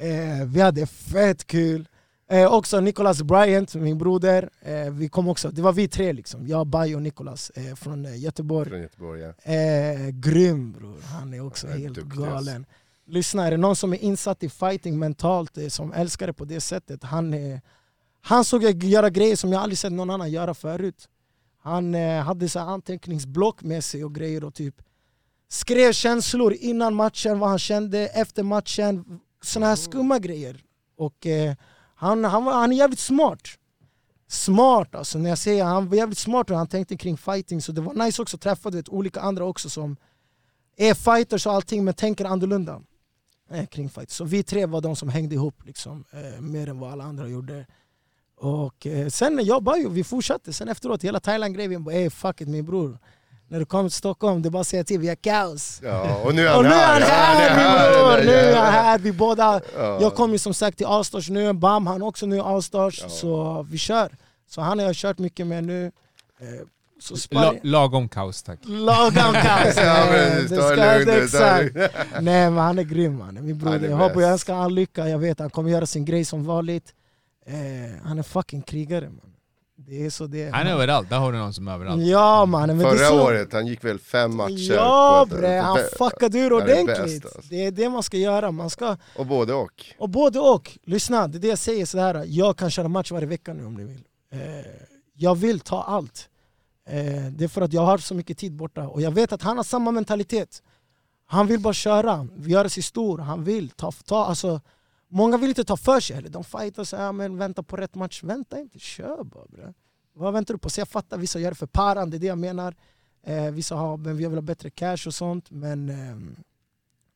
Eh, 0.00 0.46
vi 0.46 0.60
hade 0.60 0.86
fett 0.86 1.46
kul. 1.46 1.88
Eh, 2.30 2.52
också 2.52 2.80
Nicholas 2.80 3.22
Bryant, 3.22 3.74
min 3.74 3.98
broder, 3.98 4.50
eh, 4.62 4.90
vi 4.90 5.08
kom 5.08 5.28
också, 5.28 5.50
det 5.50 5.62
var 5.62 5.72
vi 5.72 5.88
tre 5.88 6.12
liksom. 6.12 6.46
Jag, 6.46 6.66
Bayo 6.66 6.96
och 6.96 7.02
Nicholas 7.02 7.50
eh, 7.50 7.74
från 7.74 8.06
eh, 8.06 8.20
Göteborg. 8.20 8.68
Från 8.70 8.80
Göteborg 8.82 9.20
ja. 9.20 9.52
Eh, 9.52 10.08
grym 10.08 10.72
bror, 10.72 11.00
han 11.12 11.34
är 11.34 11.46
också 11.46 11.66
Han 11.66 11.76
är 11.76 11.80
helt 11.80 11.94
duktig, 11.94 12.20
alltså. 12.20 12.30
galen. 12.30 12.66
Lyssna, 13.06 13.46
är 13.46 13.50
det 13.50 13.56
någon 13.56 13.76
som 13.76 13.92
är 13.92 14.02
insatt 14.02 14.42
i 14.42 14.48
fighting 14.48 14.98
mentalt, 14.98 15.58
eh, 15.58 15.68
som 15.68 15.92
älskar 15.92 16.26
det 16.26 16.32
på 16.32 16.44
det 16.44 16.60
sättet, 16.60 17.04
han, 17.04 17.34
är, 17.34 17.60
han 18.22 18.44
såg 18.44 18.62
jag 18.62 18.84
göra 18.84 19.10
grejer 19.10 19.36
som 19.36 19.52
jag 19.52 19.62
aldrig 19.62 19.78
sett 19.78 19.92
någon 19.92 20.10
annan 20.10 20.30
göra 20.30 20.54
förut. 20.54 21.08
Han 21.62 21.94
eh, 21.94 22.22
hade 22.22 22.48
så 22.48 22.58
anteckningsblock 22.58 23.62
med 23.62 23.84
sig 23.84 24.04
och 24.04 24.14
grejer 24.14 24.44
och 24.44 24.54
typ 24.54 24.74
skrev 25.48 25.92
känslor 25.92 26.52
innan 26.52 26.94
matchen, 26.94 27.38
vad 27.38 27.48
han 27.48 27.58
kände, 27.58 28.06
efter 28.06 28.42
matchen, 28.42 29.20
såna 29.42 29.66
här 29.66 29.76
skumma 29.76 30.18
grejer. 30.18 30.60
Och 30.96 31.26
eh, 31.26 31.54
han, 31.94 32.24
han, 32.24 32.46
han 32.46 32.72
är 32.72 32.76
jävligt 32.76 32.98
smart. 32.98 33.40
Smart 34.28 34.94
alltså, 34.94 35.18
när 35.18 35.28
jag 35.28 35.38
säger 35.38 35.64
han 35.64 35.88
var 35.88 35.96
jävligt 35.96 36.18
smart 36.18 36.50
och 36.50 36.56
han 36.56 36.66
tänkte 36.66 36.96
kring 36.96 37.16
fighting 37.16 37.62
så 37.62 37.72
det 37.72 37.80
var 37.80 37.94
nice 37.94 38.22
också 38.22 38.36
att 38.36 38.40
träffa 38.40 38.70
vet, 38.70 38.88
olika 38.88 39.20
andra 39.20 39.44
också 39.44 39.70
som 39.70 39.96
är 40.76 40.94
fighters 40.94 41.46
och 41.46 41.52
allting 41.52 41.84
men 41.84 41.94
tänker 41.94 42.24
annorlunda 42.24 42.82
eh, 43.50 43.66
kring 43.66 43.90
fight. 43.90 44.10
Så 44.10 44.24
vi 44.24 44.42
tre 44.42 44.66
var 44.66 44.80
de 44.80 44.96
som 44.96 45.08
hängde 45.08 45.34
ihop 45.34 45.66
liksom, 45.66 46.04
eh, 46.10 46.40
mer 46.40 46.68
än 46.68 46.78
vad 46.78 46.92
alla 46.92 47.04
andra 47.04 47.28
gjorde. 47.28 47.66
Och 48.40 48.86
eh, 48.86 49.08
sen 49.08 49.40
jag 49.44 49.62
bara, 49.62 49.76
vi 49.88 50.04
fortsatte, 50.04 50.52
sen 50.52 50.68
efteråt 50.68 51.04
hela 51.04 51.20
Thailand-grejen, 51.20 51.84
bara 51.84 51.94
ey 51.94 52.10
fuck 52.10 52.40
it 52.40 52.48
min 52.48 52.64
bror. 52.66 52.98
När 53.48 53.58
du 53.58 53.64
kommer 53.64 53.88
till 53.88 53.96
Stockholm, 53.96 54.42
det 54.42 54.48
är 54.48 54.50
bara 54.50 54.60
att 54.60 54.66
säga 54.66 54.84
till, 54.84 55.00
vi 55.00 55.08
har 55.08 55.14
kaos. 55.14 55.80
ja. 55.82 56.16
Och 56.24 56.34
nu 56.34 56.46
är 56.46 56.50
han 56.54 56.58
Och 56.58 56.64
nu 56.64 56.70
är 56.70 56.74
här! 56.74 57.00
han 57.00 57.36
här 57.36 57.56
min 57.56 57.92
bror! 57.92 58.24
Nu 58.26 58.32
är 58.38 58.56
han 58.56 58.72
här, 58.72 58.98
vi 58.98 59.12
båda 59.12 59.60
Ja. 59.78 59.98
jag 60.00 60.14
kom 60.14 60.32
ju 60.32 60.38
som 60.38 60.54
sagt 60.54 60.76
till 60.76 60.86
Allstars 60.86 61.30
nu, 61.30 61.52
Bam 61.52 61.86
han 61.86 62.02
också 62.02 62.26
nu 62.26 62.36
i 62.36 62.40
Allstars, 62.40 63.00
Ja. 63.02 63.08
så 63.08 63.66
vi 63.70 63.78
kör. 63.78 64.12
Så 64.50 64.60
han 64.60 64.78
har 64.78 64.86
jag 64.86 64.94
kört 64.96 65.18
mycket 65.18 65.46
med 65.46 65.64
nu. 65.64 65.86
Eh, 66.40 66.46
Så 67.00 67.14
La, 67.30 67.54
lagom 67.62 68.08
kaos 68.08 68.42
tack. 68.42 68.58
Lagom 68.62 69.32
kaos! 69.32 69.76
Ja, 69.76 70.06
Nej, 70.10 70.30
precis. 70.30 70.50
det 70.50 70.56
ska 70.56 70.74
lugnt 70.74 71.24
exakt. 71.24 71.74
Nej 72.20 72.50
men 72.50 72.56
han 72.58 72.78
är 72.78 72.82
grym 72.82 73.20
är 73.20 73.32
min 73.32 73.58
broder. 73.58 73.88
Jag 73.88 73.96
hoppas 73.96 74.22
jag 74.22 74.30
önskar 74.30 74.54
han 74.54 74.74
lycka, 74.74 75.08
jag 75.08 75.18
vet 75.18 75.38
han 75.38 75.50
kommer 75.50 75.70
göra 75.70 75.86
sin 75.86 76.04
grej 76.04 76.24
som 76.24 76.44
vanligt. 76.44 76.94
Eh, 77.46 77.54
han 78.04 78.18
är 78.18 78.22
fucking 78.22 78.62
krigare 78.62 79.10
man. 79.10 79.34
Det 79.86 80.06
är 80.06 80.10
så 80.10 80.26
det 80.26 80.42
är. 80.42 80.52
Han 80.52 80.66
är 80.66 80.72
överallt, 80.72 81.10
där 81.10 81.18
har 81.18 81.32
du 81.32 81.38
någon 81.38 81.54
som 81.54 81.68
är 81.68 81.72
överallt. 81.72 82.02
Ja 82.02 82.46
mannen, 82.46 82.76
men 82.76 82.86
det 82.86 82.92
är 82.92 82.96
Förra 82.96 83.08
så... 83.08 83.24
året, 83.24 83.52
han 83.52 83.66
gick 83.66 83.84
väl 83.84 83.98
fem 83.98 84.36
matcher 84.36 84.72
Ja 84.74 85.26
bre, 85.30 85.58
han 85.60 85.78
fuckade 85.98 86.38
ur 86.38 86.50
Han 86.50 86.62
är 86.62 86.66
bäst, 86.66 86.82
ordentligt. 86.82 87.24
alltså. 87.24 87.40
Det 87.50 87.64
är 87.66 87.70
det 87.70 87.88
man 87.88 88.02
ska 88.02 88.16
göra, 88.16 88.50
man 88.50 88.70
ska... 88.70 88.96
Och 89.16 89.26
både 89.26 89.54
och. 89.54 89.84
Och 89.98 90.08
både 90.08 90.40
och. 90.40 90.78
Lyssna, 90.84 91.28
det 91.28 91.38
är 91.38 91.40
det 91.40 91.48
jag 91.48 91.58
säger 91.58 91.86
sådär. 91.86 92.24
Jag 92.26 92.56
kan 92.56 92.70
köra 92.70 92.88
match 92.88 93.10
varje 93.12 93.26
vecka 93.26 93.52
nu 93.52 93.64
om 93.66 93.74
ni 93.74 93.84
vill. 93.84 94.04
Eh, 94.32 94.40
jag 95.14 95.34
vill 95.34 95.60
ta 95.60 95.82
allt. 95.82 96.28
Eh, 96.88 97.24
det 97.30 97.44
är 97.44 97.48
för 97.48 97.62
att 97.62 97.72
jag 97.72 97.82
har 97.82 97.98
så 97.98 98.14
mycket 98.14 98.38
tid 98.38 98.52
borta 98.52 98.88
och 98.88 99.02
jag 99.02 99.10
vet 99.10 99.32
att 99.32 99.42
han 99.42 99.56
har 99.56 99.64
samma 99.64 99.90
mentalitet. 99.90 100.62
Han 101.26 101.46
vill 101.46 101.60
bara 101.60 101.74
köra, 101.74 102.28
göra 102.36 102.68
sig 102.68 102.82
stor, 102.82 103.18
han 103.18 103.44
vill 103.44 103.68
ta, 103.68 103.92
ta 103.92 104.24
alltså, 104.24 104.60
Många 105.12 105.36
vill 105.36 105.48
inte 105.48 105.64
ta 105.64 105.76
för 105.76 106.00
sig 106.00 106.16
heller, 106.16 106.28
de 106.28 106.44
fightar 106.44 106.82
och 106.82 106.88
säger 106.88 107.04
ja, 107.04 107.12
men 107.12 107.38
vänta 107.38 107.62
på 107.62 107.76
rätt 107.76 107.94
match. 107.94 108.22
Vänta 108.22 108.58
inte, 108.58 108.78
kör 108.78 109.24
bara 109.24 109.44
bre. 109.48 109.72
Vad 110.12 110.32
väntar 110.32 110.54
du 110.54 110.58
på? 110.58 110.70
Så 110.70 110.80
jag 110.80 110.88
fattar, 110.88 111.18
vissa 111.18 111.38
gör 111.38 111.50
det 111.50 111.54
för 111.54 111.66
paran, 111.66 112.10
det 112.10 112.16
är 112.16 112.18
det 112.18 112.26
jag 112.26 112.38
menar. 112.38 112.76
Eh, 113.22 113.50
vissa 113.50 113.74
har, 113.74 113.96
men 113.96 114.16
vi 114.16 114.26
vill 114.26 114.34
ha 114.34 114.42
bättre 114.42 114.70
cash 114.70 115.06
och 115.06 115.14
sånt. 115.14 115.50
Men 115.50 115.88
ehm, 115.88 116.36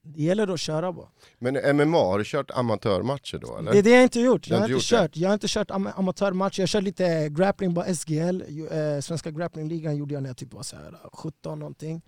det 0.02 0.22
gäller 0.22 0.54
att 0.54 0.60
köra 0.60 0.92
bara. 0.92 1.08
Men 1.38 1.76
MMA, 1.76 1.98
har 1.98 2.18
du 2.18 2.24
kört 2.24 2.50
amatörmatcher 2.50 3.38
då 3.38 3.58
eller? 3.58 3.72
Det 3.72 3.78
är 3.78 3.82
det 3.82 3.90
jag 3.90 4.02
inte 4.02 4.20
gjort. 4.20 4.48
Jag 4.48 4.56
har 4.56 4.64
inte 4.64 4.72
gjort 4.72 4.90
det? 4.90 4.96
kört, 4.96 5.16
jag 5.16 5.28
har 5.28 5.34
inte 5.34 5.48
kört 5.48 5.70
am 5.70 5.88
amatörmatcher. 5.94 6.60
Jag 6.60 6.68
kört 6.68 6.82
lite 6.82 7.28
grappling 7.28 7.74
på 7.74 7.84
SGL, 7.94 8.42
eh, 8.70 9.00
Svenska 9.00 9.30
grapplingligan 9.30 9.96
gjorde 9.96 10.14
jag 10.14 10.22
när 10.22 10.30
jag 10.30 10.36
typ 10.36 10.54
var 10.54 10.62
så 10.62 10.76
här, 10.76 10.96
17 11.12 11.58
någonting. 11.58 12.02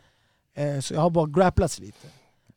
Eh, 0.55 0.80
så 0.80 0.95
jag 0.95 1.01
har 1.01 1.11
bara 1.11 1.26
grapplats 1.26 1.78
lite. 1.78 2.09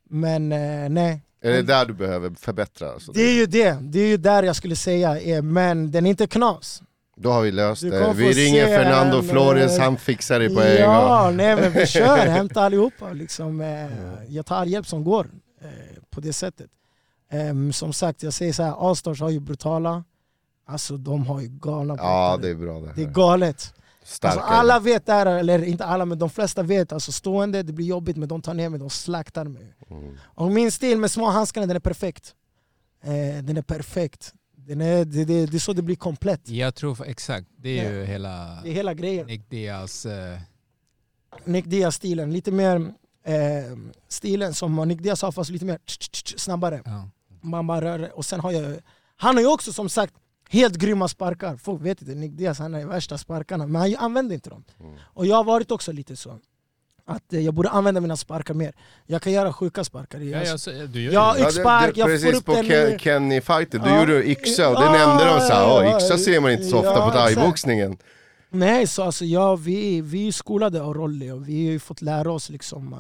Men 0.04 0.52
eh, 0.52 0.90
nej, 0.90 1.22
Är 1.42 1.52
det 1.52 1.62
där 1.62 1.86
du 1.86 1.94
behöver 1.94 2.30
förbättra? 2.30 2.92
Alltså? 2.92 3.12
det 3.12 3.22
är 3.22 3.34
ju 3.34 3.46
det. 3.46 3.78
Det 3.82 4.00
är 4.00 4.08
ju 4.08 4.18
där 4.18 4.44
jag 4.44 4.56
skulle 4.56 4.76
säga, 4.76 5.20
eh, 5.20 5.42
men 5.42 5.92
den 5.92 6.06
är 6.06 6.10
inte 6.10 6.28
knas. 6.28 6.82
Då 7.22 7.32
har 7.32 7.42
vi 7.42 7.52
löst 7.52 7.82
det. 7.82 8.14
Vi 8.16 8.32
ringer 8.34 8.66
Fernando 8.68 9.18
en, 9.18 9.24
Flores, 9.24 9.78
eh, 9.78 9.84
han 9.84 9.98
fixar 9.98 10.40
det 10.40 10.50
på 10.50 10.62
en 10.62 10.76
gång. 10.76 10.94
Ja, 10.94 11.32
nej 11.36 11.56
men 11.56 11.72
vi 11.72 11.86
kör, 11.88 12.18
hämta 12.18 12.62
allihopa. 12.62 13.12
Liksom, 13.14 13.62
eh, 13.62 13.88
jag 14.28 14.46
tar 14.46 14.56
all 14.56 14.70
hjälp 14.70 14.88
som 14.88 15.04
går 15.04 15.30
eh, 15.62 15.70
på 16.10 16.22
det 16.22 16.34
sättet. 16.34 16.70
Ehm, 17.32 17.74
som 17.74 17.94
sagt, 17.94 18.24
jag 18.24 18.34
säger 18.34 18.54
så 18.54 18.64
här, 18.64 18.90
Allstars 18.90 19.22
har 19.22 19.30
ju 19.30 19.40
brutala, 19.40 20.04
alltså 20.68 20.98
de 20.98 21.26
har 21.26 21.42
ju 21.42 21.48
galna 21.48 21.96
Ja, 21.98 22.40
det 22.42 22.50
är 22.50 22.56
bra 22.56 22.80
det. 22.80 22.92
Det 22.96 23.02
är 23.02 23.06
här. 23.06 23.14
galet. 23.14 23.74
Starkare. 24.10 24.42
Alltså, 24.42 24.54
alla 24.60 24.80
vet 24.80 25.06
det 25.06 25.14
här, 25.14 25.26
eller 25.26 25.64
inte 25.64 25.86
alla 25.86 26.06
men 26.06 26.20
de 26.20 26.30
flesta 26.30 26.64
vet, 26.64 26.92
alltså 26.92 27.12
stående 27.12 27.64
det 27.64 27.74
blir 27.74 27.86
jobbigt 27.86 28.18
men 28.18 28.28
de 28.30 28.42
tar 28.42 28.54
ner 28.54 28.70
mig, 28.70 28.80
de 28.80 28.90
slaktar 28.90 29.46
mig. 29.46 29.74
Mm. 29.90 30.18
Och 30.24 30.52
min 30.52 30.72
stil 30.72 30.98
med 30.98 31.12
små 31.12 31.26
handskarna 31.30 31.66
den 31.68 31.76
är 31.76 31.80
perfekt. 31.80 32.36
Eh, 33.04 33.44
den 33.44 33.58
är 33.58 33.62
perfekt. 33.62 34.34
Den 34.56 34.82
är, 34.82 35.06
det, 35.06 35.26
det, 35.26 35.46
det 35.46 35.58
är 35.58 35.60
så 35.60 35.74
det 35.74 35.82
blir 35.82 35.96
komplett. 35.96 36.50
Jag 36.50 36.76
tror, 36.76 36.96
för- 36.96 37.06
exakt, 37.06 37.48
det 37.58 37.80
är 37.80 37.92
ju 37.92 38.06
hela 38.06 38.60
Det 38.64 38.70
är 38.70 38.74
hela 38.74 38.94
grejen. 38.94 39.28
Nick 39.28 39.50
Diaz... 39.50 40.06
Eh, 40.06 40.40
Nick 41.46 41.66
Diaz-stilen, 41.66 42.34
lite 42.34 42.52
mer 42.52 42.76
eh, 43.26 43.78
stilen 44.08 44.54
som 44.54 44.76
Nick 44.88 45.00
Diaz 45.02 45.22
har 45.22 45.32
fast 45.32 45.50
lite 45.52 45.66
mer 45.66 45.78
tch, 45.86 45.98
tch, 45.98 46.24
tch, 46.24 46.34
snabbare. 46.38 46.82
ja. 46.86 47.10
Man 47.42 47.68
bara 47.68 47.82
rör. 47.82 48.18
Och 48.18 48.26
sen 48.26 48.40
har 48.40 48.52
jag, 48.52 48.80
han 49.16 49.36
har 49.36 49.42
ju 49.42 49.48
också 49.48 49.74
som 49.74 49.90
sagt 49.90 50.14
helt 50.50 50.76
grymma 50.76 51.08
sparkar. 51.08 51.58
Folk 51.58 51.82
vet 51.82 52.02
inte, 52.02 52.14
Nick 52.16 52.32
Diaz 52.32 52.60
han 52.60 52.74
är 52.76 52.86
värsta 52.86 53.18
sparkarna 53.18 53.68
men 53.68 53.82
han 53.82 53.96
använder 53.96 54.36
inte 54.36 54.50
dem. 54.50 54.64
Mm. 54.80 54.96
Och 55.14 55.26
jag 55.26 55.36
har 55.36 55.44
varit 55.44 55.72
också 55.72 55.92
lite 55.92 56.16
så. 56.16 56.40
Att 57.06 57.34
eh, 57.34 57.40
jag 57.40 57.54
borde 57.54 57.70
använda 57.70 58.02
mina 58.02 58.18
sparkar 58.18 58.54
mer. 58.54 58.74
Jag 59.06 59.22
kan 59.22 59.34
göra 59.34 59.54
sjuka 59.54 59.84
sparkar. 59.84 60.20
Ja, 60.20 60.44
Jag- 60.44 60.60
så- 60.60 60.72
du 60.72 61.02
gör 61.02 61.14
Ja, 61.14 61.36
Yxspark, 61.40 61.98
jag 61.98 62.08
får 62.08 62.14
Precis 62.16 62.40
upp 62.40 62.46
på 62.46 62.54
den 62.54 62.66
Ken, 62.66 62.90
nu. 62.90 62.98
Kenny 63.00 63.42
fighter, 63.42 63.80
du 63.80 63.90
Ja. 63.90 64.00
gjorde 64.00 64.30
yxa 64.30 64.70
och 64.70 64.76
det 64.76 64.86
Ja, 64.86 64.92
nämnde 64.92 65.26
de 65.26 65.40
såhär, 65.40 65.62
ja, 65.62 65.82
oh, 65.92 65.96
yxa 65.96 66.18
ser 66.18 66.40
man 66.40 66.52
inte 66.52 66.64
så 66.64 66.78
ofta 66.78 66.90
ja, 66.92 67.06
på 67.10 67.18
thaiboxningen. 67.18 67.98
Nej, 68.50 68.88
så 68.88 69.04
alltså, 69.04 69.26
ja, 69.26 69.56
vi, 69.56 70.02
vi 70.02 70.28
är 70.28 70.32
skolade 70.32 70.82
av 70.82 70.94
Rolly 70.94 71.32
och 71.32 71.50
vi 71.50 71.66
har 71.66 71.72
ju 71.72 71.80
fått 71.80 72.02
lära 72.02 72.32
oss 72.32 72.50
liksom, 72.50 72.94
eh, 72.94 73.00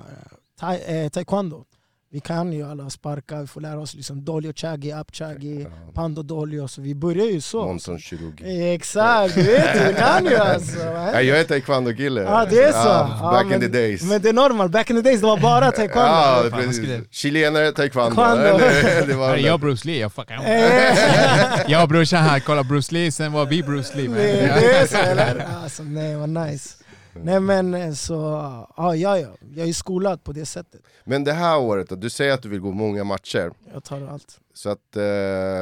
tai, 0.59 1.03
eh, 1.03 1.09
taekwondo. 1.09 1.65
Vi 2.11 2.19
kan 2.19 2.53
ju 2.53 2.71
alla 2.71 2.89
sparkar, 2.89 3.41
vi 3.41 3.47
får 3.47 3.61
lära 3.61 3.79
oss 3.79 3.93
liksom 3.95 4.25
dolly 4.25 4.49
och 4.51 4.57
chagi, 4.57 4.93
up 4.93 5.15
chagi, 5.15 5.67
pando 5.93 6.23
dolly 6.23 6.59
och 6.59 6.69
så 6.71 6.81
vi 6.81 6.95
börjar 6.95 7.25
ju 7.25 7.41
så. 7.41 7.65
Monson 7.65 7.99
kirurgi. 7.99 8.73
Exakt, 8.73 9.35
du 9.35 9.43
vet 9.43 9.87
du 9.87 9.93
kan 9.93 10.25
ju 10.25 10.35
alltså. 10.35 10.79
Ja, 11.13 11.21
jag 11.21 11.39
är 11.39 11.43
taekwondo-kille. 11.43 12.21
Ja 12.21 12.45
det 12.49 12.63
är 12.63 12.71
så. 12.71 12.77
Ja, 13.21 13.29
back 13.33 13.45
men, 13.45 13.53
in 13.53 13.59
the 13.61 13.67
days. 13.79 14.01
Men 14.03 14.21
det 14.21 14.29
är 14.29 14.33
normal, 14.33 14.69
back 14.69 14.89
in 14.89 14.95
the 14.95 15.01
days 15.01 15.21
det 15.21 15.27
var 15.27 15.37
bara 15.37 15.71
taekwondo. 15.71 16.09
Ja, 16.09 16.43
precis. 16.51 16.75
skulle- 16.77 17.01
Chilenare, 17.11 17.71
taekwondo. 17.71 18.21
Det, 18.59 19.03
det 19.07 19.13
var 19.13 19.35
jag 19.37 19.59
Bruce 19.59 19.87
Lee, 19.87 19.99
jag 19.99 20.13
fuckar 20.13 20.35
Eh, 20.45 21.71
Jag 21.71 21.83
och 21.83 21.89
brorsan 21.89 22.23
här 22.23 22.39
kollar 22.39 22.63
Bruce 22.63 22.93
Lee, 22.93 23.11
sen 23.11 23.31
var 23.31 23.45
vi 23.45 23.63
Bruce 23.63 23.97
Lee. 23.97 24.07
det, 24.07 24.11
Men, 24.13 24.61
det 24.61 24.71
är 24.77 24.87
så 24.87 24.97
eller? 24.97 25.47
Alltså, 25.63 25.83
nej 25.83 26.15
vad 26.15 26.29
nice. 26.29 26.69
Nej 27.13 27.39
men 27.39 27.73
eh, 27.73 27.91
så, 27.93 28.13
ja, 28.77 28.95
ja 28.95 29.17
ja, 29.19 29.27
jag 29.55 29.67
är 29.69 29.73
skolad 29.73 30.23
på 30.23 30.31
det 30.31 30.45
sättet. 30.45 30.81
Men 31.03 31.23
det 31.23 31.33
här 31.33 31.59
året 31.59 31.89
då, 31.89 31.95
du 31.95 32.09
säger 32.09 32.33
att 32.33 32.41
du 32.41 32.49
vill 32.49 32.59
gå 32.59 32.71
många 32.71 33.03
matcher. 33.03 33.51
Jag 33.73 33.83
tar 33.83 34.01
allt. 34.01 34.39
Så 34.53 34.69
att, 34.69 34.95
eh, 34.95 35.01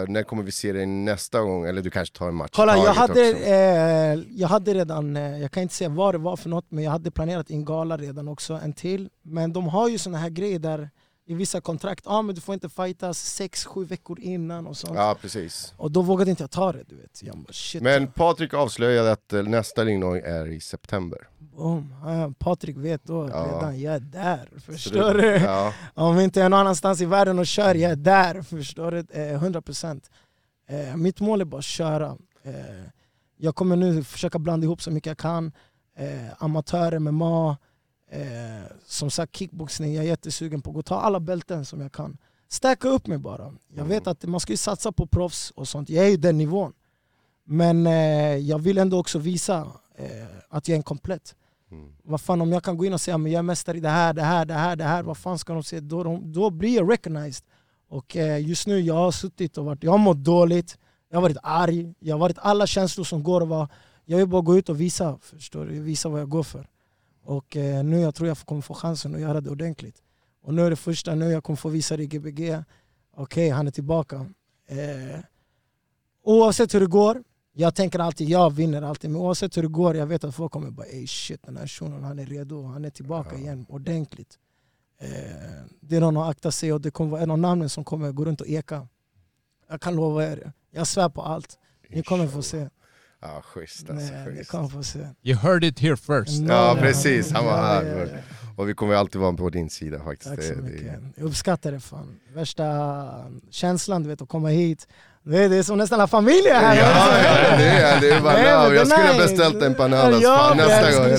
när 0.08 0.24
kommer 0.24 0.44
vi 0.44 0.52
se 0.52 0.72
dig 0.72 0.86
nästa 0.86 1.42
gång? 1.42 1.66
Eller 1.66 1.82
du 1.82 1.90
kanske 1.90 2.18
tar 2.18 2.28
en 2.28 2.36
match 2.36 2.52
Kolla, 2.54 2.78
jag 2.78 2.94
hade, 2.94 3.32
eh, 3.32 4.20
jag 4.30 4.48
hade 4.48 4.74
redan, 4.74 5.16
eh, 5.16 5.42
jag 5.42 5.52
kan 5.52 5.64
inte 5.64 5.76
säga 5.76 5.90
vad 5.90 6.14
det 6.14 6.18
var 6.18 6.36
för 6.36 6.50
något, 6.50 6.66
men 6.70 6.84
jag 6.84 6.92
hade 6.92 7.12
planerat 7.12 7.50
en 7.50 7.66
gala 7.66 7.98
redan 7.98 8.28
också, 8.28 8.54
en 8.54 8.74
till. 8.74 9.10
Men 9.22 9.54
de 9.54 9.68
har 9.68 9.90
ju 9.90 9.98
såna 9.98 10.18
här 10.18 10.30
grejer 10.30 10.60
där 10.60 10.90
i 11.30 11.34
vissa 11.34 11.62
kontrakt, 11.62 12.04
ah, 12.08 12.22
men 12.22 12.36
du 12.36 12.42
får 12.42 12.54
inte 12.54 12.70
fightas 12.70 13.40
6-7 13.42 13.86
veckor 13.86 14.20
innan 14.20 14.68
och 14.68 14.78
sånt. 14.78 14.96
Ja, 14.96 15.16
precis. 15.22 15.74
Och 15.78 15.92
då 15.92 16.02
vågade 16.02 16.30
inte 16.32 16.44
jag 16.44 16.52
ta 16.52 16.72
det, 16.72 16.84
du 16.88 16.96
vet. 16.96 17.24
Jag 17.24 17.38
bara, 17.38 17.54
shit. 17.54 17.82
Men 17.84 18.08
Patrik 18.08 18.54
avslöjade 18.54 19.12
att 19.12 19.34
eh, 19.34 19.44
nästa 19.44 19.86
ringnång 19.86 20.18
är 20.18 20.48
i 20.48 20.60
september. 20.60 21.28
Boom. 21.40 21.96
Ja, 22.04 22.34
Patrik 22.40 22.78
vet 22.78 23.04
då 23.04 23.30
Ja. 23.30 23.46
redan, 23.46 23.80
jag 23.80 23.96
är 23.96 24.00
där. 24.00 24.50
Förstår 24.66 25.14
det- 25.14 25.22
du? 25.22 25.46
Ja. 25.46 25.74
Om 25.94 26.20
inte 26.20 26.40
jag 26.40 26.46
är 26.46 26.50
någon 26.50 26.60
annanstans 26.60 27.02
i 27.02 27.06
världen 27.06 27.40
och 27.40 27.48
kör, 27.48 27.76
jag 27.76 27.92
är 27.92 27.96
där. 27.96 28.42
Förstår 28.42 28.92
du? 28.92 28.98
Eh, 29.22 29.40
100%. 29.44 30.10
Eh, 30.70 30.96
mitt 30.96 31.20
mål 31.20 31.42
är 31.42 31.46
bara 31.46 31.58
att 31.60 31.64
köra. 31.66 32.18
Eh, 32.44 32.54
jag 33.38 33.56
kommer 33.56 33.76
nu 33.76 34.04
försöka 34.04 34.40
blanda 34.40 34.64
ihop 34.66 34.82
så 34.82 34.92
mycket 34.92 35.08
jag 35.08 35.18
kan. 35.18 35.52
Eh, 35.98 36.34
amatör, 36.44 37.00
MMA, 37.00 37.58
eh, 38.12 38.72
som 38.86 39.12
sagt 39.12 39.36
kickboxning. 39.36 39.94
Jag 39.94 40.06
är 40.06 40.10
jättesugen 40.10 40.62
på 40.62 40.70
att 40.70 40.76
gå 40.76 40.82
ta 40.82 41.00
alla 41.00 41.20
bälten 41.20 41.66
som 41.66 41.82
jag 41.82 41.92
kan. 41.92 42.18
Stacka 42.50 42.90
upp 42.90 43.08
mig 43.08 43.18
bara. 43.18 43.54
Jag 43.76 43.86
vet 43.86 44.08
att 44.08 44.24
man 44.24 44.40
ska 44.40 44.54
ju 44.54 44.58
satsa 44.58 44.92
på 44.92 45.08
proffs 45.08 45.52
och 45.52 45.68
sånt. 45.68 45.90
Jag 45.90 46.06
är 46.06 46.10
ju 46.10 46.18
den 46.18 46.38
nivån. 46.38 46.74
Men 47.44 47.88
eh, 47.88 48.36
jag 48.36 48.60
vill 48.60 48.78
ändå 48.78 49.00
också 49.00 49.20
visa 49.20 49.68
eh, 49.96 50.28
att 50.50 50.68
jag 50.68 50.74
är 50.74 50.78
en 50.78 50.84
komplett. 50.84 51.36
Mm. 51.72 51.94
Vad 52.04 52.22
fan 52.22 52.42
om 52.42 52.52
jag 52.52 52.64
kan 52.64 52.78
gå 52.78 52.86
in 52.86 52.94
och 52.94 53.02
säga 53.02 53.16
att 53.16 53.22
jag 53.22 53.34
är 53.34 53.42
mästare 53.42 53.78
i 53.78 53.80
det 53.80 53.90
här, 53.90 54.14
det 54.14 54.22
här, 54.22 54.46
det 54.46 54.54
här, 54.54 54.76
det 54.76 54.84
här. 54.84 55.04
Vad 55.04 55.18
fan 55.18 55.40
ska 55.40 55.54
de 55.54 55.64
säga? 55.64 55.82
Då, 55.82 56.04
de, 56.04 56.34
då 56.34 56.50
blir 56.50 56.76
jag 56.76 56.92
recognized. 56.92 57.46
Och 57.90 58.18
eh, 58.18 58.48
just 58.48 58.68
nu 58.68 58.80
jag 58.80 58.94
har 58.94 59.12
suttit 59.12 59.58
och 59.58 59.66
varit, 59.66 59.84
jag 59.84 59.92
har 59.92 59.98
mått 59.98 60.18
dåligt, 60.18 60.78
jag 61.10 61.18
har 61.18 61.22
varit 61.22 61.38
arg, 61.44 61.94
jag 62.00 62.16
har 62.16 62.20
varit 62.20 62.38
alla 62.40 62.68
känslor 62.68 63.04
som 63.04 63.24
går 63.24 63.42
att 63.42 63.48
vara. 63.48 63.70
Jag 64.06 64.18
vill 64.18 64.28
bara 64.28 64.42
gå 64.42 64.58
ut 64.58 64.70
och 64.70 64.82
visa, 64.82 65.18
förstår 65.22 65.66
du? 65.66 65.80
Visa 65.80 66.10
vad 66.10 66.22
jag 66.22 66.30
går 66.30 66.44
för. 66.44 66.68
Och 67.28 67.58
eh, 67.58 67.84
nu 67.84 68.00
jag 68.00 68.16
tror 68.16 68.28
jag 68.28 68.38
kommer 68.38 68.62
få 68.62 68.74
chansen 68.74 69.16
att 69.16 69.22
göra 69.22 69.42
det 69.42 69.50
ordentligt. 69.50 70.02
Och 70.42 70.54
nu 70.54 70.62
är 70.62 70.70
det 70.70 70.76
första, 70.76 71.16
nu 71.16 71.32
jag 71.32 71.44
kommer 71.44 71.58
få 71.58 71.70
visa 71.70 71.98
det 71.98 72.04
i 72.04 72.08
Gbg. 72.08 72.64
Okej, 73.16 73.50
han 73.50 73.68
är 73.68 73.72
tillbaka. 73.72 74.16
Eh, 74.68 75.20
oavsett 76.24 76.74
hur 76.74 76.80
det 76.80 76.86
går, 76.88 77.24
jag 77.54 77.76
tänker 77.76 78.00
alltid 78.00 78.30
jag 78.30 78.50
vinner 78.54 78.82
alltid. 78.82 79.10
Men 79.10 79.22
oavsett 79.22 79.58
hur 79.58 79.62
det 79.62 79.68
går, 79.68 79.96
jag 79.96 80.08
vet 80.08 80.24
att 80.24 80.36
folk 80.36 80.52
kommer 80.52 80.72
bara 80.72 80.88
ey 80.88 81.08
shit 81.08 81.44
den 81.44 81.58
här 81.58 81.68
shunon 81.68 82.04
han 82.04 82.20
är 82.20 82.26
redo, 82.26 82.64
han 82.64 82.86
är 82.86 82.90
tillbaka 82.90 83.30
Ja. 83.36 83.40
igen 83.40 83.66
ordentligt. 83.70 84.40
Eh, 85.00 85.08
det 85.82 85.96
är 85.96 86.02
någon 86.02 86.18
att 86.18 86.30
akta 86.30 86.52
sig 86.52 86.74
och 86.74 86.82
det 86.82 86.92
kommer 86.92 87.12
vara 87.12 87.22
en 87.22 87.32
av 87.32 87.40
namnen 87.40 87.70
som 87.70 87.84
kommer 87.84 88.12
gå 88.12 88.26
runt 88.26 88.42
och 88.42 88.48
eka. 88.48 88.88
Jag 89.70 89.82
kan 89.82 89.96
lova 89.96 90.26
er. 90.26 90.52
Jag 90.72 90.88
svär 90.88 91.10
på 91.10 91.22
allt. 91.22 91.60
Ni 91.90 92.04
kommer 92.04 92.28
få 92.28 92.42
se. 92.42 92.70
Ja, 93.22 93.42
schysst 93.46 93.90
alltså. 93.90 94.14
Nej. 94.14 95.08
You 95.24 95.38
heard 95.38 95.64
it 95.64 95.80
here 95.80 95.98
first. 95.98 96.42
Ja, 96.48 96.74
Nej, 96.74 96.84
precis. 96.84 97.32
Han 97.32 97.46
var 97.46 97.52
ja, 97.58 97.64
här. 97.64 97.84
ja, 97.84 97.98
ja. 98.00 98.18
Och 98.56 98.70
vi 98.70 98.74
kommer 98.74 98.96
alltid 98.96 99.22
vara 99.22 99.34
på 99.34 99.50
din 99.50 99.70
sida 99.70 100.00
faktiskt. 100.00 100.30
Tack 100.30 100.44
så 100.44 100.50
Det- 100.54 100.56
det- 100.56 100.62
mycket. 100.62 100.94
Jag 101.16 101.26
uppskattar 101.26 101.72
det 101.72 101.80
fan. 101.80 102.20
Värsta 102.36 102.66
känslan 103.52 104.04
du 104.04 104.10
vet 104.10 104.22
att 104.22 104.30
komma 104.30 104.48
hit. 104.50 104.88
Det 105.24 105.44
är, 105.44 105.50
det 105.50 105.56
är 105.56 105.64
som 105.64 105.78
nästan 105.78 106.00
alla 106.00 106.08
familjer 106.08 106.54
Ja, 106.54 106.60
här. 106.60 106.76
ja, 106.76 107.58
det 107.58 107.64
är 107.70 108.02
det. 108.02 108.10
är 108.12 108.22
bara 108.22 108.34
Nej, 108.34 108.76
Jag 108.76 108.88
skulle 108.88 109.08
ha 109.08 109.18
beställt 109.18 109.64
empanadas 109.64 110.22
Ja, 110.24 110.38
fan, 110.38 110.58
jag 110.58 110.68
nästa 110.68 110.92
gång. 111.00 111.12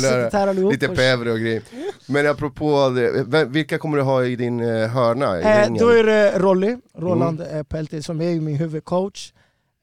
Eller, 0.50 0.70
lite 0.70 0.88
päver 0.88 1.28
och 1.28 1.38
grejer. 1.38 1.62
Men 2.06 2.26
apropå 2.26 2.88
det, 2.88 3.44
vilka 3.44 3.78
kommer 3.78 3.96
du 3.96 4.02
ha 4.02 4.24
i 4.24 4.36
din 4.36 4.60
eh, 4.60 4.88
hörna? 4.88 5.38
I 5.38 5.42
Eh, 5.42 5.74
då 5.78 5.88
är 5.88 6.04
det 6.04 6.38
Rolly, 6.38 6.76
Roland 6.98 7.40
Mm. 7.40 7.64
Pelti 7.64 8.02
som 8.02 8.20
är 8.20 8.28
ju 8.30 8.40
min 8.40 8.56
huvudcoach. 8.56 9.32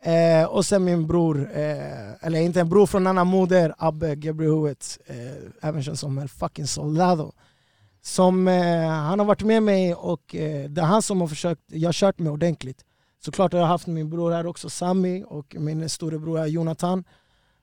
Eh, 0.05 0.45
och 0.45 0.65
sen 0.65 0.83
min 0.83 1.07
bror, 1.07 1.49
eh, 1.53 2.25
eller 2.25 2.39
inte 2.39 2.61
en 2.61 2.69
bror 2.69 2.85
från 2.85 3.01
en 3.01 3.07
annan 3.07 3.27
moder, 3.27 3.75
Abbe 3.77 4.15
Gebrehouet, 4.15 4.99
eh, 5.05 5.67
även 5.69 5.83
känd 5.83 5.99
som 5.99 6.17
El 6.17 6.27
fucking 6.27 6.67
Soldado. 6.67 7.31
Som, 8.01 8.47
eh, 8.47 8.87
han 8.87 9.19
har 9.19 9.25
varit 9.25 9.43
med 9.43 9.63
mig 9.63 9.95
och 9.95 10.35
eh, 10.35 10.69
det 10.69 10.81
är 10.81 10.85
han 10.85 11.01
som 11.01 11.21
har 11.21 11.27
försökt, 11.27 11.61
jag 11.67 11.87
har 11.87 11.93
kört 11.93 12.19
mig 12.19 12.31
ordentligt. 12.31 12.85
Såklart 13.25 13.53
har 13.53 13.59
jag 13.59 13.67
haft 13.67 13.87
min 13.87 14.09
bror 14.09 14.31
här 14.31 14.45
också, 14.45 14.69
Sami, 14.69 15.23
och 15.27 15.55
min 15.59 15.89
storebror 15.89 16.37
här, 16.37 16.45
Jonathan 16.45 17.03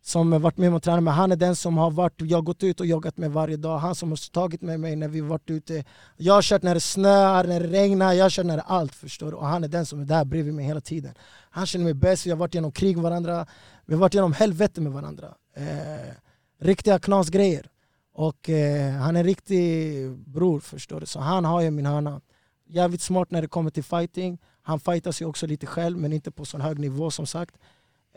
som 0.05 0.33
har 0.33 0.39
varit 0.39 0.57
med 0.57 0.75
och 0.75 0.83
tränat, 0.83 1.03
med, 1.03 1.15
han 1.15 1.33
är 1.33 1.37
den 1.37 1.57
som 1.57 1.79
har 1.79 1.91
varit, 1.91 2.15
jag 2.19 2.39
har 2.39 2.43
gått 2.43 2.63
ut 2.63 2.81
och 2.81 2.87
joggat 2.87 3.17
med 3.17 3.33
varje 3.33 3.57
dag. 3.57 3.79
Han 3.79 3.95
som 3.95 4.11
har 4.11 4.31
tagit 4.33 4.63
med 4.63 4.81
mig 4.81 4.97
när 4.97 5.09
vi 5.09 5.21
varit 5.21 5.51
ute. 5.51 5.85
Jag 6.17 6.35
har 6.35 6.43
kört 6.43 6.63
när 6.63 6.75
det 6.75 6.81
snöar, 6.81 7.45
när 7.45 7.61
det 7.61 7.67
regnar, 7.67 8.13
jag 8.13 8.25
har 8.25 8.31
kört 8.31 8.47
när 8.47 8.57
det 8.57 8.63
är 8.63 8.73
allt 8.73 8.95
förstår 8.95 9.31
du. 9.31 9.37
Och 9.37 9.47
han 9.47 9.65
är 9.65 9.69
den 9.69 9.87
som 9.87 10.01
är 10.01 10.05
där 10.05 10.25
bredvid 10.25 10.55
mig 10.55 10.65
hela 10.65 10.81
tiden. 10.81 11.15
Han 11.51 11.67
känner 11.67 11.85
mig 11.85 11.95
bäst, 11.95 12.27
vi 12.27 12.31
har 12.31 12.37
varit 12.37 12.55
genom 12.55 12.73
krig 12.73 12.97
med 12.97 13.03
varandra, 13.03 13.47
vi 13.87 13.95
har 13.95 14.01
varit 14.01 14.15
genom 14.15 14.33
helvete 14.33 14.81
med 14.81 14.93
varandra. 14.93 15.35
Eh, 15.57 16.15
riktiga 16.61 16.99
knasgrejer. 16.99 17.67
Och 18.15 18.51
eh, 18.51 18.93
han 18.93 19.17
är 19.17 19.21
en 19.21 19.27
riktig 19.27 20.11
bror 20.11 20.61
förstår 20.61 21.01
du. 21.01 21.07
Så 21.07 21.21
han 21.21 21.45
har 21.45 21.61
ju 21.61 21.71
min 21.71 21.87
hörna. 21.87 22.21
Jävligt 22.69 23.03
smart 23.03 23.31
när 23.31 23.43
det 23.43 23.49
kommer 23.49 23.71
till 23.71 23.85
fighting. 23.85 24.39
Han 24.63 24.81
fightas 24.81 25.23
ju 25.23 25.27
också 25.27 25.47
lite 25.47 25.67
själv 25.67 25.99
men 25.99 26.13
inte 26.13 26.31
på 26.31 26.45
sån 26.45 26.61
hög 26.61 26.79
nivå 26.79 27.11
som 27.11 27.27
sagt. 27.27 27.55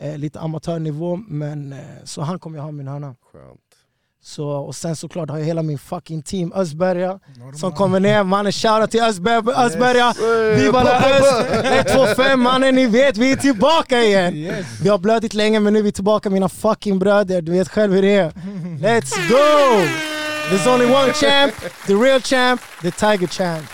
Eh, 0.00 0.18
lite 0.18 0.40
amatörnivå 0.40 1.16
men 1.28 1.72
eh, 1.72 1.78
så 2.04 2.22
han 2.22 2.38
kommer 2.38 2.58
ju 2.58 2.62
ha 2.64 2.70
min 2.70 2.88
hörna. 2.88 3.14
Skönt. 3.32 3.60
Så, 4.22 4.48
och 4.48 4.74
sen 4.74 4.96
såklart 4.96 5.30
har 5.30 5.38
jag 5.38 5.44
hela 5.44 5.62
min 5.62 5.78
fucking 5.78 6.22
team 6.22 6.52
Östberga 6.52 7.18
som 7.60 7.72
kommer 7.72 8.00
ner. 8.00 8.22
Mannen 8.24 8.52
shoutout 8.52 8.90
till 8.90 9.02
Östberga! 9.02 9.52
Östberga. 9.56 10.14
Viva 10.56 10.82
la 10.82 10.96
Öst! 11.10 11.46
125 11.64 12.40
mannen 12.40 12.74
ni 12.74 12.86
vet 12.86 13.16
vi 13.16 13.32
är 13.32 13.36
tillbaka 13.36 14.02
igen! 14.02 14.32
Vi 14.82 14.88
har 14.88 14.98
blödigt 14.98 15.34
länge 15.34 15.60
men 15.60 15.72
nu 15.72 15.78
är 15.78 15.82
vi 15.82 15.92
tillbaka 15.92 16.30
mina 16.30 16.48
fucking 16.48 16.98
bröder. 16.98 17.42
Du 17.42 17.52
vet 17.52 17.68
själv 17.68 17.92
hur 17.92 18.02
det 18.02 18.16
är. 18.16 18.30
Let's 18.80 19.28
go! 19.28 19.86
There's 20.50 20.74
only 20.74 20.86
one 20.86 21.12
champ, 21.12 21.54
the 21.86 21.94
real 21.94 22.20
champ, 22.20 22.60
the 22.82 22.90
tiger 22.90 23.26
champ. 23.26 23.64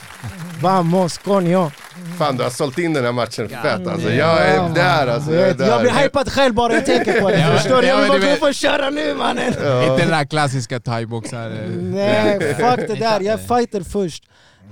Vamos 0.62 1.18
coño! 1.18 1.70
Fan 2.18 2.36
du 2.36 2.42
har 2.42 2.50
sålt 2.50 2.78
in 2.78 2.92
den 2.94 3.04
här 3.04 3.12
matchen 3.12 3.48
fett 3.48 3.86
alltså. 3.86 4.10
Jag 4.10 4.46
är 4.46 4.68
där 4.74 5.06
alltså. 5.06 5.34
Jag, 5.34 5.42
är 5.48 5.54
vet, 5.54 5.66
jag 5.66 5.80
blir 5.80 5.90
där. 5.92 6.02
hypad 6.02 6.32
själv 6.32 6.54
bara 6.54 6.72
jag 6.74 6.86
tänker 6.86 7.20
på 7.20 7.28
det. 7.28 7.38
Ja, 7.40 7.56
Förstår 7.56 7.82
du? 7.82 7.86
ja, 7.88 7.94
Jag 7.94 8.12
vill 8.12 8.20
bara 8.22 8.30
gå 8.30 8.36
upp 8.36 8.42
och 8.42 8.54
köra 8.54 8.90
nu 8.90 9.14
mannen! 9.14 9.46
Inte 9.48 9.96
den 9.96 10.08
där 10.08 10.24
klassiska 10.24 10.80
thaiboxar... 10.80 11.50
eh, 11.50 11.68
Nej, 11.80 12.38
fuck 12.40 12.88
det 12.88 12.94
där. 12.94 13.20
Jag 13.20 13.40
är 13.40 13.56
fighter 13.56 13.80
först. 13.82 14.24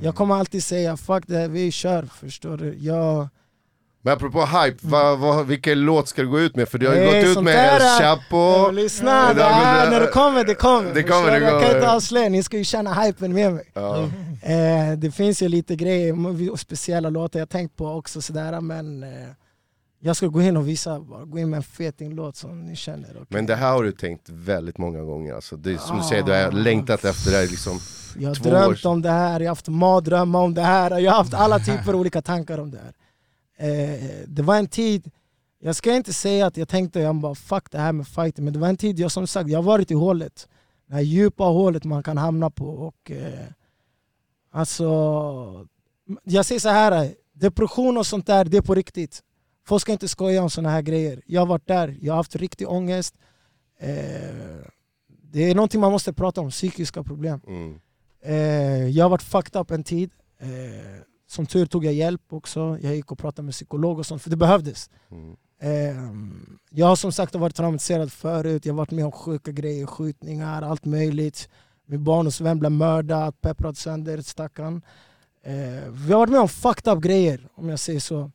Jag 0.02 0.14
kommer 0.14 0.34
alltid 0.34 0.64
säga 0.64 0.96
fuck 0.96 1.24
det, 1.26 1.48
vi 1.48 1.72
kör. 1.72 2.08
Förstår 2.20 2.56
du? 2.56 2.76
Jag... 2.78 3.28
Men 4.02 4.12
apropå 4.12 4.46
hype, 4.46 4.78
vad, 4.80 5.18
vad, 5.18 5.46
vilken 5.46 5.80
låt 5.80 6.08
ska 6.08 6.22
du 6.22 6.28
gå 6.28 6.40
ut 6.40 6.56
med? 6.56 6.68
För 6.68 6.78
du 6.78 6.86
har 6.88 6.94
ju 6.94 7.00
Nej, 7.00 7.24
gått 7.24 7.38
ut 7.38 7.44
med 7.44 7.74
El 7.74 7.82
äh, 7.82 7.98
Chapo. 8.00 8.70
Lyssna, 8.70 9.34
det 9.34 9.42
här, 9.42 9.90
när 9.90 10.00
det 10.00 10.06
kommer, 10.06 10.44
det 10.44 10.54
kommer. 10.54 10.94
Det 10.94 11.02
kommer, 11.02 11.30
det 11.30 11.38
du? 11.38 11.44
Jag 11.44 11.50
kan 11.50 11.60
kommer. 11.62 11.74
inte 11.74 11.90
avslöja, 11.92 12.28
ni 12.28 12.42
ska 12.42 12.56
ju 12.56 12.64
känna 12.64 12.94
hypen 12.94 13.32
med 13.32 13.52
mig. 13.52 13.70
Ja. 13.74 13.98
Eh, 14.42 14.98
det 14.98 15.10
finns 15.10 15.42
ju 15.42 15.48
lite 15.48 15.76
grejer, 15.76 16.56
speciella 16.56 17.10
låtar 17.10 17.38
jag 17.38 17.48
tänkt 17.48 17.76
på 17.76 17.86
också 17.86 18.20
sådär 18.22 18.60
men 18.60 19.02
eh, 19.02 19.08
jag 20.02 20.16
ska 20.16 20.26
gå 20.26 20.42
in 20.42 20.56
och 20.56 20.68
visa, 20.68 21.00
bara 21.00 21.24
gå 21.24 21.38
in 21.38 21.50
med 21.50 21.56
en 21.56 21.62
feting-låt 21.62 22.36
som 22.36 22.60
ni 22.66 22.76
känner. 22.76 23.08
okej? 23.10 23.26
Men 23.28 23.46
det 23.46 23.54
här 23.54 23.72
har 23.72 23.82
du 23.82 23.92
tänkt 23.92 24.28
väldigt 24.28 24.78
många 24.78 25.02
gånger 25.02 25.34
alltså. 25.34 25.56
Det 25.56 25.72
är 25.72 25.78
som 25.78 25.96
du 25.96 26.02
säger, 26.02 26.22
du 26.22 26.32
har 26.32 26.52
längtat 26.52 27.04
efter 27.04 27.30
det 27.30 27.36
här 27.36 27.46
liksom. 27.46 27.78
Jag 28.18 28.28
har 28.28 28.34
drömt 28.34 28.84
år- 28.86 28.90
om 28.90 29.02
det 29.02 29.10
här, 29.10 29.40
jag 29.40 29.46
har 29.46 29.50
haft 29.50 29.68
mardrömmar 29.68 30.40
om 30.40 30.54
det 30.54 30.62
här, 30.62 30.98
jag 30.98 31.10
har 31.12 31.18
haft 31.18 31.34
alla 31.34 31.58
typer 31.58 31.92
av 31.92 32.00
olika 32.00 32.22
tankar 32.22 32.58
om 32.58 32.70
det 32.70 32.78
här. 32.78 32.92
Eh, 33.60 34.24
det 34.26 34.42
var 34.42 34.56
en 34.56 34.66
tid, 34.66 35.10
jag 35.58 35.76
ska 35.76 35.94
inte 35.94 36.12
säga 36.12 36.46
att 36.46 36.56
jag 36.56 36.68
tänkte 36.68 37.00
jag 37.00 37.16
bara 37.16 37.34
fuck 37.34 37.70
det 37.70 37.78
här 37.78 37.92
med 37.92 38.08
fighting, 38.08 38.44
men 38.44 38.52
det 38.52 38.58
var 38.58 38.68
en 38.68 38.76
tid 38.76 38.98
jag 38.98 39.12
som 39.12 39.26
sagt, 39.26 39.50
jag 39.50 39.58
har 39.58 39.62
varit 39.62 39.90
i 39.90 39.94
hålet. 39.94 40.48
Det 40.86 40.94
här 40.94 41.00
djupa 41.00 41.44
hålet 41.44 41.84
man 41.84 42.02
kan 42.02 42.16
hamna 42.16 42.50
på. 42.50 42.66
Och, 42.66 43.10
eh, 43.10 43.46
alltså, 44.50 44.86
jag 46.22 46.46
säger 46.46 46.60
så 46.60 46.68
här, 46.68 47.14
depression 47.32 47.98
och 47.98 48.06
sånt 48.06 48.26
där, 48.26 48.44
det 48.44 48.56
är 48.56 48.62
på 48.62 48.74
riktigt. 48.74 49.22
Folk 49.66 49.82
ska 49.82 49.92
inte 49.92 50.08
skoja 50.08 50.42
om 50.42 50.50
såna 50.50 50.70
här 50.70 50.82
grejer. 50.82 51.22
Jag 51.26 51.40
har 51.40 51.46
varit 51.46 51.68
där, 51.68 51.96
jag 52.00 52.12
har 52.12 52.16
haft 52.16 52.36
riktig 52.36 52.68
ångest. 52.68 53.14
Eh, 53.78 54.64
det 55.32 55.50
är 55.50 55.54
någonting 55.54 55.80
man 55.80 55.92
måste 55.92 56.12
prata 56.12 56.40
om, 56.40 56.50
psykiska 56.50 57.02
problem. 57.02 57.40
Mm. 57.46 57.80
Eh, 58.22 58.88
jag 58.88 59.04
har 59.04 59.10
varit 59.10 59.22
fucked 59.22 59.60
up 59.60 59.70
en 59.70 59.84
tid. 59.84 60.10
Eh, 60.38 61.09
som 61.30 61.46
tur 61.46 61.66
tog 61.66 61.84
jag 61.84 61.94
hjälp 61.94 62.32
också. 62.32 62.78
Jag 62.82 62.96
gick 62.96 63.12
och 63.12 63.18
pratade 63.18 63.46
med 63.46 63.54
psykolog 63.54 63.98
och 63.98 64.06
sånt, 64.06 64.22
för 64.22 64.30
det 64.30 64.36
behövdes. 64.36 64.90
Mm. 65.10 65.36
Eh, 65.60 65.96
jag 66.70 66.86
har 66.86 66.96
som 66.96 67.12
sagt 67.12 67.34
varit 67.34 67.56
traumatiserad 67.56 68.12
förut. 68.12 68.66
Jag 68.66 68.72
har 68.72 68.78
varit 68.78 68.90
med 68.90 69.04
om 69.04 69.12
sjuka 69.12 69.52
grejer, 69.52 69.86
skjutningar, 69.86 70.62
allt 70.62 70.84
möjligt. 70.84 71.48
Min 71.86 72.04
barndomsvän 72.04 72.58
blev 72.58 72.72
mördad, 72.72 73.40
pepprad 73.40 73.76
sönder, 73.76 74.22
stackarn. 74.22 74.82
Eh, 75.44 75.90
vi 75.90 76.12
har 76.12 76.18
varit 76.18 76.30
med 76.30 76.40
om 76.40 76.48
fucked 76.48 76.92
up 76.92 77.02
grejer, 77.02 77.48
om 77.54 77.68
jag 77.68 77.78
säger 77.78 78.00
så. 78.00 78.30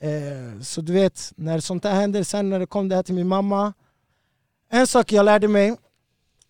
Eh, 0.00 0.60
så 0.60 0.80
du 0.80 0.92
vet, 0.92 1.32
när 1.36 1.60
sånt 1.60 1.84
här 1.84 1.94
händer, 1.94 2.22
sen 2.22 2.50
när 2.50 2.58
det 2.58 2.66
kom 2.66 2.88
det 2.88 2.96
här 2.96 3.02
till 3.02 3.14
min 3.14 3.28
mamma. 3.28 3.72
En 4.70 4.86
sak 4.86 5.12
jag 5.12 5.24
lärde 5.24 5.48
mig, 5.48 5.76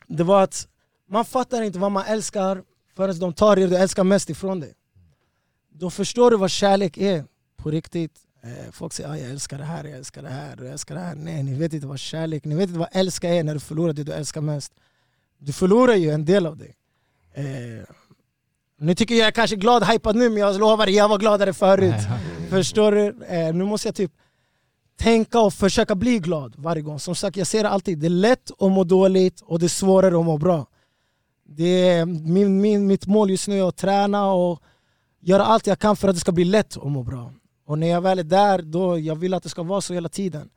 det 0.06 0.24
var 0.24 0.42
att 0.42 0.68
man 1.08 1.24
fattar 1.24 1.62
inte 1.62 1.78
vad 1.78 1.92
man 1.92 2.04
älskar 2.06 2.62
förrän 2.96 3.18
de 3.18 3.32
tar 3.32 3.56
det 3.56 3.66
du 3.66 3.76
älskar 3.76 4.04
mest 4.04 4.30
ifrån 4.30 4.60
dig. 4.60 4.74
Då 5.76 5.90
förstår 5.90 6.30
du 6.30 6.36
vad 6.36 6.50
kärlek 6.50 6.98
är 6.98 7.24
på 7.56 7.70
riktigt. 7.70 8.12
Eh, 8.42 8.72
folk 8.72 8.92
säger 8.92 9.10
ah, 9.10 9.16
jag 9.16 9.30
älskar 9.30 9.58
det 9.58 9.64
här, 9.64 9.84
jag 9.84 9.98
älskar 9.98 10.22
det 10.22 10.28
här, 10.28 10.56
jag 10.58 10.66
älskar 10.66 10.94
det 10.94 11.00
här. 11.00 11.14
Nej, 11.14 11.42
ni 11.42 11.54
vet 11.54 11.72
inte 11.72 11.86
vad 11.86 11.98
kärlek, 11.98 12.44
ni 12.44 12.54
vet 12.54 12.68
inte 12.68 12.78
vad 12.78 12.88
älska 12.92 13.28
är 13.28 13.44
när 13.44 13.54
du 13.54 13.60
förlorar 13.60 13.92
det 13.92 14.04
du 14.04 14.12
älskar 14.12 14.40
mest. 14.40 14.72
Du 15.38 15.52
förlorar 15.52 15.94
ju 15.94 16.10
en 16.10 16.24
del 16.24 16.46
av 16.46 16.56
dig. 16.56 16.74
Eh, 17.32 17.44
nu 18.78 18.94
tycker 18.94 19.14
jag 19.14 19.20
jag 19.20 19.26
är 19.26 19.32
kanske 19.32 19.56
glad 19.56 19.84
hypad 19.84 20.16
nu 20.16 20.28
men 20.28 20.38
jag 20.38 20.60
lovar 20.60 20.86
jag 20.86 21.08
var 21.08 21.18
gladare 21.18 21.52
förut. 21.52 21.94
Förstår 22.50 22.92
du? 22.92 23.24
Eh, 23.24 23.54
nu 23.54 23.64
måste 23.64 23.88
jag 23.88 23.94
typ 23.94 24.12
tänka 24.96 25.40
och 25.40 25.54
försöka 25.54 25.94
bli 25.94 26.18
glad 26.18 26.54
varje 26.56 26.82
gång. 26.82 27.00
Som 27.00 27.14
sagt, 27.14 27.36
jag 27.36 27.46
ser 27.46 27.62
det 27.62 27.68
alltid. 27.68 27.98
Det 27.98 28.06
är 28.06 28.10
lätt 28.10 28.50
att 28.50 28.72
må 28.72 28.84
dåligt 28.84 29.40
och 29.40 29.58
det 29.58 29.66
är 29.66 29.68
svårare 29.68 30.18
att 30.18 30.24
må 30.24 30.38
bra. 30.38 30.66
Det 31.46 31.88
är, 31.88 32.06
min, 32.06 32.60
min, 32.60 32.86
mitt 32.86 33.06
mål 33.06 33.30
just 33.30 33.48
nu 33.48 33.58
är 33.58 33.68
att 33.68 33.76
träna 33.76 34.32
och 34.32 34.62
göra 35.24 35.44
allt 35.44 35.66
jag 35.66 35.78
kan 35.78 35.96
för 35.96 36.08
att 36.08 36.14
det 36.14 36.20
ska 36.20 36.32
bli 36.32 36.44
lätt 36.44 36.76
att 36.76 36.90
må 36.90 37.02
bra. 37.02 37.32
Och 37.66 37.78
när 37.78 37.86
jag 37.86 38.00
väl 38.00 38.18
är 38.18 38.24
där, 38.24 38.62
då 38.62 38.98
jag 38.98 39.16
vill 39.16 39.34
att 39.34 39.42
det 39.42 39.48
ska 39.48 39.62
vara 39.62 39.80
så 39.80 39.94
hela 39.94 40.08
tiden. 40.08 40.50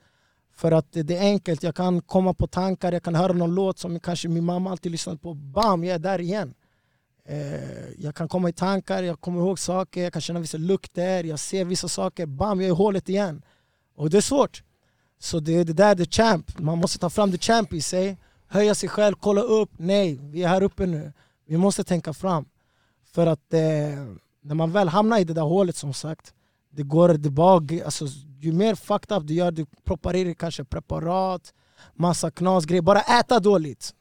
För 0.56 0.72
att 0.72 0.88
det 0.92 1.18
är 1.18 1.22
enkelt, 1.22 1.64
jag 1.64 1.76
kan 1.76 2.02
komma 2.02 2.34
på 2.34 2.48
tankar, 2.48 2.92
jag 2.92 3.04
kan 3.04 3.16
höra 3.16 3.34
någon 3.34 3.56
låt 3.56 3.80
som 3.80 4.00
kanske 4.00 4.28
min 4.28 4.44
mamma 4.44 4.72
alltid 4.72 4.92
lyssnat 4.92 5.22
på. 5.22 5.34
Bam, 5.34 5.84
jag 5.84 5.96
är 5.96 6.00
där 6.00 6.22
igen. 6.22 6.54
Eh, 7.26 7.90
jag 7.98 8.16
kan 8.16 8.28
komma 8.28 8.50
i 8.50 8.54
tankar, 8.54 9.04
jag 9.04 9.22
kommer 9.22 9.40
ihåg 9.40 9.60
saker, 9.60 10.04
jag 10.04 10.14
kan 10.14 10.22
känna 10.22 10.40
vissa 10.40 10.58
lukter, 10.58 11.24
jag 11.24 11.40
ser 11.40 11.66
vissa 11.66 11.88
saker. 11.88 12.26
Bam, 12.26 12.62
jag 12.62 12.68
är 12.68 12.74
i 12.74 12.76
hålet 12.76 13.10
igen. 13.10 13.42
Och 13.96 14.10
det 14.10 14.18
är 14.18 14.22
svårt. 14.22 14.64
Så 15.20 15.40
det 15.40 15.56
är 15.56 15.66
det 15.66 15.74
där, 15.74 15.96
the 15.96 16.06
champ. 16.06 16.60
Man 16.60 16.78
måste 16.78 17.00
ta 17.00 17.10
fram 17.10 17.32
the 17.32 17.38
champ 17.38 17.74
i 17.74 17.82
sig. 17.82 18.18
Höja 18.48 18.76
sig 18.76 18.90
själv, 18.90 19.16
kolla 19.20 19.42
upp. 19.42 19.70
Nej, 19.78 20.20
vi 20.22 20.44
är 20.44 20.48
här 20.48 20.64
uppe 20.64 20.86
nu. 20.86 21.14
Vi 21.48 21.58
måste 21.58 21.84
tänka 21.84 22.14
fram. 22.14 22.46
För 23.12 23.28
att 23.28 23.54
eh, 23.54 23.60
när 24.48 24.56
man 24.56 24.72
väl 24.72 24.88
hamnar 24.88 25.20
i 25.20 25.24
det 25.24 25.34
där 25.34 25.42
hålet 25.42 25.76
som 25.76 25.94
sagt, 25.94 26.34
det 26.70 26.84
går 26.84 27.10
det 27.10 27.30
bara, 27.30 27.56
alltså, 27.86 28.06
ju 28.40 28.52
mer 28.54 28.76
fucked 28.76 29.18
up 29.18 29.28
du 29.28 29.34
gör, 29.34 29.52
du 29.52 29.66
proppar 29.86 30.16
i 30.16 30.24
dig 30.24 30.36
kanske 30.36 30.64
preparat, 30.64 31.54
massa 31.96 32.32
knasgrejer. 32.32 32.82
Bara 32.82 33.02
äta 33.02 33.40
dåligt 33.40 33.94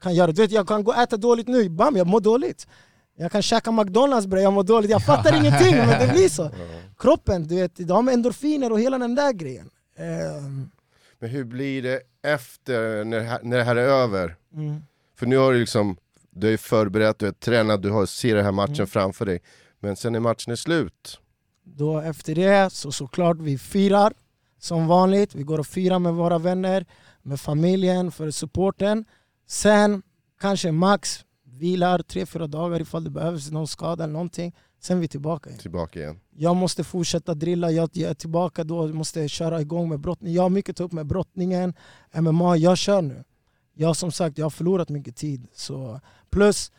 kan 0.00 0.14
göra. 0.14 0.32
Du 0.32 0.42
vet, 0.42 0.50
jag 0.50 0.68
kan 0.68 0.84
gå 0.84 0.90
och 0.92 0.98
äta 0.98 1.16
dåligt 1.16 1.48
nu, 1.48 1.68
bam 1.68 1.96
jag 1.96 2.06
mår 2.06 2.20
dåligt. 2.20 2.66
Jag 3.16 3.32
kan 3.32 3.42
käka 3.42 3.72
McDonalds 3.72 4.26
bre, 4.26 4.40
jag 4.40 4.52
mår 4.52 4.62
dåligt. 4.64 4.90
Jag 4.90 5.04
fattar 5.04 5.36
ingenting 5.40 5.76
men 5.76 5.88
det 6.06 6.12
blir 6.12 6.28
så. 6.28 6.50
Kroppen, 6.98 7.46
du 7.46 7.54
vet, 7.56 7.76
de 7.76 8.06
har 8.06 8.14
endorfiner 8.14 8.72
och 8.72 8.80
hela 8.80 8.98
den 8.98 9.14
där 9.14 9.32
grejen. 9.32 9.70
Ehm, 9.96 10.70
Men 11.18 11.30
hur 11.30 11.44
blir 11.44 11.82
det 11.82 12.00
efter, 12.22 13.04
när 13.04 13.38
när 13.42 13.56
det 13.58 13.64
här 13.64 13.76
är 13.76 13.88
över? 13.88 14.36
mm. 14.54 14.82
För 15.18 15.26
nu 15.26 15.36
har 15.36 15.52
du 15.52 15.60
liksom, 15.60 15.96
du 16.30 16.52
är 16.52 16.56
förberett, 16.56 17.18
du 17.18 17.26
är 17.26 17.32
tränad, 17.32 17.82
du 17.82 17.90
har, 17.90 18.06
ser 18.06 18.34
den 18.34 18.44
här 18.44 18.52
matchen 18.52 18.74
Mm. 18.74 18.86
framför 18.86 19.26
dig. 19.26 19.40
Men 19.82 19.96
sen 19.96 20.12
när 20.12 20.20
matchen 20.20 20.52
är 20.52 20.56
slut, 20.56 21.20
Då 21.64 21.98
efter 21.98 22.34
det 22.34 22.72
så 22.72 22.92
såklart 22.92 23.36
vi 23.40 23.58
firar 23.58 24.12
som 24.58 24.86
vanligt. 24.86 25.34
Vi 25.34 25.42
går 25.42 25.58
och 25.58 25.66
firar 25.66 25.98
med 25.98 26.14
våra 26.14 26.38
vänner, 26.38 26.86
med 27.22 27.40
familjen, 27.40 28.12
för 28.12 28.30
supporten. 28.30 29.04
Sen 29.46 30.02
kanske 30.40 30.72
max 30.72 31.24
vilar 31.44 31.98
tre, 32.02 32.26
fyra 32.26 32.46
dagar 32.46 32.80
ifall 32.80 33.04
det 33.04 33.10
behövs 33.10 33.50
någon 33.50 33.68
skada 33.68 34.04
eller 34.04 34.12
någonting. 34.12 34.54
Sen 34.80 34.96
är 34.96 35.00
vi 35.00 35.08
tillbaka 35.08 35.50
igen. 35.50 35.60
tillbaka 35.60 35.98
igen. 35.98 36.20
Jag 36.30 36.56
måste 36.56 36.84
fortsätta 36.84 37.34
drilla, 37.34 37.70
jag, 37.70 37.90
jag 37.92 38.10
är 38.10 38.14
tillbaka 38.14 38.64
då, 38.64 38.86
måste 38.86 39.28
köra 39.28 39.60
igång 39.60 39.88
med 39.88 40.00
brottning. 40.00 40.34
Jag 40.34 40.42
har 40.42 40.50
mycket 40.50 40.70
att 40.70 40.76
ta 40.76 40.84
upp 40.84 40.92
med 40.92 41.06
brottningen, 41.06 41.74
MMA, 42.14 42.56
jag 42.56 42.78
kör 42.78 43.02
nu. 43.02 43.24
Jag 43.74 43.96
som 43.96 44.12
sagt, 44.12 44.38
jag 44.38 44.44
har 44.44 44.50
förlorat 44.50 44.88
mycket 44.88 45.16
tid. 45.16 45.46
Så, 45.54 46.00
plus, 46.30 46.72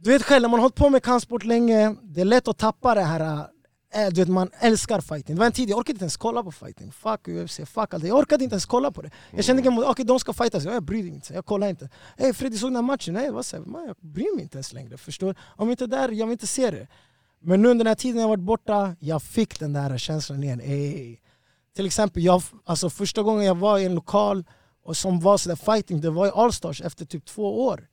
du 0.00 0.10
vet 0.10 0.22
själv 0.22 0.42
när 0.42 0.48
man 0.48 0.60
har 0.60 0.62
hållit 0.62 0.74
på 0.74 0.90
med 0.90 1.02
kampsport 1.02 1.44
länge, 1.44 1.94
det 2.02 2.20
är 2.20 2.24
lätt 2.24 2.48
att 2.48 2.58
tappa 2.58 2.94
det 2.94 3.02
här 3.02 3.48
äh, 3.94 4.08
du 4.08 4.20
vet, 4.20 4.28
man 4.28 4.50
älskar 4.60 5.00
fighting. 5.00 5.34
Det 5.34 5.38
var 5.38 5.46
en 5.46 5.52
tid 5.52 5.70
jag 5.70 5.78
orkade 5.78 5.92
inte 5.92 6.02
ens 6.02 6.16
kolla 6.16 6.42
på 6.42 6.52
fighting. 6.52 6.92
Fuck 6.92 7.28
UFC, 7.28 7.60
fuck 7.66 7.94
allt. 7.94 8.04
Jag 8.04 8.18
orkade 8.18 8.44
inte 8.44 8.54
ens 8.54 8.66
kolla 8.66 8.90
på 8.90 9.02
det. 9.02 9.10
Jag 9.30 9.44
kände 9.44 9.62
inte, 9.62 9.82
okej 9.82 10.04
de 10.04 10.20
ska 10.20 10.32
fightas, 10.32 10.64
jag 10.64 10.82
bryr 10.82 11.02
mig 11.02 11.14
inte. 11.14 11.34
Jag 11.34 11.46
kollar 11.46 11.68
inte. 11.68 11.88
Hey, 12.16 12.32
Freddy 12.32 12.58
såg 12.58 12.70
den 12.70 12.76
här 12.76 12.82
matchen? 12.82 13.14
Nej, 13.14 13.30
vad 13.30 13.46
säger 13.46 13.64
man? 13.64 13.86
Jag 13.86 13.96
bryr 14.00 14.34
mig 14.34 14.42
inte 14.42 14.56
ens 14.56 14.72
längre. 14.72 14.96
Förstår? 14.96 15.34
Om 15.56 15.70
inte 15.70 15.86
där, 15.86 16.08
jag 16.08 16.26
vill 16.26 16.32
inte 16.32 16.46
se 16.46 16.70
det. 16.70 16.86
Men 17.40 17.62
nu 17.62 17.68
under 17.68 17.84
den 17.84 17.90
här 17.90 17.94
tiden 17.94 18.20
jag 18.20 18.28
varit 18.28 18.40
borta, 18.40 18.96
jag 18.98 19.22
fick 19.22 19.60
den 19.60 19.72
där 19.72 19.98
känslan 19.98 20.42
igen. 20.42 20.60
Ey. 20.60 21.16
Till 21.76 21.86
exempel, 21.86 22.22
jag, 22.22 22.42
alltså 22.64 22.90
första 22.90 23.22
gången 23.22 23.44
jag 23.44 23.54
var 23.54 23.78
i 23.78 23.84
en 23.84 23.94
lokal 23.94 24.44
och 24.82 24.96
som 24.96 25.20
var 25.20 25.38
sådär 25.38 25.56
fighting, 25.56 26.00
det 26.00 26.10
var 26.10 26.26
i 26.26 26.30
Allstars 26.34 26.80
efter 26.80 27.04
typ 27.04 27.24
två 27.24 27.64
år. 27.66 27.88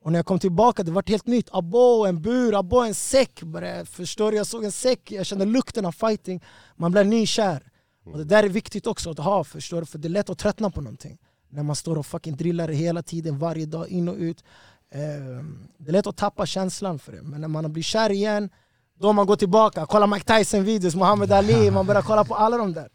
Och 0.00 0.12
när 0.12 0.18
jag 0.18 0.26
kom 0.26 0.38
tillbaka, 0.38 0.82
det 0.82 0.90
var 0.90 1.02
helt 1.06 1.26
nytt. 1.26 1.48
Abo, 1.52 2.06
en 2.06 2.22
bur, 2.22 2.58
abo, 2.58 2.80
en 2.80 2.94
säck. 2.94 3.42
Bara, 3.42 3.84
förstår 3.84 4.30
du? 4.30 4.36
Jag 4.36 4.46
såg 4.46 4.64
en 4.64 4.72
säck, 4.72 5.12
jag 5.12 5.26
kände 5.26 5.44
lukten 5.44 5.84
av 5.84 5.92
fighting. 5.92 6.44
Man 6.76 6.92
blir 6.92 7.04
nykär. 7.04 7.62
Och 8.04 8.18
det 8.18 8.24
där 8.24 8.42
är 8.42 8.48
viktigt 8.48 8.86
också 8.86 9.10
att 9.10 9.18
ha, 9.18 9.44
förstår 9.44 9.80
du? 9.80 9.86
För 9.86 9.98
det 9.98 10.08
är 10.08 10.10
lätt 10.10 10.30
att 10.30 10.38
tröttna 10.38 10.70
på 10.70 10.80
någonting. 10.80 11.18
När 11.48 11.62
man 11.62 11.76
står 11.76 11.98
och 11.98 12.06
fucking 12.06 12.36
drillar 12.36 12.68
hela 12.68 13.02
tiden, 13.02 13.38
varje 13.38 13.66
dag, 13.66 13.88
in 13.88 14.08
och 14.08 14.16
ut. 14.16 14.44
Eh, 14.90 15.44
det 15.78 15.90
är 15.90 15.92
lätt 15.92 16.06
att 16.06 16.16
tappa 16.16 16.46
känslan 16.46 16.98
för 16.98 17.12
det, 17.12 17.22
men 17.22 17.40
när 17.40 17.48
man 17.48 17.72
blir 17.72 17.82
kär 17.82 18.10
igen, 18.10 18.50
då 18.98 19.12
man 19.12 19.26
går 19.26 19.36
tillbaka, 19.36 19.86
kolla 19.86 20.06
Mike 20.06 20.38
Tyson-videos, 20.38 20.96
Muhammad 20.96 21.32
Ali, 21.32 21.70
man 21.70 21.86
börjar 21.86 22.02
kolla 22.02 22.24
på 22.24 22.34
alla 22.34 22.56
de 22.56 22.72
där. 22.72 22.88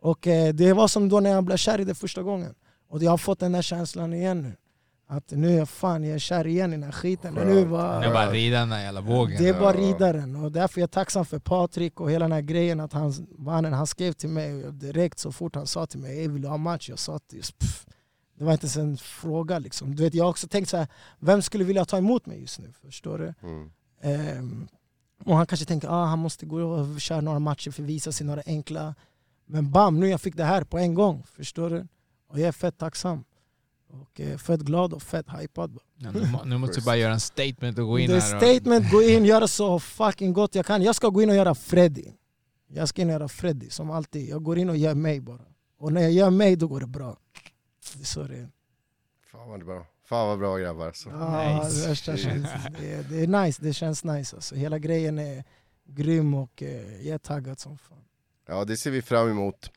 Och 0.00 0.26
eh, 0.26 0.54
det 0.54 0.72
var 0.72 0.88
som 0.88 1.08
då 1.08 1.20
när 1.20 1.30
jag 1.30 1.44
blev 1.44 1.56
kär 1.56 1.80
i 1.80 1.84
det 1.84 1.94
första 1.94 2.22
gången. 2.22 2.54
Och 2.88 3.02
jag 3.02 3.10
har 3.10 3.18
fått 3.18 3.38
den 3.38 3.52
där 3.52 3.62
känslan 3.62 4.14
igen 4.14 4.42
nu. 4.42 4.56
Att 5.12 5.30
nu 5.30 5.48
är 5.54 5.58
jag 5.58 5.68
fan, 5.68 6.04
jag 6.04 6.14
är 6.14 6.18
kär 6.18 6.46
igen 6.46 6.70
i 6.72 6.76
den 6.76 6.82
här 6.82 6.92
skiten. 6.92 7.34
Nu 7.34 7.64
var, 7.64 8.00
Det 8.00 8.06
är 8.06 8.12
bara 8.12 8.22
att 8.26 8.32
rida 8.32 8.58
den 8.58 8.68
där 8.68 8.80
jävla 8.80 9.00
vågen. 9.00 9.42
det 9.42 9.48
är 9.48 9.60
bara 9.60 9.72
ridaren 9.72 10.36
och 10.36 10.52
därför 10.52 10.78
är 10.78 10.82
jag 10.82 10.90
tacksam 10.90 11.24
för 11.24 11.38
Patrik 11.38 12.00
och 12.00 12.10
hela 12.10 12.24
den 12.24 12.32
här 12.32 12.40
grejen 12.40 12.80
att 12.80 12.92
han, 12.92 13.26
mannen, 13.38 13.72
han 13.72 13.86
skrev 13.86 14.12
till 14.12 14.28
mig 14.28 14.72
direkt 14.72 15.18
så 15.18 15.32
fort 15.32 15.54
han 15.54 15.66
sa 15.66 15.86
till 15.86 16.00
mig 16.00 16.18
"Ey, 16.20 16.28
vill 16.28 16.44
ha 16.44 16.56
match? 16.56 16.88
Jag 16.88 16.98
sa 16.98 17.16
att 17.16 17.32
just, 17.32 17.58
pff, 17.58 17.86
det 18.38 18.44
var 18.44 18.52
inte 18.52 18.64
ens 18.64 18.76
en 18.76 18.96
fråga 18.96 19.58
liksom. 19.58 19.94
Du 19.94 20.02
vet, 20.02 20.14
jag 20.14 20.24
har 20.24 20.30
också 20.30 20.48
tänkt 20.48 20.68
så 20.68 20.76
här, 20.76 20.86
vem 21.18 21.42
skulle 21.42 21.64
vilja 21.64 21.84
ta 21.84 21.98
emot 21.98 22.26
mig 22.26 22.40
just 22.40 22.58
nu? 22.58 22.72
Förstår 22.84 23.18
du? 23.18 23.34
Mm. 23.48 23.70
Ehm, 24.02 24.68
och 25.24 25.36
han 25.36 25.46
kanske 25.46 25.66
tänker 25.66 25.88
ah, 25.88 26.04
han 26.04 26.18
måste 26.18 26.46
gå 26.46 26.62
och 26.62 27.00
köra 27.00 27.20
några 27.20 27.38
matcher 27.38 27.70
för 27.70 27.82
att 27.82 27.88
visa 27.88 28.12
sig 28.12 28.26
några 28.26 28.42
enkla. 28.46 28.94
Men 29.46 29.70
bam, 29.70 30.00
nu 30.00 30.08
jag 30.08 30.20
fick 30.20 30.36
det 30.36 30.44
här 30.44 30.64
på 30.64 30.78
en 30.78 30.94
gång. 30.94 31.22
Förstår 31.36 31.70
du? 31.70 31.86
Och 32.28 32.38
jag 32.40 32.48
är 32.48 32.52
fett 32.52 32.78
tacksam. 32.78 33.24
Och 33.92 34.20
eh, 34.20 34.36
fett 34.38 34.60
glad 34.60 34.92
och 34.92 35.02
fett 35.02 35.26
hypad. 35.40 35.78
Ja, 35.96 36.10
nu, 36.10 36.26
må- 36.26 36.44
nu 36.44 36.58
måste 36.58 36.80
du 36.80 36.84
bara 36.84 36.96
göra 36.96 37.12
en 37.12 37.20
statement 37.20 37.78
och 37.78 37.86
gå 37.86 37.98
in 37.98 38.10
är 38.10 38.20
här. 38.20 38.36
och- 38.36 38.42
statement, 38.42 38.90
gå 38.90 39.02
in, 39.02 39.24
göra 39.24 39.48
så 39.48 39.78
fucking 39.80 40.32
gott 40.32 40.54
jag 40.54 40.66
kan. 40.66 40.82
Jag 40.82 40.94
ska 40.94 41.08
gå 41.08 41.22
in 41.22 41.30
och 41.30 41.36
göra 41.36 41.54
Freddy. 41.54 42.04
Jag 42.68 42.88
ska 42.88 43.02
in 43.02 43.08
och 43.08 43.12
göra 43.12 43.28
Freddy 43.28 43.70
som 43.70 43.90
alltid. 43.90 44.28
Jag 44.28 44.42
går 44.42 44.58
in 44.58 44.70
och 44.70 44.76
gör 44.76 44.94
mig 44.94 45.20
bara. 45.20 45.40
Och 45.78 45.92
när 45.92 46.00
jag 46.00 46.12
gör 46.12 46.30
mig 46.30 46.56
då 46.56 46.68
går 46.68 46.80
det 46.80 46.86
bra. 46.86 47.16
Det 47.94 48.00
är 48.00 48.04
så 48.04 48.22
det 48.22 48.36
är. 48.36 48.48
Fan 49.32 49.48
vad 49.48 49.64
bra. 49.64 49.86
Fan 50.04 50.28
vad 50.28 50.38
bra 50.38 50.56
grabbar. 50.58 50.92
Så. 50.92 51.08
Ja, 51.08 51.64
Nice. 51.64 51.80
det, 51.82 51.88
värsta 51.88 52.16
känns, 52.16 52.46
det, 52.80 52.92
är, 52.92 53.02
det 53.02 53.22
är 53.22 53.26
nice, 53.44 53.62
det 53.64 53.72
känns 53.72 54.04
nice 54.04 54.36
alltså. 54.36 54.54
Hela 54.54 54.78
grejen 54.78 55.18
är 55.18 55.44
grym 55.84 56.34
och 56.34 56.62
eh, 56.62 57.06
jag 57.06 57.14
är 57.14 57.18
taggad 57.18 57.58
som 57.60 57.78
fan. 57.78 57.98
Ja 58.52 58.64
det 58.64 58.76
ser 58.76 58.90
vi 58.90 59.02
fram 59.02 59.30
emot. 59.30 59.70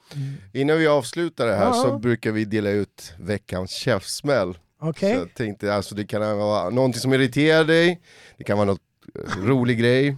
Innan 0.53 0.78
vi 0.78 0.88
avslutar 0.88 1.47
det 1.47 1.55
här 1.55 1.65
Ja. 1.65 1.73
så 1.73 1.97
brukar 1.99 2.32
vi 2.32 2.45
dela 2.45 2.69
ut 2.69 3.13
veckans 3.19 3.71
käftsmäll. 3.71 4.57
Okej? 4.80 5.13
Så 5.13 5.19
jag 5.19 5.34
tänkte, 5.34 5.73
alltså, 5.73 5.95
det 5.95 6.05
kan 6.05 6.38
vara 6.38 6.69
någonting 6.69 6.99
som 7.01 7.13
irriterar 7.13 7.63
dig, 7.63 8.01
det 8.38 8.43
kan 8.43 8.57
vara 8.57 8.65
något 8.67 8.82
eh, 9.15 9.38
rolig 9.45 9.80
grej. 9.80 10.17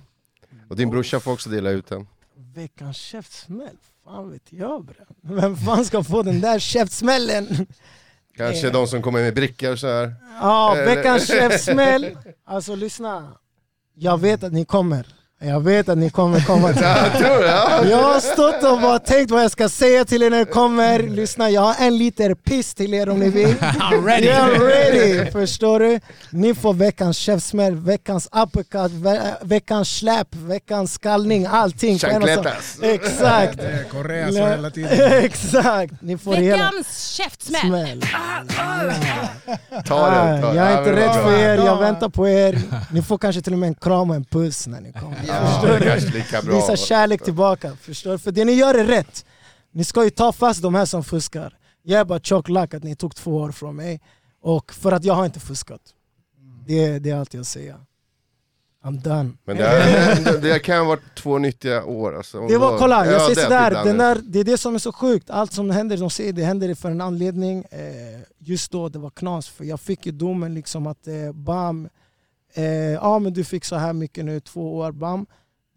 Och 0.69 0.75
din 0.75 0.89
brorsa 0.89 1.19
får 1.19 1.31
också 1.33 1.49
dela 1.49 1.69
ut 1.69 1.87
den. 1.87 2.07
Veckans 2.55 2.97
käftsmäll? 2.97 3.77
Fan 4.03 4.31
vet 4.31 4.41
jag 4.53 4.85
bre. 4.85 4.95
Vem 5.21 5.57
fan 5.57 5.85
ska 5.85 6.03
få 6.03 6.21
den 6.23 6.41
där 6.41 6.59
käftsmällen? 6.59 7.67
Kanske 8.37 8.69
de 8.69 8.87
som 8.87 9.01
kommer 9.01 9.19
med 9.19 9.33
brickor 9.35 9.75
så 9.75 9.87
här. 9.87 10.15
Ja, 10.41 10.73
veckans 10.85 11.27
käftsmäll. 11.37 12.17
Alltså 12.45 12.75
lyssna. 12.75 13.31
Jag 13.93 14.21
vet 14.21 14.43
att 14.43 14.53
ni 14.53 14.65
kommer. 14.65 15.07
Jag 15.39 15.59
vet 15.63 15.89
att 15.89 15.97
ni 15.97 16.09
kommer 16.09 16.39
komma 16.39 16.73
till? 16.73 16.81
Ja. 16.83 17.83
Jag 17.85 17.97
har 18.03 18.19
stått 18.19 18.63
och 18.71 18.81
bara 18.81 18.99
tänkt 18.99 19.31
vad 19.31 19.43
jag 19.43 19.51
ska 19.51 19.69
säga 19.69 20.05
till 20.05 20.23
er 20.23 20.29
när 20.29 20.37
det 20.39 20.45
kommer. 20.45 20.99
Lyssna, 20.99 21.49
jag 21.49 21.61
har 21.61 21.75
en 21.79 21.97
liter 21.97 22.33
piss 22.35 22.73
till 22.73 22.93
er 22.93 23.09
om 23.09 23.19
ni 23.19 23.29
vill. 23.29 23.55
I'm 23.59 24.05
ready! 24.05 24.27
Är 24.27 24.59
ready! 24.59 25.31
Förstår 25.31 25.79
du? 25.79 25.99
Ni 26.29 26.55
får 26.55 26.73
veckans 26.73 27.17
käftsmäll, 27.17 27.75
veckans 27.75 28.27
uppercut, 28.31 28.91
ve 28.91 29.19
veckans 29.41 29.97
släp, 29.97 30.27
veckans 30.35 30.93
skallning, 30.93 31.45
allting. 31.45 31.99
Chancletas. 31.99 32.77
Exakt! 32.81 33.57
Det 33.57 33.67
är 33.67 33.83
Korea 33.83 34.31
så 34.31 34.47
hela 34.47 34.69
tiden. 34.69 35.11
Exakt! 35.23 35.93
Ni 36.01 36.17
får 36.17 36.31
Veckans 36.35 37.07
käftsmäll. 37.07 37.61
smäll. 37.61 38.03
Ta 39.87 40.09
den. 40.11 40.55
Jag 40.55 40.57
är 40.71 40.77
inte 40.79 40.95
rädd 40.95 41.13
för 41.13 41.33
er, 41.39 41.55
jag 41.55 41.65
Ja. 41.65 41.75
väntar 41.75 42.09
på 42.09 42.27
er. 42.29 42.61
Ni 42.91 43.01
får 43.01 43.17
kanske 43.17 43.41
till 43.41 43.53
och 43.53 43.59
med 43.59 43.67
en 43.67 43.75
kram 43.75 44.09
och 44.09 44.15
en 44.15 44.25
puss 44.25 44.67
när 44.67 44.81
ni 44.81 44.91
kommer. 44.93 45.17
Ja, 45.27 45.61
det 45.79 45.85
kanske 45.85 46.09
lika 46.17 46.41
bra. 46.41 46.55
Visa 46.55 46.75
kärlek 46.75 47.23
tillbaka, 47.23 47.75
förstår? 47.81 48.17
För 48.17 48.31
det 48.31 48.45
ni 48.45 48.51
gör 48.53 48.75
är 48.75 48.85
rätt. 48.85 49.25
Ni 49.71 49.83
ska 49.83 50.03
ju 50.03 50.09
ta 50.09 50.31
fast 50.31 50.61
de 50.61 50.75
här 50.75 50.85
som 50.85 51.03
fuskar. 51.03 51.57
Jag 51.83 51.99
är 51.99 52.05
bara 52.05 52.19
tjock 52.19 52.49
lack 52.49 52.73
att 52.73 52.83
ni 52.83 52.95
tog 52.95 53.15
två 53.15 53.35
år 53.37 53.51
från 53.51 53.75
mig. 53.75 54.01
Och 54.41 54.73
för 54.73 54.91
att 54.91 55.03
jag 55.03 55.13
har 55.13 55.25
inte 55.25 55.39
fuskat. 55.39 55.81
Det, 56.67 56.83
är- 56.85 56.99
det 56.99 57.09
är 57.09 57.15
allt 57.15 57.33
jag 57.33 57.45
säger. 57.45 57.75
I'm 58.83 59.01
done. 59.01 59.31
Men 59.45 59.57
det, 59.57 59.63
här, 59.63 60.37
det 60.41 60.59
kan 60.59 60.77
ha 60.77 60.83
varit 60.85 61.15
två 61.15 61.37
nyttiga 61.37 61.83
år. 61.83 62.17
Alltså. 62.17 62.47
Det 62.47 62.57
var, 62.57 62.77
kolla, 62.77 63.05
jag 63.05 63.13
Ja, 63.15 63.19
säger 63.19 63.35
det 63.35 63.41
sådär, 63.41 63.83
den 63.83 63.97
där, 63.97 64.17
det 64.23 64.39
är 64.39 64.43
det 64.43 64.57
som 64.57 64.75
är 64.75 64.79
så 64.79 64.91
sjukt. 64.91 65.29
Allt 65.29 65.53
som 65.53 65.69
händer, 65.69 65.97
de 65.97 66.09
säger 66.09 66.33
det 66.33 66.43
händer 66.43 66.75
för 66.75 66.91
en 66.91 67.01
anledning. 67.01 67.63
Eh, 67.71 67.79
just 68.39 68.71
då 68.71 68.89
det 68.89 68.99
var 68.99 69.09
knas, 69.09 69.47
för 69.49 69.63
jag 69.65 69.79
fick 69.79 70.05
ju 70.05 70.11
domen 70.11 70.53
liksom 70.53 70.87
att 70.87 71.07
eh, 71.07 71.33
eh, 72.57 72.65
ja 72.93 73.19
men 73.19 73.33
du 73.33 73.43
fick 73.43 73.65
så 73.65 73.75
här 73.75 73.93
mycket 73.93 74.25
nu, 74.25 74.39
två 74.39 74.77
år, 74.77 74.91
bam. 74.91 75.25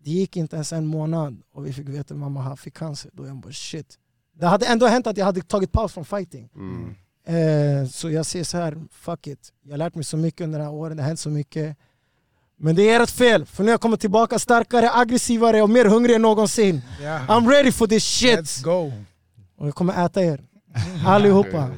Det 0.04 0.10
gick 0.10 0.36
inte 0.36 0.56
ens 0.56 0.72
en 0.72 0.86
månad 0.86 1.42
och 1.52 1.66
vi 1.66 1.72
fick 1.72 1.88
veta 1.88 2.14
att 2.14 2.20
mamma 2.20 2.56
fick 2.56 2.74
cancer. 2.74 3.10
Då 3.14 3.26
jag 3.26 3.36
bara 3.36 3.52
shit. 3.52 3.98
Det 4.32 4.46
hade 4.46 4.66
ändå 4.66 4.86
hänt 4.86 5.06
att 5.06 5.16
jag 5.16 5.24
hade 5.24 5.42
tagit 5.42 5.72
paus 5.72 5.92
från 5.92 6.04
fighting. 6.04 6.50
Mm. 6.54 6.94
Eh, 7.26 7.88
så 7.88 8.10
jag 8.10 8.26
säger 8.26 8.44
så 8.44 8.56
här, 8.56 8.78
fuck 8.90 9.26
it. 9.26 9.52
Jag 9.62 9.72
har 9.72 9.78
lärt 9.78 9.94
mig 9.94 10.04
så 10.04 10.16
mycket 10.16 10.40
under 10.40 10.58
de 10.58 10.64
här 10.64 10.72
åren, 10.72 10.96
det 10.96 11.02
har 11.02 11.08
hänt 11.08 11.20
så 11.20 11.30
mycket. 11.30 11.76
Men 12.56 12.76
det 12.76 12.90
är 12.90 13.02
ert 13.02 13.10
fel, 13.10 13.46
för 13.46 13.62
nu 13.62 13.68
har 13.68 13.72
jag 13.72 13.80
kommit 13.80 14.00
tillbaka 14.00 14.38
starkare, 14.38 14.90
aggressivare 14.92 15.62
och 15.62 15.70
mer 15.70 15.84
hungrig 15.84 16.14
än 16.14 16.22
någonsin. 16.22 16.80
Ja. 17.02 17.18
I'm 17.28 17.48
ready 17.50 17.72
for 17.72 17.86
this 17.86 18.04
shit! 18.04 18.38
Let's 18.38 18.62
go! 18.62 18.92
Och 19.56 19.66
jag 19.66 19.74
kommer 19.74 20.06
äta 20.06 20.22
er. 20.24 20.40
Allihopa. 21.06 21.70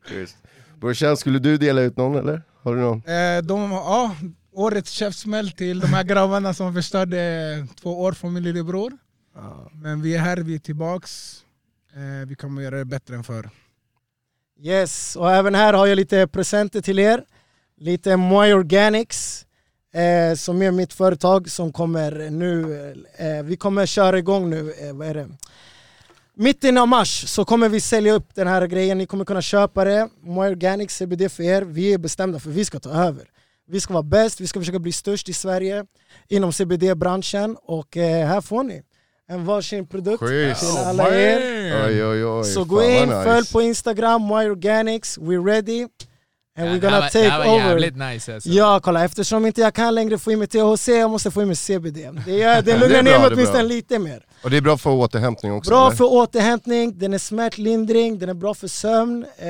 Brorsan, 0.80 1.16
skulle 1.16 1.38
du 1.38 1.56
dela 1.56 1.80
ut 1.80 1.96
någon 1.96 2.16
eller? 2.16 2.42
Har 2.62 2.74
du 2.74 2.80
någon? 2.80 3.02
Eh, 3.04 3.42
de, 3.42 3.72
ja, 3.72 4.16
årets 4.52 4.90
käftsmäll 4.90 5.50
till 5.50 5.80
de 5.80 5.86
här 5.86 6.04
grabbarna 6.04 6.54
som 6.54 6.74
förstörde 6.74 7.66
två 7.80 8.00
år 8.00 8.12
från 8.12 8.32
min 8.32 8.42
lillebror. 8.42 8.92
Men 9.72 10.02
vi 10.02 10.14
är 10.14 10.18
här, 10.18 10.36
vi 10.36 10.54
är 10.54 10.58
tillbaks. 10.58 11.42
Eh, 11.92 12.28
vi 12.28 12.34
kommer 12.34 12.62
göra 12.62 12.76
det 12.76 12.84
bättre 12.84 13.14
än 13.14 13.24
förr. 13.24 13.50
Yes, 14.60 15.16
och 15.16 15.32
även 15.32 15.54
här 15.54 15.72
har 15.72 15.86
jag 15.86 15.96
lite 15.96 16.26
presenter 16.26 16.80
till 16.80 16.98
er. 16.98 17.24
Lite 17.76 18.16
Moy 18.16 18.52
Organics, 18.52 19.46
eh, 19.94 20.34
som 20.36 20.62
är 20.62 20.70
mitt 20.70 20.92
företag 20.92 21.50
som 21.50 21.72
kommer 21.72 22.30
nu, 22.30 22.74
eh, 23.16 23.42
vi 23.42 23.56
kommer 23.56 23.86
köra 23.86 24.18
igång 24.18 24.50
nu, 24.50 24.72
eh, 24.72 24.92
vad 24.92 25.08
är 25.08 25.14
det? 25.14 25.28
Mitten 26.40 26.78
av 26.78 26.88
mars 26.88 27.24
så 27.28 27.44
kommer 27.44 27.68
vi 27.68 27.80
sälja 27.80 28.12
upp 28.12 28.34
den 28.34 28.46
här 28.46 28.66
grejen, 28.66 28.98
ni 28.98 29.06
kommer 29.06 29.24
kunna 29.24 29.42
köpa 29.42 29.84
det. 29.84 30.08
Moy 30.22 30.48
Organics 30.50 30.96
CBD 30.96 31.28
för 31.32 31.42
er, 31.42 31.62
vi 31.62 31.92
är 31.92 31.98
bestämda 31.98 32.40
för 32.40 32.50
vi 32.50 32.64
ska 32.64 32.80
ta 32.80 32.90
över. 32.90 33.24
Vi 33.68 33.80
ska 33.80 33.92
vara 33.94 34.02
bäst, 34.02 34.40
vi 34.40 34.46
ska 34.46 34.60
försöka 34.60 34.78
bli 34.78 34.92
störst 34.92 35.28
i 35.28 35.32
Sverige 35.32 35.84
inom 36.28 36.52
CBD-branschen 36.52 37.56
och 37.62 37.96
eh, 37.96 38.26
här 38.26 38.40
får 38.40 38.62
ni 38.62 38.82
en 39.28 39.44
varsin 39.44 39.86
produkt 39.86 40.22
Schysst. 40.22 40.60
till 40.60 40.78
alla 40.78 41.18
er. 41.18 41.38
Oj 41.86 42.04
oj 42.04 42.24
oj. 42.24 42.44
Så 42.44 42.64
gå 42.64 42.82
in, 42.82 43.08
nice. 43.08 43.24
följ 43.24 43.46
på 43.52 43.62
Instagram, 43.62 44.22
My 44.22 44.48
Organics, 44.50 45.18
we're 45.18 45.46
ready. 45.46 45.86
And 46.58 46.66
Ja, 46.68 46.72
we're 46.74 46.80
gonna 46.80 47.00
var- 47.00 47.10
Det 47.12 47.18
här 47.20 47.30
take 47.30 47.48
var 47.48 47.56
jävligt 47.58 47.96
nice 47.96 48.34
alltså. 48.34 48.48
Ja 48.48 48.80
kolla, 48.82 49.04
eftersom 49.04 49.46
inte 49.46 49.60
jag 49.60 49.74
kan 49.74 49.94
längre 49.94 50.18
få 50.18 50.32
in 50.32 50.38
mig 50.38 50.48
THC, 50.48 50.88
jag 50.88 51.10
måste 51.10 51.30
få 51.30 51.42
in 51.42 51.46
mig 51.48 51.56
CBD. 51.56 51.96
Det, 52.26 52.42
är, 52.42 52.62
det 52.62 52.78
lugnar 52.78 53.02
ner 53.02 53.18
mig 53.18 53.30
åtminstone 53.32 53.62
lite 53.62 53.98
mer. 53.98 54.24
Och 54.42 54.50
det 54.50 54.56
är 54.56 54.60
bra 54.60 54.76
för 54.78 54.90
återhämtning 54.90 55.52
också? 55.52 55.70
Bra 55.70 55.86
eller? 55.86 55.96
för 55.96 56.04
återhämtning, 56.04 56.98
den 56.98 57.14
är 57.14 57.18
smärtlindring, 57.18 58.18
den 58.18 58.28
är 58.28 58.34
bra 58.34 58.54
för 58.54 58.68
sömn. 58.68 59.24
Eh, 59.38 59.48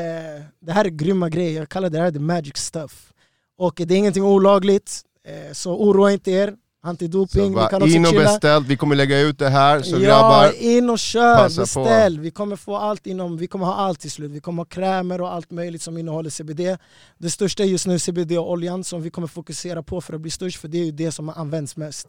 det 0.61 0.73
här 0.73 0.85
är 0.85 0.89
grymma 0.89 1.29
grejer, 1.29 1.59
jag 1.61 1.69
kallar 1.69 1.91
det 1.91 1.99
här 1.99 2.11
the 2.11 2.19
magic 2.19 2.57
stuff. 2.57 3.13
Och 3.59 3.75
det 3.77 3.95
är 3.95 3.99
ingenting 3.99 4.25
olagligt, 4.25 5.01
eh, 5.29 5.53
så 5.53 5.73
oroa 5.77 6.13
inte 6.13 6.31
er. 6.31 6.55
Antidoping, 6.89 7.55
vi 7.55 7.67
kan 7.71 7.83
också 7.83 7.97
in 7.97 8.05
och 8.05 8.11
chilla. 8.11 8.23
beställ, 8.23 8.65
vi 8.65 8.77
kommer 8.77 8.97
lägga 8.97 9.21
ut 9.21 9.39
det 9.39 9.49
här 9.49 9.83
så 9.83 9.97
ja, 9.97 9.99
grabbar, 9.99 10.53
in 10.63 10.91
och 10.91 10.99
kör, 10.99 11.37
passa 11.37 11.61
på. 11.61 11.85
beställ. 11.85 12.21
Vi 12.21 12.31
kommer 12.31 12.57
få 12.57 12.77
allt 12.77 13.07
inom, 13.07 13.37
vi 13.37 13.47
kommer 13.47 13.67
ha 13.67 13.75
allt 13.75 14.01
till 14.01 14.11
slut. 14.11 14.31
Vi 14.31 14.41
kommer 14.41 14.63
ha 14.63 14.65
krämer 14.65 15.21
och 15.21 15.33
allt 15.33 15.51
möjligt 15.51 15.83
som 15.83 15.99
innehåller 15.99 16.31
CBD. 16.31 16.79
Det 17.19 17.31
största 17.31 17.63
är 17.63 17.67
just 17.67 17.87
nu 17.87 17.99
CBD-oljan 17.99 18.85
som 18.85 19.03
vi 19.03 19.11
kommer 19.11 19.29
fokusera 19.29 19.83
på 19.83 20.01
för 20.01 20.15
att 20.15 20.21
bli 20.21 20.31
störst, 20.31 20.61
för 20.61 20.69
det 20.69 20.79
är 20.79 20.85
ju 20.85 20.93
det 20.93 21.13
som 21.13 21.29
används 21.29 21.77
mest. 21.77 22.09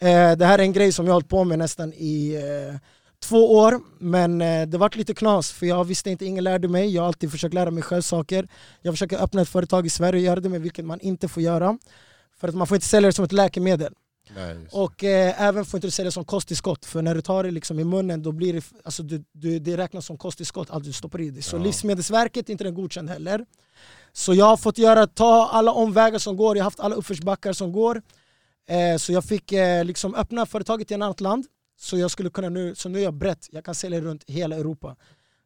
Eh, 0.00 0.36
det 0.36 0.46
här 0.46 0.58
är 0.58 0.62
en 0.62 0.72
grej 0.72 0.92
som 0.92 1.06
jag 1.06 1.12
har 1.12 1.16
hållit 1.16 1.28
på 1.28 1.44
med 1.44 1.58
nästan 1.58 1.92
i 1.92 2.34
eh, 2.34 2.78
två 3.22 3.56
år, 3.56 3.80
men 3.98 4.40
eh, 4.40 4.66
det 4.68 4.78
vart 4.78 4.96
lite 4.96 5.14
knas 5.14 5.52
för 5.52 5.66
jag 5.66 5.84
visste 5.84 6.10
inte, 6.10 6.24
ingen 6.24 6.44
lärde 6.44 6.68
mig. 6.68 6.94
Jag 6.94 7.02
har 7.02 7.06
alltid 7.06 7.30
försökt 7.30 7.54
lära 7.54 7.70
mig 7.70 7.82
själv 7.82 8.02
saker. 8.02 8.48
Jag 8.82 8.94
försöker 8.94 9.22
öppna 9.22 9.42
ett 9.42 9.48
företag 9.48 9.86
i 9.86 9.90
Sverige 9.90 10.20
och 10.20 10.24
göra 10.24 10.40
det 10.40 10.48
med 10.48 10.62
vilket 10.62 10.84
man 10.84 11.00
inte 11.00 11.28
får 11.28 11.42
göra. 11.42 11.78
För 12.40 12.48
att 12.48 12.54
man 12.54 12.66
får 12.66 12.74
inte 12.74 12.86
sälja 12.86 13.08
det 13.08 13.12
som 13.12 13.24
ett 13.24 13.32
läkemedel. 13.32 13.94
Nej. 14.34 14.56
Och 14.70 15.04
eh, 15.04 15.42
även 15.42 15.64
får 15.64 15.78
inte 15.78 15.86
du 15.86 15.90
sälja 15.90 16.10
som 16.10 16.24
kosttillskott, 16.24 16.84
för 16.84 17.02
när 17.02 17.14
du 17.14 17.20
tar 17.20 17.44
det 17.44 17.50
liksom 17.50 17.78
i 17.80 17.84
munnen 17.84 18.22
då 18.22 18.32
blir 18.32 18.52
det, 18.52 18.64
alltså 18.84 19.02
du, 19.02 19.24
du, 19.32 19.58
det 19.58 19.76
räknas 19.76 20.06
som 20.06 20.16
kosttillskott, 20.18 20.70
allt 20.70 20.84
du 20.84 20.92
stoppar 20.92 21.20
i 21.20 21.30
dig. 21.30 21.42
Så 21.42 21.56
Ja. 21.56 21.62
Livsmedelsverket 21.62 22.48
är 22.48 22.52
inte 22.52 22.64
den 22.64 22.74
godkänd 22.74 23.10
heller. 23.10 23.46
Så 24.12 24.34
jag 24.34 24.44
har 24.46 24.56
fått 24.56 24.78
göra, 24.78 25.06
ta 25.06 25.48
alla 25.52 25.72
omvägar 25.72 26.18
som 26.18 26.36
går, 26.36 26.56
jag 26.56 26.64
har 26.64 26.66
haft 26.66 26.80
alla 26.80 26.94
uppförsbackar 26.94 27.52
som 27.52 27.72
går. 27.72 28.02
Eh, 28.68 28.96
så 28.98 29.12
jag 29.12 29.24
fick 29.24 29.52
eh, 29.52 29.84
liksom 29.84 30.14
öppna 30.14 30.46
företaget 30.46 30.90
i 30.90 30.94
ett 30.94 31.00
annat 31.00 31.20
land. 31.20 31.46
Så 31.80 31.98
jag 31.98 32.10
skulle 32.10 32.30
kunna 32.30 32.48
nu, 32.48 32.74
så 32.74 32.88
nu 32.88 32.98
är 32.98 33.02
jag 33.02 33.14
brett, 33.14 33.48
jag 33.52 33.64
kan 33.64 33.74
sälja 33.74 34.00
runt 34.00 34.24
hela 34.26 34.56
Europa. 34.56 34.96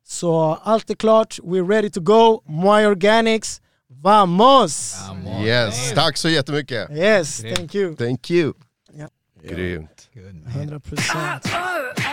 Så 0.05 0.59
allt 0.63 0.91
är 0.91 0.95
klart, 0.95 1.39
we're 1.43 1.69
ready 1.69 1.91
to 1.91 2.01
go, 2.01 2.43
My 2.47 2.87
Organics, 2.87 3.61
Vamos! 3.89 4.97
Yes, 5.45 5.93
tack 5.95 6.17
så 6.17 6.29
jättemycket. 6.29 6.91
Yes, 6.91 7.41
thank 7.41 7.75
you. 7.75 7.97
Thank 7.97 8.31
you. 8.31 8.53
Ja. 9.49 9.55
Grymt. 9.57 10.09
100 10.57 10.81
procent. 10.81 11.49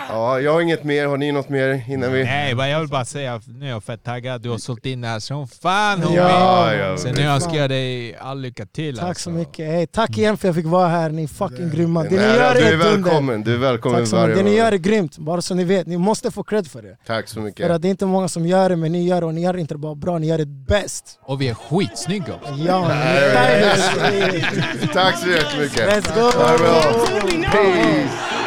Ja, 0.10 0.40
jag 0.40 0.54
har 0.54 0.62
inget 0.62 0.84
mer. 0.84 1.06
Har 1.08 1.18
ni 1.18 1.32
något 1.32 1.50
mer 1.50 1.84
innan 1.90 2.12
vi... 2.14 2.24
Nej, 2.24 2.56
men 2.56 2.70
jag 2.70 2.80
vill 2.80 2.90
bara 2.90 3.06
säga, 3.06 3.42
nu 3.48 3.66
är 3.66 3.70
jag 3.70 3.84
fett 3.84 4.04
taggad. 4.04 4.42
Du 4.42 4.50
har 4.50 4.58
sålt 4.58 4.86
in 4.86 5.02
det 5.02 5.08
här 5.08 5.20
som 5.20 5.48
fan 5.48 6.02
homie. 6.04 6.18
Ja, 6.18 6.74
ja, 6.76 6.98
Så 6.98 7.12
nu 7.12 7.22
önskar 7.24 7.54
jag 7.56 7.70
dig 7.70 8.16
all 8.16 8.40
lycka 8.42 8.66
till 8.66 8.98
Tack 8.98 9.08
alltså. 9.08 9.24
så 9.24 9.30
mycket. 9.30 9.66
Hey, 9.68 9.88
tack 9.88 10.18
igen 10.18 10.38
för 10.38 10.48
att 10.48 10.56
jag 10.56 10.64
fick 10.64 10.72
vara 10.72 10.88
här, 10.88 11.10
ni 11.10 11.24
är 11.24 11.28
fucking 11.28 11.70
grymma. 11.70 12.04
Det 12.04 12.10
ni 12.10 12.16
gör 12.16 12.54
du 12.54 12.60
är 12.60 12.74
är 12.74 12.78
dunder. 12.78 12.92
välkommen. 12.92 13.44
Du 13.44 13.54
är 13.54 13.58
välkommen 13.58 14.00
Tack 14.02 14.10
så 14.10 14.16
mycket. 14.16 14.30
varje 14.30 14.44
Det 14.44 14.50
ni 14.50 14.56
gör 14.58 14.72
är 14.72 14.78
grymt, 14.78 15.18
bara 15.18 15.42
så 15.42 15.56
ni 15.56 15.64
vet. 15.64 15.88
Ni 15.88 15.98
måste 15.98 16.32
få 16.32 16.44
cred 16.44 16.68
för 16.68 16.82
det. 16.82 16.98
Tack 17.08 17.28
så 17.28 17.34
För 17.34 17.42
mycket. 17.42 17.72
att 17.72 17.82
det 17.82 17.88
är 17.88 17.90
inte 17.90 18.06
många 18.06 18.28
som 18.28 18.46
gör 18.48 18.70
det, 18.70 18.76
men 18.76 18.92
ni 18.92 19.08
gör 19.08 19.22
det 19.22 19.28
och 19.28 19.34
ni 19.34 19.42
gör 19.42 19.54
det 19.54 19.60
inte 19.60 19.76
bara 19.78 19.96
bra, 19.96 20.20
ni 20.20 20.28
gör 20.28 20.38
det 20.38 20.46
bäst. 20.46 21.20
Och 21.22 21.42
vi 21.42 21.48
är 21.48 21.54
skitsnygga 21.54 22.34
också. 22.34 22.54
Ja, 22.68 22.88
Tack 24.94 25.18
så 25.18 25.28
jättemycket. 25.30 25.90
Let's 25.90 26.16
go! 26.16 27.23
Peace. 27.26 28.43